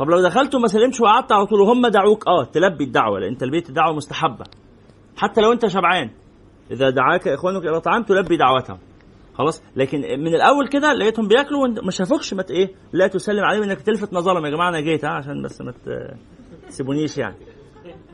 طب 0.00 0.10
لو 0.10 0.22
دخلت 0.22 0.54
وما 0.54 0.66
سلمتش 0.66 1.00
وقعدت 1.00 1.32
على 1.32 1.46
طول 1.46 1.60
وهم 1.60 1.86
دعوك 1.86 2.28
آه 2.28 2.44
تلبي 2.44 2.84
الدعوة 2.84 3.18
لأن 3.20 3.36
تلبيه 3.36 3.62
الدعوه 3.68 3.96
مستحبة. 3.96 4.44
حتى 5.16 5.40
لو 5.40 5.52
أنت 5.52 5.66
شبعان. 5.66 6.10
إذا 6.70 6.90
دعاك 6.90 7.28
إخوانك 7.28 7.64
إلى 7.64 7.80
طعام 7.80 8.02
تلبي 8.02 8.36
دعوتهم. 8.36 8.78
خلاص؟ 9.34 9.62
لكن 9.76 9.98
من 9.98 10.34
الأول 10.34 10.68
كده 10.68 10.92
لقيتهم 10.92 11.28
بياكلوا 11.28 11.66
وما 11.66 11.90
شافوكش 11.90 12.34
ما 12.34 12.44
إيه؟ 12.50 12.74
لا 12.92 13.06
تسلم 13.06 13.44
عليهم 13.44 13.62
إنك 13.62 13.80
تلفت 13.80 14.12
نظرهم. 14.12 14.44
يا 14.44 14.50
جماعة 14.50 14.68
أنا 14.68 14.80
جيت 14.80 15.04
ها 15.04 15.10
عشان 15.10 15.42
بس 15.42 15.60
ما 15.60 15.72
تسيبونيش 16.68 17.18
يعني. 17.18 17.36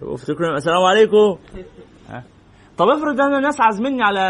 وافتكروا 0.03 0.57
السلام 0.57 0.83
عليكم. 0.83 1.39
طب 2.79 2.89
افرض 2.89 3.21
أنا 3.21 3.41
ناس 3.41 3.61
عازميني 3.61 4.03
على 4.03 4.21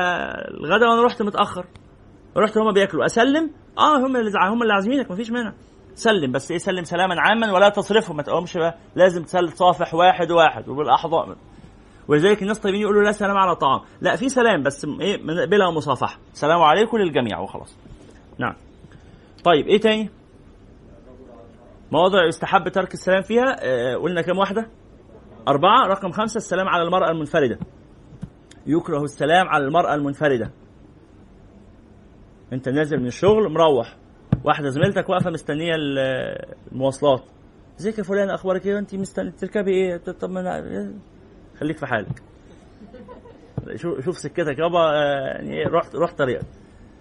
الغداء 0.60 0.88
وأنا 0.88 1.02
رحت 1.02 1.22
متأخر. 1.22 1.64
رحت 2.36 2.58
هما 2.58 2.72
بياكلوا. 2.72 3.04
أسلم؟ 3.04 3.50
آه 3.78 3.96
هم 3.96 4.16
اللي 4.16 4.30
هم 4.50 4.62
اللي 4.62 4.72
عازمينك 4.72 5.10
مفيش 5.10 5.30
مانع. 5.30 5.52
سلم 5.96 6.32
بس 6.32 6.50
إيه 6.50 6.58
سلم 6.58 6.84
سلاما 6.84 7.20
عاما 7.20 7.52
ولا 7.52 7.68
تصرفه 7.68 8.14
ما 8.14 8.22
تقومش 8.22 8.56
بقى 8.56 8.74
لازم 8.96 9.22
تصافح 9.24 9.94
واحد 9.94 10.30
واحد 10.30 10.68
وبالاحضان 10.68 11.36
ولذلك 12.08 12.42
الناس 12.42 12.58
طيبين 12.58 12.80
يقولوا 12.80 13.02
لا 13.02 13.12
سلام 13.12 13.36
على 13.36 13.56
طعام. 13.56 13.80
لا 14.00 14.16
في 14.16 14.28
سلام 14.28 14.62
بس 14.62 14.86
إيه 15.00 15.16
بلا 15.46 15.70
مصافحة. 15.70 16.18
سلام 16.32 16.62
عليكم 16.62 16.98
للجميع 16.98 17.38
وخلاص. 17.38 17.76
نعم. 18.38 18.54
طيب 19.44 19.66
إيه 19.66 19.80
تاني؟ 19.80 20.10
مواضع 21.92 22.24
يستحب 22.26 22.68
ترك 22.68 22.94
السلام 22.94 23.22
فيها 23.22 23.56
آه 23.60 23.96
قلنا 23.96 24.22
كم 24.22 24.38
واحدة؟ 24.38 24.68
أربعة. 25.48 25.86
رقم 25.86 26.12
خمسة 26.12 26.38
السلام 26.38 26.68
على 26.68 26.82
المرأة 26.82 27.10
المنفردة. 27.10 27.58
يكره 28.66 29.02
السلام 29.02 29.48
على 29.48 29.64
المرأة 29.64 29.94
المنفردة. 29.94 30.50
أنت 32.52 32.68
نازل 32.68 33.00
من 33.00 33.06
الشغل 33.06 33.52
مروح. 33.52 33.96
واحدة 34.46 34.68
زميلتك 34.68 35.08
واقفة 35.08 35.30
مستنية 35.30 35.74
المواصلات. 36.72 37.22
إزيك 37.80 37.98
يا 37.98 38.02
فلان؟ 38.02 38.30
أخبارك 38.30 38.66
إيه؟ 38.66 38.78
انت 38.78 38.94
مستني 38.94 39.30
تركبي 39.30 39.70
إيه؟ 39.70 39.96
طب 39.96 40.30
ما 40.30 40.62
خليك 41.60 41.78
في 41.78 41.86
حالك. 41.86 42.22
شوف 43.76 44.18
سكتك. 44.18 44.58
يابا 44.58 44.92
يعني 45.36 45.62
رحت 45.64 45.96
رحت 45.96 46.18
طريقك. 46.18 46.46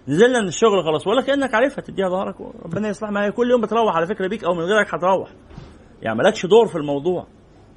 نزلنا 0.08 0.40
من 0.40 0.48
الشغل 0.48 0.84
خلاص 0.84 1.06
ولا 1.06 1.22
كأنك 1.22 1.54
عارفها 1.54 1.82
تديها 1.82 2.08
ظهرك 2.08 2.40
وربنا 2.40 2.88
يصلح 2.88 3.10
هي 3.10 3.32
كل 3.32 3.50
يوم 3.50 3.60
بتروح 3.60 3.96
على 3.96 4.06
فكرة 4.06 4.28
بيك 4.28 4.44
أو 4.44 4.54
من 4.54 4.62
غيرك 4.64 4.94
هتروح. 4.94 5.30
يعني 6.02 6.18
مالكش 6.18 6.46
دور 6.46 6.66
في 6.66 6.76
الموضوع. 6.76 7.26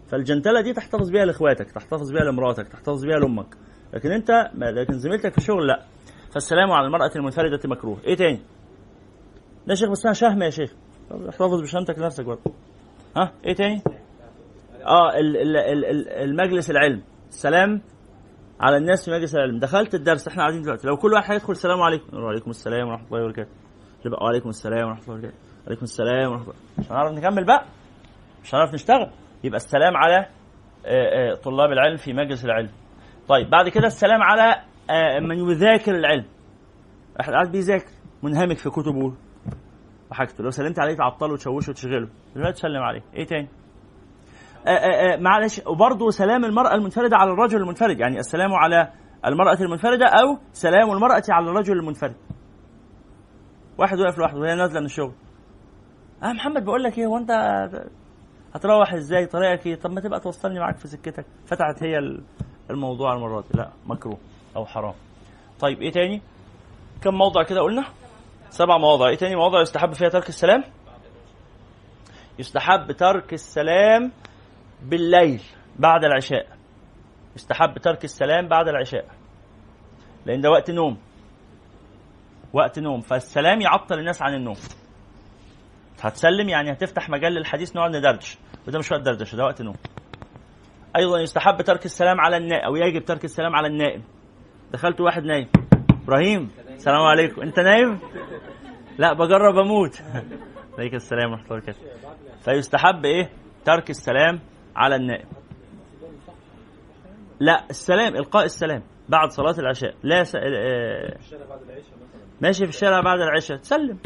فالجنتلة 0.07 0.61
دي 0.61 0.73
تحتفظ 0.73 1.09
بيها 1.09 1.25
لإخواتك 1.25 1.71
تحتفظ 1.71 2.11
بيها 2.11 2.23
لمراتك 2.23 2.67
تحتفظ 2.67 3.05
بيها 3.05 3.19
لأمك. 3.19 3.55
لكن 3.93 4.11
أنت 4.11 4.51
لكن 4.55 4.99
زميلتك 4.99 5.31
في 5.31 5.37
الشغل 5.37 5.67
لا. 5.67 5.83
فالسلام 6.33 6.71
على 6.71 6.87
المرأة 6.87 7.11
المنفردة 7.15 7.59
مكروه. 7.65 7.97
إيه 8.05 8.15
تاني؟ 8.15 8.39
ده 9.69 9.75
شيخ 9.75 9.89
بس 9.89 9.99
اسمها 9.99 10.13
شهم 10.13 10.41
يا 10.41 10.49
شيخ. 10.49 10.73
احتفظ 11.29 11.61
بشهامتك 11.61 11.99
لنفسك 11.99 12.25
برضه. 12.25 12.53
ها؟ 13.17 13.31
إيه 13.45 13.53
تاني؟ 13.55 13.81
آه 14.85 15.17
ال 15.19 15.37
ال 15.37 15.57
ال 15.57 16.09
المجلس 16.09 16.71
العلم. 16.71 17.01
السلام 17.29 17.81
على 18.59 18.77
الناس 18.77 19.05
في 19.05 19.11
مجلس 19.11 19.35
العلم. 19.35 19.59
دخلت 19.59 19.95
الدرس 19.95 20.27
إحنا 20.27 20.41
قاعدين 20.41 20.61
دلوقتي. 20.61 20.87
لو 20.87 20.97
كل 20.97 21.13
واحد 21.13 21.31
هيدخل 21.33 21.51
السلام 21.51 21.81
عليكم. 21.81 22.17
وعليكم 22.17 22.49
السلام 22.49 22.87
ورحمة 22.87 23.07
الله 23.07 23.23
وبركاته. 23.23 23.49
يبقى 24.05 24.25
وعليكم 24.25 24.49
السلام 24.49 24.87
ورحمة 24.87 25.03
الله 25.03 25.13
وبركاته. 25.13 25.37
وعليكم 25.65 25.83
السلام 25.83 26.31
ورحمة 26.31 26.43
الله 26.43 26.55
مش 26.79 26.91
هنعرف 26.91 27.13
نكمل 27.13 27.45
بقى؟ 27.45 27.65
مش 28.43 28.55
هنعرف 28.55 28.73
نشتغل. 28.73 29.11
يبقى 29.43 29.57
السلام 29.57 29.97
على 29.97 30.25
طلاب 31.43 31.71
العلم 31.71 31.97
في 31.97 32.13
مجلس 32.13 32.45
العلم. 32.45 32.69
طيب 33.27 33.49
بعد 33.49 33.69
كده 33.69 33.87
السلام 33.87 34.21
على 34.23 34.55
من 35.21 35.49
يذاكر 35.49 35.95
العلم. 35.95 36.25
واحد 37.19 37.33
قاعد 37.33 37.51
بيذاكر 37.51 37.91
منهمك 38.23 38.57
في 38.57 38.69
كتبه. 38.69 39.13
وحاجته 40.11 40.43
لو 40.43 40.49
سلمت 40.49 40.79
عليه 40.79 40.95
تعطله 40.95 41.33
وتشوشه 41.33 41.69
وتشغله 41.69 42.07
دلوقتي 42.35 42.53
تسلم 42.53 42.81
عليه 42.81 43.01
إيه 43.13 43.25
تاني؟ 43.25 43.47
آآ 44.67 44.71
آآ 44.71 45.17
معلش 45.17 45.61
وبرضه 45.67 46.09
سلام 46.09 46.45
المرأة 46.45 46.75
المنفردة 46.75 47.17
على 47.17 47.31
الرجل 47.31 47.57
المنفرد. 47.61 47.99
يعني 47.99 48.19
السلام 48.19 48.53
على 48.53 48.91
المرأة 49.25 49.57
المنفردة 49.61 50.05
أو 50.05 50.37
سلام 50.53 50.91
المرأة 50.91 51.23
على 51.29 51.49
الرجل 51.49 51.73
المنفرد. 51.79 52.15
واحد 53.77 53.99
واقف 53.99 54.17
لوحده 54.17 54.39
وهي 54.39 54.55
نازلة 54.55 54.79
من 54.79 54.85
الشغل. 54.85 55.11
آه 56.23 56.33
محمد 56.33 56.65
بقول 56.65 56.83
لك 56.83 56.97
إيه 56.97 57.05
هو 57.05 57.17
أنت 57.17 57.31
هتروح 58.55 58.93
إزاي؟ 58.93 59.25
طريقك 59.25 59.67
إيه؟ 59.67 59.75
طب 59.75 59.91
ما 59.91 60.01
تبقى 60.01 60.19
توصلني 60.19 60.59
معاك 60.59 60.77
في 60.77 60.87
سكتك. 60.87 61.25
فتحت 61.45 61.83
هي 61.83 61.99
الموضوع 62.69 63.13
المرة 63.13 63.41
دي. 63.41 63.47
لا 63.57 63.69
مكروه 63.87 64.17
أو 64.55 64.65
حرام. 64.65 64.93
طيب 65.59 65.81
إيه 65.81 65.91
تاني؟ 65.91 66.21
كم 67.03 67.13
موضع 67.13 67.43
كده 67.43 67.61
قلنا؟ 67.61 67.85
سبع 68.49 68.77
مواضع. 68.77 69.07
إيه 69.07 69.15
تاني 69.15 69.35
مواضع 69.35 69.61
يستحب 69.61 69.93
فيها 69.93 70.09
ترك 70.09 70.29
السلام؟ 70.29 70.63
يستحب 72.39 72.91
ترك 72.91 73.33
السلام 73.33 74.11
بالليل 74.81 75.41
بعد 75.79 76.03
العشاء. 76.03 76.47
يستحب 77.35 77.77
ترك 77.77 78.03
السلام 78.03 78.47
بعد 78.47 78.67
العشاء. 78.67 79.05
لأن 80.25 80.41
ده 80.41 80.49
وقت 80.49 80.71
نوم. 80.71 80.97
وقت 82.53 82.79
نوم. 82.79 83.01
فالسلام 83.01 83.61
يعطل 83.61 83.99
الناس 83.99 84.21
عن 84.21 84.33
النوم. 84.33 84.57
هتسلم 86.01 86.49
يعني 86.49 86.71
هتفتح 86.71 87.09
مجال 87.09 87.33
للحديث 87.33 87.75
نقعد 87.75 87.95
ندردش 87.95 88.37
وده 88.67 88.79
مش 88.79 88.91
وقت 88.91 89.01
دردشه 89.01 89.35
ده 89.35 89.43
وقت 89.43 89.61
نوم. 89.61 89.75
أيضا 90.95 91.19
يستحب 91.19 91.61
ترك 91.61 91.85
السلام 91.85 92.21
على 92.21 92.37
النائم 92.37 92.65
أو 92.65 92.75
يجب 92.75 93.05
ترك 93.05 93.25
السلام 93.25 93.55
على 93.55 93.67
النائم. 93.67 94.03
دخلت 94.71 95.01
واحد 95.01 95.23
نايم. 95.23 95.47
إبراهيم. 96.03 96.51
السلام 96.79 97.01
عليكم. 97.01 97.41
انت 97.41 97.59
نايم؟ 97.59 97.99
لا 98.97 99.13
بجرب 99.13 99.57
أموت. 99.57 100.01
عليك 100.77 100.93
السلام 100.93 101.31
ورحمة 101.31 101.45
الله 101.45 101.57
وبركاته. 101.57 101.79
فيستحب 102.41 103.05
إيه؟ 103.05 103.29
ترك 103.65 103.89
السلام 103.89 104.39
على 104.75 104.95
النائم. 104.95 105.27
لا 107.39 107.65
السلام 107.69 108.15
إلقاء 108.15 108.45
السلام 108.45 108.83
بعد 109.09 109.31
صلاة 109.31 109.59
العشاء. 109.59 109.95
لا 110.03 110.23
س... 110.23 110.35
آه... 110.35 111.17
ماشي 112.41 112.63
في 112.63 112.69
الشارع 112.69 113.01
بعد 113.01 113.19
العشاء. 113.19 113.57
تسلم. 113.57 113.97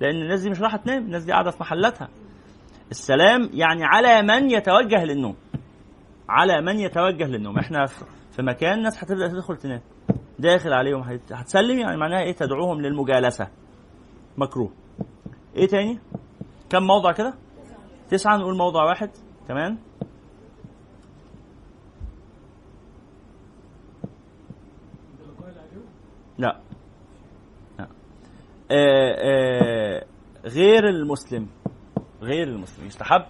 لأن 0.00 0.22
الناس 0.22 0.40
دي 0.40 0.50
مش 0.50 0.60
راح 0.60 0.76
تنام 0.76 0.98
الناس 0.98 1.24
دي 1.24 1.32
قاعدة 1.32 1.50
في 1.50 1.56
محلاتها. 1.60 2.08
السلام 2.90 3.50
يعني 3.52 3.84
على 3.84 4.22
من 4.22 4.50
يتوجه 4.50 5.04
للنوم. 5.04 5.36
على 6.28 6.60
من 6.60 6.80
يتوجه 6.80 7.24
للنوم. 7.24 7.58
إحنا 7.58 7.86
في 8.36 8.42
مكان 8.42 8.82
ناس 8.82 9.04
هتبدأ 9.04 9.28
تدخل 9.28 9.56
تنام. 9.56 9.80
داخل 10.38 10.72
عليهم 10.72 11.00
هتسلم 11.32 11.78
يعني 11.78 11.96
معناها 11.96 12.20
إيه 12.20 12.32
تدعوهم 12.32 12.80
للمجالسة. 12.80 13.48
مكروه. 14.38 14.72
إيه 15.56 15.66
تاني؟ 15.66 15.98
كم 16.70 16.82
موضع 16.82 17.12
كده؟ 17.12 17.34
تسعة 18.10 18.36
نقول 18.36 18.56
موضع 18.56 18.84
واحد. 18.84 19.10
كمان 19.48 19.78
لا. 26.38 26.60
لا. 27.78 27.88
آه 28.70 29.16
آه 29.18 30.04
غير 30.44 30.88
المسلم. 30.88 31.46
غير 32.22 32.48
المسلم. 32.48 32.86
يستحب؟ 32.86 33.22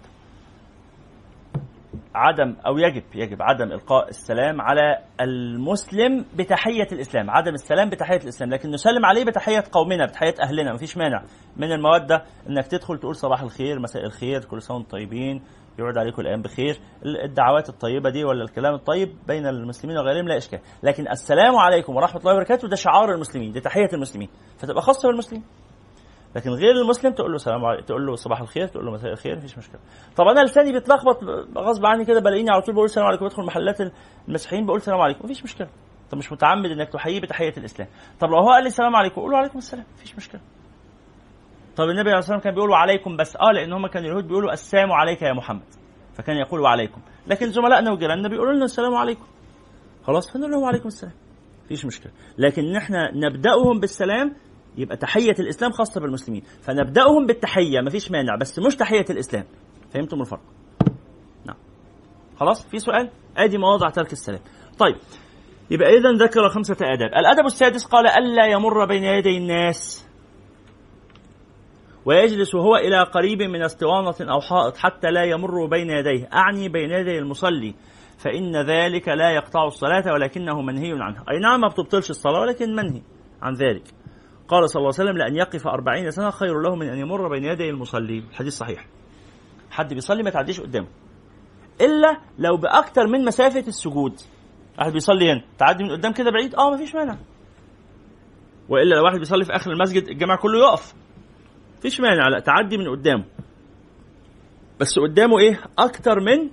عدم 2.15 2.57
أو 2.67 2.79
يجب 2.79 3.03
يجب 3.15 3.43
عدم 3.43 3.73
إلقاء 3.73 4.09
السلام 4.09 4.61
على 4.61 4.99
المسلم 5.21 6.25
بتحية 6.37 6.87
الإسلام، 6.93 7.31
عدم 7.31 7.55
السلام 7.55 7.91
بتحية 7.91 8.21
الإسلام، 8.23 8.51
لكن 8.51 8.71
نسلم 8.71 9.05
عليه 9.07 9.25
بتحية 9.25 9.65
قومنا 9.73 10.07
بتحية 10.07 10.35
أهلنا 10.43 10.73
مفيش 10.73 10.97
مانع. 10.97 11.23
من 11.57 11.73
الموده 11.73 12.25
إنك 12.49 12.67
تدخل 12.67 12.99
تقول 12.99 13.17
صباح 13.17 13.43
الخير 13.43 13.79
مساء 13.79 14.05
الخير 14.05 14.45
كل 14.45 14.63
سنة 14.63 14.77
وأنتم 14.77 14.91
طيبين 14.91 15.43
يعود 15.79 15.99
عليكم 15.99 16.23
الأيام 16.23 16.43
بخير. 16.43 16.81
الدعوات 17.25 17.69
الطيبة 17.69 18.11
دي 18.11 18.25
ولا 18.25 18.45
الكلام 18.45 18.75
الطيب 18.75 19.17
بين 19.27 19.47
المسلمين 19.47 19.99
وغيرهم 19.99 20.29
لا 20.29 20.37
إشكال. 20.37 20.61
لكن 20.83 21.09
السلام 21.09 21.57
عليكم 21.57 21.97
ورحمة 21.97 22.21
الله 22.21 22.35
وبركاته 22.35 22.69
ده 22.69 22.77
شعار 22.77 23.15
المسلمين 23.15 23.53
دي 23.53 23.61
تحية 23.61 23.89
المسلمين. 23.93 24.29
فتبقى 24.59 24.83
خاصة 24.83 25.09
بالمسلمين. 25.09 25.45
لكن 26.37 26.51
غير 26.51 26.71
المسلم 26.71 27.13
تقول 27.13 27.33
له 27.33 27.39
سلام 27.39 27.65
عليكم 27.65 27.87
تقول 27.87 28.07
له 28.07 28.15
صباح 28.15 28.41
الخير 28.41 28.67
تقول 28.67 28.87
له 28.87 28.93
مساء 28.93 29.13
الخير 29.13 29.37
مفيش 29.37 29.59
مشكلة. 29.59 29.81
طب 30.17 30.25
أنا 30.25 30.41
لساني 30.41 30.73
بيتلخبط 30.73 31.25
غصب 31.59 31.87
عني 31.87 32.05
كده 32.05 32.21
بلاقيني 32.21 32.51
على 32.51 32.63
طول 32.63 32.75
بقول 32.75 32.85
السلام 32.85 33.07
عليكم 33.07 33.25
بدخل 33.25 33.43
محلات 33.43 33.79
المسيحيين 34.29 34.67
بقول 34.67 34.77
السلام 34.77 35.01
عليكم 35.01 35.25
مفيش 35.25 35.45
مشكلة. 35.45 35.69
طب 36.11 36.19
مش 36.19 36.33
متعمد 36.33 36.71
إنك 36.71 36.89
تحييه 36.89 37.21
بتحية 37.21 37.53
الإسلام. 37.57 37.89
طب 38.21 38.29
لو 38.29 38.39
هو 38.39 38.51
قال 38.51 38.63
لي 38.63 38.69
السلام 38.69 38.97
عليكم 38.97 39.21
قول 39.21 39.31
له 39.31 39.39
عليكم 39.39 39.59
السلام 39.59 39.85
مفيش 39.95 40.17
مشكلة. 40.17 40.41
طب 41.77 41.85
النبي 41.85 42.11
عليه 42.11 42.19
الصلاه 42.19 42.37
والسلام 42.37 42.41
كان 42.41 42.55
بيقول 42.55 42.73
عليكم 42.73 43.17
بس 43.17 43.37
آه 43.37 43.53
لأن 43.53 43.73
هم 43.73 43.87
كانوا 43.87 44.09
اليهود 44.09 44.29
بيقولوا 44.29 44.53
السلام 44.53 44.93
عليك 44.93 45.23
يا 45.23 45.33
محمد. 45.33 45.75
فكان 46.15 46.37
يقول 46.37 46.61
وعليكم. 46.61 47.01
لكن 47.27 47.51
زملائنا 47.51 47.93
وجيراننا 47.93 48.29
بيقولوا 48.29 48.53
لنا 48.53 48.65
السلام 48.65 48.95
عليكم. 48.95 49.27
خلاص 50.07 50.33
فنقول 50.33 50.51
لهم 50.51 50.63
وعليكم 50.63 50.87
السلام 50.87 51.15
مفيش 51.65 51.87
مشكلة. 51.87 52.13
لكن 52.39 52.77
إحنا 52.77 53.11
نبدأهم 53.15 53.81
بالسلام 53.81 54.35
يبقى 54.77 54.97
تحية 54.97 55.35
الإسلام 55.39 55.73
خاصة 55.73 56.01
بالمسلمين. 56.01 56.43
فنبدأهم 56.63 57.27
بالتحية 57.27 57.81
مفيش 57.81 58.11
مانع 58.11 58.37
بس 58.37 58.59
مش 58.59 58.77
تحية 58.77 59.05
الإسلام. 59.11 59.45
فهمتم 59.95 60.21
الفرق؟ 60.21 60.41
نعم. 61.47 61.57
خلاص؟ 62.41 62.67
في 62.67 62.79
سؤال؟ 62.79 63.11
أدي 63.37 63.59
مواضع 63.59 63.89
ترك 63.89 64.13
السلام. 64.13 64.41
طيب. 64.79 64.97
يبقى 65.71 65.89
اذا 65.89 66.13
ذكر 66.13 66.49
خمسة 66.49 66.77
آداب. 66.83 67.09
الأدب 67.09 67.47
السادس 67.47 67.85
قال 67.85 68.07
ألا 68.07 68.47
يمر 68.47 68.85
بين 68.85 69.05
يدي 69.05 69.39
الناس 69.39 70.07
ويجلس 72.05 72.55
هو 72.55 72.77
إلى 72.77 73.03
قريب 73.03 73.43
من 73.43 73.63
اسطوانة 73.63 74.15
أو 74.21 74.41
حائط 74.41 74.77
حتى 74.77 75.11
لا 75.11 75.25
يمر 75.25 75.67
بين 75.67 75.91
يديه. 75.91 76.29
أعني 76.33 76.69
بين 76.69 76.91
يدي 76.91 77.19
المصلي 77.19 77.75
فإن 78.19 78.57
ذلك 78.57 79.09
لا 79.09 79.31
يقطع 79.31 79.67
الصلاة 79.67 80.13
ولكنه 80.13 80.63
منهي 80.63 80.93
عنه 80.93 81.25
أي 81.31 81.39
نعم 81.39 81.61
ما 81.61 81.69
بتبطلش 81.69 82.11
الصلاة 82.11 82.41
ولكن 82.41 82.75
منهي 82.75 83.03
عن 83.43 83.55
ذلك. 83.55 83.96
قال 84.49 84.71
صلى 84.71 84.81
الله 84.81 84.93
عليه 84.99 85.11
وسلم 85.11 85.19
لأن 85.19 85.37
يقف 85.37 85.67
أربعين 85.67 86.11
سنة 86.11 86.31
خير 86.31 86.61
له 86.61 86.75
من 86.75 86.89
أن 86.89 86.99
يمر 86.99 87.29
بين 87.29 87.45
يدي 87.45 87.71
المصلي 87.71 88.19
الحديث 88.19 88.55
صحيح. 88.55 88.87
حد 89.71 89.95
بيصلي 89.95 90.23
ما 90.23 90.31
تعديش 90.31 90.61
قدامه. 90.61 90.89
إلا 91.81 92.21
لو 92.39 92.57
بأكتر 92.57 93.07
من 93.07 93.25
مسافة 93.25 93.69
السجود. 93.69 94.21
واحد 94.79 94.93
بيصلي 94.93 95.33
هنا. 95.33 95.45
تعدي 95.59 95.85
من 95.85 95.91
قدام 95.91 96.13
كده 96.13 96.31
بعيد؟ 96.31 96.55
آه 96.55 96.71
مفيش 96.71 96.95
مانع. 96.95 97.19
وإلا 98.69 98.95
لو 98.95 99.05
واحد 99.05 99.19
بيصلي 99.19 99.45
في 99.45 99.57
آخر 99.57 99.73
المسجد 99.73 100.09
الجامع 100.09 100.37
كله 100.37 100.59
يقف. 100.59 100.95
مفيش 101.79 102.01
مانع. 102.01 102.29
لا 102.29 102.41
تعدي 102.41 102.79
من 102.79 102.89
قدامه. 102.89 103.25
بس 104.81 104.99
قدامه 104.99 105.39
إيه؟ 105.39 105.61
أكتر 105.79 106.21
من 106.21 106.51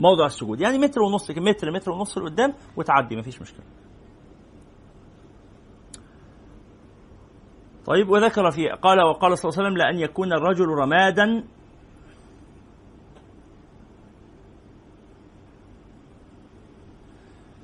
موضع 0.00 0.26
السجود. 0.26 0.60
يعني 0.60 0.78
متر 0.78 1.02
ونص 1.02 1.30
متر 1.30 1.70
متر 1.70 1.90
ونص 1.90 2.18
لقدام 2.18 2.54
وتعدي. 2.76 3.16
مفيش 3.16 3.40
مشكلة. 3.40 3.64
طيب 7.86 8.08
وذكر 8.08 8.50
في 8.50 8.68
قال 8.68 9.00
وقال 9.00 9.38
صلى 9.38 9.48
الله 9.48 9.58
عليه 9.58 9.68
وسلم 9.68 9.78
لأن 9.78 9.98
يكون 9.98 10.32
الرجل 10.32 10.66
رمادا. 10.66 11.44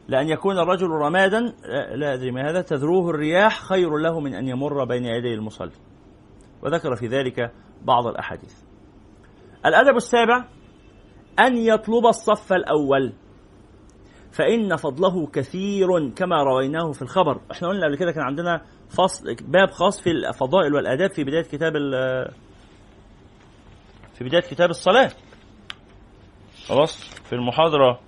لأن 0.08 0.28
يكون 0.28 0.58
الرجل 0.58 0.86
رمادا 0.86 1.40
لا 1.94 2.14
أدري 2.14 2.30
ما 2.30 2.50
هذا 2.50 2.60
تذروه 2.60 3.10
الرياح 3.10 3.60
خير 3.60 3.96
له 3.96 4.20
من 4.20 4.34
أن 4.34 4.48
يمر 4.48 4.84
بين 4.84 5.04
يدي 5.04 5.34
المصلي. 5.34 5.72
وذكر 6.62 6.96
في 6.96 7.06
ذلك 7.06 7.52
بعض 7.82 8.06
الأحاديث. 8.06 8.54
الأدب 9.66 9.96
السابع 9.96 10.44
أن 11.38 11.56
يطلب 11.56 12.06
الصف 12.06 12.52
الأول. 12.52 13.12
فإن 14.30 14.76
فضله 14.76 15.26
كثير 15.26 16.10
كما 16.10 16.42
رويناه 16.42 16.92
في 16.92 17.02
الخبر. 17.02 17.40
إحنا 17.52 17.68
قلنا 17.68 17.86
قبل 17.86 17.96
كده 17.96 18.12
كان 18.12 18.22
عندنا 18.22 18.60
فصل 18.90 19.34
باب 19.34 19.70
خاص 19.70 20.00
في 20.00 20.10
الفضائل 20.10 20.74
والآداب 20.74 21.10
في 21.10 21.24
بداية 21.24 21.42
كتاب 21.42 21.72
في 24.14 24.24
بداية 24.24 24.42
كتاب 24.42 24.70
الصلاة. 24.70 25.10
خلاص؟ 26.66 27.10
في 27.24 27.32
المحاضرة 27.32 28.00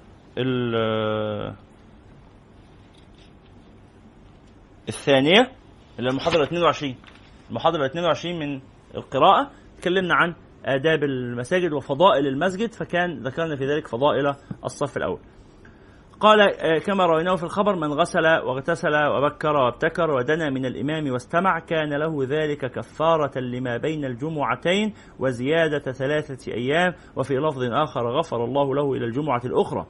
الثانية 4.89 5.53
اللي 5.99 6.11
المحاضرة 6.11 6.45
22 6.45 6.97
المحاضرة 7.51 7.87
22 7.87 8.39
من 8.39 8.61
القراءة. 8.95 9.51
تكلمنا 9.81 10.14
عن 10.14 10.35
آداب 10.64 11.05
المساجد 11.05 11.72
وفضائل 11.72 12.26
المسجد 12.26 12.72
فكان 12.72 13.22
ذكرنا 13.22 13.57
في 13.57 13.66
ذلك 13.66 13.89
فضائل 13.89 14.35
الصف 14.64 14.97
الأول. 14.97 15.20
قال 16.20 16.38
كما 16.86 17.06
رويناه 17.06 17.34
في 17.34 17.42
الخبر 17.42 17.76
من 17.76 17.92
غسل 17.92 18.26
واغتسل 18.26 19.06
وبكر 19.06 19.56
وابتكر 19.56 20.10
ودنا 20.10 20.50
من 20.50 20.66
الإمام 20.66 21.12
واستمع 21.12 21.58
كان 21.58 21.94
له 21.94 22.24
ذلك 22.24 22.70
كفارة 22.70 23.38
لما 23.38 23.76
بين 23.76 24.04
الجمعتين 24.04 24.94
وزيادة 25.18 25.92
ثلاثة 25.92 26.52
أيام 26.52 26.94
وفي 27.16 27.34
لفظ 27.34 27.62
آخر 27.62 28.18
غفر 28.18 28.44
الله 28.44 28.74
له 28.74 28.92
إلى 28.92 29.04
الجمعة 29.04 29.40
الأخرى. 29.44 29.86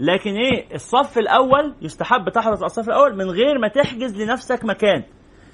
لكن 0.00 0.30
إيه 0.30 0.74
الصف 0.74 1.18
الأول 1.18 1.74
يستحب 1.82 2.28
تحرص 2.28 2.58
على 2.58 2.66
الصف 2.66 2.88
الأول 2.88 3.16
من 3.16 3.30
غير 3.30 3.58
ما 3.58 3.68
تحجز 3.68 4.22
لنفسك 4.22 4.64
مكان 4.64 5.04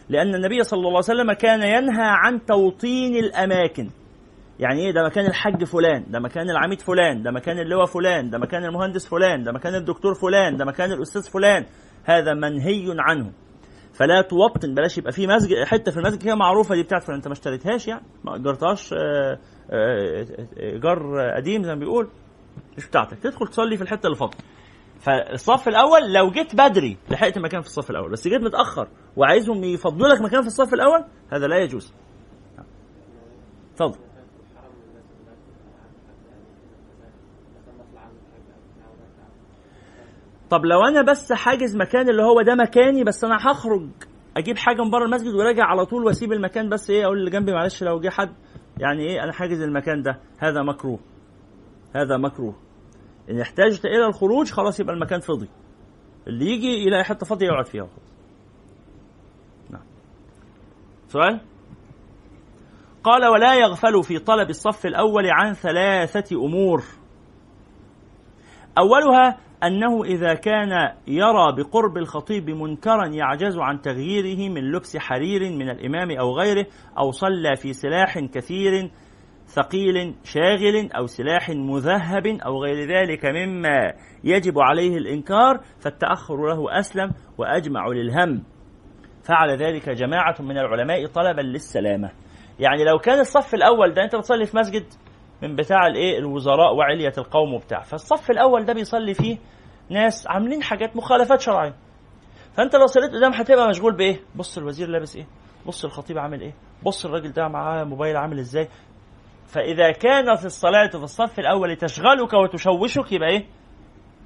لأن 0.09 0.35
النبي 0.35 0.63
صلى 0.63 0.79
الله 0.79 0.89
عليه 0.89 0.99
وسلم 0.99 1.33
كان 1.33 1.63
ينهى 1.63 2.07
عن 2.07 2.45
توطين 2.45 3.17
الأماكن. 3.17 3.91
يعني 4.59 4.81
إيه؟ 4.81 4.93
ده 4.93 5.05
مكان 5.05 5.27
الحج 5.27 5.65
فلان 5.65 6.05
ده 6.09 6.21
مكان 6.21 6.51
العميد 6.51 6.81
فلان 6.81 7.23
ده 7.23 7.31
مكان 7.31 7.59
اللواء 7.59 7.87
فلان 7.87 8.31
ده 8.31 8.39
مكان 8.39 8.65
المهندس 8.65 9.09
فلان 9.09 9.43
ده 9.43 9.53
مكان 9.53 9.75
الدكتور 9.75 10.15
فلان 10.15 10.57
ده 10.57 10.65
مكان 10.65 10.93
الأستاذ 10.93 11.31
فلان. 11.31 11.67
هذا 12.05 12.35
منهي 12.35 12.95
عنه. 12.99 13.33
فلا 13.93 14.23
توطن 14.23 14.75
بلاش 14.75 14.99
يبقى 14.99 15.13
في 15.13 15.27
مسجد 15.27 15.65
حتة 15.65 15.93
في 15.93 15.99
المسجد 15.99 16.23
كده 16.23 16.35
معروفة 16.35 16.75
دي 16.75 16.83
بتاعت 16.83 17.03
فلان. 17.03 17.17
أنت 17.17 17.27
ما 17.29 17.33
اشتريتهاش 17.33 17.89
يعني؟ 17.89 18.05
ما 18.25 18.37
أجرتهاش 18.37 18.93
آه، 18.93 19.39
آه، 19.71 20.27
إيجار 20.57 21.31
قديم 21.37 21.63
زي 21.63 21.75
ما 21.75 21.79
بيقول؟ 21.81 22.09
مش 22.77 22.87
بتاعتك. 22.87 23.19
تدخل 23.19 23.47
تصلي 23.47 23.77
في 23.77 23.83
الحتة 23.83 24.07
اللي 24.07 24.17
فاضية. 24.17 24.39
فالصف 25.01 25.69
الأول 25.69 26.13
لو 26.13 26.31
جيت 26.31 26.55
بدري 26.55 26.97
لحقت 27.11 27.39
مكان 27.39 27.61
في 27.61 27.67
الصف 27.67 27.91
الأول. 27.91 28.11
بس 28.11 28.29
جيت 28.29 28.43
متأخر 28.43 28.89
وعايزهم 29.17 29.65
يفضلوا 29.65 30.09
لك 30.09 30.21
مكان 30.21 30.41
في 30.41 30.47
الصف 30.47 30.75
الأول 30.75 31.05
هذا 31.33 31.47
لا 31.47 31.57
يجوز. 31.57 31.95
اتفضل 33.73 34.04
طب 40.51 40.65
لو 40.65 40.81
أنا 40.85 41.03
بس 41.03 41.33
حاجز 41.33 41.77
مكان 41.77 42.09
اللي 42.09 42.23
هو 42.23 42.43
ده 42.43 42.55
مكاني 42.55 43.05
بس 43.05 43.25
أنا 43.25 43.37
هخرج 43.41 43.89
أجيب 44.37 44.59
حاجة 44.59 44.83
من 44.83 44.91
بره 44.91 45.05
المسجد 45.05 45.35
وراجع 45.35 45.65
على 45.65 45.87
طول 45.87 46.05
وأسيب 46.05 46.33
المكان 46.33 46.69
بس 46.69 46.91
إيه 46.91 47.05
أقول 47.05 47.19
اللي 47.19 47.31
جنبي 47.31 47.53
معلش 47.53 47.83
لو 47.83 48.01
جه 48.01 48.09
حد. 48.09 48.35
يعني 48.79 49.03
إيه؟ 49.03 49.25
أنا 49.25 49.33
حاجز 49.33 49.61
المكان 49.61 50.03
ده. 50.03 50.21
هذا 50.39 50.63
مكروه. 50.63 50.99
هذا 51.97 52.17
مكروه. 52.17 52.55
إن 53.31 53.41
احتاجت 53.41 53.85
إلى 53.85 54.07
الخروج 54.07 54.51
خلاص 54.51 54.81
يبقى 54.81 54.95
المكان 54.95 55.21
فضي. 55.21 55.49
اللي 56.27 56.47
يجي 56.47 56.87
يلاقي 56.87 57.05
حتة 57.05 57.27
فاضية 57.27 57.47
يقعد 57.47 57.67
فيها 57.67 57.83
خلاص. 57.83 58.15
نعم. 59.71 59.83
سؤال؟ 61.09 61.41
قال 63.05 63.27
ولا 63.27 63.55
يغفل 63.55 64.03
في 64.03 64.19
طلب 64.19 64.51
الصف 64.51 64.87
الأول 64.87 65.31
عن 65.31 65.53
ثلاثة 65.53 66.37
أمور. 66.37 66.85
أولها 68.79 69.39
أنه 69.67 70.05
إذا 70.05 70.35
كان 70.35 70.71
يرى 71.07 71.53
بقرب 71.57 71.97
الخطيب 71.97 72.51
منكرا 72.51 73.07
يعجز 73.07 73.59
عن 73.59 73.81
تغييره 73.81 74.53
من 74.53 74.73
لبس 74.73 74.97
حرير 74.97 75.41
من 75.41 75.71
الإمام 75.71 76.11
أو 76.11 76.39
غيره 76.39 76.67
أو 76.99 77.11
صلى 77.11 77.57
في 77.57 77.73
سلاح 77.73 78.19
كثير 78.19 78.91
ثقيل 79.47 80.15
شاغل 80.25 80.93
أو 80.93 81.07
سلاح 81.07 81.51
مذهب 81.51 82.27
أو 82.27 82.63
غير 82.63 82.89
ذلك 82.89 83.25
مما 83.25 83.93
يجب 84.25 84.59
عليه 84.59 84.97
الإنكار 84.97 85.61
فالتأخر 85.79 86.47
له 86.47 86.79
أسلم 86.79 87.11
وأجمع 87.39 87.87
للهم. 87.89 88.43
فعل 89.29 89.51
ذلك 89.51 89.89
جماعة 89.89 90.35
من 90.41 90.59
العلماء 90.59 91.07
طلبا 91.07 91.41
للسلامة. 91.41 92.11
يعني 92.61 92.85
لو 92.85 92.99
كان 92.99 93.21
الصف 93.21 93.55
الأول 93.55 93.95
ده 93.95 94.05
أنت 94.05 94.17
بتصلي 94.17 94.47
في 94.47 94.57
مسجد 94.57 94.85
من 95.43 95.57
بتاع 95.57 95.87
الإيه؟ 95.87 96.19
الوزراء 96.19 96.75
وعلية 96.75 97.13
القوم 97.19 97.55
وبتاع. 97.55 97.81
فالصف 97.81 98.31
الأول 98.31 98.65
ده 98.65 98.73
بيصلي 98.73 99.15
فيه 99.15 99.39
ناس 99.91 100.27
عاملين 100.27 100.63
حاجات 100.63 100.97
مخالفات 100.97 101.41
شرعية. 101.41 101.75
فأنت 102.57 102.77
لو 102.77 102.87
صليت 102.87 103.11
قدام 103.11 103.33
هتبقى 103.33 103.69
مشغول 103.69 103.97
بإيه؟ 103.97 104.21
بص 104.37 104.59
الوزير 104.59 104.89
لابس 104.89 105.17
إيه؟ 105.17 105.27
بص 105.67 105.85
الخطيب 105.85 106.19
عامل 106.19 106.41
إيه؟ 106.41 106.55
بص 106.83 107.05
الراجل 107.05 107.33
ده 107.33 107.49
معاه 107.49 107.85
موبايل 107.85 108.17
عامل 108.17 108.39
إزاي؟ 108.39 108.69
فإذا 109.47 109.91
كانت 109.91 110.45
الصلاة 110.45 110.87
في 110.87 110.95
الصف 110.95 111.39
الأول 111.39 111.77
تشغلك 111.77 112.33
وتشوشك 112.33 113.13
يبقى 113.13 113.29
إيه؟ 113.29 113.47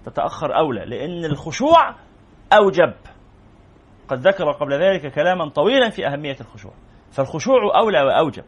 تتأخر 0.07 0.57
أولى 0.59 0.85
لأن 0.85 1.25
الخشوع 1.25 1.95
أوجب. 2.53 2.95
قد 4.09 4.19
ذكر 4.19 4.53
قبل 4.53 4.73
ذلك 4.73 5.15
كلاما 5.15 5.49
طويلا 5.49 5.91
في 5.91 6.07
أهمية 6.07 6.37
الخشوع. 6.41 6.73
فالخشوع 7.13 7.79
أولى 7.79 8.03
وأوجب. 8.03 8.45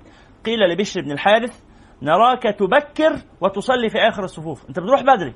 قيل 0.47 0.59
لبشر 0.61 1.01
بن 1.01 1.13
الحارث 1.13 1.61
نراك 2.03 2.43
تبكر 2.43 3.17
وتصلي 3.41 3.89
في 3.91 3.99
آخر 3.99 4.25
الصفوف. 4.25 4.69
أنت 4.69 4.81
بتروح 4.81 5.03
بدري. 5.03 5.35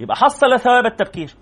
يبقى 0.00 0.16
حصل 0.16 0.60
ثواب 0.60 0.86
التبكير 0.86 1.34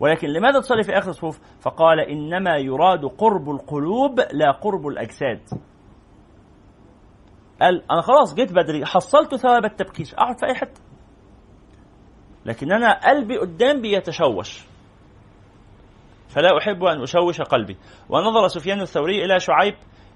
ولكن 0.00 0.28
لماذا 0.28 0.60
تصلي 0.60 0.82
في 0.82 0.98
آخر 0.98 1.10
الصفوف؟ 1.10 1.40
فقال 1.60 2.00
إنما 2.00 2.56
يراد 2.56 3.04
قرب 3.04 3.50
القلوب 3.50 4.20
لا 4.32 4.50
قرب 4.50 4.86
الأجساد. 4.86 5.40
قال 7.60 7.82
أنا 7.92 8.00
خلاص 8.00 8.34
جيت 8.34 8.52
بدري 8.52 8.86
حصلت 8.86 9.34
ثواب 9.34 9.64
التبكير 9.64 10.06
أقعد 10.18 10.38
في 10.38 10.46
أي 10.46 10.54
حتة. 10.54 10.80
لكن 12.46 12.72
أنا 12.72 13.08
قلبي 13.08 13.38
قدام 13.38 13.80
بيتشوش. 13.80 14.64
فلا 16.28 16.58
أحب 16.58 16.84
أن 16.84 17.02
أشوش 17.02 17.40
قلبي. 17.40 17.76
ونظر 18.08 18.48
سفيان 18.48 18.80
الثوري 18.80 19.24
إلى 19.24 19.40
شعيب 19.40 19.74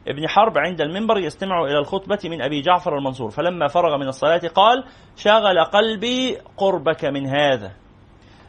ابن 0.08 0.28
حرب 0.28 0.58
عند 0.58 0.80
المنبر 0.80 1.18
يستمع 1.18 1.64
إلى 1.64 1.78
الخطبة 1.78 2.18
من 2.24 2.42
أبي 2.42 2.60
جعفر 2.60 2.98
المنصور 2.98 3.30
فلما 3.30 3.66
فرغ 3.66 3.96
من 3.96 4.08
الصلاة 4.08 4.40
قال 4.54 4.84
شغل 5.16 5.64
قلبي 5.64 6.38
قربك 6.56 7.04
من 7.04 7.26
هذا. 7.26 7.72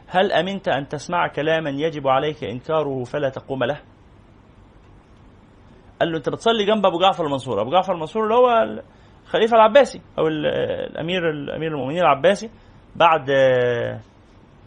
هل 0.06 0.32
أمنت 0.32 0.68
أن 0.68 0.88
تسمع 0.88 1.28
كلاما 1.28 1.70
يجب 1.70 2.08
عليك 2.08 2.44
إنكاره 2.44 3.04
فلا 3.04 3.28
تقوم 3.28 3.64
له؟ 3.64 3.80
قال 6.00 6.10
له 6.10 6.16
أنت 6.16 6.28
بتصلي 6.28 6.64
جنب 6.64 6.86
أبو 6.86 6.98
جعفر 6.98 7.26
المنصور. 7.26 7.60
أبو 7.60 7.70
جعفر 7.70 7.92
المنصور 7.94 8.22
اللي 8.22 8.34
هو 8.34 8.80
الخليفة 9.26 9.56
العباسي 9.56 10.00
أو 10.18 10.26
الأمير 10.28 11.30
الأمير 11.30 11.72
المؤمنين 11.72 12.00
العباسي 12.00 12.50
بعد 12.96 13.30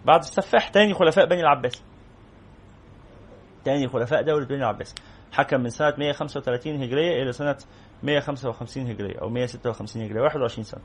بعد 0.06 0.20
السفاح 0.20 0.70
تاني 0.70 0.94
خلفاء 0.94 1.26
بني 1.26 1.42
العباس 1.42 1.84
تاني 3.66 3.88
خلفاء 3.88 4.22
دولة 4.22 4.46
بني 4.46 4.58
العباس 4.58 4.96
حكم 5.34 5.62
من 5.62 5.70
سنة 5.70 5.94
135 5.98 6.84
هجرية 6.84 7.24
إلى 7.24 7.32
سنة 7.32 7.58
155 8.04 8.88
هجرية 8.88 9.20
أو 9.22 9.30
156 9.30 10.04
هجرية 10.04 10.22
21 10.22 10.64
سنة. 10.64 10.82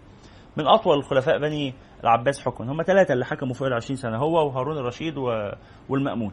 من 0.56 0.66
أطول 0.66 1.04
خلفاء 1.04 1.38
بني 1.38 1.74
العباس 2.04 2.40
حكما 2.40 2.72
هم 2.72 2.82
ثلاثة 2.82 3.14
اللي 3.14 3.24
حكموا 3.24 3.54
فوق 3.54 3.66
ال 3.68 3.74
20 3.74 3.96
سنة 3.96 4.16
هو 4.16 4.46
وهارون 4.46 4.78
الرشيد 4.78 5.14
والمأمون 5.88 6.32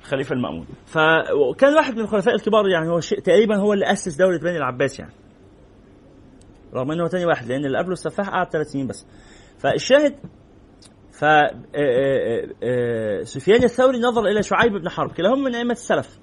الخليفة 0.00 0.32
المأمون. 0.32 0.66
فكان 0.86 1.74
واحد 1.74 1.94
من 1.94 2.00
الخلفاء 2.00 2.34
الكبار 2.34 2.68
يعني 2.68 2.88
هو 2.88 3.00
تقريبا 3.00 3.56
هو 3.56 3.72
اللي 3.72 3.92
أسس 3.92 4.16
دولة 4.16 4.38
بني 4.38 4.56
العباس 4.56 4.98
يعني. 4.98 5.12
رغم 6.74 6.92
إنه 6.92 7.08
ثاني 7.08 7.26
واحد 7.26 7.46
لأن 7.46 7.64
اللي 7.64 7.78
قبله 7.78 7.92
السفاح 7.92 8.28
قعد 8.28 8.50
ثلاث 8.52 8.66
سنين 8.66 8.86
بس. 8.86 9.06
فالشاهد 9.58 10.14
ف 11.12 11.24
سفيان 13.22 13.64
الثوري 13.64 13.98
نظر 13.98 14.26
إلى 14.26 14.42
شعيب 14.42 14.72
بن 14.72 14.88
حرب 14.88 15.12
كلاهما 15.12 15.48
من 15.48 15.54
أئمة 15.54 15.72
السلف. 15.72 16.18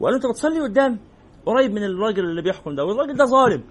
وقال 0.00 0.12
له 0.14 0.16
انت 0.16 0.26
بتصلي 0.26 0.60
قدام 0.60 0.98
قريب 1.46 1.72
من 1.72 1.84
الراجل 1.84 2.24
اللي 2.24 2.42
بيحكم 2.42 2.74
ده 2.74 2.84
والراجل 2.84 3.14
ده 3.16 3.24
ظالم 3.24 3.62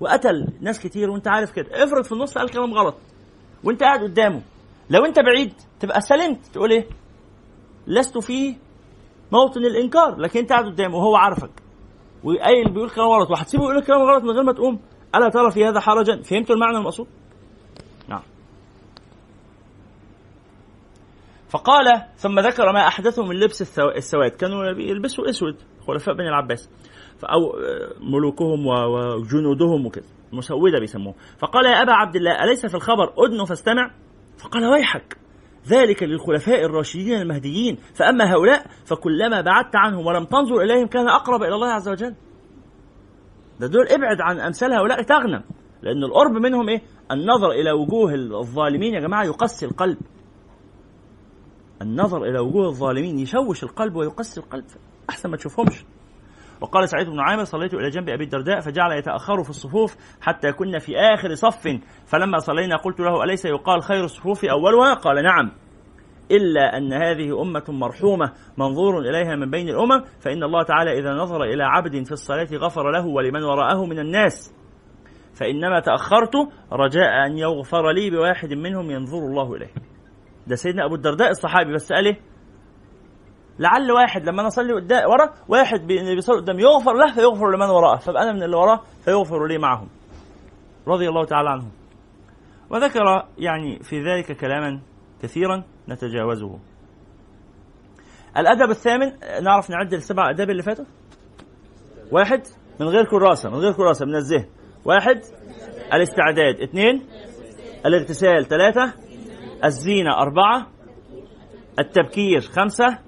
وقتل 0.00 0.46
ناس 0.60 0.80
كتير 0.80 1.10
وأنت 1.10 1.28
عارف 1.28 1.52
كده. 1.52 1.84
افرض 1.84 2.04
في 2.04 2.12
النص 2.12 2.38
قال 2.38 2.50
كلام 2.50 2.74
غلط 2.74 2.94
وأنت 3.64 3.82
قاعد 3.82 4.02
قدامه. 4.02 4.42
لو 4.90 5.04
أنت 5.04 5.20
بعيد 5.20 5.52
تبقى 5.80 6.00
سلمت 6.00 6.46
تقول 6.52 6.70
إيه؟ 6.72 6.86
لست 7.86 8.18
في 8.18 8.56
موطن 9.32 9.60
الإنكار 9.64 10.16
لكن 10.16 10.40
أنت 10.40 10.52
قاعد 10.52 10.64
قدامه 10.64 10.96
وهو 10.96 11.16
عارفك. 11.16 11.50
وقايل 12.24 12.70
بيقول 12.70 12.90
كلام 12.90 13.08
غلط 13.08 13.30
وهتسيبه 13.30 13.64
يقول 13.64 13.82
كلام 13.82 14.02
غلط 14.02 14.22
من 14.24 14.30
غير 14.30 14.42
ما 14.42 14.52
تقوم. 14.52 14.80
ألا 15.14 15.28
ترى 15.28 15.50
في 15.50 15.64
هذا 15.64 15.80
حرجا؟ 15.80 16.22
فهمتوا 16.22 16.54
المعنى 16.54 16.76
المقصود؟ 16.76 17.06
فقال 21.52 22.02
ثم 22.16 22.40
ذكر 22.40 22.72
ما 22.72 22.88
أحدثه 22.88 23.24
من 23.24 23.36
لبس 23.36 23.78
السواد. 23.78 24.30
كانوا 24.30 24.64
يلبسوا 24.64 25.30
أسود 25.30 25.56
خلفاء 25.86 26.14
بني 26.14 26.28
العباس. 26.28 26.70
أو 27.24 27.52
ملوكهم 28.00 28.66
وجنودهم 28.66 29.86
وكذا 29.86 30.04
مسودة 30.32 30.78
بيسموه. 30.78 31.14
فقال 31.38 31.66
يا 31.66 31.82
أبا 31.82 31.92
عبد 31.92 32.16
الله 32.16 32.44
أليس 32.44 32.66
في 32.66 32.74
الخبر؟ 32.74 33.12
أدن 33.18 33.44
فاستمع. 33.44 33.90
فقال 34.38 34.66
ويحك. 34.66 35.16
ذلك 35.68 36.02
للخلفاء 36.02 36.64
الراشدين 36.64 37.20
المهديين. 37.20 37.78
فأما 37.94 38.32
هؤلاء 38.32 38.66
فكلما 38.84 39.40
بعدت 39.40 39.76
عنهم 39.76 40.06
ولم 40.06 40.24
تنظر 40.24 40.60
إليهم 40.62 40.86
كان 40.86 41.08
أقرب 41.08 41.42
إلى 41.42 41.54
الله 41.54 41.68
عز 41.68 41.88
وجل. 41.88 42.14
ده 43.60 43.66
دول 43.66 43.88
ابعد 43.88 44.20
عن 44.20 44.40
أمثال 44.40 44.72
هؤلاء 44.72 45.02
تغنم. 45.02 45.42
لأن 45.82 46.04
القرب 46.04 46.32
منهم 46.32 46.68
إيه؟ 46.68 46.82
النظر 47.10 47.50
إلى 47.50 47.72
وجوه 47.72 48.14
الظالمين 48.14 48.94
يا 48.94 49.00
جماعة 49.00 49.24
يقسي 49.24 49.66
القلب. 49.66 49.98
النظر 51.82 52.24
إلى 52.24 52.38
وجوه 52.38 52.68
الظالمين 52.68 53.18
يشوش 53.18 53.62
القلب 53.62 53.96
ويقسي 53.96 54.40
القلب 54.40 54.64
أحسن 55.10 55.30
ما 55.30 55.36
تشوفهمش. 55.36 55.84
وقال 56.60 56.88
سعيد 56.88 57.06
بن 57.06 57.20
عامر 57.20 57.44
صليت 57.44 57.74
إلى 57.74 57.90
جنب 57.90 58.08
أبي 58.08 58.24
الدرداء 58.24 58.60
فجعل 58.60 58.92
يتأخر 58.92 59.42
في 59.42 59.50
الصفوف 59.50 59.96
حتى 60.20 60.52
كنا 60.52 60.78
في 60.78 60.96
آخر 60.96 61.34
صف. 61.34 61.68
فلما 62.06 62.38
صلينا 62.38 62.76
قلت 62.76 63.00
له 63.00 63.24
أليس 63.24 63.44
يقال 63.44 63.82
خير 63.82 64.04
الصفوف 64.04 64.44
أولها 64.44 64.94
قال 64.94 65.22
نعم. 65.22 65.52
إلا 66.30 66.76
أن 66.76 66.92
هذه 66.92 67.42
أمة 67.42 67.64
مرحومة 67.68 68.32
منظور 68.58 68.98
إليها 68.98 69.36
من 69.36 69.50
بين 69.50 69.68
الأمم 69.68 70.04
فإن 70.20 70.42
الله 70.42 70.62
تعالى 70.62 70.98
إذا 70.98 71.14
نظر 71.14 71.42
إلى 71.42 71.64
عبد 71.64 72.04
في 72.04 72.12
الصلاة 72.12 72.48
غفر 72.54 72.90
له 72.90 73.06
ولمن 73.06 73.42
وراءه 73.42 73.86
من 73.86 73.98
الناس. 73.98 74.54
فإنما 75.34 75.80
تأخرت 75.80 76.34
رجاء 76.72 77.26
أن 77.26 77.38
يغفر 77.38 77.90
لي 77.90 78.10
بواحد 78.10 78.52
منهم 78.52 78.90
ينظر 78.90 79.18
الله 79.18 79.54
إليه. 79.54 79.91
ده 80.46 80.56
سيدنا 80.56 80.84
أبو 80.86 80.94
الدرداء 80.94 81.30
الصحابي 81.30 81.72
بس 81.74 81.92
قال 81.92 82.06
إيه؟ 82.06 82.20
لعل 83.58 83.92
واحد 83.92 84.24
لما 84.28 84.40
أنا 84.40 84.48
أصلي 84.48 84.72
قدام 84.72 85.10
ورا 85.10 85.34
واحد 85.48 85.86
بيصلي 85.86 86.36
قدام 86.40 86.58
يغفر 86.58 86.92
له 86.92 87.14
فيغفر 87.14 87.50
لمن 87.50 87.66
وراءه 87.70 87.96
فابقى 87.98 88.22
أنا 88.22 88.32
من 88.32 88.42
اللي 88.42 88.56
وراه 88.56 88.80
فيغفر 89.04 89.46
لي 89.46 89.58
معهم. 89.58 89.88
رضي 90.88 91.08
الله 91.08 91.24
تعالى 91.24 91.50
عنهم. 91.50 91.70
وذكر 92.70 93.26
يعني 93.38 93.78
في 93.82 94.02
ذلك 94.02 94.32
كلاما 94.36 94.80
كثيرا 95.22 95.64
نتجاوزه. 95.88 96.58
الأدب 98.36 98.70
الثامن 98.70 99.12
نعرف 99.42 99.70
نعد 99.70 99.92
السبع 99.94 100.30
أداب 100.30 100.50
اللي 100.50 100.62
فاتوا؟ 100.62 100.84
واحد 102.12 102.42
من 102.80 102.86
غير 102.86 103.04
كراسة 103.04 103.50
من 103.50 103.56
غير 103.56 103.72
كراسة 103.72 104.06
من 104.06 104.14
الذهن. 104.16 104.46
واحد 104.84 105.20
الاستعداد. 105.94 106.60
اثنين 106.60 107.06
الاغتسال. 107.86 108.44
ثلاثة 108.44 108.92
الزينة 109.64 110.10
أربعة 110.18 110.66
التبكير 111.78 112.40
خمسة. 112.40 112.98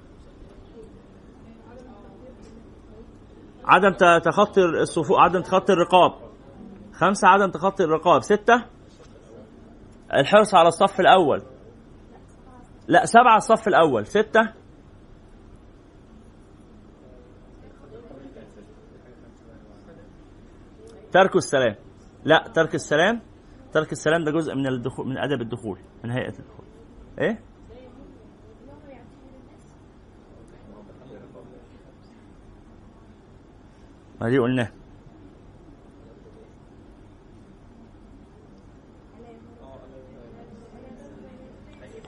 عدم 3.65 4.19
تخطي 4.19 4.65
الصفوف 4.65 5.17
عدم 5.19 5.41
تخطي 5.41 5.73
الرقاب 5.73 6.11
خمسة 6.93 7.27
عدم 7.27 7.51
تخطي 7.51 7.83
الرقاب 7.83 8.21
ستة. 8.21 8.65
الحرص 10.13 10.55
على 10.55 10.67
الصف 10.67 10.99
الأول. 10.99 11.41
لا 12.87 13.05
سبعة 13.05 13.37
الصف 13.37 13.67
الأول 13.67 14.05
ستة. 14.05 14.53
ترك 21.11 21.35
السلام. 21.35 21.75
لا 22.23 22.51
ترك 22.55 22.75
السلام. 22.75 23.21
ترك 23.75 23.91
السلام 23.91 24.23
ده 24.23 24.31
جزء 24.31 24.55
من 24.55 24.67
الدخول 24.67 25.07
من 25.07 25.17
أدب 25.17 25.41
الدخول 25.41 25.79
من 26.03 26.11
هيئة 26.11 26.33
الدخول. 26.39 26.65
إيه؟ 27.21 27.39
ما 34.21 34.29
دي 34.29 34.37
قلناها. 34.39 34.71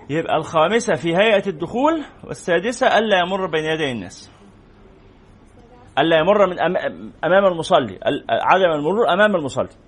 يبقى 0.10 0.36
الخامسة 0.36 0.94
في 0.94 1.16
هيئة 1.16 1.50
الدخول 1.50 2.04
والسادسة 2.24 2.98
ألا 2.98 3.20
يمر 3.20 3.48
بين 3.48 3.64
يدي 3.64 3.92
الناس. 3.92 4.32
ألا 6.00 6.18
يمر 6.20 6.48
من 6.48 6.60
أمام 7.24 7.46
المصلي 7.46 8.00
عدم 8.30 8.72
المرور 8.72 9.14
أمام 9.14 9.36
المصلي. 9.36 9.87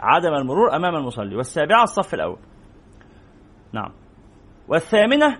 عدم 0.00 0.34
المرور 0.34 0.76
أمام 0.76 0.94
المصلي. 0.96 1.36
والسابعة 1.36 1.82
الصف 1.82 2.14
الأول. 2.14 2.38
نعم. 3.72 3.92
والثامنة 4.68 5.38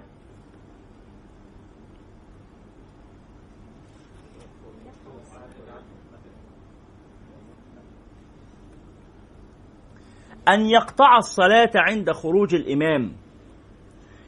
أن 10.48 10.66
يقطع 10.66 11.18
الصلاة 11.18 11.70
عند 11.74 12.10
خروج 12.10 12.54
الإمام. 12.54 13.12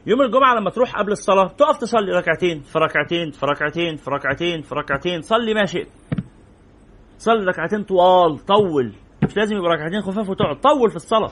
يوم 0.05 0.21
الجمعة 0.21 0.55
لما 0.55 0.69
تروح 0.69 0.95
قبل 0.95 1.11
الصلاة 1.11 1.47
تقف 1.47 1.77
تصلي 1.77 2.11
ركعتين 2.11 2.61
في 2.61 2.79
ركعتين 2.79 3.31
في 3.31 3.45
ركعتين 3.45 3.95
في 3.95 4.09
ركعتين 4.09 4.61
في 4.61 4.75
ركعتين 4.75 5.21
صلي 5.21 5.53
ما 5.53 5.65
شئت 5.65 5.87
صلي 7.17 7.45
ركعتين 7.45 7.83
طوال 7.83 8.39
طول. 8.39 8.93
مش 9.23 9.37
لازم 9.37 9.55
يبقى 9.55 9.71
ركعتين 9.71 10.01
خفاف 10.01 10.29
وتقعد. 10.29 10.59
طول 10.61 10.89
في 10.89 10.95
الصلاة. 10.95 11.31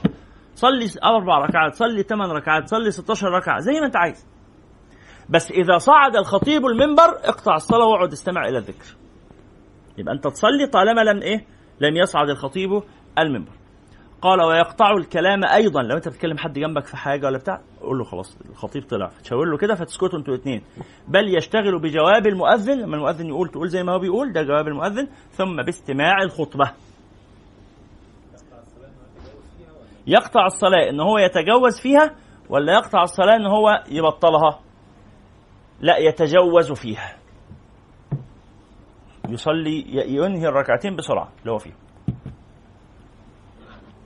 صلي 0.54 0.86
أربع 1.04 1.38
ركعات 1.38 1.74
صلي 1.74 2.02
ثمان 2.02 2.30
ركعات 2.30 2.68
صلي 2.68 2.90
16 2.90 3.28
ركعة 3.28 3.58
زي 3.60 3.72
ما 3.80 3.86
أنت 3.86 3.96
عايز. 3.96 4.26
بس 5.28 5.50
إذا 5.50 5.78
صعد 5.78 6.16
الخطيب 6.16 6.66
المنبر 6.66 7.08
اقطع 7.24 7.56
الصلاة 7.56 7.86
واقعد 7.86 8.12
استمع 8.12 8.48
إلى 8.48 8.58
الذكر. 8.58 8.96
يبقى 9.98 10.14
أنت 10.14 10.26
تصلي 10.26 10.66
طالما 10.66 11.00
لم 11.00 11.22
إيه؟ 11.22 11.46
لم 11.80 11.96
يصعد 11.96 12.30
الخطيب 12.30 12.82
المنبر. 13.18 13.52
قال 14.22 14.42
ويقطع 14.42 14.90
الكلام 14.90 15.44
أيضا. 15.44 15.82
لو 15.82 15.96
أنت 15.96 16.08
بتكلم 16.08 16.38
حد 16.38 16.52
جنبك 16.58 16.84
في 16.86 16.96
حاجة 16.96 17.26
ولا 17.26 17.38
بتاع 17.38 17.60
قول 17.80 17.98
له 17.98 18.04
خلاص 18.04 18.38
الخطيب 18.50 18.82
طلع. 18.88 19.10
تشاور 19.24 19.44
له 19.50 19.56
كده 19.56 19.74
فتسكتوا 19.74 20.18
أنتوا 20.18 20.34
الاثنين 20.34 20.62
بل 21.08 21.36
يشتغل 21.36 21.78
بجواب 21.78 22.26
المؤذن. 22.26 22.78
لما 22.80 22.96
المؤذن 22.96 23.26
يقول 23.26 23.48
تقول 23.48 23.68
زي 23.68 23.82
ما 23.82 23.92
هو 23.92 23.98
بيقول 23.98 24.32
ده 24.32 24.42
جواب 24.42 24.68
المؤذن. 24.68 25.08
ثم 25.32 25.56
باستماع 25.62 26.22
الخطبة. 26.22 26.70
يقطع 30.08 30.46
الصلاة 30.46 30.90
إن 30.90 31.00
هو 31.00 31.18
يتجوز 31.18 31.80
فيها 31.80 32.14
ولا 32.48 32.72
يقطع 32.72 33.02
الصلاة 33.02 33.36
إن 33.36 33.46
هو 33.46 33.84
يبطلها؟ 33.88 34.60
لا 35.80 35.96
يتجوز 35.98 36.72
فيها. 36.72 37.16
يصلي 39.28 39.84
ينهي 40.08 40.48
الركعتين 40.48 40.96
بسرعة 40.96 41.32
اللي 41.40 41.52
هو 41.52 41.58
فيها 41.58 41.76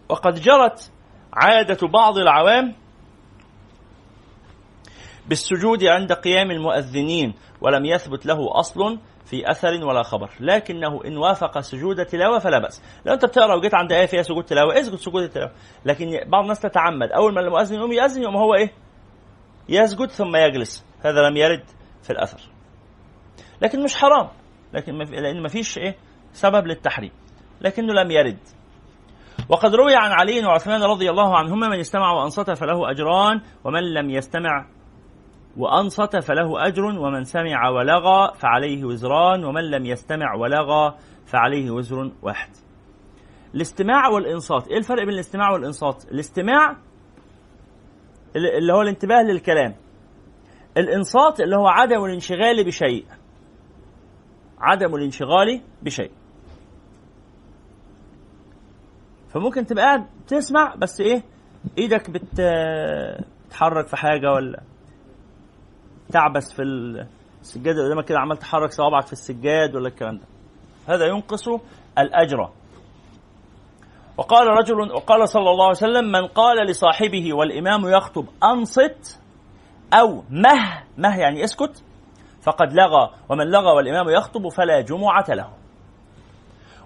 وقد 0.09 0.35
جرت 0.35 0.93
عادة 1.33 1.89
بعض 1.89 2.19
العوام 2.19 2.75
بالسجود 5.29 5.85
عند 5.85 6.13
قيام 6.13 6.51
المؤذنين 6.51 7.35
ولم 7.61 7.85
يثبت 7.85 8.27
له 8.27 8.59
أصل 8.59 8.99
في 9.33 9.51
أثر 9.51 9.85
ولا 9.85 10.03
خبر. 10.03 10.30
لكنه 10.41 11.01
إن 11.05 11.16
وافق 11.16 11.61
سجود 11.61 12.05
تلاوة 12.05 12.39
فلا 12.39 12.59
بأس. 12.59 12.83
لو 13.07 13.14
أنت 13.14 13.24
بتقرأ 13.24 13.55
وجيت 13.55 13.74
عند 13.74 13.93
آية 13.93 14.07
فيها 14.07 14.22
سجود 14.22 14.45
تلاوة 14.45 14.80
اسجد 14.80 14.95
سجود 14.95 15.22
التلاوة؟ 15.22 15.53
لكن 15.85 16.07
بعض 16.26 16.43
الناس 16.43 16.61
تتعمد. 16.61 17.12
أول 17.12 17.35
ما 17.35 17.41
المؤذن 17.41 17.76
يقوم 17.76 17.93
يأذن 17.93 18.22
يقوم 18.22 18.37
هو 18.37 18.55
إيه؟ 18.55 18.72
يسجد 19.68 20.11
ثم 20.11 20.37
يجلس. 20.37 20.87
هذا 21.05 21.20
لم 21.28 21.37
يرد 21.37 21.64
في 22.03 22.11
الأثر. 22.11 22.41
لكن 23.62 23.83
مش 23.83 23.97
حرام. 23.97 24.28
لكن 24.72 24.99
لأن 24.99 25.43
ما 25.43 25.49
فيش 25.49 25.78
إيه؟ 25.78 25.97
سبب 26.33 26.66
للتحريم. 26.66 27.12
لكنه 27.61 27.93
لم 27.93 28.11
يرد. 28.11 28.39
وقد 29.49 29.74
روي 29.74 29.95
عن 29.95 30.11
علي 30.12 30.47
وعثمان 30.47 30.83
رضي 30.83 31.11
الله 31.11 31.37
عنهما 31.39 31.68
من 31.68 31.80
استمع 31.80 32.12
وأنصت 32.12 32.51
فله 32.51 32.91
أجران 32.91 33.41
ومن 33.64 33.83
لم 33.95 34.11
يستمع 34.11 34.66
وأنصت 35.57 36.17
فله 36.17 36.67
أجر 36.67 36.85
ومن 36.85 37.25
سمع 37.25 37.69
ولغى 37.69 38.33
فعليه 38.35 38.85
وزران 38.85 39.45
ومن 39.45 39.71
لم 39.71 39.87
يستمع 39.87 40.35
ولغى 40.35 40.95
فعليه 41.27 41.71
وزر 41.71 42.13
واحد. 42.23 42.51
الاستماع 43.55 44.09
والإنصات 44.09 44.69
إيه 44.69 44.79
الفرق 44.79 45.05
بين 45.05 45.15
الاستماع 45.15 45.51
والإنصات؟ 45.51 46.05
الاستماع 46.13 46.77
اللي 48.37 48.73
هو 48.73 48.83
الانتباه 48.83 49.23
للكلام. 49.23 49.75
الإنصات 50.77 51.41
اللي 51.41 51.57
هو 51.57 51.67
عدم 51.67 52.05
الانشغال 52.05 52.65
بشيء. 52.65 53.05
عدم 54.61 54.95
الانشغال 54.95 55.61
بشيء. 55.83 56.11
فممكن 59.29 59.67
تبقى 59.67 59.85
قاعد 59.85 60.07
تسمع 60.27 60.75
بس 60.75 61.01
إيه؟ 61.01 61.23
إيدك 61.79 62.11
بتتحرك 62.11 63.87
في 63.87 63.97
حاجة 63.97 64.33
ولا 64.33 64.63
تعبس 66.13 66.53
في 66.53 66.63
السجاد 67.41 67.77
اللي 67.77 67.87
قدامك 67.87 68.05
كده 68.05 68.19
عمال 68.19 68.37
تحرك 68.37 68.73
صوابعك 68.73 69.07
في 69.07 69.13
السجاد 69.13 69.77
ولا 69.77 69.89
الكلام 69.89 70.17
ده. 70.17 70.25
هذا 70.95 71.07
ينقص 71.07 71.49
الأجر. 71.99 72.51
وقال 74.17 74.47
رجل 74.47 74.93
وقال 74.93 75.29
صلى 75.29 75.51
الله 75.51 75.65
عليه 75.65 75.77
وسلم 75.77 76.13
من 76.13 76.27
قال 76.27 76.67
لصاحبه 76.67 77.35
والإمام 77.35 77.89
يخطب 77.89 78.27
أنصت 78.45 79.21
أو 79.95 80.23
مه 80.31 80.83
مه 80.99 81.19
يعني 81.19 81.45
اسكت. 81.45 81.85
فقد 82.43 82.73
لغى 82.73 83.11
ومن 83.29 83.47
لغى 83.47 83.77
والإمام 83.77 84.09
يخطب 84.09 84.49
فلا 84.49 84.81
جمعة 84.81 85.27
له. 85.29 85.49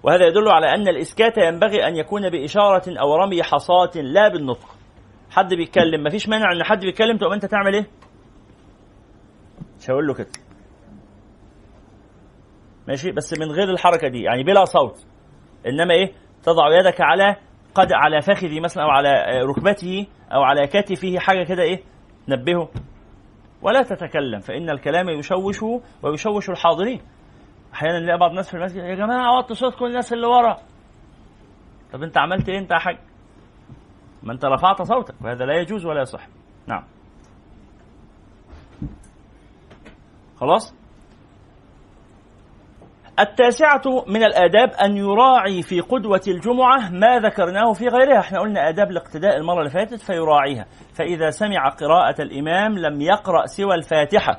وهذا 0.02 0.26
يدل 0.26 0.48
على 0.48 0.66
أن 0.66 0.88
الإسكات 0.88 1.38
ينبغي 1.38 1.88
أن 1.88 1.96
يكون 1.96 2.30
بإشارة 2.30 3.00
أو 3.00 3.16
رمي 3.16 3.42
حصاة 3.42 3.90
لا 3.94 4.28
بالنطق. 4.28 4.68
حد 5.30 5.54
بيتكلم 5.54 6.04
مفيش 6.04 6.28
مانع 6.28 6.52
إن 6.52 6.64
حد 6.64 6.80
بيتكلم 6.80 7.16
تقوم 7.16 7.32
أنت 7.32 7.46
تعمل 7.46 7.74
إيه؟ 7.74 7.86
شاور 9.78 10.02
له 10.02 10.14
كده. 10.14 10.28
ماشي؟ 12.88 13.12
بس 13.12 13.38
من 13.38 13.52
غير 13.52 13.70
الحركة 13.70 14.08
دي 14.08 14.22
يعني 14.22 14.42
بلا 14.42 14.64
صوت. 14.64 15.06
إنما 15.66 15.94
إيه؟ 15.94 16.12
تضع 16.42 16.78
يدك 16.80 17.00
على 17.00 17.36
قد 17.74 17.92
على 17.92 18.20
فخذه 18.20 18.60
مثلا 18.60 18.84
أو 18.84 18.90
على 18.90 19.08
ركبته 19.42 20.06
أو 20.32 20.42
على 20.42 20.66
كتفه 20.66 21.18
حاجة 21.18 21.44
كده 21.44 21.62
إيه؟ 21.62 21.82
نبهه. 22.28 22.68
ولا 23.62 23.82
تتكلم 23.82 24.40
فإن 24.40 24.70
الكلام 24.70 25.08
يشوش 25.08 25.62
ويشوش 26.02 26.50
الحاضرين. 26.50 27.00
أحيانا 27.74 28.00
نلاقي 28.00 28.18
بعض 28.18 28.30
الناس 28.30 28.50
في 28.50 28.56
المسجد 28.56 28.84
يا 28.84 28.94
جماعة 28.94 29.38
وطوا 29.38 29.54
صوت 29.54 29.74
كل 29.74 29.86
الناس 29.86 30.12
اللي 30.12 30.26
ورا. 30.26 30.58
طب 31.92 32.02
أنت 32.02 32.18
عملت 32.18 32.48
إيه؟ 32.48 32.58
أنت 32.58 32.70
يا 32.70 32.78
حاج. 32.78 32.98
ما 34.22 34.32
أنت 34.32 34.44
رفعت 34.44 34.82
صوتك 34.82 35.14
وهذا 35.24 35.44
لا 35.44 35.60
يجوز 35.60 35.86
ولا 35.86 36.00
يصح. 36.00 36.28
نعم. 36.66 36.84
خلاص؟ 40.40 40.74
التاسعة 43.20 43.82
من 44.08 44.22
الآداب 44.24 44.70
أن 44.84 44.96
يراعي 44.96 45.62
في 45.62 45.80
قدوة 45.80 46.20
الجمعة 46.28 46.90
ما 46.90 47.18
ذكرناه 47.18 47.72
في 47.72 47.88
غيرها. 47.88 48.18
إحنا 48.20 48.40
قلنا 48.40 48.68
آداب 48.68 48.90
الاقتداء 48.90 49.36
المرة 49.36 49.58
اللي 49.58 49.70
فاتت 49.70 50.00
فيراعيها. 50.00 50.66
فإذا 50.94 51.30
سمع 51.30 51.68
قراءة 51.68 52.22
الإمام 52.22 52.78
لم 52.78 53.00
يقرأ 53.00 53.46
سوى 53.46 53.74
الفاتحة. 53.74 54.36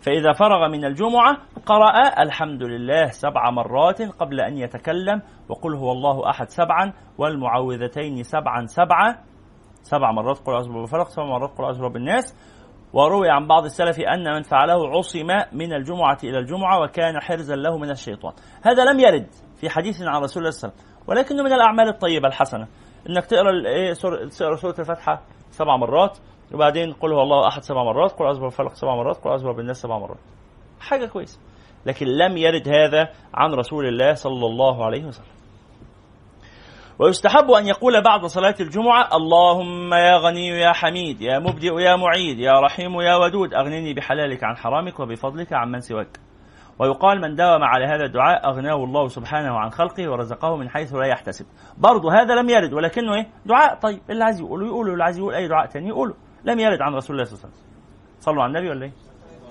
فإذا 0.00 0.32
فرغ 0.32 0.68
من 0.68 0.84
الجمعة 0.84 1.36
قرأ 1.66 2.22
الحمد 2.22 2.62
لله 2.62 3.06
سبع 3.06 3.50
مرات 3.50 4.02
قبل 4.02 4.40
أن 4.40 4.58
يتكلم 4.58 5.22
وقل 5.48 5.74
هو 5.74 5.92
الله 5.92 6.30
أحد 6.30 6.48
سبعا 6.48 6.92
والمعوذتين 7.18 8.22
سبعا 8.22 8.66
سبعا. 8.66 9.16
سبع 9.82 10.12
مرات 10.12 10.38
قل 10.38 10.52
أعوذ 10.52 10.68
برب 10.68 10.82
الفلق 10.82 11.08
سبع 11.08 11.24
مرات 11.24 11.50
قل 11.58 11.64
أعوذ 11.64 11.78
برب 11.78 11.96
الناس 11.96 12.51
وروي 12.92 13.30
عن 13.30 13.46
بعض 13.46 13.64
السلف 13.64 14.00
أن 14.00 14.34
من 14.34 14.42
فعله 14.42 14.88
عصم 14.88 15.26
من 15.52 15.72
الجمعة 15.72 16.18
إلى 16.24 16.38
الجمعة 16.38 16.82
وكان 16.82 17.20
حرزا 17.20 17.56
له 17.56 17.78
من 17.78 17.90
الشيطان. 17.90 18.32
هذا 18.62 18.84
لم 18.84 19.00
يرد 19.00 19.28
في 19.56 19.70
حديث 19.70 20.02
عن 20.02 20.22
رسول 20.22 20.42
الله 20.42 20.50
صلى 20.50 20.68
الله 20.68 20.80
عليه 20.80 20.90
وسلم 20.90 21.06
ولكنه 21.08 21.42
من 21.42 21.52
الأعمال 21.52 21.88
الطيبة 21.88 22.28
الحسنة. 22.28 22.68
إنك 23.08 23.24
تقرأ 23.24 23.66
إيه 23.66 23.92
سورة, 23.92 24.28
سورة 24.28 24.74
الفاتحة 24.78 25.22
سبع 25.50 25.76
مرات 25.76 26.18
وبعدين 26.54 26.92
قل 26.92 27.12
هو 27.12 27.22
الله 27.22 27.48
أحد 27.48 27.62
سبع 27.62 27.84
مرات 27.84 28.12
قل 28.12 28.24
برب 28.24 28.44
الفلق 28.44 28.74
سبع 28.74 28.94
مرات 28.94 29.16
قل 29.16 29.30
أعوذ 29.30 29.44
برب 29.44 29.60
الناس 29.60 29.76
سبع 29.76 29.98
مرات. 29.98 30.18
حاجة 30.80 31.06
كويسة. 31.06 31.40
لكن 31.86 32.06
لم 32.06 32.36
يرد 32.36 32.68
هذا 32.68 33.08
عن 33.34 33.54
رسول 33.54 33.86
الله 33.86 34.14
صلى 34.14 34.46
الله 34.46 34.84
عليه 34.84 35.04
وسلم. 35.04 35.26
ويستحب 37.02 37.50
أن 37.50 37.66
يقول 37.66 38.02
بعد 38.02 38.26
صلاة 38.26 38.54
الجمعة 38.60 39.08
اللهم 39.16 39.94
يا 39.94 40.16
غني 40.16 40.48
يا 40.48 40.72
حميد 40.72 41.22
يا 41.22 41.38
مبدئ 41.38 41.80
يا 41.80 41.96
معيد 41.96 42.38
يا 42.38 42.60
رحيم 42.60 43.00
يا 43.00 43.16
ودود 43.16 43.54
أغنني 43.54 43.94
بحلالك 43.94 44.44
عن 44.44 44.56
حرامك 44.56 45.00
وبفضلك 45.00 45.52
عن 45.52 45.70
من 45.70 45.80
سواك. 45.80 46.20
ويقال 46.78 47.20
من 47.20 47.34
داوم 47.34 47.64
على 47.64 47.84
هذا 47.84 48.04
الدعاء 48.04 48.48
أغناه 48.48 48.84
الله 48.84 49.08
سبحانه 49.08 49.58
عن 49.58 49.70
خلقه 49.70 50.10
ورزقه 50.10 50.56
من 50.56 50.68
حيث 50.68 50.94
لا 50.94 51.06
يحتسب. 51.06 51.46
برضه 51.78 52.12
هذا 52.12 52.34
لم 52.34 52.48
يرد 52.48 52.72
ولكنه 52.72 53.14
إيه؟ 53.14 53.28
دعاء. 53.46 53.74
طيب 53.74 54.00
اللي 54.10 54.24
عايز 54.24 54.40
يقوله 54.40 54.66
يقوله 54.66 54.92
اللي 54.92 55.04
عايز 55.04 55.18
يقول 55.18 55.34
أي 55.34 55.48
دعاء 55.48 55.66
تاني 55.66 55.88
يقوله. 55.88 56.14
لم 56.44 56.58
يرد 56.58 56.82
عن 56.82 56.94
رسول 56.94 57.16
الله 57.16 57.24
صلى 57.24 57.38
الله 57.38 57.44
عليه 57.44 57.56
وسلم. 57.56 58.20
صلوا 58.20 58.42
على 58.42 58.50
النبي 58.50 58.70
ولا 58.70 58.84
إيه؟ 58.84 58.92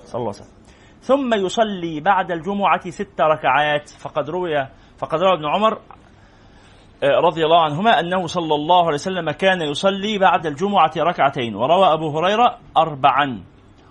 صلى 0.04 0.18
الله 0.20 0.32
عليه 0.32 0.42
وسلم. 0.42 0.62
ثم 1.00 1.34
يصلي 1.34 2.00
بعد 2.00 2.30
الجمعة 2.30 2.90
ست 2.90 3.20
ركعات 3.20 3.88
فقد 3.88 4.30
روي 4.30 4.68
فقد 4.98 5.22
روى 5.22 5.32
ابن 5.32 5.46
عمر 5.46 5.78
رضي 7.02 7.44
الله 7.44 7.60
عنهما 7.60 8.00
أنه 8.00 8.26
صلى 8.26 8.54
الله 8.54 8.82
عليه 8.84 8.94
وسلم 8.94 9.30
كان 9.30 9.62
يصلي 9.62 10.18
بعد 10.18 10.46
الجمعة 10.46 10.92
ركعتين 10.96 11.54
وروى 11.54 11.92
أبو 11.92 12.18
هريرة 12.18 12.58
أربعا 12.76 13.44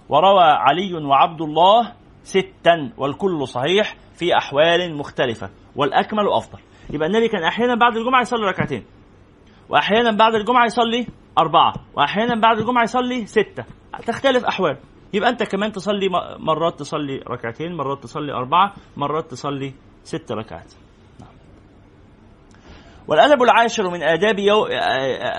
وروى 0.10 0.44
علي 0.44 0.94
وعبد 0.94 1.42
الله 1.42 1.92
ستا 2.24 2.92
والكل 2.98 3.48
صحيح 3.48 3.96
في 4.14 4.38
أحوال 4.38 4.98
مختلفة 4.98 5.50
والأكمل 5.76 6.28
أفضل. 6.30 6.60
يبقى 6.90 7.08
النبي 7.08 7.28
كان 7.28 7.44
أحيانا 7.44 7.76
بعد 7.76 7.98
الجمعة 7.98 8.22
يصلي 8.22 8.46
ركعتين 8.46 8.86
وأحيانا 9.70 10.12
بعد 10.12 10.36
الجمعة 10.36 10.66
يصلي 10.66 11.08
أربعة 11.40 11.74
وأحيانا 11.96 12.40
بعد 12.42 12.58
الجمعة 12.58 12.84
يصلي 12.84 13.26
ستة 13.26 13.66
تختلف 14.08 14.46
أحوال. 14.46 14.78
يبقى 15.14 15.30
أنت 15.30 15.44
كمان 15.44 15.72
تصلي 15.72 16.10
مرات 16.40 16.80
تصلي 16.80 17.18
ركعتين 17.18 17.76
مرات 17.76 18.04
تصلي 18.04 18.34
أربعة 18.34 18.74
مرات 18.98 19.32
تصلي 19.32 19.74
ست 20.04 20.32
ركعات. 20.32 20.74
والأدب 23.08 23.44
العاشر 23.44 23.90
من 23.90 24.04
آداب. 24.04 24.40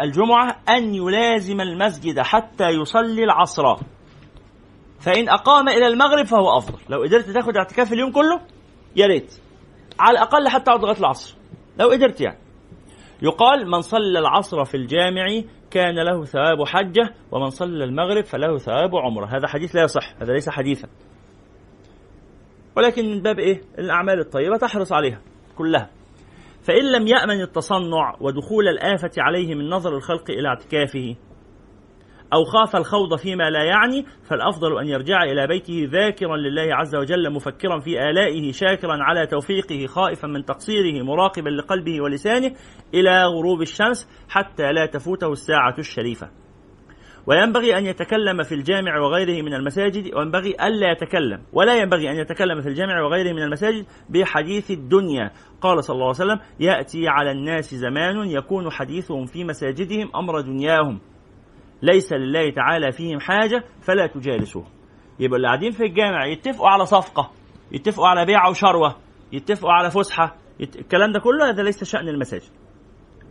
الجمعة 0.03 0.57
أن 0.69 0.95
يلازم 0.95 1.61
المسجد 1.61 2.21
حتى 2.21 2.69
يصلي 2.69 3.25
العصر. 3.25 3.77
فإن 5.01 5.29
أقام 5.29 5.69
إلى 5.69 5.87
المغرب 5.87 6.27
فهو 6.27 6.59
أفضل. 6.59 6.79
لو 6.89 7.03
قدرت 7.03 7.31
تاخد 7.31 7.57
اعتكاف 7.57 7.93
اليوم 7.93 8.13
كله 8.13 8.41
يا 8.97 9.07
ريت. 9.07 9.41
على 10.01 10.19
الأقل 10.19 10.49
حتى 10.49 10.71
لغاية 10.71 10.99
العصر. 10.99 11.37
لو 11.79 11.89
قدرت 11.89 12.21
يعني. 12.21 12.39
يقال 13.23 13.71
من 13.71 13.81
صلى 13.81 14.19
العصر 14.19 14.65
في 14.65 14.77
الجامع 14.77 15.43
كان 15.71 15.95
له 15.95 16.25
ثواب 16.25 16.65
حجة 16.67 17.15
ومن 17.31 17.51
صلى 17.51 17.85
المغرب 17.85 18.25
فله 18.25 18.59
ثواب 18.59 18.97
عمرة. 18.97 19.27
هذا 19.27 19.49
حديث 19.49 19.77
لا 19.77 19.83
يصح. 19.83 20.15
هذا 20.23 20.33
ليس 20.33 20.49
حديثا. 20.49 20.89
ولكن 22.77 23.11
من 23.11 23.23
باب 23.23 23.39
إيه؟ 23.39 23.63
الأعمال 23.79 24.21
الطيبة 24.21 24.57
تحرص 24.57 24.93
عليها 24.93 25.21
كلها. 25.57 25.91
فإن 26.63 26.93
لم 26.93 27.07
يأمن 27.07 27.41
التصنع 27.41 28.17
ودخول 28.21 28.69
الآفة 28.69 29.11
عليه 29.19 29.55
من 29.55 29.69
نظر 29.69 29.97
الخلق 29.97 30.31
إلى 30.31 30.49
اعتكافه 30.49 31.17
أو 32.35 32.45
خاف 32.45 32.77
الخوض 32.77 33.17
فيما 33.17 33.51
لا 33.51 33.65
يعني 33.65 34.05
فالأفضل 34.29 34.79
أن 34.79 34.89
يرجع 34.89 35.23
إلى 35.23 35.47
بيته 35.47 35.89
ذاكرا 35.93 36.37
لله 36.37 36.75
عز 36.75 36.97
وجل 36.97 37.33
مفكرا 37.33 37.81
في 37.81 38.11
آلائه 38.11 38.53
شاكرا 38.53 38.97
على 39.01 39.27
توفيقه 39.27 39.87
خائفا 39.87 40.29
من 40.29 40.45
تقصيره 40.45 41.03
مراقبا 41.03 41.49
لقلبه 41.49 42.01
ولسانه 42.01 42.53
إلى 42.95 43.25
غروب 43.25 43.63
الشمس 43.63 44.09
حتى 44.29 44.73
لا 44.73 44.87
تفوته 44.87 45.33
الساعة 45.33 45.75
الشريفة. 45.79 46.42
وينبغي 47.27 47.79
أن 47.79 47.87
يتكلم 47.87 48.43
في 48.43 48.55
الجامع 48.55 48.99
وغيره 48.99 49.43
من 49.43 49.55
المساجد 49.55 50.15
وينبغي 50.15 50.51
ألا 50.51 50.91
يتكلم 50.93 51.43
ولا 51.53 51.75
ينبغي 51.75 52.11
أن 52.11 52.17
يتكلم 52.17 52.61
في 52.61 52.69
الجامع 52.69 53.01
وغيره 53.03 53.33
من 53.33 53.43
المساجد 53.43 53.87
بحديث 54.11 54.71
الدنيا. 54.71 55.31
قال 55.61 55.85
صلى 55.85 55.95
الله 55.95 56.07
عليه 56.07 56.17
وسلم 56.17 56.41
يأتي 56.61 57.09
على 57.09 57.31
الناس 57.31 57.75
زمان 57.75 58.17
يكون 58.31 58.71
حديثهم 58.71 59.27
في 59.27 59.45
مساجدهم 59.45 60.11
أمر 60.17 60.41
دنياهم 60.41 61.01
ليس 61.83 62.13
لله 62.13 62.51
تعالى 62.51 62.93
فيهم 62.93 63.21
حاجة 63.21 63.65
فلا 63.81 64.07
تجالسوهم 64.07 64.67
يبقى 65.21 65.37
اللي 65.37 65.49
قاعدين 65.49 65.71
في 65.71 65.83
الجامع 65.83 66.27
يتفقوا 66.27 66.69
على 66.69 66.87
صفقة 66.87 67.31
يتفقوا 67.73 68.09
على 68.09 68.25
بيع 68.27 68.49
وشروة 68.49 68.97
يتفقوا 69.33 69.73
على 69.73 69.91
فسحة 69.91 70.37
يت... 70.61 70.77
الكلام 70.77 71.13
ده 71.13 71.21
كله 71.21 71.51
هذا 71.51 71.63
ليس 71.63 71.85
شأن 71.85 72.09
المساجد. 72.09 72.51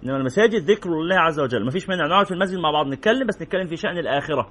انما 0.04 0.18
المساجد 0.18 0.72
ذكر 0.72 0.90
الله 0.90 1.20
عز 1.20 1.40
وجل. 1.40 1.66
ما 1.66 1.72
فيش 1.72 1.90
مانع 1.90 2.08
نقعد 2.08 2.26
في 2.26 2.32
المسجد 2.32 2.60
مع 2.60 2.72
بعض 2.72 2.88
نتكلم 2.88 3.28
بس 3.28 3.42
نتكلم 3.42 3.68
في 3.68 3.76
شأن 3.76 3.98
الآخرة. 3.98 4.50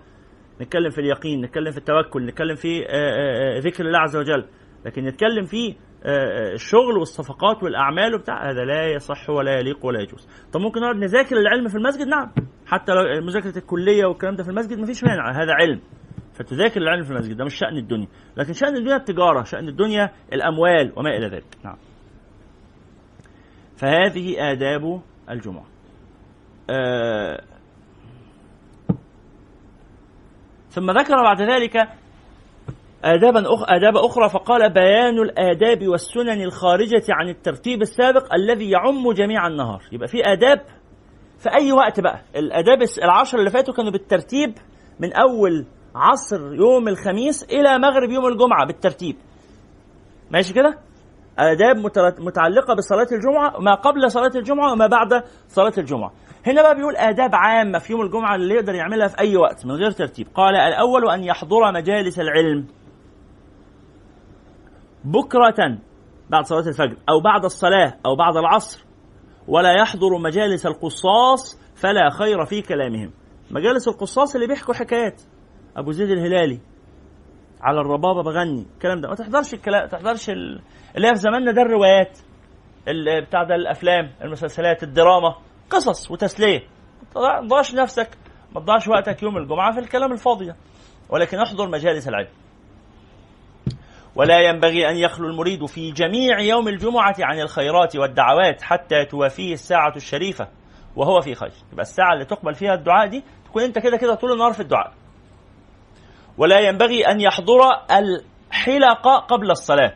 نتكلم 0.61 0.91
في 0.91 1.01
اليقين 1.01 1.41
نتكلم 1.41 1.71
في 1.71 1.79
التوكل 1.79 2.27
نتكلم 2.27 2.55
في 2.55 2.87
آه، 2.87 2.91
آه، 2.91 3.57
آه، 3.57 3.59
ذكر 3.59 3.87
الله 3.87 3.99
عز 3.99 4.17
وجل. 4.17 4.45
لكن 4.87 5.05
نتكلم 5.05 5.45
في 5.45 5.75
الشغل 6.55 6.99
والصفقات 6.99 7.63
والأعمال 7.63 8.15
وبتاع 8.15 8.51
هذا 8.51 8.65
لا 8.65 8.87
يصح 8.87 9.31
ولا 9.31 9.59
يليق 9.59 9.87
ولا 9.87 10.01
يجوز. 10.01 10.29
طب 10.53 10.61
ممكن 10.61 10.81
نقعد 10.81 10.97
نذاكر 10.97 11.37
العلم 11.37 11.69
في 11.69 11.75
المسجد؟ 11.75 12.07
نعم. 12.07 12.33
حتى 12.67 12.93
لو 12.93 13.27
مذاكرة 13.27 13.59
الكلية 13.59 14.05
والكلام 14.05 14.35
ده 14.35 14.43
في 14.43 14.51
المسجد 14.51 14.79
ما 14.79 14.87
فيش 14.87 15.05
مانع 15.05 15.31
هذا 15.31 15.53
علم. 15.53 15.81
فتذاكر 16.33 16.81
العلم 16.81 17.03
في 17.03 17.11
المسجد 17.11 17.37
ده 17.37 17.45
مش 17.45 17.55
شأن 17.55 17.77
الدنيا. 17.77 18.07
لكن 18.37 18.53
شأن 18.53 18.77
الدنيا 18.77 18.97
التجارة 18.97 19.43
شأن 19.43 19.69
الدنيا 19.69 20.11
الأموال 20.33 20.93
وما 20.97 21.11
إلى 21.11 21.27
ذلك. 21.27 21.57
نعم. 21.65 21.77
فهذه 23.77 24.53
آداب 24.53 25.03
الجمعة. 25.31 25.65
آه 26.71 27.41
ثم 30.71 30.91
ذكر 30.91 31.23
بعد 31.23 31.43
ذلك 31.43 31.77
آدابا 33.05 33.55
أخ... 33.55 33.63
آداب 33.69 33.97
أخرى 33.97 34.29
فقال 34.29 34.73
بيان 34.73 35.19
الآداب 35.19 35.89
والسنن 35.89 36.43
الخارجة 36.43 37.03
عن 37.11 37.29
الترتيب 37.29 37.83
السابق 37.83 38.35
الذي 38.35 38.71
يعم 38.71 39.13
جميع 39.13 39.47
النهار. 39.47 39.83
يبقى 39.93 40.09
في 40.09 40.23
آداب. 40.33 40.61
في 41.39 41.49
أي 41.55 41.73
وقت 41.73 42.01
بقى؟ 42.01 42.21
الآداب 42.37 42.79
العشر 43.03 43.39
اللي 43.39 43.51
فاتوا 43.51 43.75
كانوا 43.75 43.91
بالترتيب 43.91 44.55
من 45.01 45.13
أول 45.13 45.67
عصر 45.95 46.55
يوم 46.55 46.89
الخميس 46.89 47.43
إلى 47.45 47.79
مغرب 47.79 48.11
يوم 48.11 48.27
الجمعة 48.27 48.67
بالترتيب. 48.67 49.17
ماشي 50.31 50.55
كده؟ 50.55 50.79
آداب 51.41 51.77
متعلقة 52.19 52.75
بصلاة 52.75 53.07
الجمعة 53.13 53.59
ما 53.59 53.75
قبل 53.75 54.11
صلاة 54.11 54.33
الجمعة 54.35 54.73
وما 54.73 54.87
بعد 54.87 55.23
صلاة 55.49 55.73
الجمعة. 55.79 56.13
هنا 56.47 56.63
بقى 56.63 56.75
بيقول 56.75 56.97
آداب 56.97 57.31
عامة 57.35 57.79
في 57.79 57.93
يوم 57.93 58.03
الجمعة 58.03 58.35
اللي 58.35 58.55
يقدر 58.55 58.75
يعملها 58.75 59.09
في 59.09 59.19
أي 59.19 59.37
وقت 59.37 59.67
من 59.67 59.73
غير 59.73 59.91
ترتيب. 59.91 60.27
قال 60.35 60.57
الأول 60.57 61.11
أن 61.11 61.25
يحضر 61.25 61.73
مجالس 61.73 62.21
العلم. 62.21 62.67
بكرة 65.05 65.79
بعد 66.31 66.45
صلاة 66.45 66.69
الفجر 66.69 66.97
أو 67.09 67.21
بعد 67.21 67.45
الصلاة 67.45 67.95
أو 68.07 68.17
بعد 68.17 68.37
العصر 68.37 68.85
ولا 69.49 69.73
يحضر 69.73 70.19
مجالس 70.19 70.67
القصاص 70.67 71.61
فلا 71.75 72.11
خير 72.11 72.45
في 72.45 72.63
كلامهم. 72.63 73.11
مجالس 73.51 73.89
القصاص 73.89 74.35
اللي 74.35 74.47
بيحكوا 74.47 74.75
حكايات. 74.75 75.23
أبو 75.77 75.93
زيد 75.93 76.11
الهلالي 76.11 76.59
على 77.61 77.81
الربابة 77.81 78.23
بغني. 78.23 78.67
الكلام 78.75 79.01
ده. 79.01 79.09
ما 79.09 79.15
تحضرش 79.15 79.55
الكلام 79.55 79.89
تحضرش 79.89 80.31
ال... 80.31 80.61
اللي 80.97 81.09
هي 81.09 81.15
في 81.15 81.21
زماننا 81.21 81.53
ده 81.53 81.63
الروايات 81.63 82.19
بتاع 83.27 83.43
ده 83.43 83.55
الأفلام 83.55 84.11
المسلسلات 84.23 84.83
الدراما 84.83 85.35
قصص 85.71 86.11
وتسلية. 86.11 86.61
ما 87.17 87.41
تضيعش 87.41 87.75
نفسك 87.75 88.09
ما 88.55 88.61
تضيعش 88.61 88.89
وقتك 88.89 89.23
يوم 89.23 89.37
الجمعة 89.37 89.73
في 89.73 89.81
الكلام 89.81 90.13
الفاضي 90.13 90.47
ده. 90.47 90.57
ولكن 91.09 91.39
احضر 91.39 91.69
مجالس 91.69 92.09
العلم. 92.09 92.29
ولا 94.17 94.39
ينبغي 94.41 94.89
أن 94.91 94.97
يخلو 94.97 95.29
المريد 95.29 95.67
في 95.67 95.91
جميع 95.93 96.41
يوم 96.41 96.69
الجمعة 96.69 97.15
عن 97.21 97.41
الخيرات 97.41 97.97
والدعوات 97.97 98.63
حتى 98.63 99.05
توافيه 99.05 99.53
الساعة 99.53 99.93
الشريفة 99.97 100.49
وهو 100.97 101.21
في 101.21 101.35
خير. 101.35 101.53
يبقى 101.73 101.83
الساعة 101.83 102.13
اللي 102.13 102.25
تقبل 102.25 102.55
فيها 102.55 102.75
الدعاء 102.75 103.09
دي 103.09 103.25
تكون 103.45 103.63
أنت 103.63 103.79
كده 103.79 103.97
كده 103.97 104.15
طول 104.15 104.33
النهار 104.33 104.53
في 104.53 104.61
الدعاء. 104.61 104.93
ولا 106.39 106.61
ينبغي 106.61 107.07
أن 107.07 107.21
يحضر 107.21 107.61
الحلق 107.91 109.09
قبل 109.29 109.51
الصلاة. 109.51 109.95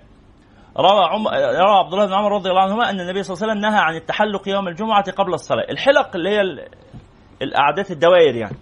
روى 0.78 1.04
عم... 1.04 1.28
روى 1.28 1.78
عبد 1.78 1.92
الله 1.92 2.06
بن 2.06 2.12
عمر 2.12 2.32
رضي 2.32 2.50
الله 2.50 2.62
عنهما 2.62 2.90
أن 2.90 3.00
النبي 3.00 3.22
صلى 3.22 3.34
الله 3.34 3.44
عليه 3.44 3.52
وسلم 3.52 3.70
نهى 3.70 3.80
عن 3.80 3.96
التحلق 3.96 4.48
يوم 4.48 4.68
الجمعة 4.68 5.10
قبل 5.10 5.34
الصلاة، 5.34 5.66
الحلق 5.70 6.16
اللي 6.16 6.30
هي 6.30 6.40
القعدات 7.42 7.90
الدوائر 7.90 8.34
يعني. 8.34 8.56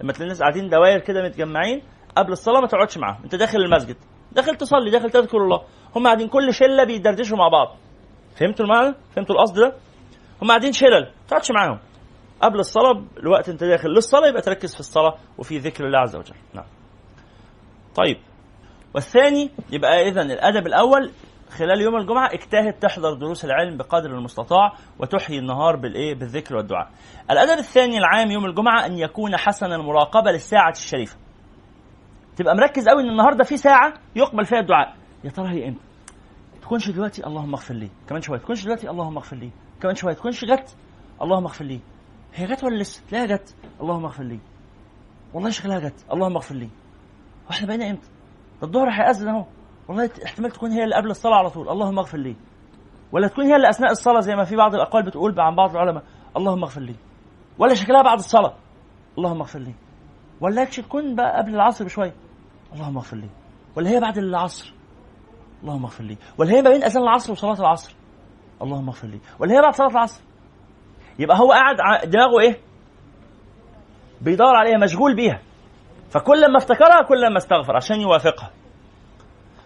لما 0.00 0.12
تلاقي 0.12 0.24
الناس 0.24 0.40
قاعدين 0.40 0.68
دوائر 0.68 0.98
كده 0.98 1.22
متجمعين 1.22 1.82
قبل 2.16 2.32
الصلاة 2.32 2.60
ما 2.60 2.66
تقعدش 2.66 2.98
معاهم، 2.98 3.22
أنت 3.24 3.34
داخل 3.34 3.58
المسجد. 3.58 3.96
داخل 4.32 4.56
تصلي 4.56 4.90
داخل 4.90 5.10
تذكر 5.10 5.38
الله. 5.38 5.62
هم 5.96 6.06
قاعدين 6.06 6.28
كل 6.28 6.54
شلة 6.54 6.84
بيدردشوا 6.84 7.36
مع 7.36 7.48
بعض. 7.48 7.76
فهمتوا 8.36 8.64
المعنى؟ 8.64 8.94
فهمتوا 9.16 9.34
القصد 9.34 9.54
ده؟ 9.54 9.74
هم 10.42 10.48
قاعدين 10.48 10.72
شلل. 10.72 11.02
ما 11.02 11.28
تقعدش 11.28 11.50
معاهم. 11.50 11.78
قبل 12.42 12.58
الصلاة 12.58 13.02
الوقت 13.16 13.48
أنت 13.48 13.64
داخل 13.64 13.88
للصلاة 13.88 14.28
يبقى 14.28 14.42
تركز 14.42 14.74
في 14.74 14.80
الصلاة 14.80 15.14
وفي 15.38 15.58
ذكر 15.58 15.86
الله 15.86 15.98
عز 15.98 16.16
وجل. 16.16 16.34
نعم. 16.54 16.64
طيب. 17.94 18.16
والثاني 18.94 19.50
يبقى 19.70 20.08
اذا 20.08 20.22
الأدب 20.22 20.66
الأول 20.66 21.10
خلال 21.52 21.80
يوم 21.80 21.96
الجمعة 21.96 22.28
اجتهد 22.32 22.72
تحضر 22.72 23.14
دروس 23.14 23.44
العلم 23.44 23.76
بقدر 23.76 24.10
المستطاع 24.10 24.72
وتحيي 24.98 25.38
النهار 25.38 25.76
بالإيه 25.76 26.14
بالذكر 26.14 26.56
والدعاء. 26.56 26.90
الأدب 27.30 27.58
الثاني 27.58 27.98
العام 27.98 28.30
يوم 28.30 28.44
الجمعة 28.44 28.86
أن 28.86 28.98
يكون 28.98 29.36
حسن 29.36 29.72
المراقبة 29.72 30.30
للساعة 30.30 30.70
الشريفة. 30.70 31.16
تبقى 32.36 32.56
مركز 32.56 32.88
قوي 32.88 33.02
إن 33.02 33.08
النهارده 33.08 33.44
في 33.44 33.56
ساعة 33.56 33.94
يقبل 34.16 34.44
فيها 34.44 34.58
الدعاء. 34.58 34.94
يا 35.24 35.30
ترى 35.30 35.48
هي 35.48 35.68
إمتى؟ 35.68 35.80
تكونش 36.62 36.90
دلوقتي 36.90 37.26
اللهم 37.26 37.54
اغفر 37.54 37.74
لي، 37.74 37.90
كمان 38.08 38.22
شوية 38.22 38.38
تكونش 38.38 38.64
دلوقتي 38.64 38.90
اللهم 38.90 39.16
اغفر 39.16 39.36
لي، 39.36 39.50
كمان 39.80 39.94
شوية 39.94 40.14
تكونش 40.14 40.44
جت 40.44 40.76
اللهم 41.22 41.44
اغفر 41.44 41.64
لي. 41.64 41.80
هي 42.34 42.46
جت 42.46 42.64
ولا 42.64 42.76
لسه؟ 42.76 43.02
تلاقيها 43.10 43.36
جت 43.36 43.54
اللهم 43.80 44.04
اغفر 44.04 44.24
لي. 44.24 44.38
والله 45.34 45.50
شكلها 45.50 45.78
جت 45.78 46.04
اللهم 46.12 46.36
اغفر 46.36 46.54
لي. 46.54 46.68
وإحنا 47.48 47.66
بقينا 47.66 47.90
إمتى؟ 47.90 48.08
ده 48.62 48.66
الظهر 48.68 48.90
هيأذن 48.90 49.28
أهو 49.28 49.44
والله 49.88 50.10
احتمال 50.24 50.50
تكون 50.50 50.70
هي 50.70 50.84
اللي 50.84 50.94
قبل 50.94 51.10
الصلاة 51.10 51.36
على 51.36 51.50
طول. 51.50 51.68
اللهم 51.68 51.98
اغفر 51.98 52.18
لي. 52.18 52.36
ولا 53.12 53.28
تكون 53.28 53.44
هي 53.44 53.56
اللي 53.56 53.70
أثناء 53.70 53.90
الصلاة 53.90 54.20
زي 54.20 54.36
ما 54.36 54.44
في 54.44 54.56
بعض 54.56 54.74
الأقوال 54.74 55.02
بتقول 55.02 55.40
عن 55.40 55.54
بعض 55.56 55.70
العلماء. 55.70 56.02
اللهم 56.36 56.62
اغفر 56.62 56.80
لي. 56.80 56.94
ولا 57.58 57.74
شكلها 57.74 58.02
بعد 58.02 58.18
الصلاة. 58.18 58.54
اللهم 59.18 59.40
اغفر 59.40 59.58
لي. 59.58 59.74
ولا 60.40 60.64
تكون 60.64 61.14
بقى 61.14 61.38
قبل 61.38 61.54
العصر 61.54 61.84
بشوية. 61.84 62.14
اللهم 62.72 62.96
اغفر 62.96 63.16
لي. 63.16 63.28
ولا 63.76 63.90
هي 63.90 64.00
بعد 64.00 64.18
العصر. 64.18 64.74
اللهم 65.62 65.84
اغفر 65.84 66.04
لي. 66.04 66.16
ولا 66.38 66.50
هي 66.52 66.62
ما 66.62 66.70
بين 66.70 66.84
أذان 66.84 67.02
العصر 67.02 67.32
وصلاة 67.32 67.60
العصر. 67.60 67.94
اللهم 68.62 68.88
اغفر 68.88 69.08
لي. 69.08 69.20
ولا 69.38 69.54
هي 69.54 69.62
بعد 69.62 69.74
صلاة 69.74 69.88
العصر. 69.88 70.22
يبقى 71.18 71.38
هو 71.38 71.52
قاعد 71.52 71.76
دماغه 72.10 72.40
إيه؟ 72.40 72.60
بيدور 74.20 74.56
عليها 74.56 74.78
مشغول 74.78 75.16
بيها. 75.16 75.40
فكل 76.10 76.52
ما 76.52 76.58
افتكرها 76.58 77.02
كل 77.02 77.32
ما 77.32 77.36
استغفر 77.36 77.76
عشان 77.76 78.00
يوافقها. 78.00 78.50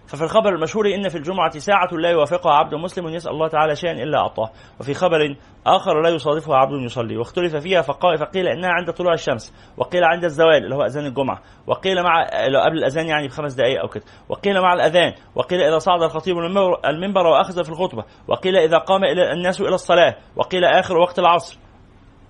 ففي 0.06 0.24
الخبر 0.24 0.48
المشهور 0.48 0.94
إن 0.94 1.08
في 1.08 1.18
الجمعة 1.18 1.58
ساعة 1.58 1.88
لا 1.92 2.10
يوافقها 2.10 2.52
عبد 2.52 2.74
مسلم 2.74 3.08
يسأل 3.08 3.32
الله 3.32 3.48
تعالى 3.48 3.76
شيئا 3.76 3.92
إلا 3.92 4.18
أعطاه. 4.18 4.50
وفي 4.80 4.94
خبر 4.94 5.36
آخر 5.66 6.02
لا 6.02 6.08
يصادفها 6.08 6.56
عبد 6.56 6.72
يصلي. 6.72 7.16
واختلف 7.16 7.56
فيها 7.56 7.82
فقيل 7.82 8.48
إنها 8.48 8.70
عند 8.70 8.90
طلوع 8.90 9.12
الشمس. 9.12 9.54
وقيل 9.76 10.04
عند 10.04 10.24
الزوال 10.24 10.64
اللي 10.64 10.74
هو 10.74 10.82
أذان 10.82 11.06
الجمعة. 11.06 11.38
وقيل 11.66 12.02
مع 12.02 12.24
قبل 12.64 12.78
الأذان 12.78 13.06
يعني 13.06 13.26
بخمس 13.26 13.54
دقائق 13.54 13.80
أو 13.80 13.88
كده. 13.88 14.04
وقيل 14.28 14.60
مع 14.60 14.72
الأذان. 14.72 15.12
وقيل 15.34 15.60
إذا 15.60 15.78
صعد 15.78 16.02
الخطيب 16.02 16.36
المنبر 16.84 17.26
وأخذ 17.26 17.64
في 17.64 17.70
الخطبة. 17.70 18.04
وقيل 18.28 18.56
إذا 18.56 18.78
قام 18.78 19.04
الناس 19.04 19.60
إلى 19.60 19.74
الصلاة. 19.74 20.16
وقيل 20.36 20.64
آخر 20.64 20.96
وقت 20.96 21.18
العصر. 21.18 21.58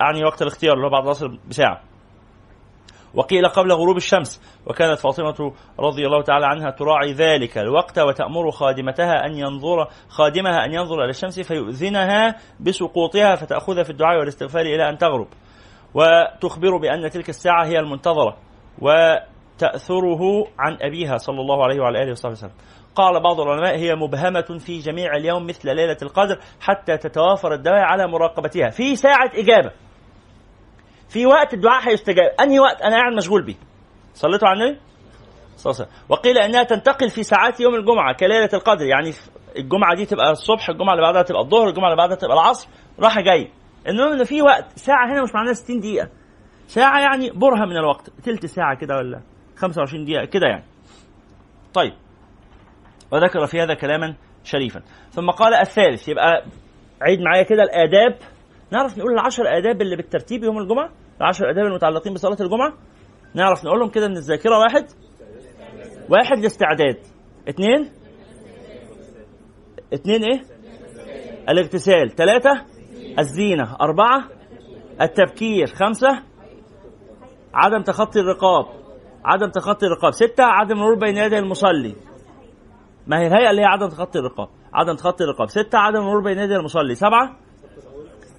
أعني 0.01 0.25
وقت 0.25 0.43
الاختيار 0.43 0.75
اللي 0.75 0.87
هو 0.87 0.91
بعد 0.91 1.03
العصر 1.03 1.29
بساعة. 1.49 1.81
وقيل 3.17 3.49
قبل 3.49 3.73
غروب 3.73 3.97
الشمس 3.97 4.61
وكانت 4.67 4.99
فاطمة 4.99 5.53
رضي 5.81 6.07
الله 6.07 6.23
تعالى 6.23 6.47
عنها 6.47 6.71
تراعي 6.71 7.13
ذلك 7.13 7.59
الوقت 7.59 7.99
وتأمر 7.99 8.51
خادمتها 8.51 9.27
أن 9.27 9.35
ينظر 9.35 9.89
خادمها 10.09 10.65
أن 10.65 10.73
ينظر 10.73 10.95
إلى 11.03 11.11
الشمس 11.11 11.41
فيؤذنها 11.41 12.37
بسقوطها 12.61 13.35
فتأخذها 13.35 13.83
في 13.83 13.91
الدعاء 13.91 14.19
والاستغفار 14.19 14.63
إلى 14.63 14.89
أن 14.89 14.99
تغرب. 14.99 15.29
وتخبر 15.95 16.77
بأن 16.77 17.11
تلك 17.11 17.29
الساعة 17.29 17.67
هي 17.67 17.79
المنتظرة 17.79 18.37
وتأثره 18.79 20.47
عن 20.59 20.77
أبيها 20.81 21.17
صلى 21.17 21.41
الله 21.41 21.65
عليه 21.65 21.81
وعلى 21.81 22.03
آله 22.03 22.11
وصحبه 22.11 22.33
وسلم. 22.33 22.53
قال 22.95 23.23
بعض 23.23 23.41
العلماء 23.41 23.77
هي 23.77 23.95
مبهمة 23.95 24.59
في 24.59 24.79
جميع 24.79 25.17
اليوم 25.17 25.47
مثل 25.47 25.75
ليلة 25.75 25.97
القدر 26.03 26.39
حتى 26.61 26.97
تتوافر 26.97 27.55
الدواء 27.55 27.81
على 27.81 28.07
مراقبتها 28.07 28.71
في 28.71 28.97
ساعة 28.97 29.31
إجابة. 29.35 29.71
في 31.09 31.27
وقت 31.27 31.55
الدعاء 31.55 31.89
هيستجاب. 31.89 32.31
أنهي 32.41 32.61
وقت؟ 32.61 32.83
أنا 32.83 32.97
قاعد 32.97 33.13
مشغول 33.13 33.43
بيه. 33.43 33.55
صليتوا 34.15 34.49
على 34.49 34.65
النبي؟ 34.65 34.81
وقيل 36.09 36.39
إنها 36.39 36.63
تنتقل 36.63 37.11
في 37.11 37.23
ساعات 37.23 37.61
يوم 37.61 37.75
الجمعة 37.75 38.15
كليلة 38.15 38.51
القدر. 38.55 38.87
يعني 38.87 39.13
الجمعة 39.57 39.95
دي 39.97 40.07
تبقى 40.07 40.31
الصبح 40.31 40.69
الجمعة 40.69 40.93
اللي 40.93 41.03
بعدها 41.03 41.23
تبقى 41.23 41.41
الظهر 41.43 41.69
الجمعة 41.69 41.87
اللي 41.87 41.97
بعدها 41.97 42.17
تبقى 42.17 42.35
العصر. 42.35 42.69
راح 43.01 43.21
جاي 43.21 43.51
المهم 43.89 44.13
ان 44.13 44.25
في 44.25 44.43
وقت 44.43 44.79
ساعة 44.79 45.13
هنا 45.13 45.23
مش 45.23 45.35
معناها 45.35 45.53
60 45.53 45.81
دقيقة. 45.81 46.09
ساعة 46.69 47.01
يعني 47.01 47.31
برهة 47.31 47.65
من 47.67 47.77
الوقت. 47.77 48.11
تلت 48.25 48.47
ساعة 48.47 48.77
كده 48.77 48.97
ولا 48.97 49.21
25 49.57 50.05
دقيقة 50.05 50.25
كده 50.25 50.47
يعني. 50.47 50.65
طيب. 51.75 51.93
وذكر 53.13 53.47
في 53.47 53.61
هذا 53.61 53.75
كلاما 53.75 54.15
شريفا. 54.45 54.83
ثم 55.11 55.31
قال 55.31 55.55
الثالث. 55.55 56.09
يبقى 56.09 56.45
عيد 57.03 57.21
معايا 57.21 57.43
كده 57.43 57.63
الآداب 57.63 58.19
نعرف 58.73 58.99
نقول 58.99 59.13
العشر 59.13 59.59
آداب 59.59 59.83
اللي 59.83 59.97
بالترتيب 59.97 60.45
يوم 60.45 60.59
الجمعة؟ 60.59 60.91
العشر 61.21 61.51
آداب 61.51 61.67
المتعلقين 61.67 62.15
بصلاة 62.15 62.37
الجمعة؟ 62.41 62.73
نعرف 63.35 63.65
نقولهم 63.65 63.89
كده 63.89 64.09
من 64.09 64.17
الذاكرة 64.17 64.59
واحد 64.59 64.87
واحد 66.11 66.39
الاستعداد 66.39 66.97
اثنين 67.49 67.91
اثنين 69.95 70.25
إيه؟ 70.25 70.41
الاغتسال. 71.49 72.11
ثلاثة 72.11 72.65
الزينة. 73.19 73.77
أربعة 73.81 74.25
التبكير 75.01 75.67
خمسة 75.67 76.23
عدم 77.55 77.83
تخطي 77.83 78.21
الرقاب. 78.21 78.67
عدم 79.25 79.51
تخطي 79.51 79.87
الرقاب. 79.87 80.13
ستة 80.13 80.45
عدم 80.45 80.77
مرور 80.77 80.95
بين 80.95 81.17
يدي 81.17 81.39
المصلي. 81.39 81.95
ما 83.07 83.21
هي 83.21 83.27
الهيئة 83.27 83.51
اللي 83.51 83.63
هي 83.63 83.67
عدم 83.67 83.89
تخطي 83.89 84.19
الرقاب. 84.19 84.49
عدم 84.75 84.95
تخطي 84.95 85.25
الرقاب. 85.25 85.49
ستة 85.49 85.79
عدم 85.79 86.01
مرور 86.01 86.23
بين 86.23 86.39
يدي 86.39 86.57
المصلي. 86.57 86.95
سبعة 86.95 87.37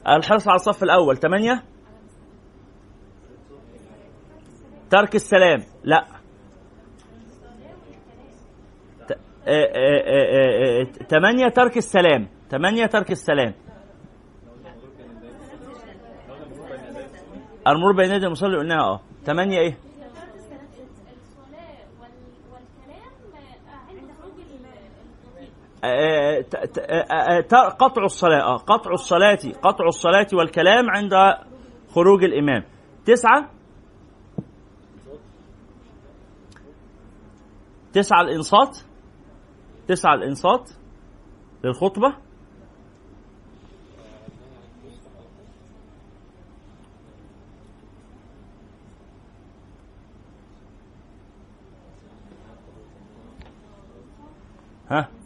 الحرص 0.09 0.47
على 0.47 0.55
الصف 0.55 0.83
الأول. 0.83 1.17
ثمانية 1.17 1.63
ترك 4.89 5.15
السلام. 5.15 5.63
لا. 5.83 6.07
آه، 9.47 9.51
آه، 9.51 10.81
آه، 10.81 10.83
ثمانية 10.83 11.47
ترك 11.47 11.77
السلام. 11.77 12.27
ثمانية 12.49 12.85
ترك 12.85 13.11
السلام. 13.11 13.53
المرور 17.67 17.95
بين 17.95 18.11
يدي 18.11 18.25
المصلي 18.25 18.57
قلناها 18.57 18.81
آه. 18.81 19.01
ثمانية 19.23 19.59
إيه؟ 19.59 19.86
قطع 27.79 28.03
الصلاة 28.03 28.57
قطع 28.57 28.91
الصلاة 28.91 29.39
قطع 29.63 29.85
الصلاة 29.87 30.27
والكلام 30.33 30.89
عند 30.89 31.13
خروج 31.95 32.23
الإمام. 32.23 32.63
تسعة؟ 33.05 33.49
تسعة 37.93 38.21
الإنصات؟ 38.21 38.77
تسعة 39.87 40.13
الإنصات 40.13 40.69
للخطبة؟ 41.63 42.13
ها؟ 54.89 55.16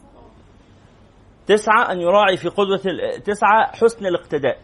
تسعة 1.47 1.91
أن 1.91 2.01
يراعي 2.01 2.37
في 2.37 2.49
قدوة 2.49 2.81
تسعة 3.25 3.71
حسن 3.75 4.05
الاقتداء. 4.05 4.59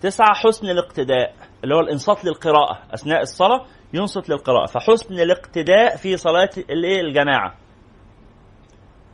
تسعة 0.00 0.34
حسن 0.34 0.66
الاقتداء 0.66 1.34
اللي 1.64 1.74
هو 1.74 1.80
الإنصات 1.80 2.24
للقراءة. 2.24 2.82
أثناء 2.94 3.22
الصلاة 3.22 3.66
ينصت 3.94 4.28
للقراءة. 4.28 4.66
فحسن 4.66 5.14
الاقتداء 5.14 5.96
في 5.96 6.16
صلاة 6.16 6.50
الجماعة. 6.70 7.54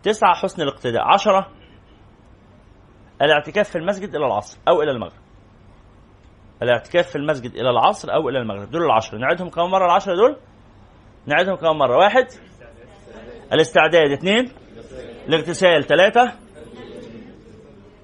تسعة 0.03 0.35
حسن 0.35 0.63
الاقتداء. 0.63 1.03
عشرة 1.03 1.47
الاعتكاف 3.23 3.69
في 3.71 3.79
المسجد 3.79 4.15
إلى 4.15 4.27
العصر 4.27 4.59
أو 4.69 4.83
إلى 4.83 4.91
المغرب. 4.91 5.21
الاعتكاف 6.63 7.09
في 7.09 7.17
المسجد 7.17 7.55
إلى 7.55 7.71
العصر 7.71 8.15
أو 8.15 8.29
إلى 8.29 8.39
المغرب. 8.39 8.71
دول 8.71 8.83
العشرة. 8.85 9.19
نعدهم 9.19 9.51
كم 9.51 9.63
مرة 9.71 9.87
العشرة 9.87 10.15
دول؟ 10.15 10.37
نعدهم 11.27 11.57
كم 11.57 11.79
مرة؟ 11.79 11.97
واحد؟ 11.97 12.27
الاستعداد. 13.53 14.11
اثنين؟ 14.11 14.53
الاغتسال 15.29 15.85
ثلاثة 15.85 16.33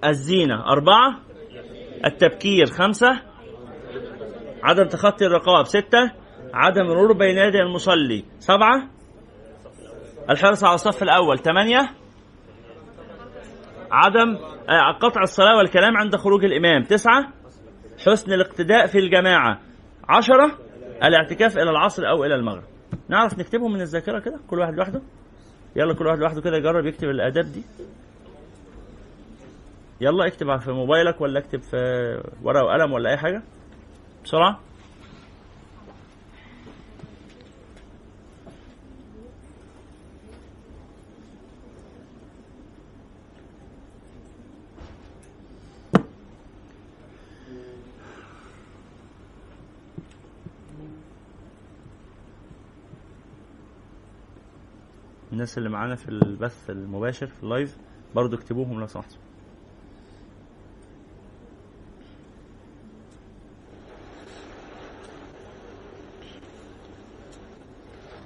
الزينة 0.05 0.67
أربعة 0.67 1.21
التبكير 2.05 2.67
خمسة 2.67 3.21
عدم 4.63 4.85
تخطي 4.85 5.27
الرقاب 5.27 5.67
ستة 5.67 6.13
عدم 6.55 6.87
مرور 6.87 7.13
بين 7.13 7.39
يدي 7.39 7.59
المصلي 7.61 8.25
سبعة 8.39 8.89
الحرص 10.31 10.65
على 10.65 10.75
الصف 10.75 11.03
الأول 11.03 11.39
ثمانية 11.39 11.91
عدم 13.93 14.37
آه، 14.69 14.93
قطع 15.01 15.23
الصلاة 15.23 15.57
والكلام 15.57 15.97
عند 15.97 16.17
خروج 16.17 16.45
الإمام 16.45 16.83
تسعة 16.83 17.33
حسن 18.07 18.33
الاقتداء 18.33 18.87
في 18.87 18.99
الجماعة 18.99 19.61
عشرة 20.09 20.59
الاعتكاف 21.05 21.59
إلى 21.59 21.71
العصر 21.71 22.09
أو 22.09 22.25
إلى 22.25 22.35
المغرب. 22.35 22.63
نعرف 23.09 23.39
نكتبهم 23.39 23.73
من 23.73 23.81
الذاكرة 23.81 24.21
كده 24.21 24.41
كل 24.51 24.59
واحد 24.59 24.75
لوحده؟ 24.75 25.03
يلا 25.77 25.95
كل 25.95 26.07
واحد 26.07 26.19
لوحده 26.19 26.41
كده 26.41 26.57
يجرب 26.57 26.87
يكتب 26.87 27.09
الأداب 27.09 27.45
دي. 27.45 27.63
يلا 30.01 30.27
اكتب 30.27 30.57
في 30.61 30.73
موبايلك 30.73 31.21
ولا 31.21 31.39
اكتب 31.39 31.61
في 31.61 31.77
ورقة 32.43 32.65
وقلم 32.65 32.93
ولا 32.93 33.11
أي 33.11 33.17
حاجة. 33.17 33.43
بسرعة. 34.25 34.61
الناس 55.43 55.59
اللي 55.59 55.69
معانا 55.69 55.95
في 55.95 56.09
البث 56.09 56.71
المباشر 56.71 57.27
في 57.27 57.43
ال 57.43 57.49
live 57.49 57.77
برضو 58.15 58.37
اكتبوهم 58.37 58.81
لو 58.81 58.87
سمحتوا 58.87 59.19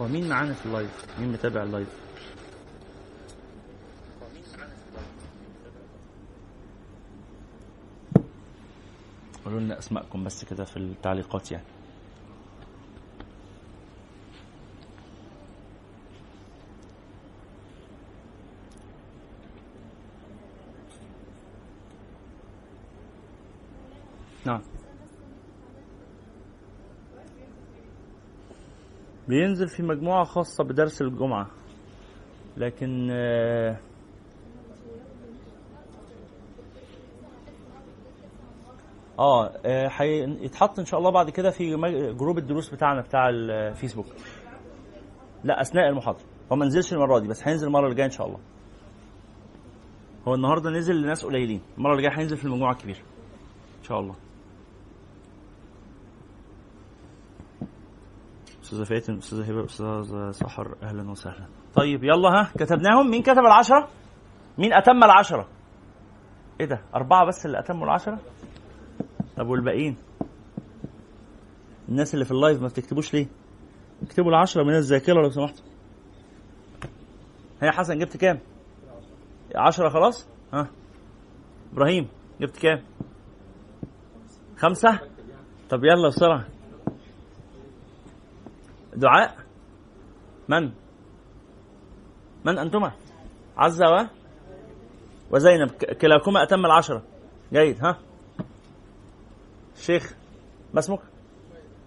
هو 0.00 0.08
مين 0.08 0.28
معانا 0.28 0.52
في 0.52 0.66
ال 0.66 0.75
live؟ 0.75 1.20
مين 1.20 1.32
متابع 1.32 1.62
ال 1.62 1.67
live؟ 1.67 1.88
قولوا 9.44 9.60
لنا 9.60 9.78
أسماءكم 9.78 10.24
بس 10.24 10.44
كده 10.44 10.64
في 10.64 10.76
التعليقات 10.76 11.52
يعني 11.52 11.64
نعم 24.46 24.62
بينزل 29.28 29.68
في 29.68 29.82
مجموعة 29.82 30.24
خاصة 30.24 30.64
بدرس 30.64 31.02
الجمعة. 31.02 31.46
لكن 32.56 33.08
آه 33.10 33.76
آه 39.18 39.88
هيتحط 39.92 40.78
إن 40.78 40.84
شاء 40.84 41.00
الله 41.00 41.10
بعد 41.10 41.30
كده 41.30 41.50
في 41.50 41.76
جروب 42.12 42.38
الدروس 42.38 42.70
بتاعنا 42.74 43.00
بتاع 43.00 43.28
الفيسبوك 43.28 44.06
لا 45.44 45.60
أثناء 45.60 45.88
المحاضرة. 45.88 46.24
هو 46.52 46.56
ما 46.56 46.66
نزلش 46.66 46.92
المرة 46.92 47.18
دي 47.18 47.28
بس 47.28 47.48
هينزل 47.48 47.66
المرة 47.66 47.84
اللي 47.84 47.94
جاية 47.94 48.06
إن 48.06 48.10
شاء 48.10 48.26
الله. 48.26 48.38
هو 50.28 50.34
النهارده 50.34 50.70
نزل 50.70 50.94
لناس 50.94 51.24
قليلين. 51.24 51.60
المرة 51.78 51.92
اللي 51.92 52.02
جاية 52.02 52.18
هينزل 52.18 52.36
في 52.36 52.44
المجموعة 52.44 52.72
الكبيرة. 52.72 52.98
إن 53.78 53.84
شاء 53.84 54.00
الله. 54.00 54.14
أستاذة 58.82 58.98
فاتن 58.98 59.16
أستاذة 59.16 59.50
هبة 59.50 59.64
أستاذة 59.64 60.30
سحر 60.30 60.76
أهلا 60.82 61.10
وسهلا. 61.10 61.46
طيب 61.74 62.04
يلا 62.04 62.28
ها 62.28 62.50
كتبناهم. 62.58 63.10
مين 63.10 63.22
كتب 63.22 63.38
العشرة؟ 63.38 63.88
مين 64.58 64.72
أتم 64.72 65.04
العشرة؟ 65.04 65.48
إيه 66.60 66.66
ده 66.66 66.80
أربعة 66.94 67.26
بس 67.26 67.46
اللي 67.46 67.58
أتموا 67.58 67.84
العشرة؟ 67.84 68.18
طب 69.36 69.46
والباقيين؟ 69.46 69.96
الناس 71.88 72.14
اللي 72.14 72.24
في 72.24 72.30
اللايف 72.30 72.60
ما 72.62 72.68
بتكتبوش 72.68 73.14
ليه؟ 73.14 73.26
اكتبوا 74.02 74.30
العشرة 74.30 74.62
من 74.62 74.74
الذاكرة 74.74 75.22
لو 75.22 75.30
سمحتوا. 75.30 75.64
هيا 77.62 77.70
حسن 77.70 77.98
جبت 77.98 78.16
كام؟ 78.16 78.38
عشرة 79.56 79.88
خلاص؟ 79.88 80.28
ها. 80.54 80.68
إبراهيم 81.72 82.08
جبت 82.40 82.56
كام؟ 82.56 82.82
خمسة؟ 84.56 85.00
طب 85.70 85.84
يلا 85.84 86.08
بسرعة. 86.08 86.44
دعاء؟ 88.96 89.36
من؟ 90.48 90.72
من 92.44 92.58
أنتما؟ 92.58 92.92
عزة 93.56 93.86
و؟ 93.86 94.06
وزينب 95.30 95.70
كلاكما 95.70 96.42
أتم 96.42 96.66
العشرة. 96.66 97.02
جيد 97.52 97.84
ها؟ 97.84 97.98
شيخ 99.76 100.14
ما 100.74 100.78
اسمك؟ 100.78 101.00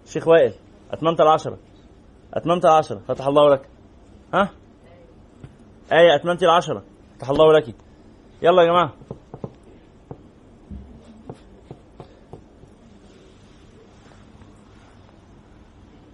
شيخ 0.06 0.28
وائل. 0.28 0.54
أتممت 0.90 1.20
العشرة. 1.20 1.58
أتممت 2.34 2.64
العشرة. 2.64 2.98
فتح 2.98 3.26
الله 3.26 3.50
لك. 3.50 3.68
ها؟ 4.34 4.50
آية 5.92 6.16
أتممت 6.16 6.42
العشرة. 6.42 6.82
فتح 7.16 7.30
الله 7.30 7.52
لك. 7.52 7.74
يلا 8.42 8.62
يا 8.62 8.66
جماعة. 8.66 8.92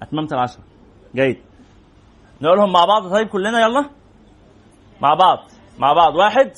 أتممت 0.03 0.33
العشرة. 0.33 0.76
جيد. 1.17 1.39
نقولهم 2.43 2.73
مع 2.73 2.85
بعض 2.85 3.13
طيب 3.13 3.29
كلنا 3.29 3.61
يلا. 3.61 3.91
مع 5.01 5.15
بعض. 5.15 5.39
مع 5.79 5.93
بعض. 5.93 6.15
واحد. 6.17 6.53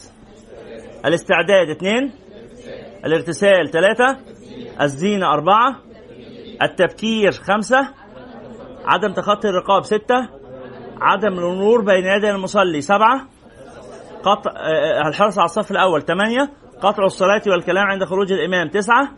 الاستعداد 1.05 1.69
اثنين. 1.71 2.13
الارتسال 3.05 3.71
ثلاثة. 3.71 4.19
الزينة 4.81 5.33
أربعة. 5.33 5.77
التبكير 6.63 7.33
خمسة. 7.33 7.89
عدم 8.85 9.13
تخطي 9.13 9.49
الرقاب 9.49 9.83
ستة. 9.83 10.29
عدم 11.01 11.39
النور 11.39 11.81
بين 11.85 12.05
يدي 12.05 12.31
المصلي 12.31 12.81
سبعة. 12.81 13.27
قطع 14.23 14.51
الحرص 15.09 15.39
على 15.39 15.45
الصف 15.45 15.71
الأول 15.71 16.03
ثمانية. 16.03 16.51
قطع 16.81 17.05
الصلاة 17.05 17.43
والكلام 17.47 17.87
عند 17.87 18.05
خروج 18.05 18.33
الإمام 18.33 18.69
تسعة. 18.69 19.09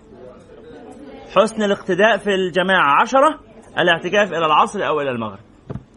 حسن 1.36 1.62
الاقتداء 1.62 2.16
في 2.16 2.34
الجماعة 2.34 3.02
عشرة. 3.02 3.49
الاعتكاف 3.78 4.28
إلى 4.32 4.46
العصر 4.46 4.86
أو 4.86 5.00
إلى 5.00 5.10
المغرب. 5.10 5.38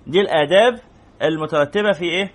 دي 0.08 0.22
الآداب 0.22 0.80
المترتبة 1.22 1.92
في 1.92 2.06
إيه؟ 2.06 2.32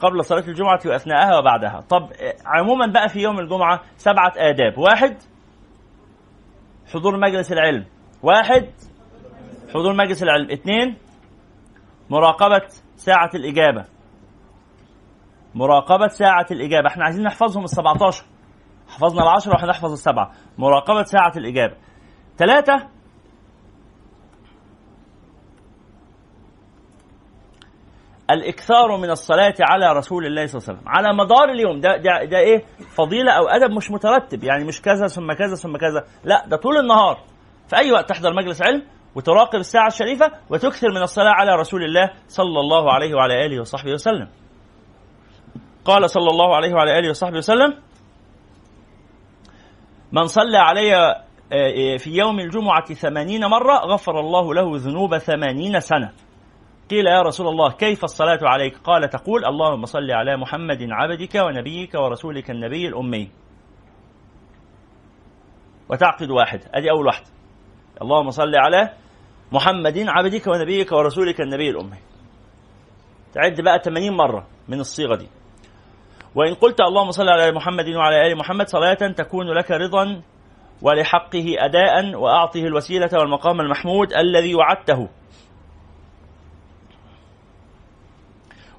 قبل 0.00 0.24
صلاة 0.24 0.44
الجمعة 0.48 0.80
وأثناءها 0.86 1.38
وبعدها. 1.38 1.80
طب 1.88 2.08
عموما 2.46 2.86
بقى 2.86 3.08
في 3.08 3.20
يوم 3.20 3.38
الجمعة 3.40 3.80
سبعة 3.96 4.32
آداب. 4.36 4.78
واحد 4.78 5.16
حضور 6.94 7.16
مجلس 7.16 7.52
العلم. 7.52 7.84
واحد 8.22 8.68
حضور 9.74 9.92
مجلس 9.94 10.22
العلم. 10.22 10.50
اثنين 10.50 10.96
مراقبة 12.10 12.62
ساعة 12.96 13.30
الإجابة. 13.34 13.84
مراقبة 15.54 16.08
ساعة 16.08 16.46
الإجابة. 16.50 16.88
إحنا 16.88 17.04
عايزين 17.04 17.24
نحفظهم 17.24 17.62
ال 17.64 17.68
17 17.68 18.24
حفظنا 18.88 19.22
العشرة 19.22 19.54
وهنحفظ 19.54 19.92
السبعة. 19.92 20.30
مراقبة 20.58 21.02
ساعة 21.02 21.32
الإجابة. 21.36 21.74
ثلاثة 22.36 22.88
الإكثار 28.30 28.96
من 28.96 29.10
الصلاة 29.10 29.54
على 29.60 29.92
رسول 29.92 30.26
الله 30.26 30.46
صلى 30.46 30.58
الله 30.58 30.68
عليه 30.68 30.78
وسلم. 30.78 30.88
على 30.88 31.16
مدار 31.16 31.48
اليوم 31.48 31.80
ده 31.80 31.96
ده, 31.96 32.24
ده 32.24 32.38
إيه؟ 32.38 32.64
فضيلة 32.96 33.32
أو 33.32 33.48
أدب 33.48 33.70
مش 33.70 33.90
مترتب. 33.90 34.44
يعني 34.44 34.64
مش 34.64 34.82
كذا 34.82 35.06
ثم 35.06 35.32
كذا 35.32 35.54
ثم 35.54 35.76
كذا. 35.76 36.04
لا 36.24 36.46
ده 36.46 36.56
طول 36.56 36.76
النهار. 36.76 37.18
في 37.68 37.76
أي 37.76 37.92
وقت 37.92 38.08
تحضر 38.08 38.34
مجلس 38.34 38.62
علم 38.62 38.82
وتراقب 39.14 39.58
الساعة 39.58 39.86
الشريفة 39.86 40.32
وتكثر 40.50 40.90
من 40.90 41.02
الصلاة 41.02 41.30
على 41.30 41.54
رسول 41.54 41.84
الله 41.84 42.10
صلى 42.28 42.60
الله 42.60 42.92
عليه 42.92 43.14
وعلى 43.14 43.46
آله 43.46 43.60
وصحبه 43.60 43.92
وسلم. 43.92 44.28
قال 45.84 46.10
صلى 46.10 46.30
الله 46.30 46.56
عليه 46.56 46.74
وعلى 46.74 46.98
آله 46.98 47.10
وصحبه 47.10 47.36
وسلم 47.36 47.74
من 50.12 50.26
صلى 50.26 50.58
علي 50.58 51.14
في 51.98 52.10
يوم 52.10 52.40
الجمعة 52.40 52.94
ثمانين 52.94 53.44
مرة 53.46 53.74
غفر 53.74 54.20
الله 54.20 54.54
له 54.54 54.76
ذنوب 54.76 55.18
ثمانين 55.18 55.80
سنة. 55.80 56.12
قيل 56.90 57.06
يا 57.06 57.22
رسول 57.22 57.48
الله 57.48 57.72
كيف 57.72 58.04
الصلاة 58.04 58.38
عليك؟ 58.42 58.76
قال 58.78 59.08
تقول 59.10 59.44
اللهم 59.44 59.84
صل 59.86 60.10
على 60.10 60.36
محمد 60.36 60.88
عبدك 60.90 61.34
ونبيك 61.34 61.94
ورسولك 61.94 62.50
النبي 62.50 62.88
الأمي. 62.88 63.30
وتعقد 65.88 66.30
واحد 66.30 66.60
أدي 66.74 66.90
أول 66.90 67.06
واحدة 67.06 67.26
اللهم 68.02 68.30
صل 68.30 68.56
على 68.56 68.90
محمد 69.52 70.04
عبدك 70.08 70.46
ونبيك 70.46 70.92
ورسولك 70.92 71.40
النبي 71.40 71.70
الأمي. 71.70 71.98
تعد 73.34 73.60
بقى 73.60 73.78
80 73.78 74.16
مرة 74.16 74.46
من 74.68 74.80
الصيغة 74.80 75.16
دي. 75.16 75.28
وإن 76.34 76.54
قلت 76.54 76.80
اللهم 76.80 77.10
صل 77.10 77.28
على 77.28 77.52
محمد 77.52 77.88
وعلى 77.88 78.26
آل 78.26 78.38
محمد 78.38 78.68
صلاة 78.68 79.12
تكون 79.16 79.46
لك 79.58 79.70
رضا 79.70 80.22
ولحقه 80.82 81.54
أداء 81.58 82.14
وأعطه 82.16 82.60
الوسيلة 82.60 83.10
والمقام 83.12 83.60
المحمود 83.60 84.12
الذي 84.12 84.54
وعدته. 84.54 85.08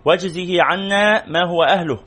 واجزه 0.06 0.64
عنا 0.64 1.26
ما 1.28 1.48
هو 1.48 1.64
أهله. 1.64 2.00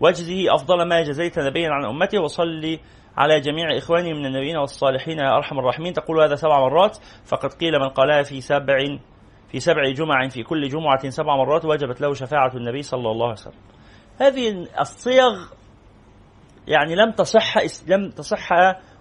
واجزه 0.00 0.54
أفضل 0.54 0.88
ما 0.88 1.02
جزيت 1.02 1.38
نبيا 1.38 1.70
عن 1.70 1.84
أمته 1.84 2.20
وصلي 2.20 2.80
على 3.16 3.40
جميع 3.40 3.76
إخواني 3.78 4.14
من 4.14 4.26
النبيين 4.26 4.56
والصالحين 4.56 5.18
يا 5.18 5.36
أرحم 5.36 5.58
الراحمين. 5.58 5.92
تقول 5.92 6.22
هذا 6.22 6.34
سبع 6.34 6.60
مرات. 6.60 6.98
فقد 7.24 7.52
قيل 7.52 7.78
من 7.78 7.88
قالها 7.88 8.22
في 8.22 8.40
سبع 8.40 8.78
في 9.48 9.60
سبع 9.60 9.90
جمع 9.90 10.28
في 10.28 10.42
كل 10.42 10.68
جمعة 10.68 11.08
سبع 11.08 11.36
مرات 11.36 11.64
وجبت 11.64 12.00
له 12.00 12.14
شفاعة 12.14 12.56
النبي 12.56 12.82
صلى 12.82 13.10
الله 13.10 13.26
عليه 13.26 13.40
وسلم. 13.40 13.60
هذه 14.20 14.66
الصيغ 14.80 15.32
يعني 16.68 16.94
لم 16.94 17.12
تصح 17.12 17.58
لم 17.88 18.10
تصح 18.10 18.48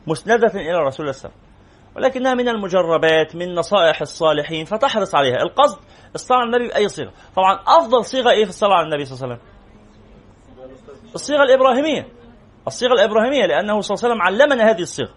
مسندة 0.08 0.48
إلى 0.48 0.80
رسول 0.80 0.80
الله 0.80 0.90
صلى 0.90 1.00
الله 1.00 1.10
عليه 1.10 1.10
وسلم. 1.10 1.43
ولكنها 1.96 2.34
من 2.34 2.50
المجربات 2.50 3.36
من 3.36 3.56
نصائح 3.56 4.02
الصالحين 4.02 4.66
فتحرص 4.66 5.16
عليها. 5.16 5.36
القصد 5.36 5.80
الصلاة 6.16 6.40
على 6.40 6.48
النبي 6.48 6.68
بأي 6.68 6.88
صيغة. 6.88 7.12
طبعا 7.36 7.60
أفضل 7.68 8.06
صيغة 8.06 8.32
إيه 8.32 8.44
في 8.44 8.50
الصلاة 8.50 8.76
على 8.76 8.86
النبي 8.86 9.06
صلى 9.06 9.16
الله 9.16 9.26
عليه 9.26 9.36
وسلم؟ 9.36 9.54
الصيغة 11.16 11.44
الإبراهيمية. 11.44 12.08
الصيغة 12.68 12.94
الإبراهيمية 12.94 13.46
لأنه 13.46 13.82
صلى 13.82 13.96
الله 13.96 14.06
عليه 14.06 14.14
وسلم 14.14 14.22
علمنا 14.22 14.72
هذه 14.72 14.82
الصيغة. 14.82 15.14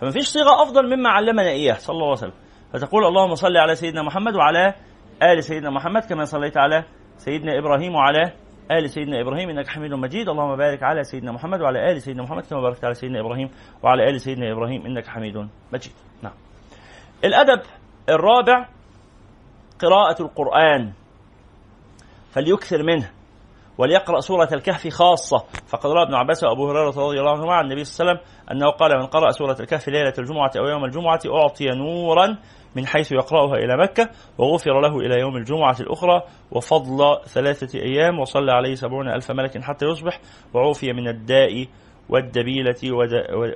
فما 0.00 0.10
فيش 0.10 0.26
صيغة 0.26 0.62
أفضل 0.62 0.96
مما 0.96 1.10
علمنا 1.10 1.50
إياه 1.50 1.74
صلى 1.74 1.94
الله 1.94 2.06
عليه 2.06 2.18
وسلم. 2.18 2.32
فتقول 2.72 3.04
اللهم 3.04 3.34
صل 3.34 3.56
على 3.56 3.74
سيدنا 3.74 4.02
محمد 4.02 4.34
وعلى 4.36 4.74
آل 5.22 5.44
سيدنا 5.44 5.70
محمد 5.70 6.02
كما 6.04 6.24
صليت 6.24 6.56
على 6.56 6.84
سيدنا 7.16 7.58
إبراهيم 7.58 7.94
وعلى 7.94 8.32
آل 8.70 8.90
سيدنا 8.90 9.20
إبراهيم 9.20 9.50
إنك 9.50 9.68
حميد 9.68 9.92
مجيد. 9.92 10.28
اللهم 10.28 10.56
بارك 10.56 10.82
على 10.82 11.04
سيدنا 11.04 11.32
محمد 11.32 11.60
وعلى 11.60 11.92
آل 11.92 12.02
سيدنا 12.02 12.22
محمد 12.22 12.46
كما 12.46 12.60
باركت 12.60 12.84
على 12.84 12.94
سيدنا 12.94 13.20
إبراهيم 13.20 13.50
وعلى 13.82 14.10
آل 14.10 14.20
سيدنا 14.20 14.52
إبراهيم 14.52 14.86
إنك 14.86 15.06
حميد 15.06 15.48
مجيد. 15.72 15.92
الأدب 17.24 17.62
الرابع 18.08 18.68
قراءة 19.78 20.22
القرآن. 20.22 20.92
فليكثر 22.30 22.82
منه 22.82 23.10
وليقرأ 23.78 24.20
سورة 24.20 24.48
الكهف 24.52 24.88
خاصة. 24.88 25.44
فقد 25.66 25.90
روى 25.90 26.02
ابن 26.02 26.14
عباس 26.14 26.44
وأبو 26.44 26.70
هريرة 26.70 26.88
رضي 26.90 27.20
الله 27.20 27.30
عنهما 27.30 27.54
عن 27.54 27.64
النبي 27.64 27.84
صلى 27.84 28.04
الله 28.04 28.10
عليه 28.10 28.22
وسلم 28.22 28.34
أنه 28.52 28.70
قال 28.70 28.98
من 28.98 29.06
قرأ 29.06 29.30
سورة 29.30 29.56
الكهف 29.60 29.88
ليلة 29.88 30.12
الجمعة 30.18 30.50
أو 30.58 30.66
يوم 30.66 30.84
الجمعة 30.84 31.20
أعطي 31.26 31.64
نورا 31.64 32.36
من 32.76 32.86
حيث 32.86 33.12
يقرأها 33.12 33.54
إلى 33.54 33.76
مكة 33.82 34.10
وغفر 34.38 34.80
له 34.80 34.98
إلى 34.98 35.20
يوم 35.20 35.36
الجمعة 35.36 35.76
الأخرى 35.80 36.22
وفضل 36.50 37.18
ثلاثة 37.26 37.78
أيام 37.78 38.18
وصلى 38.20 38.52
عليه 38.52 38.74
سبعون 38.74 39.08
ألف 39.08 39.30
ملك 39.30 39.62
حتى 39.62 39.86
يصبح 39.86 40.20
وعوفي 40.54 40.92
من 40.92 41.08
الداء 41.08 41.66
والدبيلة 42.08 42.96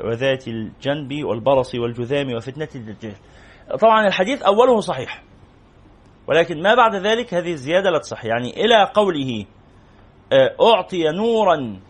وذات 0.05 0.49
الجنب 0.49 1.24
والبرص 1.24 1.74
والجذام 1.74 2.35
وفتنة 2.35 2.69
الدجال. 2.74 3.15
طبعا 3.77 4.07
الحديث 4.07 4.43
أوله 4.43 4.81
صحيح. 4.81 5.23
ولكن 6.27 6.62
ما 6.62 6.74
بعد 6.74 6.95
ذلك 6.95 7.35
هذه 7.35 7.53
الزيادة 7.53 7.90
لا 7.90 7.99
تصح. 7.99 8.24
يعني 8.24 8.65
إلى 8.65 8.90
قوله 8.95 9.45
آه، 10.32 10.57
أعطي 10.74 11.11
نورا 11.11 11.81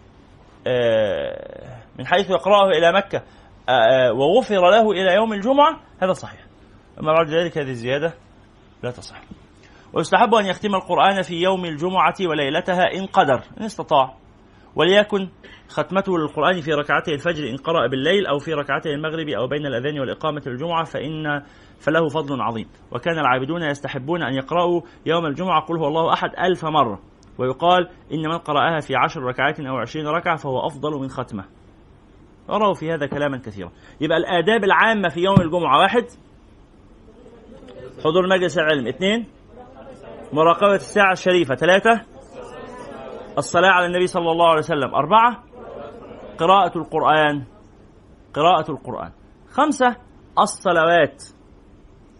آه، 0.66 1.78
من 1.98 2.06
حيث 2.06 2.30
يقرأه 2.30 2.68
إلى 2.68 2.92
مكة 2.92 3.22
آه، 3.68 4.12
وغفر 4.12 4.70
له 4.70 4.90
إلى 4.92 5.14
يوم 5.14 5.32
الجمعة 5.32 5.80
هذا 6.02 6.12
صحيح. 6.12 6.40
أما 7.00 7.12
بعد 7.12 7.28
ذلك 7.28 7.58
هذه 7.58 7.70
الزيادة 7.70 8.14
لا 8.82 8.90
تصح. 8.90 9.20
ويستحب 9.92 10.34
أن 10.34 10.46
يختم 10.46 10.74
القرآن 10.74 11.22
في 11.22 11.34
يوم 11.34 11.64
الجمعة 11.64 12.14
وليلتها 12.20 12.94
إن 12.94 13.06
قدر 13.06 13.42
إن 13.60 13.64
استطاع. 13.64 14.14
وليكن 14.78 15.28
ختمته 15.68 16.18
للقرآن 16.18 16.60
في 16.60 16.72
ركعتي 16.72 17.14
الفجر 17.14 17.50
إن 17.50 17.56
قرأ 17.56 17.86
بالليل 17.86 18.26
أو 18.26 18.38
في 18.38 18.52
ركعتي 18.54 18.94
المغرب 18.94 19.28
أو 19.28 19.46
بين 19.46 19.66
الأذان 19.66 20.00
والإقامة 20.00 20.42
الجمعة 20.46 20.84
فإن 20.84 21.42
فله 21.78 22.08
فضل 22.08 22.40
عظيم. 22.40 22.68
وكان 22.92 23.18
العابدون 23.18 23.62
يستحبون 23.62 24.22
أن 24.22 24.34
يقرأوا 24.34 24.80
يوم 25.06 25.26
الجمعة 25.26 25.60
قل 25.60 25.78
هو 25.78 25.88
الله 25.88 26.12
أحد 26.12 26.30
ألف 26.38 26.64
مرة. 26.64 27.00
ويقال 27.38 27.88
إن 28.12 28.28
من 28.28 28.38
قرأها 28.38 28.80
في 28.80 28.96
عشر 28.96 29.22
ركعات 29.22 29.60
أو 29.60 29.76
عشرين 29.76 30.06
ركعة 30.06 30.36
فهو 30.36 30.66
أفضل 30.66 31.00
من 31.00 31.08
ختمة. 31.08 31.44
وروا 32.48 32.74
في 32.74 32.92
هذا 32.92 33.06
كلاما 33.06 33.38
كثيرا. 33.38 33.70
يبقى 34.00 34.18
الآداب 34.18 34.64
العامة 34.64 35.08
في 35.08 35.20
يوم 35.20 35.40
الجمعة 35.40 35.78
واحد. 35.78 36.04
حضور 38.04 38.28
مجلس 38.28 38.58
العلم. 38.58 38.86
اثنين 38.86 39.26
مراقبة 40.32 40.74
الساعة 40.74 41.12
الشريفة. 41.12 41.54
ثلاثة 41.54 42.17
الصلاة 43.38 43.70
على 43.70 43.86
النبي 43.86 44.06
صلى 44.06 44.30
الله 44.30 44.48
عليه 44.48 44.58
وسلم. 44.58 44.94
أربعة؟ 44.94 45.44
قراءة 46.38 46.78
القرآن. 46.78 47.44
قراءة 48.34 48.70
القرآن. 48.70 49.10
خمسة؟ 49.50 49.96
الصلوات. 50.38 51.24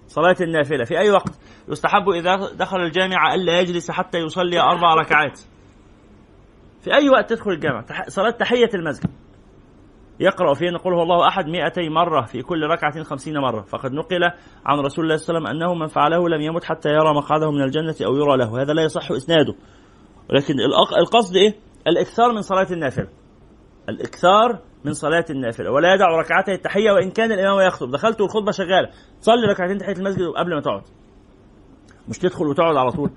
صلاة 0.07 0.37
النافلة. 0.41 0.85
في 0.85 0.99
أي 0.99 1.11
وقت؟ 1.11 1.41
يستحب 1.69 2.09
إذا 2.09 2.37
دخل 2.55 2.77
الجامع 2.77 3.35
ألا 3.35 3.61
يجلس 3.61 3.91
حتى 3.91 4.19
يصلي 4.19 4.61
أربع 4.61 4.95
ركعات. 4.95 5.41
في 6.81 6.95
أي 6.95 7.09
وقت 7.09 7.31
تدخل 7.31 7.51
الجامع؟ 7.51 7.85
صلاة 8.09 8.31
تحية 8.31 8.71
المسجد. 8.75 9.11
يقرأ 10.21 10.55
فيه 10.55 10.71
نقول 10.71 10.95
هو 10.95 11.03
الله 11.03 11.29
أحد 11.29 11.47
مئتي 11.47 11.89
مرة 11.89 12.23
في 12.23 12.43
كل 12.43 12.63
ركعة 12.63 13.03
خمسين 13.03 13.39
مرة. 13.39 13.61
فقد 13.61 13.93
نقل 13.93 14.25
عن 14.67 14.79
رسول 14.79 15.05
الله 15.05 15.17
صلى 15.17 15.37
الله 15.37 15.49
عليه 15.49 15.59
وسلم 15.59 15.63
أنه 15.63 15.75
من 15.75 15.87
فعله 15.87 16.29
لم 16.29 16.41
يمت 16.41 16.65
حتى 16.65 16.89
يرى 16.89 17.15
مقعده 17.15 17.51
من 17.51 17.63
الجنة 17.63 17.95
أو 18.07 18.17
يرى 18.17 18.37
له. 18.37 18.63
هذا 18.63 18.73
لا 18.73 18.83
يصح 18.83 19.11
إسناده. 19.11 19.55
ولكن 20.31 20.55
القصد 20.99 21.37
إيه؟ 21.37 21.55
الإكثار 21.87 22.33
من 22.33 22.43
صلاة 22.43 22.67
النافلة. 22.71 23.09
الإكثار 23.89 24.59
من 24.85 24.93
صلاة 24.93 25.25
النافلة. 25.31 25.71
ولا 25.71 25.95
يدع 25.95 26.07
ركعتي 26.07 26.53
التحية 26.53 26.93
وإن 26.93 27.11
كان 27.11 27.33
الإمام 27.33 27.67
يخطب. 27.67 27.91
دخلت 27.91 28.21
والخطبة 28.21 28.53
شغالة. 28.53 28.89
صلي 29.21 29.47
ركعتين 29.51 29.79
تحية 29.79 29.93
المسجد 29.93 30.23
قبل 30.37 30.55
ما 30.55 30.61
تقعد. 30.61 30.83
مش 32.09 32.19
تدخل 32.19 32.47
وتقعد 32.47 32.77
على 32.77 32.91
طول. 32.91 33.11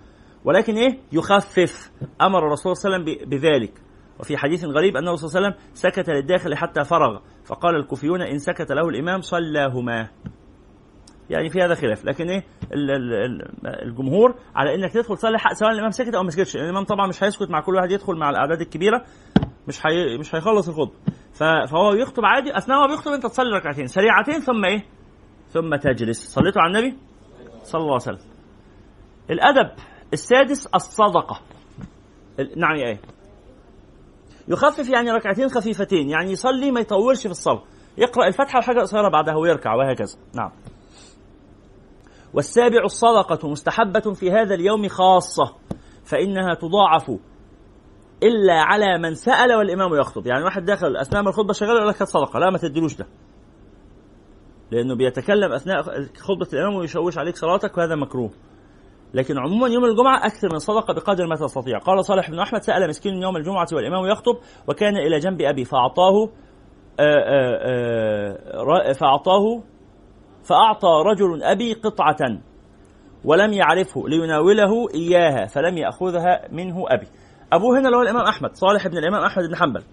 ولكن 0.45 0.75
إيه؟ 0.77 0.99
يخفف 1.11 1.91
أمر 2.21 2.47
الرسول 2.47 2.75
صلى 2.75 2.95
الله 2.95 2.99
عليه 2.99 3.13
وسلم 3.13 3.29
بذلك. 3.29 3.73
وفي 4.19 4.37
حديث 4.37 4.65
غريب 4.65 4.97
أنه 4.97 5.15
صلى 5.15 5.27
الله 5.27 5.37
عليه 5.37 5.47
وسلم 5.47 5.71
سكت 5.73 6.09
للداخل 6.09 6.55
حتى 6.55 6.83
فرغ. 6.83 7.19
فقال 7.45 7.75
الكوفيون 7.75 8.21
إن 8.21 8.39
سكت 8.39 8.71
له 8.71 8.89
الإمام 8.89 9.21
صلاهما. 9.21 10.09
يعني 11.29 11.49
في 11.49 11.61
هذا 11.61 11.75
خلاف. 11.75 12.05
لكن 12.05 12.29
إيه 12.29 12.43
الجمهور 13.85 14.35
على 14.55 14.75
إنك 14.75 14.93
تدخل 14.93 15.17
تصلي 15.17 15.37
سواء 15.53 15.71
الإمام 15.71 15.91
سكت 15.91 16.15
أو 16.15 16.23
ما 16.23 16.29
سكتش 16.29 16.55
الإمام 16.55 16.83
طبعا 16.83 17.07
مش 17.07 17.23
هيسكت 17.23 17.49
مع 17.49 17.61
كل 17.61 17.75
واحد 17.75 17.91
يدخل 17.91 18.15
مع 18.15 18.29
الأعداد 18.29 18.61
الكبيرة 18.61 19.05
مش 19.67 19.79
حي... 19.79 20.17
مش 20.19 20.35
هيخلص 20.35 20.69
الخطبة. 20.69 20.93
فهو 21.69 21.93
يخطب 21.93 22.25
عادي. 22.25 22.57
أثناء 22.57 22.79
ما 22.79 22.87
بيخطب 22.87 23.11
أنت 23.11 23.25
تصلي 23.25 23.57
ركعتين. 23.57 23.87
سريعتين 23.87 24.39
ثم 24.39 24.65
إيه؟ 24.65 24.85
ثم 25.49 25.75
تجلس. 25.75 26.33
صليتوا 26.33 26.61
على 26.61 26.77
النبي؟ 26.77 26.97
صلى 27.63 27.81
الله 27.81 27.93
عليه 27.93 28.17
وسلم. 28.17 28.31
الأدب 29.29 29.71
السادس 30.13 30.67
الصدقة. 30.67 31.41
نعم 32.57 32.75
إيه. 32.75 32.99
يخفف 34.47 34.89
يعني 34.89 35.11
ركعتين 35.11 35.49
خفيفتين. 35.49 36.09
يعني 36.09 36.31
يصلي 36.31 36.71
ما 36.71 36.79
يطولش 36.79 37.21
في 37.21 37.31
الصلاة. 37.31 37.63
يقرأ 37.97 38.27
الفاتحة 38.27 38.59
وحاجة 38.59 38.79
قصيرة 38.79 39.09
بعدها 39.09 39.35
ويركع 39.35 39.73
وهكذا. 39.75 40.17
نعم. 40.35 40.51
والسابع 42.33 42.83
الصدقة 42.83 43.49
مستحبة 43.49 44.13
في 44.13 44.31
هذا 44.31 44.55
اليوم 44.55 44.87
خاصة 44.87 45.55
فإنها 46.03 46.53
تضاعف 46.53 47.11
إلا 48.23 48.53
على 48.53 48.97
من 48.97 49.15
سأل 49.15 49.53
والإمام 49.53 49.95
يخطب. 49.95 50.27
يعني 50.27 50.43
واحد 50.43 50.65
داخل 50.65 50.97
أثناء 50.97 51.23
ما 51.23 51.29
الخطبة 51.29 51.53
شغاله 51.53 51.75
يقول 51.75 51.87
لك 51.87 52.03
صدقة. 52.03 52.39
لا 52.39 52.49
ما 52.49 52.57
تديلوش 52.57 52.95
ده. 52.95 53.07
لأنه 54.71 54.95
بيتكلم 54.95 55.51
أثناء 55.51 55.81
خطبة 56.17 56.47
الإمام 56.53 56.75
ويشوش 56.75 57.17
عليك 57.17 57.35
صلاتك 57.35 57.77
وهذا 57.77 57.95
مكروه. 57.95 58.31
لكن 59.13 59.37
عموما 59.37 59.67
يوم 59.67 59.85
الجمعة 59.85 60.25
أكثر 60.25 60.49
من 60.49 60.55
الصدقة 60.55 60.93
بقدر 60.93 61.27
ما 61.27 61.35
تستطيع. 61.35 61.79
قال 61.79 62.05
صالح 62.05 62.29
بن 62.29 62.39
أحمد 62.39 62.61
سأل 62.61 62.89
مسكين 62.89 63.21
يوم 63.21 63.37
الجمعة 63.37 63.67
والإمام 63.73 64.05
يخطب 64.05 64.37
وكان 64.67 64.97
إلى 64.97 65.19
جنب 65.19 65.41
أبي 65.41 65.65
فأعطاه 65.65 66.29
آآ 66.99 68.37
آآ 68.89 68.93
فأعطاه 68.93 69.63
فأعطى 70.43 71.03
رجل 71.05 71.43
أبي 71.43 71.73
قطعة 71.73 72.39
ولم 73.25 73.53
يعرفه 73.53 74.07
ليناوله 74.07 74.87
إياها 74.93 75.45
فلم 75.45 75.77
يأخذها 75.77 76.47
منه 76.51 76.85
أبي. 76.87 77.07
أبوه 77.53 77.79
هنا 77.79 77.85
اللي 77.87 77.97
هو 77.97 78.01
الإمام 78.01 78.25
أحمد 78.25 78.55
صالح 78.55 78.87
بن 78.87 78.97
الإمام 78.97 79.23
أحمد 79.23 79.43
بن 79.43 79.55
حنبل. 79.55 79.83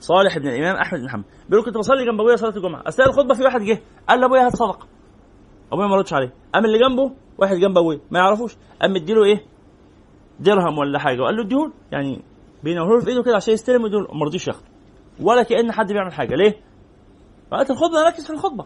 صالح 0.00 0.38
بن 0.38 0.48
الإمام 0.48 0.76
أحمد 0.76 1.00
بن 1.00 1.10
حنبل. 1.10 1.24
بيقول 1.48 1.64
كنت 1.64 1.76
بصلي 1.76 2.04
جنب 2.04 2.20
أبويا 2.20 2.36
صلاة 2.36 2.56
الجمعة. 2.56 2.82
أثناء 2.86 3.08
الخطبة 3.08 3.34
في 3.34 3.42
واحد 3.42 3.60
جه 3.60 3.82
قال 4.08 4.20
لأبويا 4.20 4.46
هات 4.46 4.56
صدقة. 4.56 4.86
أبويا 5.72 5.86
ما 5.86 5.96
ردش 5.96 6.12
عليه. 6.12 6.32
قام 6.54 6.64
اللي 6.64 6.78
جنبه 6.78 7.12
واحد 7.38 7.56
جنب 7.56 7.78
أبويا 7.78 8.00
ما 8.10 8.18
يعرفوش. 8.18 8.56
قام 8.82 8.92
مديله 8.92 9.24
إيه؟ 9.24 9.44
درهم 10.40 10.78
ولا 10.78 10.98
حاجة. 10.98 11.20
وقال 11.20 11.36
له 11.36 11.42
اديهول 11.42 11.72
يعني 11.92 12.22
بينوره 12.64 13.00
في 13.00 13.08
إيده 13.08 13.22
كده 13.22 13.36
عشان 13.36 13.54
يستلم 13.54 13.84
ودول 13.84 14.02
ما 14.02 14.24
رضيش 14.26 14.48
ياخده. 14.48 14.66
ولا 15.20 15.42
كأن 15.42 15.72
حد 15.72 15.92
بيعمل 15.92 16.12
حاجة. 16.12 16.34
ليه؟ 16.34 16.60
وقت 17.52 17.70
الخطبة 17.70 18.02
ركز 18.08 18.26
في 18.26 18.32
الخطبة. 18.32 18.64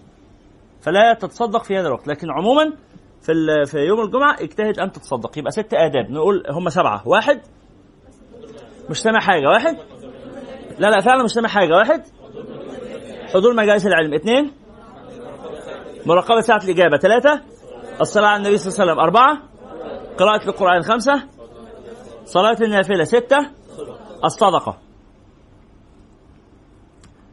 فلا 0.83 1.15
تتصدق 1.15 1.65
في 1.65 1.79
هذا 1.79 1.87
الوقت. 1.87 2.09
لكن 2.09 2.31
عموما 2.31 2.73
في 3.21 3.33
في 3.67 3.79
يوم 3.79 4.01
الجمعة 4.01 4.37
اجتهد 4.41 4.79
أن 4.79 4.93
تتصدق. 4.93 5.39
يبقى 5.39 5.51
ست 5.51 5.75
آداب. 5.75 6.11
نقول 6.11 6.43
هم 6.51 6.69
سبعة. 6.69 7.09
واحد. 7.09 7.41
مش 8.91 9.03
سامع 9.03 9.21
حاجة. 9.21 9.49
واحد. 9.49 9.77
لا 10.79 10.91
لا 10.91 11.01
فعلا 11.01 11.25
مش 11.25 11.31
سامع 11.31 11.49
حاجة. 11.49 11.75
واحد. 11.75 12.03
حضور 13.35 13.55
مجالس 13.55 13.87
العلم. 13.87 14.15
اثنين. 14.15 14.53
مراقبة 16.07 16.41
ساعة 16.41 16.61
الإجابة. 16.65 16.97
ثلاثة. 16.97 17.43
الصلاة 18.01 18.29
على 18.29 18.37
النبي 18.37 18.57
صلى 18.59 18.73
الله 18.73 18.81
عليه 18.81 18.93
وسلم. 18.93 19.05
أربعة. 19.05 19.43
قراءة 20.19 20.49
القرآن. 20.49 20.83
خمسة. 20.83 21.29
صلاة 22.25 22.57
النافلة. 22.61 23.05
ستة. 23.05 23.51
الصدقة. 24.25 24.79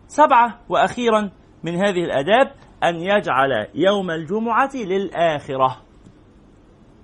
سبعة. 0.07 0.59
وأخيرا 0.69 1.31
من 1.63 1.76
هذه 1.76 2.03
الآداب 2.03 2.51
أن 2.84 2.95
يجعل 2.95 3.68
يوم 3.76 4.11
الجمعة 4.11 4.72
للآخرة. 4.76 5.81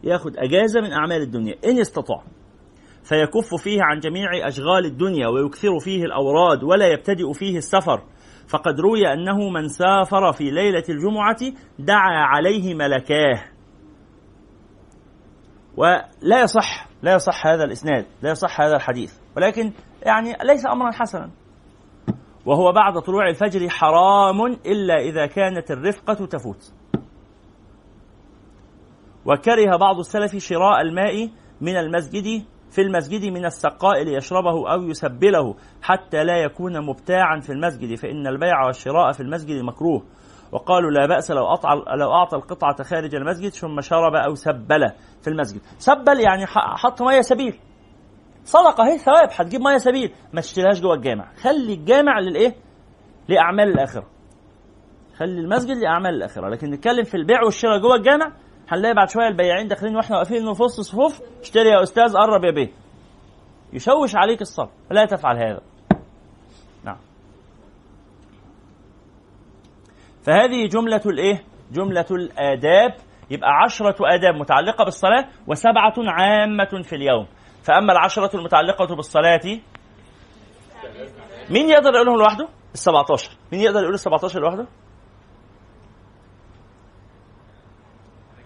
ياخد 0.03 0.37
أجازة 0.37 0.81
من 0.81 0.91
أعمال 0.91 1.21
الدنيا. 1.21 1.55
إن 1.65 1.79
استطاع 1.79 2.23
فيكف 3.03 3.55
فيه 3.63 3.83
عن 3.83 3.99
جميع 3.99 4.47
أشغال 4.47 4.85
الدنيا 4.85 5.27
ويكثر 5.27 5.79
فيه 5.79 6.03
الأوراد 6.03 6.63
ولا 6.63 6.87
يبتدئ 6.87 7.33
فيه 7.33 7.57
السفر. 7.57 8.03
فقد 8.47 8.79
روي 8.79 9.13
أنه 9.13 9.49
من 9.49 9.67
سافر 9.67 10.31
في 10.31 10.43
ليلة 10.51 10.83
الجمعة 10.89 11.37
دعا 11.79 12.25
عليه 12.25 12.73
ملكاه. 12.73 13.43
ولا 15.77 16.43
يصح 16.43 16.87
لا 17.03 17.15
يصح 17.15 17.47
هذا 17.47 17.63
الإسناد 17.63 18.05
لا 18.21 18.31
يصح 18.31 18.61
هذا 18.61 18.75
الحديث. 18.75 19.13
ولكن 19.37 19.71
يعني 20.05 20.33
ليس 20.43 20.65
أمرا 20.65 20.91
حسنا. 20.91 21.31
وهو 22.45 22.71
بعد 22.71 23.01
طلوع 23.01 23.29
الفجر 23.29 23.69
حرام 23.69 24.45
إلا 24.45 24.95
إذا 24.95 25.25
كانت 25.25 25.71
الرفقة 25.71 26.25
تفوت. 26.25 26.73
وكره 29.25 29.77
بعض 29.77 29.99
السلف 29.99 30.35
شراء 30.35 30.81
الماء 30.81 31.29
من 31.61 31.77
المسجد 31.77 32.45
في 32.71 32.81
المسجد 32.81 33.25
من 33.25 33.45
السقاء 33.45 34.03
ليشربه 34.03 34.71
أو 34.73 34.81
يسبله 34.81 35.55
حتى 35.81 36.23
لا 36.23 36.37
يكون 36.37 36.85
مبتاعا 36.85 37.39
في 37.39 37.49
المسجد 37.51 37.95
فإن 37.97 38.27
البيع 38.27 38.65
والشراء 38.65 39.11
في 39.11 39.19
المسجد 39.19 39.63
مكروه. 39.63 40.03
وقالوا 40.51 40.91
لا 40.91 41.05
بأس 41.05 41.31
لو 41.31 41.45
أطع 41.45 41.73
لو 41.73 42.11
أعطى 42.13 42.37
القطعة 42.37 42.83
خارج 42.83 43.15
المسجد 43.15 43.49
ثم 43.49 43.81
شرب 43.81 44.15
أو 44.15 44.35
سبل 44.35 44.89
في 45.21 45.27
المسجد. 45.27 45.61
سبل 45.77 46.19
يعني 46.19 46.45
حط 46.47 47.01
مية 47.01 47.21
سبيل. 47.21 47.59
صدقة 48.45 48.83
اهي 48.83 48.97
ثواب 48.97 49.29
هتجيب 49.31 49.61
مية 49.61 49.77
سبيل. 49.77 50.13
ما 50.33 50.41
تشتريهاش 50.41 50.81
جوه 50.81 50.93
الجامع. 50.93 51.33
خلي 51.33 51.73
الجامع 51.73 52.19
للإيه؟ 52.19 52.55
لأعمال 53.29 53.67
الآخرة. 53.67 54.07
خلي 55.17 55.39
المسجد 55.41 55.77
لأعمال 55.77 56.15
الآخرة. 56.15 56.49
لكن 56.49 56.69
نتكلم 56.69 57.03
في 57.03 57.15
البيع 57.15 57.43
والشراء 57.43 57.79
جوه 57.79 57.95
الجامع 57.95 58.31
هنلاقي 58.69 58.93
بعد 58.93 59.09
شوية 59.09 59.27
البياعين 59.27 59.67
داخلين 59.67 59.95
وإحنا 59.95 60.17
واقفين 60.17 60.53
في 60.53 60.63
وسط 60.63 60.79
الصفوف. 60.79 61.21
اشتري 61.41 61.69
يا 61.69 61.83
أستاذ 61.83 62.13
قرب 62.13 62.43
يا 62.43 62.51
بيه. 62.51 62.71
يشوش 63.73 64.15
عليك 64.15 64.41
الصبر. 64.41 64.69
لا 64.91 65.05
تفعل 65.05 65.37
هذا. 65.37 65.61
نعم. 66.83 66.97
فهذه 70.23 70.67
جملة 70.67 71.01
الإيه؟ 71.05 71.43
جملة 71.71 72.05
الآداب. 72.11 72.93
يبقى 73.31 73.49
عشرة 73.63 73.95
آداب 74.01 74.35
متعلقة 74.35 74.83
بالصلاة 74.83 75.27
وسبعة 75.47 75.93
عامة 75.97 76.81
في 76.83 76.95
اليوم. 76.95 77.27
فأما 77.65 77.93
العشرة 77.93 78.35
المتعلقة 78.35 78.95
بالصلاة 78.95 79.41
مين 81.49 81.69
يقدر 81.69 81.93
يقولهم 81.93 82.17
لوحده؟ 82.17 82.47
ال 82.73 82.79
17 82.79 83.31
مين 83.51 83.61
يقدر 83.61 83.79
يقول 83.81 83.93
ال 83.93 83.99
17 83.99 84.39
لوحده؟ 84.39 84.67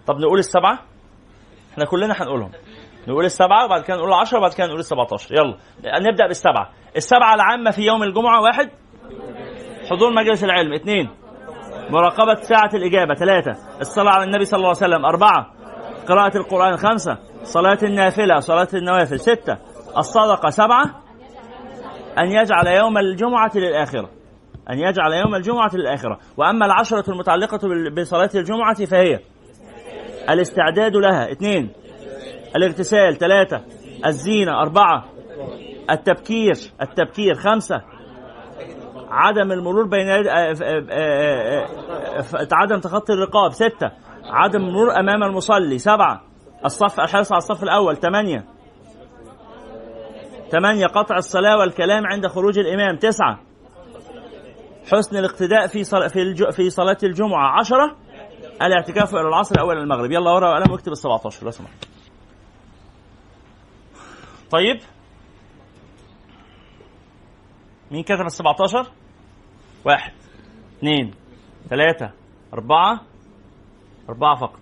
طب 0.06 0.18
نقول 0.18 0.38
السبعة؟ 0.38 0.78
إحنا 1.72 1.84
كلنا 1.84 2.14
هنقولهم. 2.22 2.50
نقول 3.08 3.24
السبعة 3.24 3.64
وبعد 3.64 3.82
كده 3.82 3.96
نقول 3.96 4.08
العشرة 4.08 4.38
وبعد 4.38 4.54
كده 4.54 4.66
نقول 4.66 4.78
ال 4.78 4.84
17 4.84 5.34
يلا 5.34 5.56
نبدأ 6.10 6.26
بالسبعة. 6.26 6.70
السبعة 6.96 7.34
العامة 7.34 7.70
في 7.70 7.82
يوم 7.82 8.02
الجمعة 8.02 8.42
واحد. 8.42 8.70
حضور 9.90 10.12
مجلس 10.14 10.44
العلم. 10.44 10.72
اثنين 10.72 11.10
مراقبة 11.90 12.34
ساعة 12.34 12.70
الإجابة. 12.74 13.14
ثلاثة 13.14 13.80
الصلاة 13.80 14.12
على 14.12 14.24
النبي 14.24 14.44
صلى 14.44 14.56
الله 14.58 14.68
عليه 14.68 14.78
وسلم. 14.78 15.06
أربعة 15.06 15.52
قراءة 16.10 16.36
القرآن 16.36 16.76
خمسة 16.76 17.18
صلاة 17.42 17.78
النافلة 17.82 18.40
صلاة 18.40 18.68
النوافل 18.74 19.20
ستة 19.20 19.58
الصدقة 19.98 20.50
سبعة 20.50 20.84
أن 22.18 22.26
يجعل 22.26 22.66
يوم 22.66 22.98
الجمعة 22.98 23.50
للآخرة 23.54 24.10
أن 24.70 24.78
يجعل 24.78 25.12
يوم 25.12 25.34
الجمعة 25.34 25.70
للآخرة 25.74 26.18
وأما 26.36 26.66
العشرة 26.66 27.10
المتعلقة 27.10 27.58
بصلاة 27.96 28.30
الجمعة 28.34 28.84
فهي 28.84 29.18
الاستعداد 30.30 30.96
لها 30.96 31.32
اثنين 31.32 31.72
الاغتسال 32.56 33.18
ثلاثة 33.18 33.60
الزينة 34.06 34.60
أربعة 34.62 35.04
التبكير 35.90 36.54
التبكير 36.82 37.34
خمسة 37.34 37.82
عدم 39.10 39.52
المرور 39.52 39.86
بين 39.86 40.08
آه، 40.08 40.24
آه، 40.28 40.84
آه، 40.90 42.48
عدم 42.52 42.80
تخطي 42.80 43.12
الرقاب 43.12 43.52
ستة 43.52 43.90
عدم 44.30 44.60
المرور 44.60 45.00
أمام 45.00 45.22
المصلي. 45.22 45.78
سبعة. 45.78 46.22
الصف 46.64 47.00
الحرص 47.00 47.32
على 47.32 47.38
الصف 47.38 47.62
الأول. 47.62 47.96
ثمانية 47.96 48.44
ثمانية 50.50 50.86
قطع 50.86 51.16
الصلاة 51.16 51.58
والكلام 51.58 52.06
عند 52.06 52.26
خروج 52.26 52.58
الإمام. 52.58 52.96
تسعة. 52.96 53.40
حسن 54.92 55.16
الاقتداء 55.16 55.66
في 55.66 55.84
في 56.52 56.70
صلاة 56.70 56.98
الجمعة. 57.02 57.58
عشرة. 57.60 57.96
الاعتكاف 58.62 59.14
إلى 59.14 59.28
العصر 59.28 59.60
أو 59.60 59.72
إلى 59.72 59.80
المغرب. 59.80 60.12
يلا 60.12 60.30
ورقة 60.30 60.50
وقلم 60.50 60.72
واكتب 60.72 60.92
ال 60.92 60.98
17 60.98 61.44
لو 61.44 61.50
سمحت. 61.50 61.84
طيب. 64.50 64.80
مين 67.90 68.02
كتب 68.02 68.20
ال 68.20 68.32
17 68.32 68.86
واحد. 69.84 70.12
اثنين. 70.78 71.14
ثلاثة. 71.70 72.10
أربعة. 72.54 73.00
أربعة 74.08 74.36
فقط. 74.36 74.60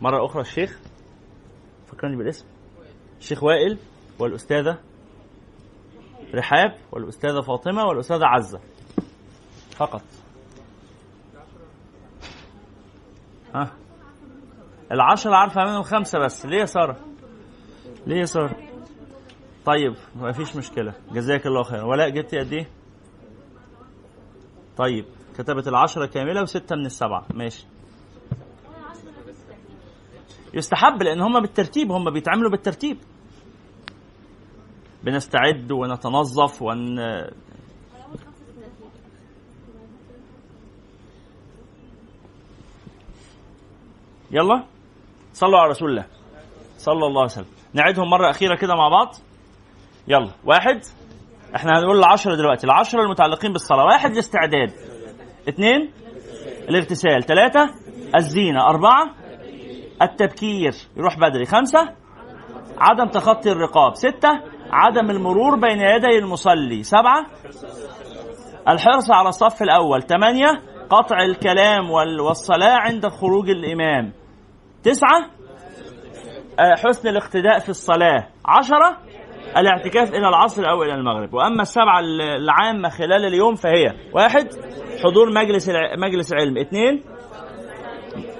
مرة 0.00 0.24
أخرى 0.26 0.42
الشيخ 0.42 0.80
فكرني 1.86 2.16
بالاسم. 2.16 2.46
الشيخ 3.18 3.42
وائل 3.42 3.78
والأستاذة 4.18 4.78
رحاب 6.34 6.76
والأستاذة 6.92 7.40
فاطمة 7.40 7.84
والأستاذة 7.84 8.24
عزة. 8.24 8.60
فقط. 9.70 10.02
ها؟ 13.54 13.72
العشرة 14.92 15.34
عارفة 15.34 15.60
منهم 15.64 15.82
خمسة 15.82 16.18
بس. 16.18 16.46
ليه 16.46 16.58
يا 16.60 16.64
سارة؟ 16.64 16.96
ليه 18.06 18.16
يا 18.16 18.24
سارة؟ 18.24 18.56
طيب 19.64 19.94
ما 20.16 20.32
فيش 20.32 20.56
مشكلة. 20.56 20.94
جزاك 21.12 21.46
الله 21.46 21.62
خير 21.62 21.84
ولاء 21.84 22.08
جبتي 22.08 22.38
قد 22.38 22.52
إيه؟ 22.52 22.68
طيب. 24.76 25.04
كتبت 25.38 25.68
العشرة 25.68 26.06
كاملة 26.06 26.42
وستة 26.42 26.76
من 26.76 26.86
السبعة. 26.86 27.26
ماشي. 27.34 27.66
يستحب 30.54 31.02
لأن 31.02 31.20
هم 31.20 31.40
بالترتيب 31.40 31.92
هم 31.92 32.10
بيتعاملوا 32.10 32.50
بالترتيب. 32.50 32.98
بنستعد 35.04 35.72
ونتنظف 35.72 36.62
ون 36.62 36.98
يلا. 44.30 44.64
صلوا 45.32 45.58
على 45.58 45.70
رسول 45.70 45.90
الله. 45.90 46.06
صلى 46.78 47.06
الله 47.06 47.20
عليه 47.20 47.32
وسلم. 47.32 47.46
نعيدهم 47.74 48.10
مرة 48.10 48.30
أخيرة 48.30 48.56
كده 48.56 48.74
مع 48.74 48.88
بعض. 48.88 49.14
يلا. 50.08 50.30
واحد. 50.44 50.80
إحنا 51.56 51.78
هنقول 51.78 51.98
العشرة 51.98 52.34
دلوقتي. 52.34 52.66
العشرة 52.66 53.02
المتعلقين 53.02 53.52
بالصلاة. 53.52 53.84
واحد 53.84 54.10
الاستعداد 54.10 54.95
اثنين 55.48 55.92
الاغتسال 56.68 57.22
ثلاثة 57.22 57.70
الزينة 58.16 58.60
أربعة 58.60 59.14
التبكير 60.02 60.72
يروح 60.96 61.18
بدري 61.18 61.44
خمسة 61.44 61.88
عدم 62.78 63.08
تخطي 63.08 63.52
الرقاب 63.52 63.94
ستة 63.94 64.40
عدم 64.72 65.10
المرور 65.10 65.56
بين 65.56 65.80
يدي 65.80 66.18
المصلي 66.18 66.82
سبعة 66.82 67.26
الحرص 68.68 69.10
على 69.10 69.28
الصف 69.28 69.62
الأول 69.62 70.02
ثمانية 70.02 70.62
قطع 70.90 71.16
الكلام 71.22 71.90
والصلاة 71.90 72.76
عند 72.76 73.06
خروج 73.08 73.50
الإمام 73.50 74.12
تسعة 74.82 75.30
آه، 76.58 76.74
حسن 76.88 77.08
الاقتداء 77.08 77.58
في 77.58 77.68
الصلاة 77.68 78.28
عشرة 78.46 78.98
الاعتكاف 79.56 80.10
إلى 80.10 80.28
العصر 80.28 80.70
أو 80.70 80.82
إلى 80.82 80.94
المغرب. 80.94 81.34
وأما 81.34 81.62
السبعة 81.62 82.00
العامة 82.40 82.88
خلال 82.88 83.24
اليوم 83.24 83.54
فهي 83.54 83.94
واحد 84.12 84.48
حضور 85.04 85.32
مجلس 85.32 85.70
مجلس 85.98 86.34
علم 86.34 86.58
اثنين 86.58 87.04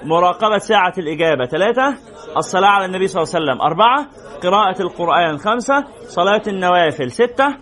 مراقبة 0.04 0.58
ساعة 0.58 0.92
الإجابة. 0.98 1.44
ثلاثة 1.44 1.94
الصلاة 2.36 2.68
على 2.68 2.84
النبي 2.84 3.06
صلى 3.06 3.22
الله 3.22 3.34
عليه 3.34 3.44
وسلم. 3.44 3.62
أربعة 3.62 4.06
قراءة 4.42 4.82
القرآن. 4.82 5.38
خمسة 5.38 5.84
صلاة 6.00 6.42
النوافل. 6.48 7.10
ستة 7.10 7.56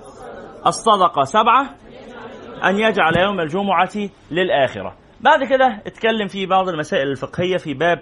الصدقة. 0.66 1.22
سبعة 1.22 1.76
أن 2.64 2.78
يجعل 2.78 3.16
يوم 3.16 3.40
الجمعة 3.40 4.10
للآخرة. 4.30 4.96
بعد 5.20 5.44
كده 5.44 5.82
اتكلم 5.86 6.26
في 6.28 6.46
بعض 6.46 6.68
المسائل 6.68 7.08
الفقهية 7.08 7.56
في 7.56 7.74
باب 7.74 8.00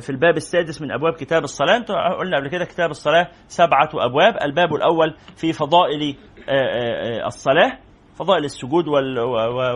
في 0.00 0.10
الباب 0.10 0.36
السادس 0.36 0.82
من 0.82 0.92
أبواب 0.92 1.12
كتاب 1.12 1.44
الصلاة. 1.44 1.78
قلنا 2.18 2.36
قبل 2.36 2.48
كده 2.48 2.64
كتاب 2.64 2.90
الصلاة 2.90 3.28
سبعة 3.48 3.90
أبواب. 3.94 4.36
الباب 4.42 4.74
الأول 4.74 5.14
في 5.36 5.52
فضائل 5.52 6.16
آه، 6.48 6.52
آه، 6.52 7.22
آه، 7.22 7.26
الصلاة. 7.26 7.78
فضائل 8.14 8.44
السجود 8.44 8.88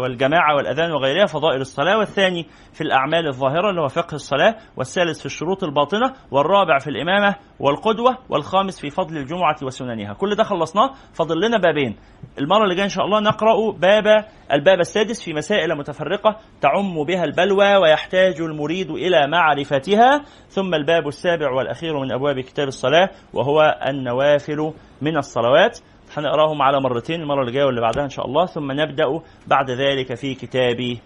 والجماعة 0.02 0.56
والأذان 0.56 0.92
وغيرها 0.92 1.26
فضائل 1.26 1.60
الصلاة 1.60 1.98
والثاني 1.98 2.46
في 2.72 2.80
الأعمال 2.80 3.26
الظاهرة 3.26 3.70
اللي 3.70 3.80
هو 3.80 3.88
فقه 3.88 4.14
الصلاة 4.14 4.56
والثالث 4.76 5.20
في 5.20 5.26
الشروط 5.26 5.64
الباطنة 5.64 6.12
والرابع 6.30 6.78
في 6.78 6.90
الإمامة 6.90 7.34
والقدوة 7.60 8.18
والخامس 8.28 8.80
في 8.80 8.90
فضل 8.90 9.16
الجمعة 9.16 9.56
وسننها. 9.62 10.14
كل 10.14 10.34
ده 10.34 10.44
خلصناه 10.44 10.90
فاضل 11.14 11.40
لنا 11.40 11.58
بابين. 11.58 11.96
المرة 12.38 12.64
اللي 12.64 12.74
جاية 12.74 12.84
إن 12.84 12.90
شاء 12.90 13.04
الله 13.04 13.20
نقرأ 13.20 13.72
باب 13.72 14.24
الباب 14.52 14.80
السادس 14.80 15.24
في 15.24 15.32
مسائل 15.34 15.78
متفرقة 15.78 16.36
تعم 16.60 17.04
بها 17.04 17.24
البلوى 17.24 17.76
ويحتاج 17.76 18.40
المريد 18.40 18.90
إلى 18.90 19.26
معرفتها. 19.28 20.24
ثم 20.48 20.74
الباب 20.74 21.08
السابع 21.08 21.50
والأخير 21.50 22.00
من 22.00 22.12
أبواب 22.12 22.40
كتاب 22.40 22.68
الصلاة 22.68 23.10
وهو 23.32 23.78
النوافل 23.86 24.72
من 25.02 25.16
الصلوات. 25.16 25.78
هنقراهم 26.18 26.62
على 26.62 26.80
مرتين 26.80 27.20
المرة 27.20 27.40
اللي 27.40 27.52
جاية 27.52 27.64
واللي 27.64 27.80
بعدها 27.80 28.05
إن 28.05 28.09
شاء 28.09 28.26
الله. 28.26 28.47
ثم 28.47 28.72
نبدأ 28.72 29.20
بعد 29.47 29.70
ذلك 29.70 30.14
في 30.14 30.34
كتاب 30.34 30.97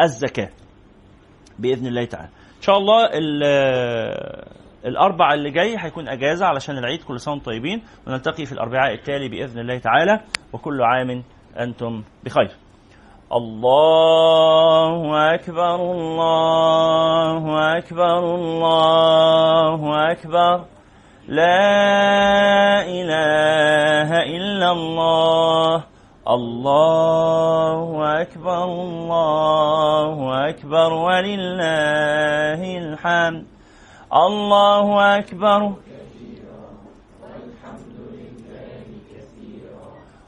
الزكاة 0.00 0.48
بإذن 1.58 1.86
الله 1.86 2.04
تعالى. 2.04 2.28
إن 2.56 2.62
شاء 2.62 2.78
الله 2.78 3.08
الأربع 4.84 5.34
اللي 5.34 5.50
جاي 5.50 5.76
هيكون 5.78 6.08
أجازة 6.08 6.46
علشان 6.46 6.78
العيد 6.78 7.02
كل 7.02 7.20
سنة 7.20 7.38
طيبين 7.38 7.82
ونلتقي 8.06 8.44
في 8.44 8.52
الأربعاء 8.52 8.94
التالي 8.94 9.28
بإذن 9.28 9.60
الله 9.60 9.78
تعالى. 9.78 10.20
وكل 10.52 10.82
عام 10.82 11.22
أنتم 11.58 12.02
بخير. 12.24 12.50
الله 13.32 15.34
أكبر 15.34 15.74
الله 15.74 17.78
أكبر 17.78 18.34
الله 18.34 20.12
أكبر. 20.12 20.64
لا 21.30 22.82
إله 22.82 24.10
إلا 24.22 24.72
الله. 24.72 25.84
الله 26.28 28.20
أكبر 28.20 28.64
الله 28.64 30.48
أكبر 30.48 30.92
ولله 30.92 32.78
الحمد. 32.78 33.44
الله 34.10 35.16
أكبر. 35.18 35.72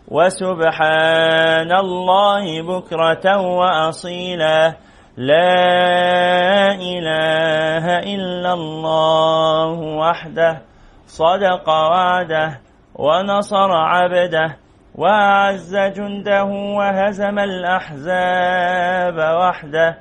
وسبحان 0.08 1.72
الله 1.72 2.62
بكرة 2.62 3.26
وأصيلا. 3.40 4.74
لا 5.16 6.74
إله 6.74 7.98
إلا 7.98 8.52
الله 8.52 9.80
وحده. 9.98 10.71
صدق 11.12 11.68
وعده 11.68 12.60
ونصر 12.94 13.72
عبده 13.72 14.56
وأعز 14.94 15.76
جنده 15.76 16.44
وهزم 16.44 17.38
الأحزاب 17.38 19.18
وحده. 19.40 19.98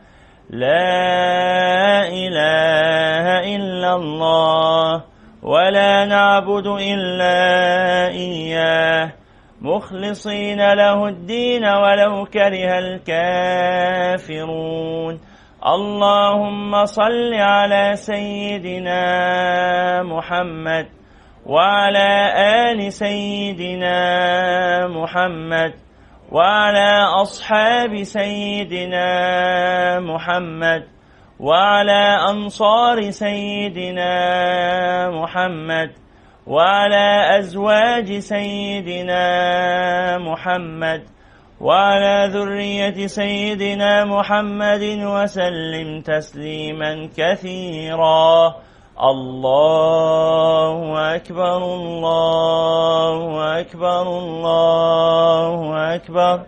لا 0.50 2.08
إله 2.08 3.56
إلا 3.56 3.96
الله 3.96 5.04
ولا 5.44 6.06
نعبد 6.06 6.68
إلا 6.68 8.08
إياه. 8.08 9.12
مخلصين 9.62 10.74
له 10.74 11.08
الدين 11.08 11.66
ولو 11.66 12.26
كره 12.26 12.80
الكافرون. 14.20 15.20
اللهم 15.62 16.86
صل 16.86 17.34
على 17.34 17.96
سيدنا 17.96 19.04
محمد 20.04 21.01
وعلى 21.46 22.34
آل 22.72 22.94
سيدنا 22.94 23.98
محمد 24.88 25.74
وعلى 26.32 27.04
أصحاب 27.22 28.04
سيدنا 28.04 29.10
محمد 30.00 30.84
وعلى 31.40 32.18
أنصار 32.30 33.12
سيدنا 33.12 34.12
محمد 35.10 35.92
وعلى 36.48 37.40
أزواج 37.40 38.20
سيدنا 38.20 39.24
محمد 40.18 41.04
وعلى 41.62 42.30
ذرية 42.34 43.08
سيدنا 43.08 44.06
محمد 44.06 44.84
وسلم 45.04 46.02
تسليما 46.02 47.10
كثيرا 47.18 48.56
الله 49.00 51.16
أكبر 51.16 51.58
الله 51.58 53.60
أكبر 53.60 54.02
الله 54.02 55.96
أكبر 55.96 56.42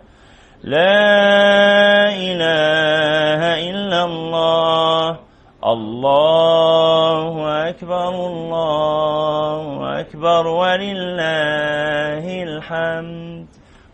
لا 0.64 2.08
إله 2.12 3.40
إلا 3.70 4.04
الله 4.04 5.18
الله 5.64 7.68
أكبر 7.68 8.08
الله 8.26 10.00
أكبر 10.00 10.46
ولله 10.46 12.24
الحمد 12.42 13.46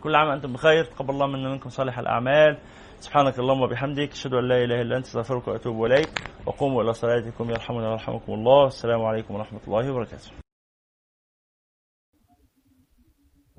كل 0.02 0.14
عام 0.14 0.28
أنتم 0.28 0.52
بخير 0.52 0.84
تقبل 0.84 1.10
الله 1.10 1.26
منا 1.26 1.48
منكم 1.48 1.70
صالح 1.70 1.98
الأعمال 1.98 2.56
سبحانك 3.00 3.38
اللهم 3.38 3.62
وبحمدك 3.62 4.10
أشهد 4.12 4.34
أن 4.34 4.48
لا 4.48 4.64
إله 4.64 4.80
إلا 4.80 4.96
أنت 4.96 5.06
أستغفرك 5.06 5.48
وأتوب 5.48 5.84
إليك 5.84 6.12
وقوموا 6.46 6.82
إلى 6.82 6.92
صلاتكم 6.92 7.50
يرحمنا 7.50 7.88
ويرحمكم 7.88 8.32
الله. 8.32 8.66
السلام 8.66 9.02
عليكم 9.02 9.34
ورحمة 9.34 9.60
الله 9.68 9.90
وبركاته. 9.90 10.39